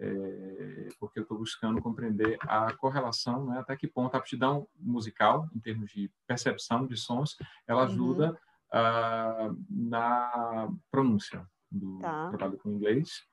é, 0.00 0.88
porque 0.98 1.18
eu 1.18 1.22
estou 1.22 1.38
buscando 1.38 1.82
compreender 1.82 2.38
a 2.42 2.72
correlação, 2.74 3.46
né, 3.46 3.58
até 3.58 3.76
que 3.76 3.86
ponto 3.86 4.14
a 4.14 4.18
aptidão 4.18 4.66
musical, 4.78 5.48
em 5.54 5.60
termos 5.60 5.90
de 5.90 6.10
percepção 6.26 6.86
de 6.86 6.96
sons, 6.96 7.36
ela 7.66 7.82
uhum. 7.82 7.86
ajuda 7.86 8.30
uhum. 8.72 9.50
uh, 9.50 9.64
na 9.70 10.68
pronúncia 10.90 11.46
do 11.70 11.98
tá. 11.98 12.28
trabalho 12.28 12.58
com 12.58 12.70
inglês. 12.70 13.26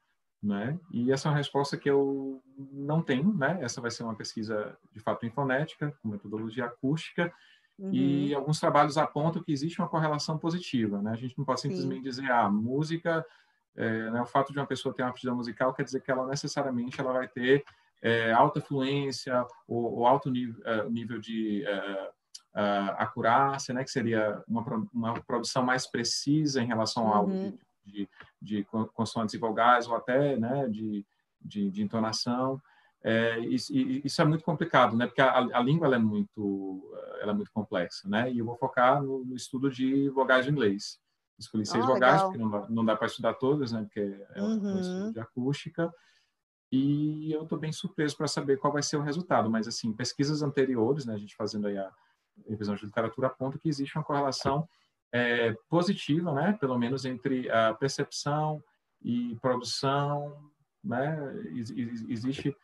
Né? 0.44 0.80
E 0.92 1.12
essa 1.12 1.28
é 1.28 1.32
uma 1.32 1.38
resposta 1.38 1.76
que 1.76 1.90
eu 1.90 2.40
não 2.72 3.02
tenho, 3.02 3.34
né? 3.34 3.58
Essa 3.62 3.82
vai 3.82 3.90
ser 3.90 4.04
uma 4.04 4.14
pesquisa 4.14 4.78
de 4.92 5.00
fato 5.00 5.26
em 5.26 5.32
fonética, 5.32 5.92
com 6.04 6.10
metodologia 6.10 6.66
acústica, 6.66 7.34
uhum. 7.80 7.92
e 7.92 8.36
alguns 8.36 8.60
trabalhos 8.60 8.96
apontam 8.96 9.42
que 9.42 9.52
existe 9.52 9.80
uma 9.80 9.90
correlação 9.90 10.38
positiva, 10.38 11.02
né? 11.02 11.12
A 11.12 11.16
gente 11.16 11.36
não 11.36 11.46
pode 11.46 11.62
simplesmente 11.62 12.04
Sim. 12.04 12.10
dizer, 12.10 12.32
ah, 12.32 12.48
música 12.48 13.26
é, 13.78 14.10
né, 14.10 14.22
o 14.22 14.26
fato 14.26 14.54
de 14.54 14.60
uma 14.60 14.66
pessoa 14.66 14.94
ter 14.94 15.04
uma 15.04 15.10
aptidão 15.10 15.36
musical 15.36 15.74
quer 15.74 15.84
dizer 15.84 16.02
que 16.02 16.10
ela 16.10 16.26
necessariamente 16.28 17.00
ela 17.00 17.12
vai 17.12 17.28
ter 17.28 17.64
é, 18.02 18.32
alta 18.32 18.62
fluência 18.62 19.46
ou, 19.68 20.00
ou 20.00 20.08
alto 20.08 20.30
nível, 20.30 20.62
é, 20.66 20.90
nível 20.90 21.20
de 21.20 21.66
é, 21.66 22.10
é, 22.56 22.62
acurácia, 22.98 23.74
né, 23.74 23.84
que 23.84 23.92
seria 23.92 24.44
uma, 24.48 24.64
uma 24.94 25.22
produção 25.22 25.64
mais 25.64 25.88
precisa 25.88 26.62
em 26.62 26.68
relação 26.68 27.14
ao 27.14 27.26
uhum. 27.26 27.58
de, 27.84 28.08
de, 28.42 28.58
de, 28.60 28.64
consoantes 28.94 29.36
e 29.36 29.38
vogais 29.38 29.88
ou 29.88 29.96
até 29.96 30.38
né, 30.38 30.68
de, 30.70 31.06
de, 31.42 31.70
de 31.70 31.84
entonação. 31.84 32.62
É, 33.04 33.40
isso, 33.40 33.72
isso, 33.76 34.20
é 34.20 34.26
muito 34.26 34.44
complicado, 34.44 34.98
né? 34.98 35.06
Porque 35.06 35.22
a, 35.22 35.38
a 35.38 35.62
língua 35.62 35.86
ela 35.86 35.96
é 35.96 36.00
muito, 36.00 36.92
ela 37.22 37.34
é 37.34 37.36
muito 37.36 37.52
complexa, 37.52 38.10
né? 38.10 38.32
E 38.32 38.40
eu 38.40 38.46
vou 38.46 38.56
focar 38.56 39.00
no, 39.00 39.24
no 39.24 39.36
estudo 39.36 39.70
de 39.70 40.10
vogais 40.10 40.44
de 40.44 40.52
inglês. 40.52 41.00
Escolhi 41.38 41.66
seis 41.66 41.84
ah, 41.84 41.88
vogais, 41.88 42.14
legal. 42.14 42.32
porque 42.32 42.44
não 42.44 42.70
não 42.70 42.86
dá 42.86 42.96
para 42.96 43.08
estudar 43.08 43.34
todas, 43.34 43.72
né? 43.72 43.82
Porque 43.84 44.00
é 44.00 44.42
uhum. 44.42 44.76
um 44.76 44.80
estudo 44.80 45.14
de 45.14 45.20
acústica. 45.20 45.94
E 46.72 47.32
eu 47.32 47.44
estou 47.44 47.58
bem 47.58 47.72
surpreso 47.72 48.18
para 48.18 48.28
saber 48.28 48.58
qual 48.58 48.74
vai 48.74 48.84
ser 48.84 48.98
o 48.98 49.02
resultado. 49.02 49.50
Mas, 49.50 49.68
assim, 49.68 49.94
pesquisas 49.94 50.42
anteriores, 50.42 51.06
né, 51.06 51.14
a 51.14 51.18
gente 51.18 51.36
fazendo 51.36 51.68
aí 51.68 51.78
a 51.78 51.92
revisão 52.48 52.76
de 52.76 52.86
literatura, 52.86 53.28
aponta 53.28 53.58
que 53.58 53.70
existe 53.70 53.98
uma 53.98 54.04
correlação 54.04 54.68
é, 55.12 55.54
positiva, 55.70 56.34
né, 56.34 56.58
pelo 56.60 56.78
menos 56.78 57.06
entre 57.06 57.50
a 57.50 57.74
percepção 57.74 58.62
e 59.02 59.38
produção, 59.42 60.52
né, 60.84 61.18
existe 62.10 62.50
uh, 62.50 62.56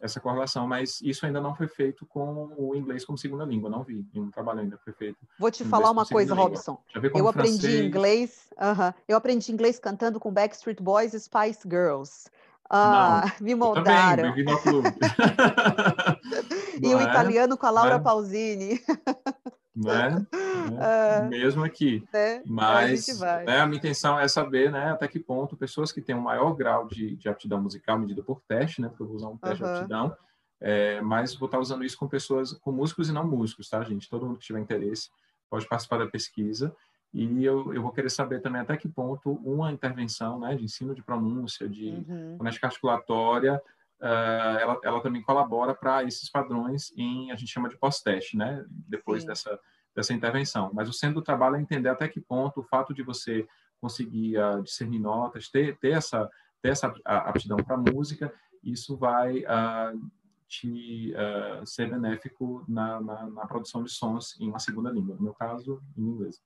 essa 0.00 0.20
correlação, 0.20 0.66
mas 0.66 1.00
isso 1.02 1.26
ainda 1.26 1.40
não 1.40 1.54
foi 1.54 1.66
feito 1.66 2.06
com 2.06 2.54
o 2.56 2.74
inglês 2.74 3.04
como 3.04 3.18
segunda 3.18 3.44
língua, 3.44 3.68
não 3.68 3.82
vi, 3.82 4.06
nenhum 4.14 4.30
trabalho 4.30 4.60
ainda 4.60 4.78
foi 4.78 4.92
feito. 4.92 5.18
Vou 5.38 5.50
te 5.50 5.64
falar 5.64 5.90
uma 5.90 6.06
coisa, 6.06 6.34
Robson. 6.34 6.78
Eu 7.14 7.28
aprendi 7.28 7.60
francês... 7.60 7.84
inglês, 7.84 8.48
uh 8.52 8.78
-huh, 8.78 8.94
eu 9.08 9.16
aprendi 9.16 9.52
inglês 9.52 9.78
cantando 9.78 10.20
com 10.20 10.32
Backstreet 10.32 10.80
Boys 10.80 11.12
e 11.12 11.20
Spice 11.20 11.68
Girls. 11.68 12.28
Ah, 12.70 13.22
não, 13.24 13.32
me 13.46 13.54
moldaram. 13.54 14.34
Também, 14.34 14.44
clube. 14.62 14.88
e 16.82 16.94
o 16.94 17.00
é? 17.00 17.04
italiano 17.04 17.56
com 17.56 17.66
a 17.66 17.70
Laura? 17.70 17.98
Pausini. 17.98 18.80
Né? 19.84 20.26
É, 20.80 21.22
mesmo 21.22 21.64
aqui. 21.64 22.04
Né? 22.12 22.42
Mas 22.44 23.22
a, 23.22 23.42
né, 23.42 23.60
a, 23.60 23.66
minha 23.66 23.78
intenção 23.78 24.18
é 24.18 24.28
saber 24.28 24.70
né, 24.70 24.90
até 24.90 25.08
que 25.08 25.18
ponto 25.18 25.56
pessoas 25.56 25.90
que 25.90 26.02
têm 26.02 26.14
um 26.14 26.20
maior 26.20 26.52
grau 26.54 26.86
de, 26.86 27.16
de 27.16 27.26
aptidão 27.26 27.62
musical 27.62 27.98
medida 27.98 28.22
por 28.22 28.42
teste, 28.42 28.82
né? 28.82 28.88
Porque 28.88 29.02
eu 29.02 29.06
vou 29.06 29.16
usar 29.16 29.28
um 29.28 29.36
teste 29.38 29.62
uhum. 29.62 29.70
de 29.70 29.76
aptidão, 29.76 30.16
é, 30.60 31.00
mas 31.00 31.34
vou 31.34 31.46
estar 31.46 31.58
usando 31.58 31.84
isso 31.84 31.96
com 31.96 32.06
pessoas, 32.06 32.52
com 32.52 32.70
músicos 32.70 33.08
e 33.08 33.12
não 33.12 33.26
músicos, 33.26 33.68
tá, 33.70 33.82
gente? 33.82 34.10
Todo 34.10 34.26
mundo 34.26 34.38
que 34.38 34.44
tiver 34.44 34.60
interesse 34.60 35.08
pode 35.48 35.66
participar 35.66 35.98
da 35.98 36.06
pesquisa. 36.06 36.74
E 37.12 37.42
eu, 37.42 37.72
eu 37.72 37.80
vou 37.80 37.90
querer 37.90 38.10
saber 38.10 38.40
também 38.40 38.60
até 38.60 38.76
que 38.76 38.88
ponto 38.88 39.32
uma 39.42 39.72
intervenção 39.72 40.38
né, 40.38 40.54
de 40.54 40.64
ensino 40.64 40.94
de 40.94 41.02
pronúncia, 41.02 41.66
de 41.66 42.04
uhum. 42.06 42.36
fonética 42.36 42.66
articulatória, 42.66 43.62
uh, 44.00 44.58
ela, 44.58 44.80
ela 44.82 45.00
também 45.00 45.22
colabora 45.22 45.74
para 45.74 46.04
esses 46.04 46.30
padrões 46.30 46.92
em, 46.96 47.30
a 47.30 47.36
gente 47.36 47.52
chama 47.52 47.68
de 47.68 47.76
pós-teste, 47.76 48.36
né? 48.36 48.64
Depois 48.68 49.24
dessa, 49.24 49.58
dessa 49.94 50.12
intervenção. 50.12 50.70
Mas 50.72 50.88
o 50.88 50.92
centro 50.92 51.16
do 51.16 51.24
trabalho 51.24 51.56
é 51.56 51.60
entender 51.60 51.88
até 51.88 52.08
que 52.08 52.20
ponto 52.20 52.60
o 52.60 52.64
fato 52.64 52.94
de 52.94 53.02
você 53.02 53.46
conseguir 53.80 54.36
uh, 54.38 54.62
discernir 54.62 54.98
notas, 54.98 55.48
ter, 55.48 55.76
ter 55.78 55.92
essa, 55.92 56.28
ter 56.62 56.70
essa 56.70 56.92
aptidão 57.04 57.58
para 57.58 57.76
música, 57.76 58.32
isso 58.62 58.96
vai 58.96 59.40
uh, 59.40 60.10
te 60.48 61.12
uh, 61.12 61.64
ser 61.66 61.90
benéfico 61.90 62.64
na, 62.66 63.00
na, 63.00 63.26
na, 63.26 63.46
produção 63.46 63.84
de 63.84 63.90
sons 63.90 64.38
em 64.40 64.48
uma 64.48 64.58
segunda 64.58 64.90
língua, 64.90 65.14
no 65.16 65.22
meu 65.22 65.34
caso, 65.34 65.82
em 65.96 66.02
inglês. 66.02 66.42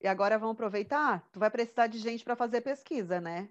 E 0.00 0.08
agora 0.08 0.38
vamos 0.38 0.54
aproveitar? 0.54 1.26
Tu 1.32 1.38
vai 1.38 1.50
precisar 1.50 1.86
de 1.86 1.98
gente 1.98 2.24
para 2.24 2.36
fazer 2.36 2.60
pesquisa, 2.60 3.20
né? 3.20 3.48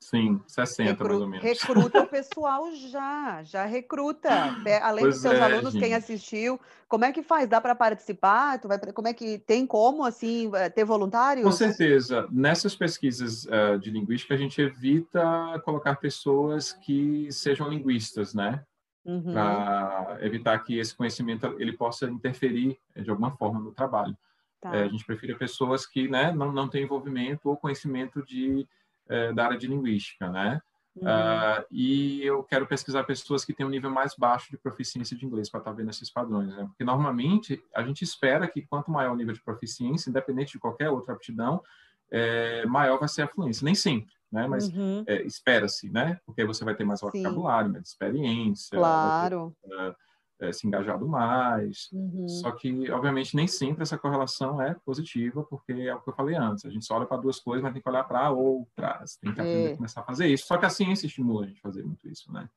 Sim, 0.00 0.40
60 0.46 0.90
Recru 0.90 1.08
mais 1.08 1.20
ou 1.20 1.28
menos. 1.28 1.44
Recruta 1.44 2.02
o 2.02 2.06
pessoal 2.08 2.72
já, 2.74 3.42
já 3.44 3.66
recruta. 3.66 4.30
Além 4.82 5.04
pois 5.04 5.14
dos 5.14 5.22
seus 5.22 5.34
é, 5.34 5.42
alunos, 5.42 5.72
gente. 5.74 5.82
quem 5.82 5.94
assistiu, 5.94 6.58
como 6.88 7.04
é 7.04 7.12
que 7.12 7.22
faz? 7.22 7.48
Dá 7.48 7.60
para 7.60 7.74
participar? 7.74 8.58
Tu 8.58 8.66
vai, 8.66 8.78
como 8.78 9.08
é 9.08 9.12
que 9.12 9.38
tem 9.38 9.66
como 9.66 10.04
assim 10.04 10.50
eh, 10.54 10.70
ter 10.70 10.84
voluntários? 10.84 11.44
Com 11.44 11.52
certeza. 11.52 12.26
Nessas 12.32 12.74
pesquisas 12.74 13.44
uh, 13.44 13.78
de 13.78 13.90
linguística, 13.90 14.34
a 14.34 14.38
gente 14.38 14.60
evita 14.60 15.60
colocar 15.64 15.94
pessoas 15.96 16.72
que 16.72 17.30
sejam 17.30 17.68
linguistas, 17.68 18.32
né? 18.32 18.64
Uhum. 19.04 19.32
Para 19.32 20.18
evitar 20.22 20.58
que 20.60 20.78
esse 20.78 20.94
conhecimento 20.94 21.46
ele 21.58 21.74
possa 21.74 22.06
interferir 22.06 22.78
eh, 22.94 23.02
de 23.02 23.10
alguma 23.10 23.30
forma 23.32 23.60
no 23.60 23.72
trabalho. 23.72 24.16
Tá. 24.60 24.74
É, 24.74 24.84
a 24.84 24.88
gente 24.88 25.04
prefere 25.04 25.34
pessoas 25.36 25.86
que 25.86 26.08
né, 26.08 26.32
não, 26.32 26.52
não 26.52 26.68
têm 26.68 26.84
envolvimento 26.84 27.48
ou 27.48 27.56
conhecimento 27.56 28.22
de 28.24 28.66
é, 29.10 29.32
da 29.32 29.44
área 29.44 29.58
de 29.58 29.66
linguística, 29.66 30.30
né? 30.30 30.60
Uhum. 30.96 31.06
Uh, 31.06 31.64
e 31.70 32.22
eu 32.22 32.42
quero 32.42 32.66
pesquisar 32.66 33.04
pessoas 33.04 33.44
que 33.44 33.52
têm 33.52 33.64
um 33.64 33.70
nível 33.70 33.90
mais 33.90 34.14
baixo 34.16 34.50
de 34.50 34.58
proficiência 34.58 35.16
de 35.16 35.24
inglês 35.24 35.48
para 35.48 35.60
estar 35.60 35.70
tá 35.70 35.76
vendo 35.76 35.90
esses 35.90 36.10
padrões, 36.10 36.48
né? 36.48 36.64
Porque 36.66 36.84
normalmente 36.84 37.62
a 37.74 37.82
gente 37.82 38.02
espera 38.02 38.48
que 38.48 38.62
quanto 38.62 38.90
maior 38.90 39.12
o 39.12 39.16
nível 39.16 39.34
de 39.34 39.42
proficiência, 39.42 40.10
independente 40.10 40.52
de 40.52 40.58
qualquer 40.58 40.90
outra 40.90 41.14
aptidão, 41.14 41.62
é, 42.10 42.66
maior 42.66 42.98
vai 42.98 43.08
ser 43.08 43.22
a 43.22 43.28
fluência. 43.28 43.64
Nem 43.64 43.74
sempre, 43.74 44.12
né? 44.32 44.46
Mas 44.48 44.68
uhum. 44.68 45.04
é, 45.06 45.22
espera-se, 45.22 45.90
né? 45.90 46.18
Porque 46.26 46.44
você 46.44 46.64
vai 46.64 46.74
ter 46.74 46.84
mais 46.84 47.00
vocabulário, 47.00 47.70
mais 47.70 47.88
experiência. 47.88 48.76
Claro. 48.76 49.54
Ter, 49.62 49.90
uh, 49.90 49.94
é, 50.40 50.52
se 50.52 50.66
engajado 50.66 51.06
mais. 51.06 51.88
Uhum. 51.92 52.28
Só 52.28 52.50
que, 52.52 52.90
obviamente, 52.90 53.36
nem 53.36 53.46
sempre 53.46 53.82
essa 53.82 53.98
correlação 53.98 54.60
é 54.60 54.74
positiva, 54.84 55.44
porque 55.44 55.72
é 55.72 55.94
o 55.94 56.00
que 56.00 56.08
eu 56.08 56.14
falei 56.14 56.36
antes. 56.36 56.64
A 56.64 56.70
gente 56.70 56.84
só 56.84 56.96
olha 56.96 57.06
para 57.06 57.20
duas 57.20 57.38
coisas, 57.38 57.62
mas 57.62 57.72
tem 57.72 57.82
que 57.82 57.88
olhar 57.88 58.04
para 58.04 58.30
outras. 58.30 59.16
Tem 59.16 59.32
que 59.32 59.40
aprender 59.40 59.70
é. 59.70 59.72
a 59.72 59.76
começar 59.76 60.00
a 60.00 60.04
fazer 60.04 60.26
isso. 60.26 60.46
Só 60.46 60.56
que 60.56 60.66
a 60.66 60.70
ciência 60.70 61.06
estimula 61.06 61.44
a 61.44 61.46
gente 61.48 61.58
a 61.58 61.62
fazer 61.62 61.82
muito 61.82 62.08
isso, 62.08 62.32
né? 62.32 62.48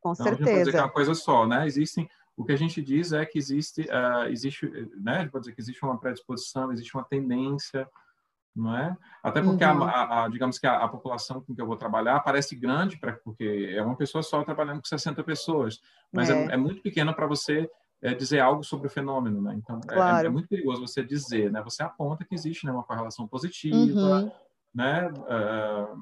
Com 0.00 0.12
então, 0.12 0.26
certeza. 0.26 0.32
A 0.32 0.36
gente 0.36 0.44
pode 0.44 0.58
dizer 0.58 0.70
que 0.70 0.76
é 0.76 0.82
uma 0.82 0.92
coisa 0.92 1.14
só, 1.14 1.46
né? 1.46 1.66
Existem 1.66 2.08
o 2.36 2.44
que 2.44 2.52
a 2.52 2.56
gente 2.56 2.80
diz 2.82 3.12
é 3.12 3.26
que 3.26 3.38
existe, 3.38 3.82
uh, 3.82 4.28
existe, 4.30 4.66
né? 5.00 5.18
A 5.18 5.22
gente 5.22 5.30
pode 5.30 5.44
dizer 5.44 5.54
que 5.54 5.60
existe 5.60 5.84
uma 5.84 5.98
predisposição, 5.98 6.72
existe 6.72 6.94
uma 6.94 7.04
tendência 7.04 7.88
não 8.54 8.76
é? 8.76 8.96
Até 9.22 9.40
porque, 9.40 9.64
uhum. 9.64 9.84
a, 9.84 9.90
a, 9.90 10.24
a, 10.24 10.28
digamos 10.28 10.58
que 10.58 10.66
a, 10.66 10.86
população 10.86 11.40
com 11.40 11.54
que 11.54 11.60
eu 11.60 11.66
vou 11.66 11.76
trabalhar 11.76 12.20
parece 12.20 12.54
grande, 12.54 12.98
pra, 12.98 13.12
porque 13.12 13.74
é 13.74 13.82
uma 13.82 13.96
pessoa 13.96 14.22
só 14.22 14.42
trabalhando 14.44 14.80
com 14.80 14.86
60 14.86 15.22
pessoas, 15.24 15.80
mas 16.12 16.28
é, 16.28 16.46
é, 16.46 16.52
é 16.52 16.56
muito 16.56 16.82
pequena 16.82 17.12
para 17.12 17.26
você 17.26 17.68
é, 18.02 18.14
dizer 18.14 18.40
algo 18.40 18.64
sobre 18.64 18.88
o 18.88 18.90
fenômeno, 18.90 19.40
né? 19.40 19.54
Então, 19.56 19.76
é, 19.88 19.92
é, 19.92 19.94
claro. 19.94 20.26
é, 20.26 20.30
muito 20.30 20.48
perigoso 20.48 20.80
você 20.86 21.04
dizer, 21.04 21.50
né? 21.52 21.62
Você 21.62 21.82
aponta 21.82 22.24
que 22.24 22.34
existe 22.34 22.66
né, 22.66 22.72
uma 22.72 22.82
correlação 22.82 23.26
positiva, 23.28 23.74
uhum. 23.76 24.30
né? 24.74 25.08
Uh, 25.08 25.94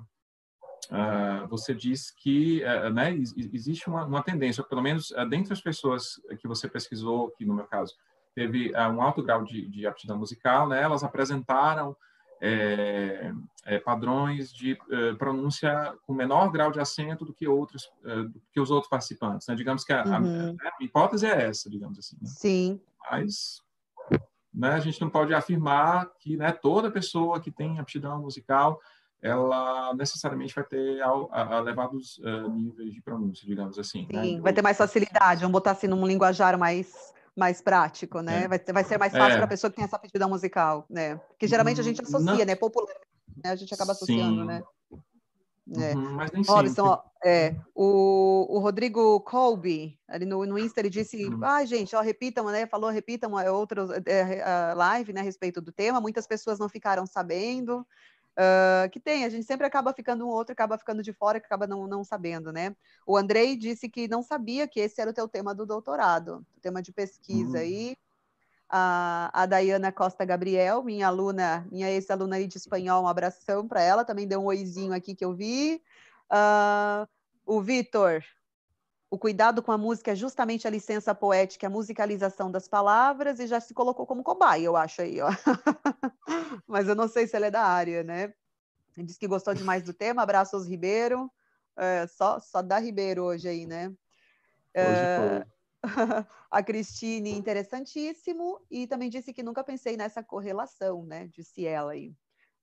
uh, 0.91 1.49
você 1.49 1.75
diz 1.75 2.11
que 2.11 2.65
uh, 2.65 2.91
né, 2.91 3.15
existe 3.53 3.89
uma, 3.89 4.07
uma, 4.07 4.23
tendência, 4.23 4.65
pelo 4.65 4.83
menos 4.83 5.13
dentre 5.29 5.53
as 5.53 5.61
pessoas 5.61 6.21
que 6.41 6.49
você 6.49 6.67
pesquisou, 6.69 7.31
que 7.33 7.45
no 7.45 7.55
meu 7.55 7.67
caso 7.67 7.95
teve 8.35 8.73
um 8.75 9.03
alto 9.03 9.23
grau 9.23 9.45
de, 9.45 9.69
de 9.69 9.87
aptidão 9.87 10.17
musical, 10.17 10.67
né? 10.69 10.81
Elas 10.81 11.05
apresentaram 11.05 11.95
é, 12.41 13.33
é, 13.67 13.79
padrões 13.79 14.53
de 14.53 14.79
é, 14.91 15.15
pronúncia 15.15 15.95
com 16.07 16.15
menor 16.15 16.51
grau 16.51 16.71
de 16.71 16.81
acento 16.81 17.25
do 17.25 17.35
que 17.35 17.47
outros 17.47 17.91
é, 18.05 18.23
do 18.23 18.43
que 18.53 18.61
os 18.61 18.71
outros 18.71 18.89
participantes. 18.89 19.47
Né? 19.47 19.55
Digamos 19.55 19.85
que 19.85 19.93
a, 19.93 20.05
uhum. 20.05 20.15
a, 20.15 20.21
né, 20.21 20.57
a, 20.65 20.85
hipótese 20.85 21.27
é 21.27 21.47
essa, 21.47 21.69
digamos 21.69 21.99
assim. 21.99 22.17
Né? 22.21 22.29
Sim. 22.29 22.81
Mas 23.11 23.63
né, 24.53 24.71
a 24.73 24.81
gente 24.81 25.01
não 25.01 25.11
pode 25.11 25.35
afirmar 25.35 26.11
que 26.19 26.37
né, 26.37 26.51
toda 26.51 26.91
pessoa 26.91 27.41
que 27.41 27.51
tem 27.51 27.79
aptidão 27.79 28.21
musical 28.21 28.81
ela 29.23 29.93
necessariamente 29.95 30.55
vai 30.55 30.65
ter 30.65 30.99
elevados 31.59 32.17
uh, 32.21 32.49
níveis 32.49 32.95
de 32.95 33.03
pronúncia, 33.03 33.47
digamos 33.47 33.79
assim. 33.79 34.09
Né? 34.11 34.23
Sim, 34.23 34.37
né? 34.37 34.41
vai 34.41 34.51
ter 34.51 34.63
mais 34.63 34.79
facilidade, 34.79 35.43
vamos 35.43 35.53
botar 35.53 35.73
assim 35.73 35.87
num 35.87 36.07
linguajar 36.07 36.59
mais 36.59 37.13
mais 37.37 37.61
prático, 37.61 38.21
né? 38.21 38.45
É. 38.45 38.49
Vai, 38.49 38.59
vai 38.59 38.85
ser 38.85 38.99
mais 38.99 39.13
fácil 39.13 39.35
é. 39.35 39.37
para 39.37 39.45
a 39.45 39.49
pessoa 39.49 39.71
que 39.71 39.77
tem 39.77 39.85
essa 39.85 39.97
aptidão 39.97 40.29
musical, 40.29 40.87
né? 40.89 41.17
Porque 41.17 41.47
geralmente 41.47 41.81
a 41.81 41.85
gente 41.85 42.03
associa, 42.03 42.21
Não. 42.21 42.45
né? 42.45 42.55
Popular, 42.55 42.95
né? 43.43 43.51
A 43.51 43.57
gente 43.57 43.73
acaba 43.73 43.93
associando, 43.93 44.41
Sim. 44.41 44.47
né? 44.47 44.63
É. 45.77 45.95
Uhum, 45.95 46.15
mas 46.15 46.33
nem 46.33 46.43
Robson, 46.43 46.83
ó, 46.85 47.03
é, 47.25 47.55
o, 47.75 48.57
o 48.57 48.59
Rodrigo 48.59 49.21
Colby, 49.21 49.97
ali 50.09 50.27
no, 50.27 50.45
no 50.45 50.59
Insta, 50.59 50.81
ele 50.81 50.91
disse, 50.91 51.25
uhum. 51.27 51.45
ah, 51.45 51.65
gente, 51.65 51.95
ó, 51.95 52.01
repitam, 52.01 52.47
né, 52.47 52.67
falou, 52.67 52.91
repitam 52.91 53.39
é, 53.39 53.51
outros, 53.51 53.89
é, 54.07 54.43
a 54.43 54.75
live, 54.75 55.13
né, 55.13 55.21
a 55.21 55.25
respeito 55.25 55.61
do 55.61 55.71
tema, 55.71 56.01
muitas 56.01 56.27
pessoas 56.27 56.59
não 56.59 56.69
ficaram 56.69 57.07
sabendo, 57.07 57.87
Uh, 58.41 58.89
que 58.89 58.99
tem, 58.99 59.27
a 59.27 59.29
gente 59.29 59.45
sempre 59.45 59.67
acaba 59.67 59.93
ficando 59.93 60.27
um 60.27 60.31
outro, 60.31 60.55
acaba 60.55 60.79
ficando 60.79 61.03
de 61.03 61.13
fora, 61.13 61.39
que 61.39 61.45
acaba 61.45 61.67
não, 61.67 61.87
não 61.87 62.03
sabendo, 62.03 62.51
né? 62.51 62.75
O 63.07 63.15
Andrei 63.15 63.55
disse 63.55 63.87
que 63.87 64.09
não 64.09 64.23
sabia 64.23 64.67
que 64.67 64.81
esse 64.81 64.99
era 64.99 65.11
o 65.11 65.13
teu 65.13 65.29
tema 65.29 65.55
do 65.55 65.67
doutorado, 65.67 66.43
o 66.57 66.61
tema 66.61 66.81
de 66.81 66.91
pesquisa 66.91 67.59
uhum. 67.59 67.63
aí. 67.63 67.97
A, 68.67 69.31
a 69.35 69.47
Dayana 69.47 69.93
Costa 69.93 70.25
Gabriel, 70.25 70.83
minha 70.83 71.09
aluna, 71.09 71.67
minha 71.71 71.91
ex-aluna 71.91 72.37
aí 72.37 72.47
de 72.47 72.57
espanhol, 72.57 73.03
um 73.03 73.09
abração 73.09 73.69
para 73.69 73.83
ela, 73.83 74.05
também 74.07 74.27
deu 74.27 74.41
um 74.41 74.47
oizinho 74.47 74.95
aqui 74.95 75.15
que 75.15 75.25
eu 75.25 75.35
vi. 75.35 75.83
Uh, 76.33 77.07
o 77.45 77.61
Vitor, 77.61 78.23
o 79.11 79.19
cuidado 79.19 79.61
com 79.61 79.73
a 79.73 79.79
música 79.79 80.13
é 80.13 80.15
justamente 80.15 80.69
a 80.69 80.71
licença 80.71 81.13
poética, 81.13 81.67
a 81.67 81.71
musicalização 81.71 82.49
das 82.51 82.69
palavras, 82.69 83.41
e 83.41 83.47
já 83.47 83.61
se 83.61 83.75
colocou 83.75 84.07
como 84.07 84.23
cobaia, 84.23 84.65
eu 84.65 84.77
acho 84.77 85.03
aí, 85.03 85.21
ó. 85.21 85.29
Mas 86.67 86.87
eu 86.87 86.95
não 86.95 87.09
sei 87.09 87.27
se 87.27 87.35
ela 87.35 87.47
é 87.47 87.51
da 87.51 87.65
área, 87.65 88.05
né? 88.05 88.33
Disse 88.97 89.19
que 89.19 89.27
gostou 89.27 89.53
demais 89.53 89.83
do 89.83 89.93
tema, 89.93 90.23
abraços 90.23 90.69
Ribeiro. 90.69 91.31
É, 91.77 92.07
só, 92.07 92.39
só 92.39 92.63
da 92.63 92.79
Ribeiro 92.79 93.25
hoje 93.25 93.49
aí, 93.49 93.67
né? 93.67 93.93
É, 94.73 95.45
a 96.49 96.63
Cristine, 96.63 97.33
interessantíssimo, 97.33 98.61
e 98.71 98.87
também 98.87 99.11
disse 99.11 99.33
que 99.33 99.43
nunca 99.43 99.65
pensei 99.65 99.97
nessa 99.97 100.23
correlação, 100.23 101.05
né? 101.05 101.29
Disse 101.33 101.67
ela 101.67 101.93
aí. 101.93 102.15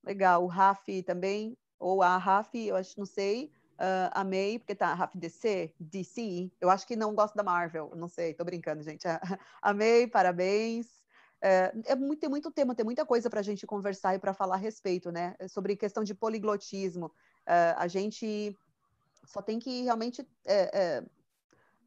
Legal, 0.02 0.44
o 0.44 0.46
Rafi 0.46 1.02
também, 1.02 1.58
ou 1.78 2.02
a 2.02 2.16
Rafi, 2.16 2.68
eu 2.68 2.76
acho, 2.76 2.98
não 2.98 3.06
sei, 3.06 3.52
Uh, 3.78 4.10
amei, 4.10 4.58
porque 4.58 4.74
tá 4.74 4.92
Raf 4.92 5.14
DC, 5.14 6.50
eu 6.60 6.68
acho 6.68 6.84
que 6.84 6.96
não 6.96 7.14
gosto 7.14 7.36
da 7.36 7.44
Marvel, 7.44 7.92
não 7.94 8.08
sei, 8.08 8.34
tô 8.34 8.44
brincando, 8.44 8.82
gente. 8.82 9.06
amei, 9.62 10.08
parabéns. 10.08 10.88
é, 11.40 11.72
é 11.86 11.94
muito, 11.94 12.18
tem 12.18 12.28
muito 12.28 12.50
tema, 12.50 12.74
tem 12.74 12.84
muita 12.84 13.06
coisa 13.06 13.30
para 13.30 13.38
a 13.38 13.42
gente 13.42 13.64
conversar 13.68 14.16
e 14.16 14.18
para 14.18 14.34
falar 14.34 14.56
a 14.56 14.58
respeito, 14.58 15.12
né? 15.12 15.36
Sobre 15.48 15.76
questão 15.76 16.02
de 16.02 16.12
poliglotismo. 16.12 17.12
É, 17.46 17.74
a 17.78 17.86
gente 17.86 18.58
só 19.24 19.40
tem 19.40 19.60
que 19.60 19.82
realmente 19.82 20.26
é, 20.44 20.78
é, 20.80 21.04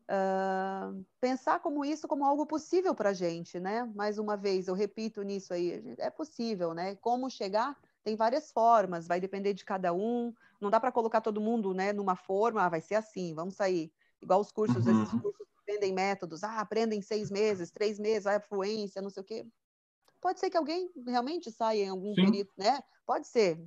uh, 0.10 1.06
pensar 1.20 1.60
como 1.60 1.84
isso 1.84 2.08
como 2.08 2.24
algo 2.24 2.46
possível 2.46 2.96
para 2.96 3.10
a 3.10 3.14
gente, 3.14 3.60
né? 3.60 3.84
Mais 3.94 4.18
uma 4.18 4.38
vez, 4.38 4.70
eu 4.70 4.74
repito 4.74 5.22
nisso 5.24 5.54
aí, 5.54 5.84
é 5.98 6.10
possível, 6.10 6.74
né? 6.74 6.96
Como 6.96 7.30
chegar 7.30 7.78
tem 8.04 8.16
várias 8.16 8.52
formas, 8.52 9.08
vai 9.08 9.20
depender 9.20 9.54
de 9.54 9.64
cada 9.64 9.94
um. 9.94 10.34
Não 10.62 10.70
dá 10.70 10.80
para 10.80 10.92
colocar 10.92 11.22
todo 11.22 11.42
mundo, 11.42 11.74
né, 11.74 11.92
numa 11.92 12.16
forma, 12.16 12.64
ah, 12.64 12.70
vai 12.70 12.82
ser 12.82 12.96
assim, 12.96 13.34
vamos 13.34 13.56
sair. 13.56 13.92
Igual 14.22 14.40
os 14.40 14.52
cursos, 14.52 14.86
uhum. 14.86 15.04
esses 15.04 15.22
cursos 15.22 15.48
aprendem 15.60 15.92
métodos, 15.92 16.44
ah, 16.44 16.60
aprendem 16.60 17.02
seis 17.02 17.32
meses, 17.32 17.72
três 17.72 17.98
meses, 17.98 18.28
a 18.28 18.40
fluência, 18.40 19.02
não 19.02 19.10
sei 19.10 19.22
o 19.22 19.26
quê. 19.26 19.46
Pode 20.22 20.40
ser 20.40 20.50
que 20.50 20.58
alguém 20.58 20.92
realmente 21.08 21.52
saia 21.52 21.86
em 21.86 21.90
algum 21.90 22.14
Sim. 22.14 22.26
período, 22.26 22.52
né? 22.56 22.80
Pode 23.06 23.28
ser, 23.28 23.60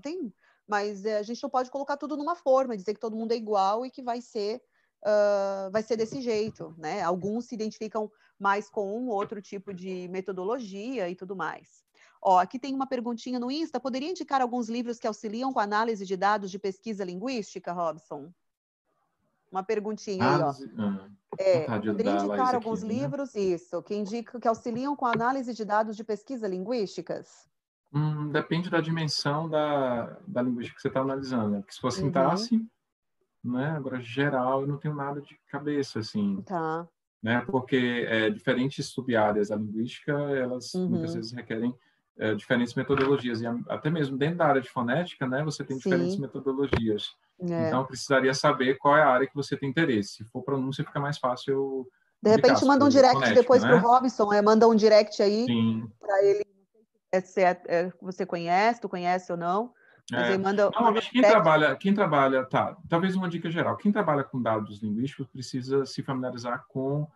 tem, 0.00 0.32
mas 0.66 1.04
é, 1.04 1.18
a 1.18 1.22
gente 1.22 1.42
não 1.42 1.50
pode 1.50 1.70
colocar 1.70 1.98
tudo 1.98 2.16
numa 2.16 2.34
forma, 2.34 2.76
dizer 2.76 2.94
que 2.94 3.00
todo 3.00 3.16
mundo 3.16 3.32
é 3.32 3.36
igual 3.36 3.84
e 3.84 3.90
que 3.90 4.02
vai 4.02 4.22
ser 4.22 4.62
uh, 5.04 5.70
vai 5.70 5.82
ser 5.82 5.96
desse 5.96 6.20
jeito, 6.20 6.74
né? 6.78 7.02
Alguns 7.02 7.46
se 7.46 7.54
identificam 7.54 8.10
mais 8.38 8.70
com 8.70 8.98
um 8.98 9.08
outro 9.08 9.40
tipo 9.42 9.72
de 9.72 10.08
metodologia 10.08 11.08
e 11.08 11.14
tudo 11.14 11.36
mais. 11.36 11.84
Ó, 12.20 12.38
aqui 12.38 12.58
tem 12.58 12.74
uma 12.74 12.86
perguntinha 12.86 13.38
no 13.38 13.50
Insta. 13.50 13.78
Poderia 13.80 14.10
indicar 14.10 14.40
alguns 14.40 14.68
livros 14.68 14.98
que 14.98 15.06
auxiliam 15.06 15.52
com 15.52 15.60
análise 15.60 16.04
de 16.04 16.16
dados 16.16 16.50
de 16.50 16.58
pesquisa 16.58 17.04
linguística, 17.04 17.72
Robson? 17.72 18.32
Uma 19.50 19.62
perguntinha 19.62 20.24
aí, 20.24 20.42
ó. 20.42 20.52
Ah, 20.78 21.08
é, 21.38 21.64
poderia 21.64 22.12
indicar 22.12 22.54
alguns 22.54 22.82
aqui, 22.82 22.92
né? 22.92 23.00
livros, 23.00 23.34
né? 23.34 23.40
isso, 23.40 23.82
que 23.82 23.94
indicam 23.94 24.40
que 24.40 24.48
auxiliam 24.48 24.94
com 24.94 25.06
análise 25.06 25.54
de 25.54 25.64
dados 25.64 25.96
de 25.96 26.04
pesquisa 26.04 26.46
linguísticas? 26.46 27.48
Hum, 27.92 28.30
depende 28.30 28.68
da 28.68 28.80
dimensão 28.80 29.48
da, 29.48 30.18
da 30.26 30.42
linguística 30.42 30.76
que 30.76 30.82
você 30.82 30.88
está 30.88 31.00
analisando. 31.00 31.50
Né? 31.50 31.58
Porque 31.60 31.72
se 31.72 31.80
for 31.80 31.90
sintaxe, 31.90 32.56
uhum. 32.56 33.52
né? 33.52 33.70
Agora, 33.70 34.00
geral, 34.00 34.62
eu 34.62 34.66
não 34.66 34.76
tenho 34.76 34.94
nada 34.94 35.22
de 35.22 35.38
cabeça, 35.48 36.00
assim. 36.00 36.42
Tá. 36.42 36.86
Né? 37.22 37.40
Porque 37.46 38.06
é, 38.08 38.28
diferentes 38.28 38.86
sub-áreas 38.86 39.48
da 39.48 39.56
linguística, 39.56 40.12
elas 40.12 40.74
uhum. 40.74 40.90
muitas 40.90 41.14
vezes 41.14 41.32
requerem 41.32 41.74
é, 42.18 42.34
diferentes 42.34 42.74
metodologias. 42.74 43.40
E 43.40 43.46
até 43.68 43.90
mesmo 43.90 44.18
dentro 44.18 44.38
da 44.38 44.46
área 44.46 44.60
de 44.60 44.70
fonética, 44.70 45.26
né? 45.26 45.42
Você 45.44 45.64
tem 45.64 45.76
Sim. 45.76 45.90
diferentes 45.90 46.18
metodologias. 46.18 47.14
É. 47.40 47.68
Então, 47.68 47.84
precisaria 47.84 48.34
saber 48.34 48.76
qual 48.78 48.96
é 48.96 49.02
a 49.02 49.08
área 49.08 49.26
que 49.26 49.34
você 49.34 49.56
tem 49.56 49.68
interesse. 49.68 50.16
Se 50.16 50.24
for 50.24 50.42
pronúncia, 50.42 50.84
fica 50.84 50.98
mais 50.98 51.18
fácil. 51.18 51.86
De 52.20 52.30
repente, 52.30 52.64
manda 52.64 52.84
um 52.84 52.88
direct 52.88 53.14
fonética, 53.14 53.40
depois 53.40 53.62
né? 53.62 53.68
para 53.68 53.78
o 53.78 53.80
Robson, 53.80 54.32
é, 54.32 54.42
manda 54.42 54.66
um 54.66 54.74
direct 54.74 55.22
aí 55.22 55.46
para 56.00 56.24
ele. 56.24 56.44
Se 57.22 57.40
é, 57.40 57.62
é, 57.68 57.92
você 58.02 58.26
conhece, 58.26 58.80
tu 58.80 58.88
conhece 58.88 59.30
ou 59.30 59.38
não. 59.38 59.72
É. 60.12 60.36
Manda, 60.38 60.70
não, 60.74 60.82
manda 60.82 61.00
quem 61.02 61.20
trabalha, 61.20 61.76
quem 61.76 61.94
trabalha, 61.94 62.44
tá, 62.44 62.74
talvez 62.88 63.14
uma 63.14 63.28
dica 63.28 63.50
geral, 63.50 63.76
quem 63.76 63.92
trabalha 63.92 64.24
com 64.24 64.40
dados 64.40 64.82
linguísticos 64.82 65.26
precisa 65.26 65.84
se 65.84 66.02
familiarizar 66.02 66.64
com 66.68 67.06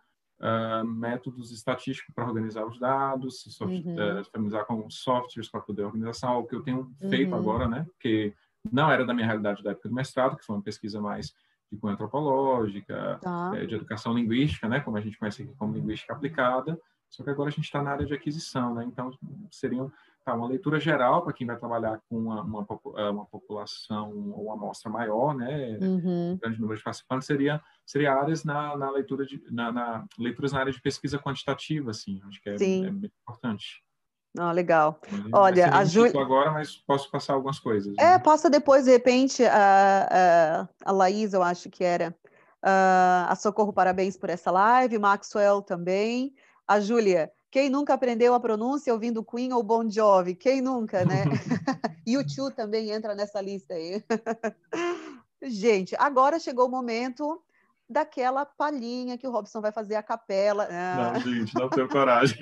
uh, 0.43 0.85
métodos 0.85 1.51
estatísticos 1.51 2.13
para 2.13 2.25
organizar 2.25 2.65
os 2.65 2.77
dados, 2.77 3.41
se 3.43 3.63
uhum. 3.63 3.79
uh, 3.79 4.23
familiarizar 4.31 4.65
com 4.65 4.89
softwares 4.89 5.49
para 5.49 5.61
poder 5.61 5.83
organização, 5.83 6.39
o 6.39 6.45
que 6.45 6.55
eu 6.55 6.61
tenho 6.61 6.91
feito 7.09 7.31
uhum. 7.31 7.37
agora, 7.37 7.67
né, 7.67 7.85
porque 7.93 8.35
não 8.71 8.91
era 8.91 9.05
da 9.05 9.13
minha 9.13 9.25
realidade 9.25 9.63
da 9.63 9.71
época 9.71 9.89
do 9.89 9.95
mestrado, 9.95 10.37
que 10.37 10.45
foi 10.45 10.55
uma 10.55 10.61
pesquisa 10.61 11.01
mais 11.01 11.33
de 11.71 11.77
cunho 11.79 11.93
antropológica, 11.93 13.19
tá. 13.21 13.51
é, 13.55 13.65
de 13.65 13.75
educação 13.75 14.13
linguística, 14.13 14.67
né, 14.67 14.81
como 14.81 14.97
a 14.97 15.01
gente 15.01 15.17
conhece 15.17 15.43
aqui 15.43 15.53
como 15.55 15.73
linguística 15.73 16.13
aplicada, 16.13 16.79
só 17.09 17.23
que 17.23 17.29
agora 17.29 17.49
a 17.49 17.51
gente 17.51 17.65
está 17.65 17.81
na 17.81 17.91
área 17.91 18.05
de 18.05 18.13
aquisição, 18.13 18.75
né, 18.75 18.83
então 18.85 19.11
seriam 19.49 19.91
tá, 20.23 20.33
uma 20.33 20.47
leitura 20.47 20.79
geral 20.79 21.23
para 21.23 21.33
quem 21.33 21.45
vai 21.45 21.57
trabalhar 21.57 21.99
com 22.09 22.17
uma, 22.17 22.41
uma, 22.41 22.67
é, 22.97 23.09
uma, 23.09 23.25
população 23.25 24.11
ou 24.31 24.45
uma 24.45 24.53
amostra 24.53 24.91
maior, 24.91 25.35
né, 25.35 25.77
uhum. 25.81 26.37
grande 26.41 26.59
número 26.59 26.77
de 26.77 26.83
participantes, 26.83 27.27
seria, 27.27 27.61
seria 27.85 28.13
áreas 28.13 28.43
na, 28.43 28.75
na 28.77 28.89
leitura 28.91 29.25
de, 29.25 29.43
na, 29.51 29.71
na, 29.71 30.05
leituras 30.17 30.51
na 30.51 30.59
área 30.59 30.71
de 30.71 30.81
pesquisa 30.81 31.19
quantitativa, 31.19 31.91
assim, 31.91 32.21
acho 32.27 32.41
que 32.41 32.49
é, 32.49 32.55
é 32.55 32.57
bem 32.57 33.11
importante. 33.21 33.83
Ah, 34.37 34.51
legal. 34.51 34.99
Olha, 35.31 35.69
a 35.75 35.85
Júlia. 35.85 36.19
agora, 36.19 36.51
mas 36.51 36.75
posso 36.75 37.09
passar 37.11 37.33
algumas 37.33 37.59
coisas. 37.59 37.93
É, 37.99 38.13
né? 38.13 38.19
passa 38.19 38.49
depois, 38.49 38.85
de 38.85 38.91
repente, 38.91 39.45
a, 39.45 40.07
a, 40.09 40.89
a 40.89 40.91
Laís, 40.91 41.33
eu 41.33 41.43
acho 41.43 41.69
que 41.69 41.83
era. 41.83 42.15
Uh, 42.63 43.29
a 43.29 43.35
Socorro, 43.35 43.71
parabéns 43.71 44.17
por 44.17 44.29
essa 44.29 44.49
live. 44.49 44.97
Maxwell 44.97 45.61
também. 45.61 46.33
A 46.67 46.79
Júlia, 46.79 47.29
quem 47.53 47.69
nunca 47.69 47.93
aprendeu 47.93 48.33
a 48.33 48.39
pronúncia 48.39 48.91
ouvindo 48.91 49.23
Queen 49.23 49.53
ou 49.53 49.61
Bon 49.61 49.87
Jovi? 49.87 50.33
Quem 50.33 50.59
nunca, 50.59 51.05
né? 51.05 51.23
YouTube 52.03 52.51
também 52.55 52.89
entra 52.89 53.13
nessa 53.13 53.39
lista 53.39 53.75
aí. 53.75 54.03
Gente, 55.39 55.95
agora 55.99 56.39
chegou 56.39 56.65
o 56.65 56.71
momento 56.71 57.39
daquela 57.87 58.43
palhinha 58.43 59.19
que 59.19 59.27
o 59.27 59.29
Robson 59.29 59.61
vai 59.61 59.71
fazer 59.71 59.93
a 59.93 60.01
capela. 60.01 60.67
Ah. 60.71 61.13
Não, 61.13 61.19
gente, 61.19 61.53
não 61.53 61.69
tenho 61.69 61.87
coragem. 61.87 62.39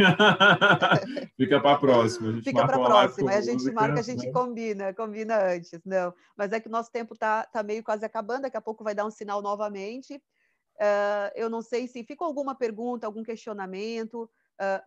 Fica 1.36 1.60
para 1.60 1.74
a 1.74 1.78
próxima. 1.78 2.42
Fica 2.42 2.66
para 2.66 2.76
a 2.78 2.86
próxima. 2.86 3.32
A 3.32 3.42
gente 3.42 3.54
música, 3.56 3.74
marca, 3.74 4.00
a 4.00 4.04
gente 4.04 4.28
né? 4.28 4.32
combina, 4.32 4.94
combina 4.94 5.44
antes. 5.44 5.78
Não, 5.84 6.14
mas 6.38 6.54
é 6.54 6.60
que 6.60 6.70
o 6.70 6.72
nosso 6.72 6.92
tempo 6.92 7.16
está 7.16 7.44
tá 7.44 7.62
meio 7.64 7.84
quase 7.84 8.06
acabando. 8.06 8.44
Daqui 8.44 8.56
a 8.56 8.62
pouco 8.62 8.84
vai 8.84 8.96
dar 8.96 9.06
um 9.06 9.12
sinal 9.12 9.42
novamente. 9.42 10.16
Uh, 10.76 11.32
eu 11.36 11.50
não 11.50 11.62
sei 11.62 11.88
se 11.88 12.04
ficou 12.04 12.28
alguma 12.28 12.56
pergunta, 12.56 13.08
algum 13.08 13.24
questionamento. 13.24 14.30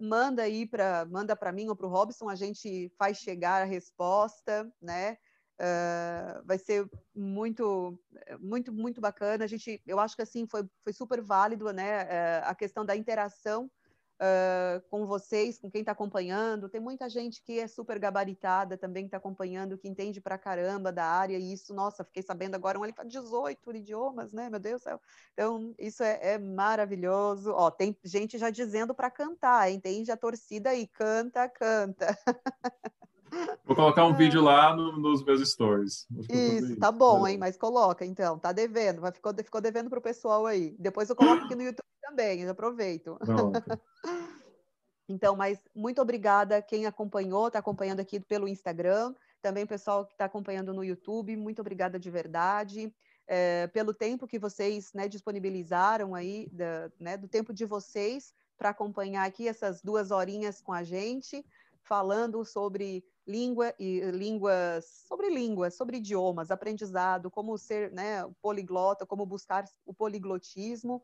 Manda 0.01 0.42
aí 0.42 0.66
para 0.66 1.05
manda 1.06 1.34
para 1.34 1.52
mim 1.52 1.68
ou 1.68 1.76
para 1.76 1.86
o 1.86 1.90
Robson. 1.90 2.28
A 2.28 2.34
gente 2.34 2.92
faz 2.98 3.18
chegar 3.18 3.62
a 3.62 3.64
resposta, 3.64 4.72
né? 4.80 5.16
Uh, 5.60 6.44
vai 6.44 6.59
ser 6.59 6.88
muito, 7.14 7.98
muito, 8.40 8.72
muito 8.72 9.01
bacana. 9.01 9.44
A 9.44 9.46
gente, 9.46 9.80
eu 9.86 10.01
acho 10.01 10.16
que 10.16 10.22
assim 10.22 10.46
foi, 10.46 10.64
foi 10.82 10.92
super 10.92 11.22
válido, 11.22 11.72
né? 11.72 12.05
Uh, 12.05 12.42
a 12.44 12.55
questão 12.55 12.84
da 12.84 12.96
interação 12.96 13.70
com 14.90 15.06
vocês, 15.06 15.59
com 15.59 15.70
quem 15.70 15.80
está 15.80 15.92
acompanhando. 15.92 16.68
Tem 16.68 16.80
muita 16.80 17.09
gente 17.09 17.42
que 17.42 17.59
é 17.59 17.66
super 17.66 17.98
gabaritada 17.98 18.76
também, 18.76 19.05
que 19.05 19.09
está 19.09 19.18
acompanhando, 19.18 19.78
que 19.78 19.88
entende 19.88 20.20
pra 20.20 20.38
caramba 20.38 20.92
da 20.92 21.05
área. 21.05 21.38
E 21.38 21.52
isso, 21.52 21.74
nossa, 21.74 22.05
fiquei 22.05 22.22
sabendo 22.22 22.55
agora, 22.55 22.78
um 22.78 22.84
ele 22.84 22.92
fala 22.92 23.09
18 23.09 23.72
idiomas, 23.76 24.32
né? 24.32 24.48
Meu 24.51 24.60
Deus 24.60 24.80
do 24.80 24.84
céu. 24.84 25.01
Então, 25.32 25.74
isso 25.78 26.02
é, 26.02 26.34
é 26.34 26.38
maravilhoso. 26.38 27.52
Ó, 27.52 27.70
tem 27.70 27.96
gente 28.05 28.38
já 28.38 28.51
dizendo 28.51 28.94
para 28.94 29.10
cantar, 29.10 29.70
entende? 29.70 30.10
A 30.10 30.16
torcida 30.16 30.70
aí, 30.70 30.86
canta, 30.86 31.48
canta. 31.48 32.18
Vou 33.65 33.74
colocar 33.74 34.05
um 34.05 34.15
vídeo 34.15 34.43
lá 34.43 34.74
no, 34.74 34.98
nos 34.98 35.24
meus 35.24 35.48
stories. 35.48 36.06
Isso, 36.28 36.77
tá 36.77 36.93
bom, 36.93 37.27
hein? 37.27 37.39
Mas 37.39 37.56
coloca, 37.56 38.05
então. 38.05 38.39
Tá 38.39 38.52
devendo. 38.52 39.01
Vai, 39.01 39.12
ficou, 39.12 39.35
ficou 39.35 39.61
devendo 39.61 39.89
pro 39.89 40.01
pessoal 40.01 40.47
aí. 40.47 40.77
Depois 40.78 41.09
eu 41.09 41.16
coloco 41.16 41.44
aqui 41.44 41.55
no 41.55 41.62
YouTube 41.62 41.85
também, 42.02 42.43
eu 42.43 42.51
aproveito. 42.51 43.19
então, 45.09 45.35
mas 45.35 45.59
muito 45.74 46.01
obrigada 46.01 46.62
quem 46.62 46.86
acompanhou, 46.86 47.48
está 47.48 47.59
acompanhando 47.59 48.01
aqui 48.01 48.20
pelo 48.20 48.47
Instagram. 48.47 49.15
Também 49.40 49.65
o 49.65 49.69
pessoal 49.69 50.06
que 50.06 50.12
está 50.12 50.27
acompanhando 50.27 50.73
no 50.73 50.85
YouTube, 50.85 51.36
muito 51.36 51.61
obrigada 51.61 51.98
de 51.98 52.11
verdade. 52.11 52.94
É, 53.27 53.66
pelo 53.69 53.94
tempo 53.94 54.27
que 54.27 54.39
vocês 54.39 54.93
né, 54.93 55.09
disponibilizaram 55.09 56.15
aí, 56.15 56.48
da, 56.52 56.90
né, 57.01 57.16
do 57.16 57.27
tempo 57.27 57.55
de 57.55 57.65
vocês 57.65 58.35
para 58.56 58.69
acompanhar 58.70 59.27
aqui 59.27 59.48
essas 59.48 59.82
duas 59.82 60.11
horinhas 60.11 60.61
com 60.61 60.73
a 60.73 60.82
gente, 60.82 61.44
falando 61.82 62.44
sobre 62.44 63.05
língua 63.26 63.74
e 63.78 64.01
línguas, 64.10 65.05
sobre 65.09 65.28
línguas, 65.30 65.74
sobre 65.74 65.96
idiomas, 65.96 66.51
aprendizado, 66.51 67.30
como 67.30 67.56
ser 67.56 67.90
né, 67.90 68.24
poliglota, 68.42 69.06
como 69.06 69.24
buscar 69.24 69.64
o 69.86 69.94
poliglotismo, 69.94 71.02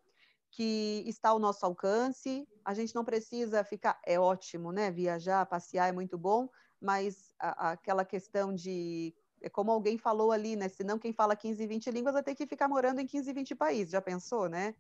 que 0.51 1.03
está 1.07 1.31
ao 1.31 1.39
nosso 1.39 1.65
alcance. 1.65 2.47
A 2.65 2.75
gente 2.75 2.95
não 2.95 3.05
precisa 3.05 3.65
ficar, 3.65 4.01
é 4.05 4.19
ótimo, 4.19 4.73
né? 4.73 4.91
Viajar, 4.91 5.47
passear 5.47 5.89
é 5.89 5.93
muito 5.93 6.19
bom, 6.19 6.49
mas 6.81 7.33
a, 7.39 7.71
aquela 7.73 8.05
questão 8.05 8.55
de 8.55 9.15
é 9.43 9.49
como 9.49 9.71
alguém 9.71 9.97
falou 9.97 10.33
ali, 10.33 10.55
né? 10.55 10.69
Senão 10.69 10.99
quem 10.99 11.13
fala 11.13 11.35
15, 11.35 11.67
20 11.67 11.91
línguas 11.91 12.13
vai 12.13 12.23
ter 12.23 12.35
que 12.35 12.47
ficar 12.47 12.69
morando 12.69 13.01
em 13.01 13.07
15, 13.07 13.33
20 13.33 13.55
países, 13.55 13.93
já 13.93 14.01
pensou, 14.01 14.49
né? 14.49 14.75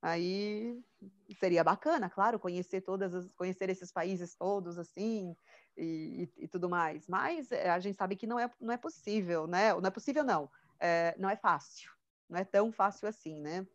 Aí 0.00 0.80
seria 1.40 1.64
bacana, 1.64 2.10
claro, 2.10 2.38
conhecer 2.38 2.82
todas 2.82 3.14
as, 3.14 3.26
conhecer 3.32 3.70
esses 3.70 3.90
países 3.90 4.34
todos 4.34 4.78
assim, 4.78 5.34
e, 5.76 6.28
e, 6.38 6.44
e, 6.44 6.48
tudo 6.48 6.68
mais. 6.68 7.06
Mas 7.08 7.50
eh, 7.50 7.68
a 7.68 7.78
gente 7.78 7.96
sabe 7.96 8.16
que 8.16 8.26
não 8.26 8.38
é, 8.38 8.50
não 8.60 8.72
é 8.72 8.76
possível, 8.76 9.46
né? 9.46 9.72
Não 9.74 9.86
é 9.86 9.90
possível, 9.90 10.24
não. 10.24 10.50
É, 10.78 11.14
não 11.18 11.28
é 11.28 11.36
fácil. 11.36 11.90
Não 12.28 12.38
é 12.38 12.44
tão 12.44 12.72
fácil 12.72 13.08
assim, 13.08 13.40
né? 13.40 13.66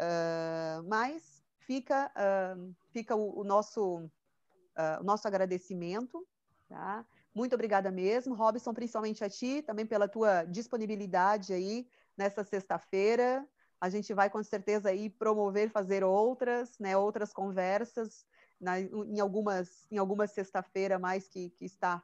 Uh, 0.00 0.82
mas 0.88 1.42
fica, 1.58 2.10
uh, 2.16 2.74
fica 2.90 3.14
o, 3.14 3.40
o 3.40 3.44
nosso, 3.44 3.98
uh, 3.98 5.00
o 5.00 5.04
nosso 5.04 5.28
agradecimento, 5.28 6.26
tá? 6.68 7.04
Muito 7.34 7.54
obrigada 7.54 7.90
mesmo, 7.90 8.34
Robson, 8.34 8.74
principalmente 8.74 9.22
a 9.22 9.28
ti, 9.28 9.62
também 9.62 9.86
pela 9.86 10.08
tua 10.08 10.44
disponibilidade 10.44 11.52
aí 11.52 11.86
nessa 12.16 12.42
sexta-feira. 12.42 13.46
A 13.80 13.88
gente 13.88 14.12
vai 14.12 14.28
com 14.28 14.42
certeza 14.42 14.90
aí 14.90 15.08
promover, 15.08 15.70
fazer 15.70 16.02
outras, 16.02 16.78
né, 16.78 16.96
outras 16.96 17.32
conversas 17.32 18.26
na, 18.60 18.78
em 18.80 19.20
algumas, 19.20 19.86
em 19.90 19.98
alguma 19.98 20.26
sexta-feira 20.26 20.98
mais 20.98 21.26
que, 21.28 21.50
que 21.50 21.64
está 21.64 22.02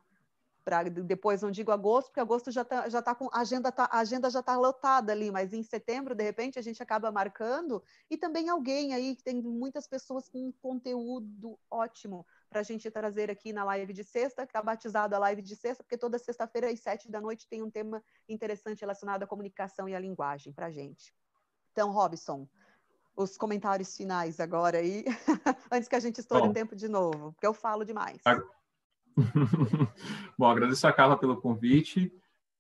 para 0.67 0.83
depois, 0.83 1.43
não 1.43 1.51
digo 1.53 1.71
agosto, 1.71 2.09
porque 2.09 2.19
agosto 2.19 2.51
já 2.51 2.63
está 2.63 2.89
já 2.89 3.01
tá 3.01 3.15
com 3.15 3.29
a 3.33 3.39
agenda, 3.39 3.71
tá, 3.71 3.85
a 3.85 4.01
agenda 4.01 4.29
já 4.29 4.41
está 4.41 4.57
lotada 4.57 5.13
ali, 5.13 5.31
mas 5.31 5.53
em 5.53 5.63
setembro, 5.63 6.13
de 6.13 6.25
repente, 6.25 6.59
a 6.59 6.63
gente 6.63 6.83
acaba 6.83 7.13
marcando, 7.13 7.81
e 8.11 8.17
também 8.17 8.49
alguém 8.49 8.93
aí, 8.93 9.15
que 9.15 9.23
tem 9.23 9.41
muitas 9.41 9.87
pessoas 9.87 10.29
com 10.29 10.51
conteúdo 10.61 11.57
ótimo 11.71 12.27
para 12.51 12.59
a 12.59 12.63
gente 12.65 12.91
trazer 12.91 13.31
aqui 13.31 13.53
na 13.53 13.63
live 13.63 13.93
de 13.93 14.03
sexta, 14.03 14.45
que 14.45 14.51
está 14.51 14.61
batizado 14.61 15.15
a 15.15 15.21
live 15.21 15.41
de 15.41 15.55
sexta, 15.55 15.85
porque 15.85 15.97
toda 15.97 16.19
sexta-feira, 16.19 16.69
às 16.69 16.81
sete 16.81 17.09
da 17.09 17.21
noite, 17.21 17.47
tem 17.47 17.63
um 17.63 17.71
tema 17.71 18.03
interessante 18.29 18.81
relacionado 18.81 19.23
à 19.23 19.27
comunicação 19.27 19.89
e 19.89 19.95
à 19.95 20.01
linguagem 20.01 20.53
para 20.53 20.67
a 20.67 20.71
gente. 20.73 21.15
Então, 21.71 21.93
Robson, 21.93 22.49
os 23.17 23.37
comentários 23.37 23.97
finais 23.97 24.39
agora 24.39 24.79
aí, 24.79 25.05
antes 25.73 25.89
que 25.89 25.97
a 25.97 26.01
gente 26.01 26.21
estoure 26.21 26.45
Bom, 26.45 26.51
o 26.51 26.55
tempo 26.55 26.77
de 26.77 26.89
novo, 26.89 27.33
porque 27.33 27.47
eu 27.47 27.55
falo 27.55 27.85
demais. 27.85 28.19
Bom, 30.39 30.47
agradeço 30.47 30.87
a 30.87 30.93
Carla 30.93 31.17
pelo 31.17 31.41
convite. 31.41 32.13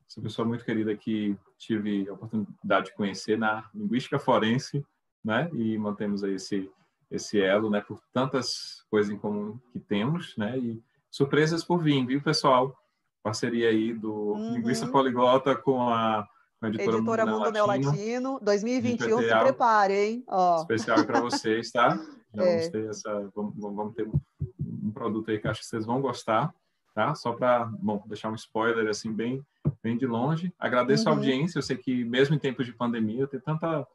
Essa 0.08 0.20
pessoa 0.20 0.46
muito 0.46 0.64
querida 0.64 0.96
que 0.96 1.36
tive 1.58 2.08
a 2.08 2.14
oportunidade 2.14 2.86
de 2.86 2.94
conhecer 2.94 3.36
na 3.36 3.68
linguística 3.74 4.18
forense, 4.18 4.84
né? 5.22 5.50
E 5.52 5.76
mantemos 5.76 6.24
aí 6.24 6.34
esse 6.34 6.70
esse 7.10 7.40
elo, 7.40 7.70
né? 7.70 7.80
Por 7.80 8.00
tantas 8.12 8.84
coisas 8.90 9.12
em 9.12 9.18
comum 9.18 9.58
que 9.72 9.78
temos, 9.78 10.36
né? 10.36 10.58
E 10.58 10.82
surpresas 11.10 11.64
por 11.64 11.82
vir, 11.82 12.04
viu, 12.06 12.22
pessoal? 12.22 12.76
Parceria 13.22 13.68
aí 13.68 13.92
do 13.92 14.12
uhum. 14.12 14.54
Linguista 14.54 14.86
Poliglota 14.86 15.52
a, 15.52 15.56
com 15.56 15.88
a 15.88 16.28
editora, 16.68 16.96
editora 16.96 17.26
Mundo, 17.26 17.50
Neolatino. 17.50 18.38
2021, 18.42 19.22
se 19.22 19.38
preparem. 19.38 20.24
Oh. 20.28 20.56
Especial 20.60 21.04
para 21.04 21.20
vocês, 21.20 21.70
tá? 21.70 21.98
Já 22.34 22.44
é. 22.44 22.56
vamos 22.56 22.68
ter 22.68 22.90
essa, 22.90 23.30
vamos, 23.34 23.54
vamos 23.56 23.94
ter 23.94 24.06
um 24.06 24.90
produto 24.92 25.30
aí 25.30 25.38
que 25.38 25.48
acho 25.48 25.60
que 25.60 25.66
vocês 25.66 25.86
vão 25.86 26.00
gostar, 26.00 26.54
tá? 26.94 27.14
Só 27.14 27.32
para, 27.32 27.64
bom, 27.64 28.02
deixar 28.06 28.30
um 28.30 28.34
spoiler 28.34 28.88
assim 28.88 29.12
bem, 29.12 29.42
bem 29.82 29.96
de 29.96 30.06
longe. 30.06 30.52
Agradeço 30.58 31.08
uhum. 31.08 31.14
a 31.14 31.16
audiência. 31.16 31.58
Eu 31.58 31.62
sei 31.62 31.76
que 31.76 32.04
mesmo 32.04 32.34
em 32.34 32.38
tempos 32.38 32.66
de 32.66 32.72
pandemia 32.72 33.26
tem 33.26 33.40
tanta, 33.40 33.86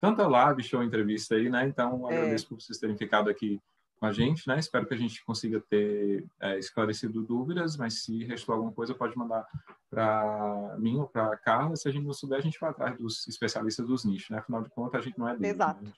tanta 0.00 0.26
live, 0.26 0.62
show, 0.62 0.82
entrevista 0.82 1.34
aí, 1.34 1.48
né? 1.48 1.66
Então 1.66 2.10
é. 2.10 2.16
agradeço 2.16 2.48
por 2.48 2.60
vocês 2.60 2.78
terem 2.78 2.96
ficado 2.96 3.30
aqui 3.30 3.60
com 3.98 4.06
a 4.06 4.12
gente, 4.12 4.46
né? 4.48 4.58
Espero 4.58 4.86
que 4.86 4.94
a 4.94 4.96
gente 4.96 5.24
consiga 5.24 5.60
ter 5.60 6.26
é, 6.40 6.58
esclarecido 6.58 7.22
dúvidas, 7.22 7.76
mas 7.76 8.02
se 8.02 8.24
restou 8.24 8.54
alguma 8.54 8.72
coisa 8.72 8.94
pode 8.94 9.16
mandar 9.16 9.46
para 9.90 10.76
mim 10.78 10.98
ou 10.98 11.06
para 11.06 11.32
a 11.32 11.36
Carla. 11.36 11.76
Se 11.76 11.88
a 11.88 11.92
gente 11.92 12.04
não 12.04 12.12
souber, 12.12 12.38
a 12.38 12.42
gente 12.42 12.58
vai 12.60 12.70
atrás 12.70 12.96
dos 12.98 13.26
especialistas 13.26 13.86
dos 13.86 14.04
nichos, 14.04 14.30
né? 14.30 14.38
Afinal 14.38 14.62
de 14.62 14.70
contas, 14.70 15.00
a 15.00 15.04
gente 15.04 15.18
não 15.18 15.28
é 15.28 15.36
deles, 15.36 15.54
Exato. 15.54 15.84
Né? 15.84 15.92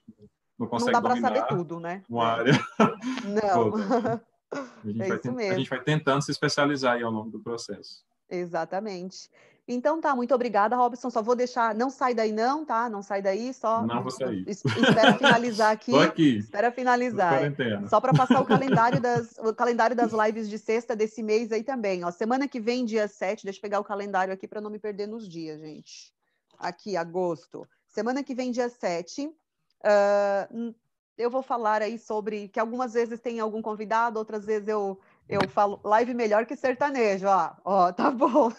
Não, 0.59 0.66
consegue 0.66 0.93
não 0.93 1.02
dá 1.02 1.09
para 1.09 1.20
saber 1.20 1.47
tudo, 1.47 1.81
né? 1.81 2.02
Uma 2.09 2.27
área. 2.27 2.52
Não. 3.24 3.73
A 4.52 4.86
gente, 4.86 5.02
é 5.02 5.09
vai 5.09 5.48
a 5.48 5.59
gente 5.59 5.68
vai 5.68 5.82
tentando 5.82 6.23
se 6.23 6.31
especializar 6.31 6.94
aí 6.94 7.02
ao 7.02 7.10
longo 7.10 7.31
do 7.31 7.40
processo. 7.40 8.05
Exatamente. 8.31 9.28
Então 9.68 10.01
tá, 10.01 10.14
muito 10.14 10.32
obrigada, 10.32 10.76
Robson. 10.76 11.10
Só 11.10 11.20
vou 11.20 11.34
deixar, 11.34 11.74
não 11.74 11.90
sai 11.90 12.14
daí 12.14 12.30
não, 12.30 12.64
tá? 12.64 12.88
Não 12.88 13.02
sai 13.02 13.20
daí, 13.20 13.52
só 13.52 13.82
Não 13.82 14.01
vou 14.01 14.12
sair. 14.12 14.44
Espera 14.48 15.14
finalizar 15.18 15.72
aqui. 15.72 15.90
Tô 15.93 15.98
aqui. 15.98 16.36
Espera 16.38 16.70
finalizar. 16.70 17.40
Só 17.88 18.01
para 18.01 18.14
passar 18.14 18.40
o 18.40 18.47
calendário 18.47 19.01
das 19.01 19.36
o 19.38 19.52
calendário 19.52 19.97
das 19.97 20.12
lives 20.12 20.48
de 20.48 20.56
sexta 20.56 20.94
desse 20.94 21.20
mês 21.20 21.51
aí 21.51 21.64
também, 21.64 22.05
ó. 22.05 22.10
Semana 22.12 22.47
que 22.47 22.60
vem, 22.60 22.84
dia 22.84 23.09
7, 23.09 23.44
deixa 23.44 23.59
eu 23.59 23.62
pegar 23.62 23.80
o 23.80 23.84
calendário 23.84 24.32
aqui 24.32 24.47
para 24.47 24.60
não 24.60 24.70
me 24.70 24.78
perder 24.78 25.09
nos 25.09 25.28
dias, 25.28 25.60
gente. 25.60 26.12
Aqui, 26.59 26.97
agosto. 26.97 27.66
Semana 27.88 28.22
que 28.22 28.34
vem, 28.34 28.52
dia 28.52 28.68
7, 28.68 29.26
uh, 29.26 30.74
eu 31.18 31.30
vou 31.30 31.43
falar 31.43 31.82
aí 31.82 31.98
sobre 31.98 32.48
que 32.48 32.60
algumas 32.60 32.94
vezes 32.94 33.20
tem 33.20 33.40
algum 33.40 33.62
convidado, 33.62 34.18
outras 34.18 34.44
vezes 34.44 34.68
eu 34.68 35.01
eu 35.28 35.48
falo 35.48 35.81
live 35.85 36.15
melhor 36.15 36.47
que 36.47 36.57
sertanejo, 36.57 37.27
ó, 37.27 37.55
ó 37.65 37.93
tá 37.93 38.11
bom. 38.12 38.51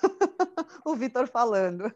o 0.86 0.96
Vitor 0.96 1.28
falando. 1.28 1.92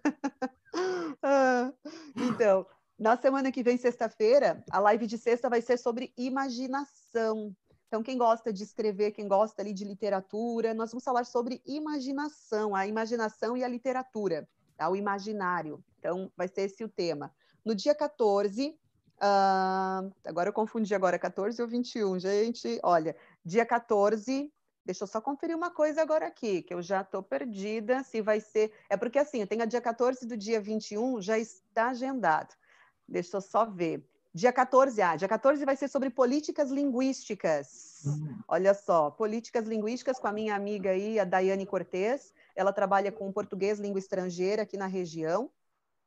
ah, 1.22 1.72
então, 2.16 2.66
na 2.98 3.18
semana 3.18 3.52
que 3.52 3.64
vem, 3.64 3.78
sexta-feira, 3.78 4.64
a 4.72 4.80
live 4.80 5.08
de 5.08 5.18
sexta 5.18 5.50
vai 5.50 5.62
ser 5.62 5.78
sobre 5.78 6.14
imaginação. 6.18 7.56
Então, 7.88 8.02
quem 8.02 8.18
gosta 8.18 8.54
de 8.54 8.64
escrever, 8.64 9.12
quem 9.12 9.28
gosta 9.28 9.62
ali 9.62 9.74
de 9.74 9.84
literatura, 9.84 10.74
nós 10.74 10.92
vamos 10.92 11.04
falar 11.04 11.26
sobre 11.26 11.62
imaginação, 11.66 12.74
a 12.74 12.88
imaginação 12.88 13.58
e 13.58 13.66
a 13.66 13.68
literatura, 13.68 14.48
tá? 14.78 14.90
o 14.90 14.96
imaginário. 14.96 15.84
Então, 16.00 16.32
vai 16.38 16.48
ser 16.48 16.62
esse 16.62 16.84
o 16.86 16.90
tema. 16.90 17.34
No 17.66 17.76
dia 17.76 17.94
14, 17.94 18.80
Uh, 19.22 20.12
agora 20.26 20.50
eu 20.50 20.54
confundi 20.54 20.96
agora 20.96 21.20
14 21.20 21.62
ou 21.62 21.68
21, 21.68 22.18
gente. 22.18 22.80
Olha, 22.82 23.16
dia 23.46 23.64
14, 23.64 24.52
deixa 24.86 25.04
eu 25.04 25.08
só 25.08 25.22
conferir 25.22 25.56
uma 25.56 25.70
coisa 25.70 26.02
agora 26.02 26.28
aqui, 26.28 26.62
que 26.62 26.74
eu 26.74 26.82
já 26.82 27.02
estou 27.02 27.22
perdida, 27.22 28.04
se 28.04 28.22
vai 28.22 28.40
ser... 28.40 28.72
É 28.90 28.98
porque 28.98 29.20
assim, 29.20 29.42
eu 29.42 29.48
tenho 29.48 29.64
a 29.64 29.66
dia 29.66 29.82
14 29.82 30.26
do 30.26 30.36
dia 30.36 30.60
21, 30.60 31.22
já 31.22 31.38
está 31.38 31.90
agendado. 31.90 32.54
Deixa 33.08 33.38
eu 33.38 33.42
só 33.42 33.66
ver. 33.66 34.06
Dia 34.34 34.54
14, 34.54 35.02
ah, 35.02 35.16
dia 35.18 35.28
14 35.28 35.66
vai 35.66 35.76
ser 35.76 35.90
sobre 35.90 36.10
políticas 36.10 36.72
linguísticas. 36.72 38.04
Uhum. 38.06 38.40
Olha 38.48 38.74
só, 38.74 39.12
políticas 39.12 39.68
linguísticas 39.68 40.20
com 40.20 40.28
a 40.28 40.32
minha 40.32 40.56
amiga 40.56 40.92
aí, 40.92 41.20
a 41.20 41.26
Daiane 41.26 41.66
Cortez. 41.66 42.34
Ela 42.56 42.72
trabalha 42.72 43.12
com 43.12 43.32
português 43.32 43.78
língua 43.78 44.00
estrangeira 44.00 44.62
aqui 44.62 44.78
na 44.78 44.88
região. 44.88 45.52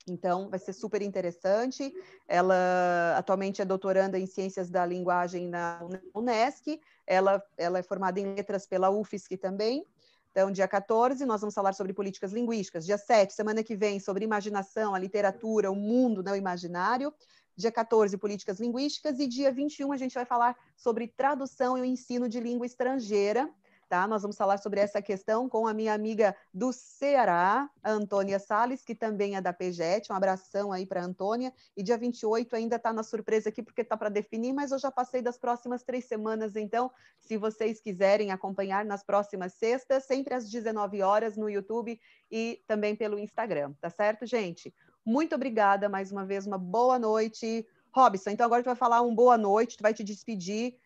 Então, 0.06 0.50
vai 0.50 0.58
ser 0.58 0.72
super 0.72 1.00
interessante. 1.00 1.92
Ela 2.28 3.16
atualmente 3.16 3.62
é 3.62 3.64
doutoranda 3.64 4.18
em 4.18 4.26
Ciências 4.26 4.68
da 4.68 4.84
Linguagem 4.84 5.48
na 5.48 5.80
Unesc. 6.14 6.80
Ela, 7.06 7.42
ela 7.56 7.78
é 7.78 7.82
formada 7.82 8.20
em 8.20 8.34
Letras 8.34 8.66
pela 8.66 8.90
UFSC 8.90 9.36
também. 9.36 9.86
Então, 10.30 10.50
dia 10.50 10.68
14, 10.68 11.24
nós 11.24 11.40
vamos 11.40 11.54
falar 11.54 11.72
sobre 11.74 11.92
políticas 11.92 12.32
linguísticas. 12.32 12.84
Dia 12.84 12.98
7, 12.98 13.32
semana 13.32 13.62
que 13.62 13.76
vem, 13.76 14.00
sobre 14.00 14.24
imaginação, 14.24 14.94
a 14.94 14.98
literatura, 14.98 15.70
o 15.70 15.76
mundo 15.76 16.22
não 16.22 16.36
imaginário. 16.36 17.14
Dia 17.56 17.70
14, 17.70 18.18
políticas 18.18 18.58
linguísticas. 18.58 19.20
E 19.20 19.26
dia 19.26 19.52
21, 19.52 19.92
a 19.92 19.96
gente 19.96 20.14
vai 20.14 20.24
falar 20.24 20.56
sobre 20.76 21.06
tradução 21.06 21.78
e 21.78 21.80
o 21.80 21.84
ensino 21.84 22.28
de 22.28 22.40
língua 22.40 22.66
estrangeira 22.66 23.48
tá? 23.88 24.06
Nós 24.06 24.22
vamos 24.22 24.36
falar 24.36 24.58
sobre 24.58 24.80
essa 24.80 25.00
questão 25.00 25.48
com 25.48 25.66
a 25.66 25.74
minha 25.74 25.92
amiga 25.92 26.36
do 26.52 26.72
Ceará, 26.72 27.68
a 27.82 27.90
Antônia 27.90 28.38
Sales, 28.38 28.84
que 28.84 28.94
também 28.94 29.36
é 29.36 29.40
da 29.40 29.52
PGET. 29.52 30.12
Um 30.12 30.16
abração 30.16 30.72
aí 30.72 30.86
para 30.86 31.00
a 31.00 31.04
Antônia. 31.04 31.52
E 31.76 31.82
dia 31.82 31.96
28 31.96 32.56
ainda 32.56 32.76
está 32.76 32.92
na 32.92 33.02
surpresa 33.02 33.48
aqui, 33.48 33.62
porque 33.62 33.82
está 33.82 33.96
para 33.96 34.08
definir, 34.08 34.52
mas 34.52 34.72
eu 34.72 34.78
já 34.78 34.90
passei 34.90 35.22
das 35.22 35.38
próximas 35.38 35.82
três 35.82 36.04
semanas, 36.06 36.56
então, 36.56 36.90
se 37.20 37.36
vocês 37.36 37.80
quiserem 37.80 38.30
acompanhar 38.30 38.84
nas 38.84 39.02
próximas 39.02 39.54
sextas, 39.54 40.04
sempre 40.04 40.34
às 40.34 40.48
19 40.48 41.02
horas 41.02 41.36
no 41.36 41.48
YouTube 41.48 42.00
e 42.30 42.62
também 42.66 42.96
pelo 42.96 43.18
Instagram, 43.18 43.72
tá 43.80 43.90
certo, 43.90 44.26
gente? 44.26 44.74
Muito 45.04 45.34
obrigada 45.34 45.88
mais 45.88 46.10
uma 46.10 46.24
vez, 46.24 46.46
uma 46.46 46.58
boa 46.58 46.98
noite. 46.98 47.66
Robson, 47.94 48.30
então 48.30 48.46
agora 48.46 48.62
tu 48.62 48.66
vai 48.66 48.74
falar 48.74 49.02
um 49.02 49.14
boa 49.14 49.38
noite, 49.38 49.76
tu 49.76 49.82
vai 49.82 49.94
te 49.94 50.02
despedir 50.02 50.76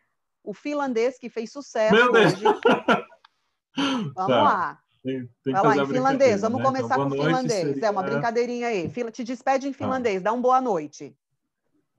o 0.48 0.54
finlandês 0.54 1.18
que 1.18 1.28
fez 1.28 1.52
sucesso 1.52 1.94
Meu 1.94 2.10
hoje. 2.10 2.42
Vamos 3.76 4.14
tá. 4.14 4.42
lá. 4.42 4.78
Tem, 5.02 5.28
tem 5.44 5.52
Vai 5.52 5.62
lá, 5.62 5.76
em 5.76 5.86
finlandês. 5.86 6.40
Vamos 6.40 6.58
né? 6.58 6.64
começar 6.64 6.94
então, 6.94 7.10
com 7.10 7.16
o 7.16 7.22
finlandês. 7.22 7.68
Seria... 7.68 7.86
É 7.86 7.90
uma 7.90 8.02
brincadeirinha 8.02 8.68
aí. 8.68 8.90
Te 9.12 9.24
despede 9.24 9.68
em 9.68 9.72
tá. 9.72 9.78
finlandês. 9.78 10.22
Dá 10.22 10.32
uma 10.32 10.42
boa 10.42 10.60
noite. 10.60 11.14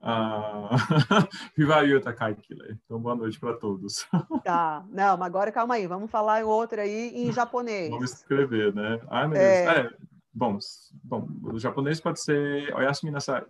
Ah, 0.02 0.70
Hyvää 1.58 1.82
yötä 1.82 2.12
kaikille. 2.12 2.68
Então, 2.70 3.02
boa 3.02 3.14
noite 3.14 3.38
para 3.38 3.56
todos. 3.58 4.08
Tá, 4.44 4.82
não, 4.88 5.16
mas 5.18 5.26
agora 5.26 5.52
calma 5.52 5.74
aí, 5.74 5.86
vamos 5.86 6.10
falar 6.10 6.42
outra 6.44 6.82
aí 6.82 7.12
em 7.14 7.30
japonês. 7.30 7.90
Vamos 7.90 8.12
escrever, 8.12 8.74
né? 8.74 8.98
Ai, 9.10 9.28
meu 9.28 9.36
é... 9.38 9.64
Deus. 9.64 9.76
É, 9.76 9.96
bom, 10.32 10.58
bom, 11.04 11.28
o 11.52 11.58
japonês 11.58 12.00
pode 12.00 12.18
ser 12.18 12.74
Oyasumi 12.74 13.12
Nasai. 13.12 13.44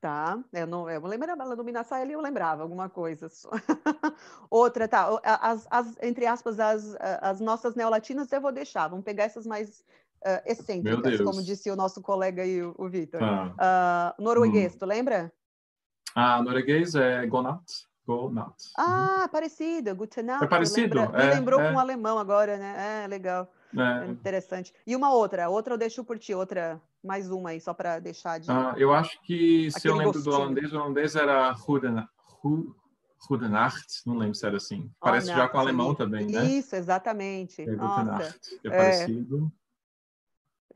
Tá, 0.00 0.38
eu 0.52 0.66
não, 0.66 0.88
eu 0.88 1.04
lembrava, 1.04 1.42
ela 1.42 1.56
do 1.56 1.64
ali 1.92 2.12
eu 2.12 2.20
lembrava 2.20 2.62
alguma 2.62 2.88
coisa. 2.88 3.28
Outra, 4.48 4.86
tá, 4.86 5.08
as, 5.24 5.66
as, 5.68 5.96
entre 6.00 6.24
aspas, 6.24 6.60
as, 6.60 6.94
as 7.20 7.40
nossas 7.40 7.74
neolatinas 7.74 8.30
eu 8.30 8.40
vou 8.40 8.52
deixar, 8.52 8.86
vamos 8.86 9.04
pegar 9.04 9.24
essas 9.24 9.44
mais 9.44 9.80
uh, 10.24 10.40
excêntricas, 10.46 11.20
como 11.20 11.42
disse 11.42 11.68
o 11.68 11.74
nosso 11.74 12.00
colega 12.00 12.42
aí, 12.42 12.62
o, 12.62 12.74
o 12.78 12.88
Vitor. 12.88 13.20
Uh, 13.20 14.22
norueguês, 14.22 14.74
hum. 14.74 14.78
tu 14.78 14.86
lembra? 14.86 15.32
Ah, 16.14 16.40
norueguês 16.42 16.94
é 16.94 17.26
Gonat. 17.26 17.64
Gonat. 18.06 18.54
Ah, 18.76 19.22
uhum. 19.22 19.28
parecido, 19.28 19.94
Gutenat. 19.94 20.42
É 20.42 20.46
parecido? 20.46 20.96
Lembra, 20.96 21.22
é, 21.22 21.26
me 21.26 21.34
lembrou 21.34 21.60
é. 21.60 21.68
com 21.68 21.76
o 21.76 21.78
alemão 21.78 22.18
agora, 22.18 22.56
né? 22.56 23.02
É, 23.04 23.06
legal. 23.06 23.52
É. 23.76 24.06
Interessante. 24.06 24.72
E 24.86 24.96
uma 24.96 25.12
outra, 25.12 25.48
outra 25.48 25.74
eu 25.74 25.78
deixo 25.78 26.04
por 26.04 26.18
ti, 26.18 26.34
outra, 26.34 26.80
mais 27.04 27.30
uma 27.30 27.50
aí, 27.50 27.60
só 27.60 27.74
para 27.74 27.98
deixar 27.98 28.38
de. 28.38 28.50
Ah, 28.50 28.74
eu 28.76 28.92
acho 28.92 29.20
que, 29.22 29.70
se 29.70 29.86
eu 29.86 29.94
lembro 29.94 30.14
gostinho. 30.14 30.34
do 30.34 30.40
holandês, 30.40 30.72
o 30.72 30.76
holandês 30.76 31.16
era 31.16 31.52
Rudenacht, 31.52 32.08
não 34.06 34.16
lembro 34.16 34.34
se 34.34 34.46
era 34.46 34.56
assim. 34.56 34.90
Parece 35.00 35.30
oh, 35.30 35.36
já 35.36 35.48
com 35.48 35.58
o 35.58 35.60
alemão 35.60 35.94
também, 35.94 36.26
né? 36.26 36.44
Isso, 36.44 36.74
exatamente. 36.76 37.62
É, 37.62 37.64
é, 37.64 38.32
é 38.64 38.70
parecido. 38.70 39.52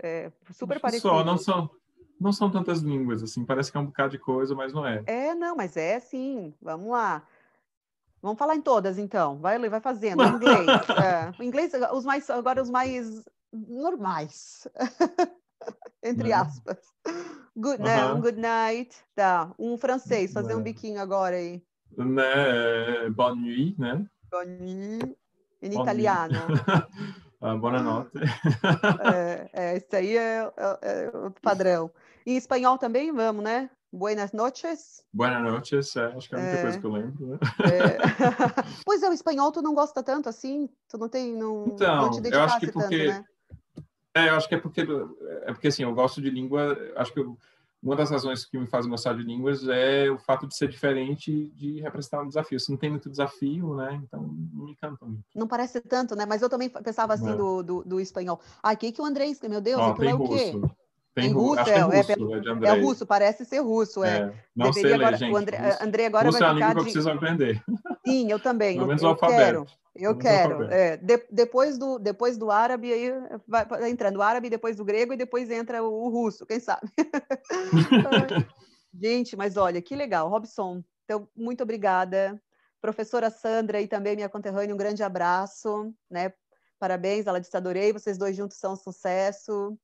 É, 0.02 0.32
super 0.52 0.80
parecido. 0.80 1.08
Só, 1.08 1.24
não 1.24 1.38
são, 1.38 1.70
não 2.20 2.32
são 2.32 2.50
tantas 2.50 2.80
línguas, 2.80 3.22
assim, 3.22 3.44
parece 3.44 3.70
que 3.70 3.76
é 3.76 3.80
um 3.80 3.86
bocado 3.86 4.10
de 4.10 4.18
coisa, 4.18 4.54
mas 4.54 4.72
não 4.72 4.86
é. 4.86 5.02
É, 5.06 5.34
não, 5.34 5.56
mas 5.56 5.76
é 5.76 5.98
sim, 5.98 6.52
vamos 6.60 6.90
lá. 6.90 7.26
Vamos 8.22 8.38
falar 8.38 8.54
em 8.54 8.62
todas, 8.62 8.98
então. 8.98 9.38
Vai, 9.38 9.58
vai 9.68 9.80
fazendo. 9.80 10.22
Inglês. 10.22 10.68
é. 11.02 11.44
Inglês, 11.44 11.72
os 11.92 12.04
mais, 12.04 12.30
agora 12.30 12.62
os 12.62 12.70
mais 12.70 13.24
normais. 13.52 14.68
Entre 16.02 16.28
né? 16.28 16.34
aspas. 16.34 16.78
Good, 17.56 17.82
né? 17.82 18.12
Um 18.12 18.20
good 18.20 18.38
night. 18.38 18.96
Tá. 19.14 19.52
Um 19.58 19.76
francês, 19.76 20.32
fazer 20.32 20.54
um 20.54 20.62
biquinho 20.62 21.00
agora 21.00 21.36
aí. 21.36 21.62
Né? 21.96 23.10
Bonne 23.10 23.40
nuit, 23.40 23.80
né? 23.80 24.06
Bonne 24.30 24.74
nuit. 24.74 25.16
Em 25.60 25.80
italiano. 25.80 26.38
ah, 27.40 27.56
buonanotte. 27.56 28.18
é, 29.12 29.50
é, 29.52 29.76
esse 29.76 29.94
aí 29.94 30.16
é, 30.16 30.52
é, 30.56 30.78
é, 30.82 31.08
o 31.08 31.30
padrão. 31.42 31.90
Em 32.24 32.36
espanhol 32.36 32.78
também, 32.78 33.12
vamos, 33.12 33.44
né? 33.44 33.68
Buenas 33.92 34.32
noches. 34.32 35.04
Buenas 35.12 35.42
noches, 35.42 35.94
é, 35.96 36.06
acho 36.06 36.26
que 36.26 36.34
é 36.34 36.38
a 36.38 36.40
única 36.40 36.56
é, 36.56 36.62
coisa 36.62 36.80
que 36.80 36.86
eu 36.86 36.92
lembro. 36.92 37.26
Né? 37.26 37.38
É. 37.60 37.98
pois 38.86 39.02
é, 39.02 39.08
o 39.10 39.12
espanhol 39.12 39.52
tu 39.52 39.60
não 39.60 39.74
gosta 39.74 40.02
tanto 40.02 40.30
assim? 40.30 40.66
Tu 40.88 40.96
não 40.96 41.10
tem. 41.10 41.36
Não, 41.36 41.66
então, 41.66 42.10
não 42.10 42.10
te 42.10 42.32
eu 42.32 42.40
acho 42.40 42.58
que 42.58 42.72
porque. 42.72 43.06
Tanto, 43.06 43.20
né? 43.20 43.24
É, 44.14 44.28
eu 44.30 44.34
acho 44.36 44.48
que 44.48 44.54
é 44.54 44.58
porque. 44.58 44.80
É 45.42 45.52
porque 45.52 45.68
assim, 45.68 45.82
eu 45.82 45.94
gosto 45.94 46.22
de 46.22 46.30
língua. 46.30 46.74
Acho 46.96 47.12
que 47.12 47.20
eu, 47.20 47.36
uma 47.82 47.94
das 47.94 48.10
razões 48.10 48.46
que 48.46 48.56
me 48.56 48.66
faz 48.66 48.86
gostar 48.86 49.12
de 49.12 49.22
línguas 49.22 49.68
é 49.68 50.08
o 50.10 50.16
fato 50.16 50.46
de 50.46 50.56
ser 50.56 50.68
diferente 50.68 51.52
de 51.54 51.80
representar 51.80 52.22
um 52.22 52.28
desafio. 52.28 52.58
Se 52.58 52.70
não 52.70 52.78
tem 52.78 52.88
muito 52.88 53.10
desafio, 53.10 53.74
né? 53.74 54.00
Então 54.04 54.22
não 54.22 54.64
me 54.64 54.70
encanta 54.70 55.04
muito. 55.04 55.24
Não 55.34 55.46
parece 55.46 55.82
tanto, 55.82 56.16
né? 56.16 56.24
Mas 56.24 56.40
eu 56.40 56.48
também 56.48 56.70
pensava 56.70 57.12
assim 57.12 57.30
é. 57.30 57.36
do, 57.36 57.62
do, 57.62 57.84
do, 57.84 58.00
espanhol. 58.00 58.40
Ah, 58.62 58.74
que 58.74 58.94
o 58.98 59.04
André, 59.04 59.26
meu 59.50 59.60
Deus, 59.60 59.82
Ó, 59.82 59.90
aquilo 59.90 60.08
é 60.08 60.14
o 60.14 60.28
quê? 60.28 60.50
Russo. 60.52 60.76
Tem 61.14 61.30
russo, 61.30 61.60
é, 61.68 61.74
é, 61.74 61.78
é, 61.78 61.82
russo, 61.82 62.12
é, 62.12 62.68
é, 62.68 62.80
russo, 62.80 63.06
parece 63.06 63.44
ser 63.44 63.58
russo, 63.58 64.02
é. 64.02 64.18
é. 64.18 64.32
Não 64.56 64.70
Deveria 64.70 64.90
sei 64.90 64.94
agora, 64.94 65.16
gente. 65.16 65.32
O 65.32 65.36
André, 65.36 65.78
André 65.80 66.06
agora 66.06 66.26
russo 66.26 66.38
vai 66.38 66.48
é 66.48 66.50
a 66.50 66.54
língua 66.54 66.68
de... 66.68 66.74
que 66.74 66.80
eu 66.80 66.84
preciso 66.84 67.10
aprender. 67.10 67.62
Sim, 68.06 68.30
eu 68.30 68.40
também. 68.40 68.76
Pelo 68.76 68.86
menos 68.86 69.02
eu, 69.02 69.08
o 69.08 69.10
alfabeto. 69.12 69.38
Quero, 69.42 69.66
eu 69.94 70.16
quero. 70.16 70.62
É, 70.72 70.96
de, 70.96 71.22
depois, 71.30 71.76
do, 71.76 71.98
depois 71.98 72.38
do 72.38 72.50
árabe, 72.50 72.90
aí 72.90 73.12
vai, 73.46 73.66
vai 73.66 73.90
entrando 73.90 74.16
o 74.16 74.22
árabe, 74.22 74.48
depois 74.48 74.76
do 74.76 74.84
grego 74.86 75.12
e 75.12 75.18
depois 75.18 75.50
entra 75.50 75.82
o, 75.82 76.06
o 76.06 76.08
russo, 76.08 76.46
quem 76.46 76.58
sabe? 76.58 76.90
gente, 78.98 79.36
mas 79.36 79.58
olha, 79.58 79.82
que 79.82 79.94
legal. 79.94 80.30
Robson, 80.30 80.82
então, 81.04 81.28
muito 81.36 81.62
obrigada. 81.62 82.40
Professora 82.80 83.28
Sandra 83.28 83.82
e 83.82 83.86
também 83.86 84.16
minha 84.16 84.30
conterrânea, 84.30 84.74
um 84.74 84.78
grande 84.78 85.02
abraço, 85.02 85.92
né? 86.10 86.32
Parabéns, 86.78 87.26
ela 87.26 87.38
disse 87.38 87.56
adorei, 87.56 87.92
vocês 87.92 88.18
dois 88.18 88.34
juntos 88.34 88.56
são 88.56 88.72
um 88.72 88.76
sucesso. 88.76 89.78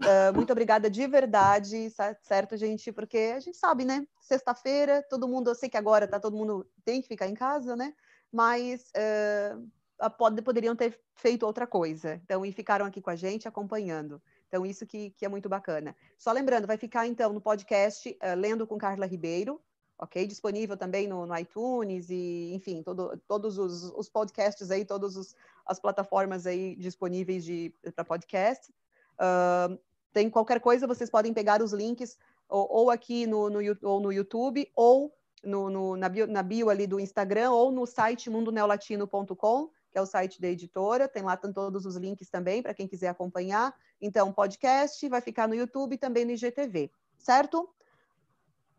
Uh, 0.00 0.34
muito 0.34 0.50
obrigada 0.50 0.88
de 0.88 1.06
verdade, 1.06 1.92
certo, 2.22 2.56
gente? 2.56 2.90
Porque 2.90 3.34
a 3.36 3.40
gente 3.40 3.58
sabe, 3.58 3.84
né? 3.84 4.06
Sexta-feira, 4.18 5.04
todo 5.10 5.28
mundo, 5.28 5.50
eu 5.50 5.54
sei 5.54 5.68
que 5.68 5.76
agora 5.76 6.08
tá 6.08 6.18
todo 6.18 6.36
mundo 6.36 6.66
tem 6.84 7.02
que 7.02 7.08
ficar 7.08 7.28
em 7.28 7.34
casa, 7.34 7.76
né? 7.76 7.92
Mas 8.32 8.90
uh, 8.96 10.10
pode, 10.10 10.40
poderiam 10.40 10.74
ter 10.74 10.98
feito 11.14 11.44
outra 11.44 11.66
coisa. 11.66 12.14
Então, 12.24 12.46
e 12.46 12.52
ficaram 12.52 12.86
aqui 12.86 13.02
com 13.02 13.10
a 13.10 13.16
gente 13.16 13.46
acompanhando. 13.46 14.22
Então, 14.48 14.64
isso 14.64 14.86
que, 14.86 15.10
que 15.10 15.24
é 15.26 15.28
muito 15.28 15.50
bacana. 15.50 15.94
Só 16.16 16.32
lembrando, 16.32 16.66
vai 16.66 16.78
ficar 16.78 17.06
então 17.06 17.32
no 17.32 17.40
podcast 17.40 18.08
uh, 18.08 18.38
Lendo 18.38 18.66
com 18.66 18.78
Carla 18.78 19.04
Ribeiro, 19.04 19.60
ok? 19.98 20.26
Disponível 20.26 20.78
também 20.78 21.06
no, 21.06 21.26
no 21.26 21.38
iTunes 21.38 22.08
e, 22.08 22.54
enfim, 22.54 22.82
todo, 22.82 23.20
todos 23.28 23.58
os, 23.58 23.92
os, 23.94 24.08
podcasts 24.08 24.70
aí, 24.70 24.82
todas 24.82 25.36
as 25.66 25.78
plataformas 25.78 26.46
aí 26.46 26.74
disponíveis 26.76 27.44
para 27.94 28.02
podcast. 28.02 28.72
Uh, 29.20 29.78
tem 30.12 30.28
qualquer 30.28 30.60
coisa, 30.60 30.86
vocês 30.86 31.10
podem 31.10 31.32
pegar 31.32 31.62
os 31.62 31.72
links 31.72 32.18
ou, 32.48 32.66
ou 32.70 32.90
aqui 32.90 33.26
no, 33.26 33.48
no, 33.48 33.60
ou 33.82 34.00
no 34.00 34.12
YouTube, 34.12 34.70
ou 34.74 35.14
no, 35.42 35.70
no, 35.70 35.96
na, 35.96 36.08
bio, 36.08 36.26
na 36.26 36.42
bio 36.42 36.68
ali 36.68 36.86
do 36.86 37.00
Instagram, 37.00 37.50
ou 37.50 37.70
no 37.70 37.86
site 37.86 38.28
mundoneolatino.com, 38.28 39.70
que 39.90 39.98
é 39.98 40.00
o 40.00 40.06
site 40.06 40.40
da 40.40 40.48
editora. 40.48 41.08
Tem 41.08 41.22
lá 41.22 41.36
todos 41.36 41.86
os 41.86 41.96
links 41.96 42.28
também 42.28 42.62
para 42.62 42.74
quem 42.74 42.86
quiser 42.86 43.08
acompanhar. 43.08 43.74
Então, 44.00 44.32
podcast 44.32 45.08
vai 45.08 45.20
ficar 45.20 45.48
no 45.48 45.54
YouTube 45.54 45.94
e 45.94 45.98
também 45.98 46.24
no 46.24 46.32
IGTV, 46.32 46.90
certo? 47.18 47.68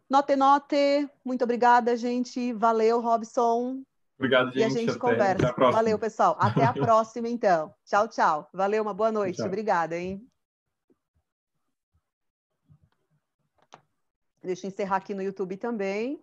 Note, 0.10 0.36
note. 0.36 1.10
Muito 1.24 1.44
obrigada, 1.44 1.96
gente. 1.96 2.52
Valeu, 2.54 3.00
Robson. 3.00 3.82
Obrigado, 4.18 4.52
gente. 4.52 4.60
E 4.60 4.64
a 4.64 4.70
gente 4.70 4.90
até, 4.92 5.00
conversa. 5.00 5.48
Até 5.48 5.72
Valeu, 5.72 5.98
pessoal. 5.98 6.36
Até 6.38 6.66
a 6.66 6.74
próxima, 6.74 7.30
então. 7.30 7.74
Tchau, 7.86 8.08
tchau. 8.10 8.50
Valeu, 8.54 8.84
uma 8.84 8.94
boa 8.94 9.12
noite. 9.12 9.38
Tchau. 9.38 9.48
Obrigada, 9.48 9.98
hein? 9.98 10.22
Deixa 14.44 14.66
eu 14.66 14.70
encerrar 14.70 14.98
aqui 14.98 15.14
no 15.14 15.22
YouTube 15.22 15.56
também. 15.58 16.20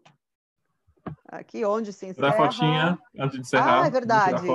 Aqui 1.27 1.65
onde 1.65 1.93
se 1.93 2.07
encerra. 2.07 2.29
Dá 2.29 2.35
a 2.35 2.37
fotinha 2.37 2.99
antes 3.19 3.35
de 3.37 3.41
encerrar. 3.41 3.83
Ah, 3.83 3.87
é 3.87 3.91
verdade. 3.91 4.47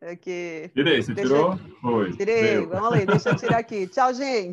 Aqui. 0.00 0.70
Tirei, 0.74 1.02
você 1.02 1.12
deixa... 1.12 1.34
tirou? 1.34 1.58
Foi. 1.80 2.12
Tirei, 2.16 2.42
Deu. 2.42 2.68
vamos 2.68 2.90
lá, 2.90 3.04
deixa 3.04 3.30
eu 3.30 3.36
tirar 3.36 3.58
aqui. 3.58 3.86
Tchau, 3.88 4.14
gente. 4.14 4.46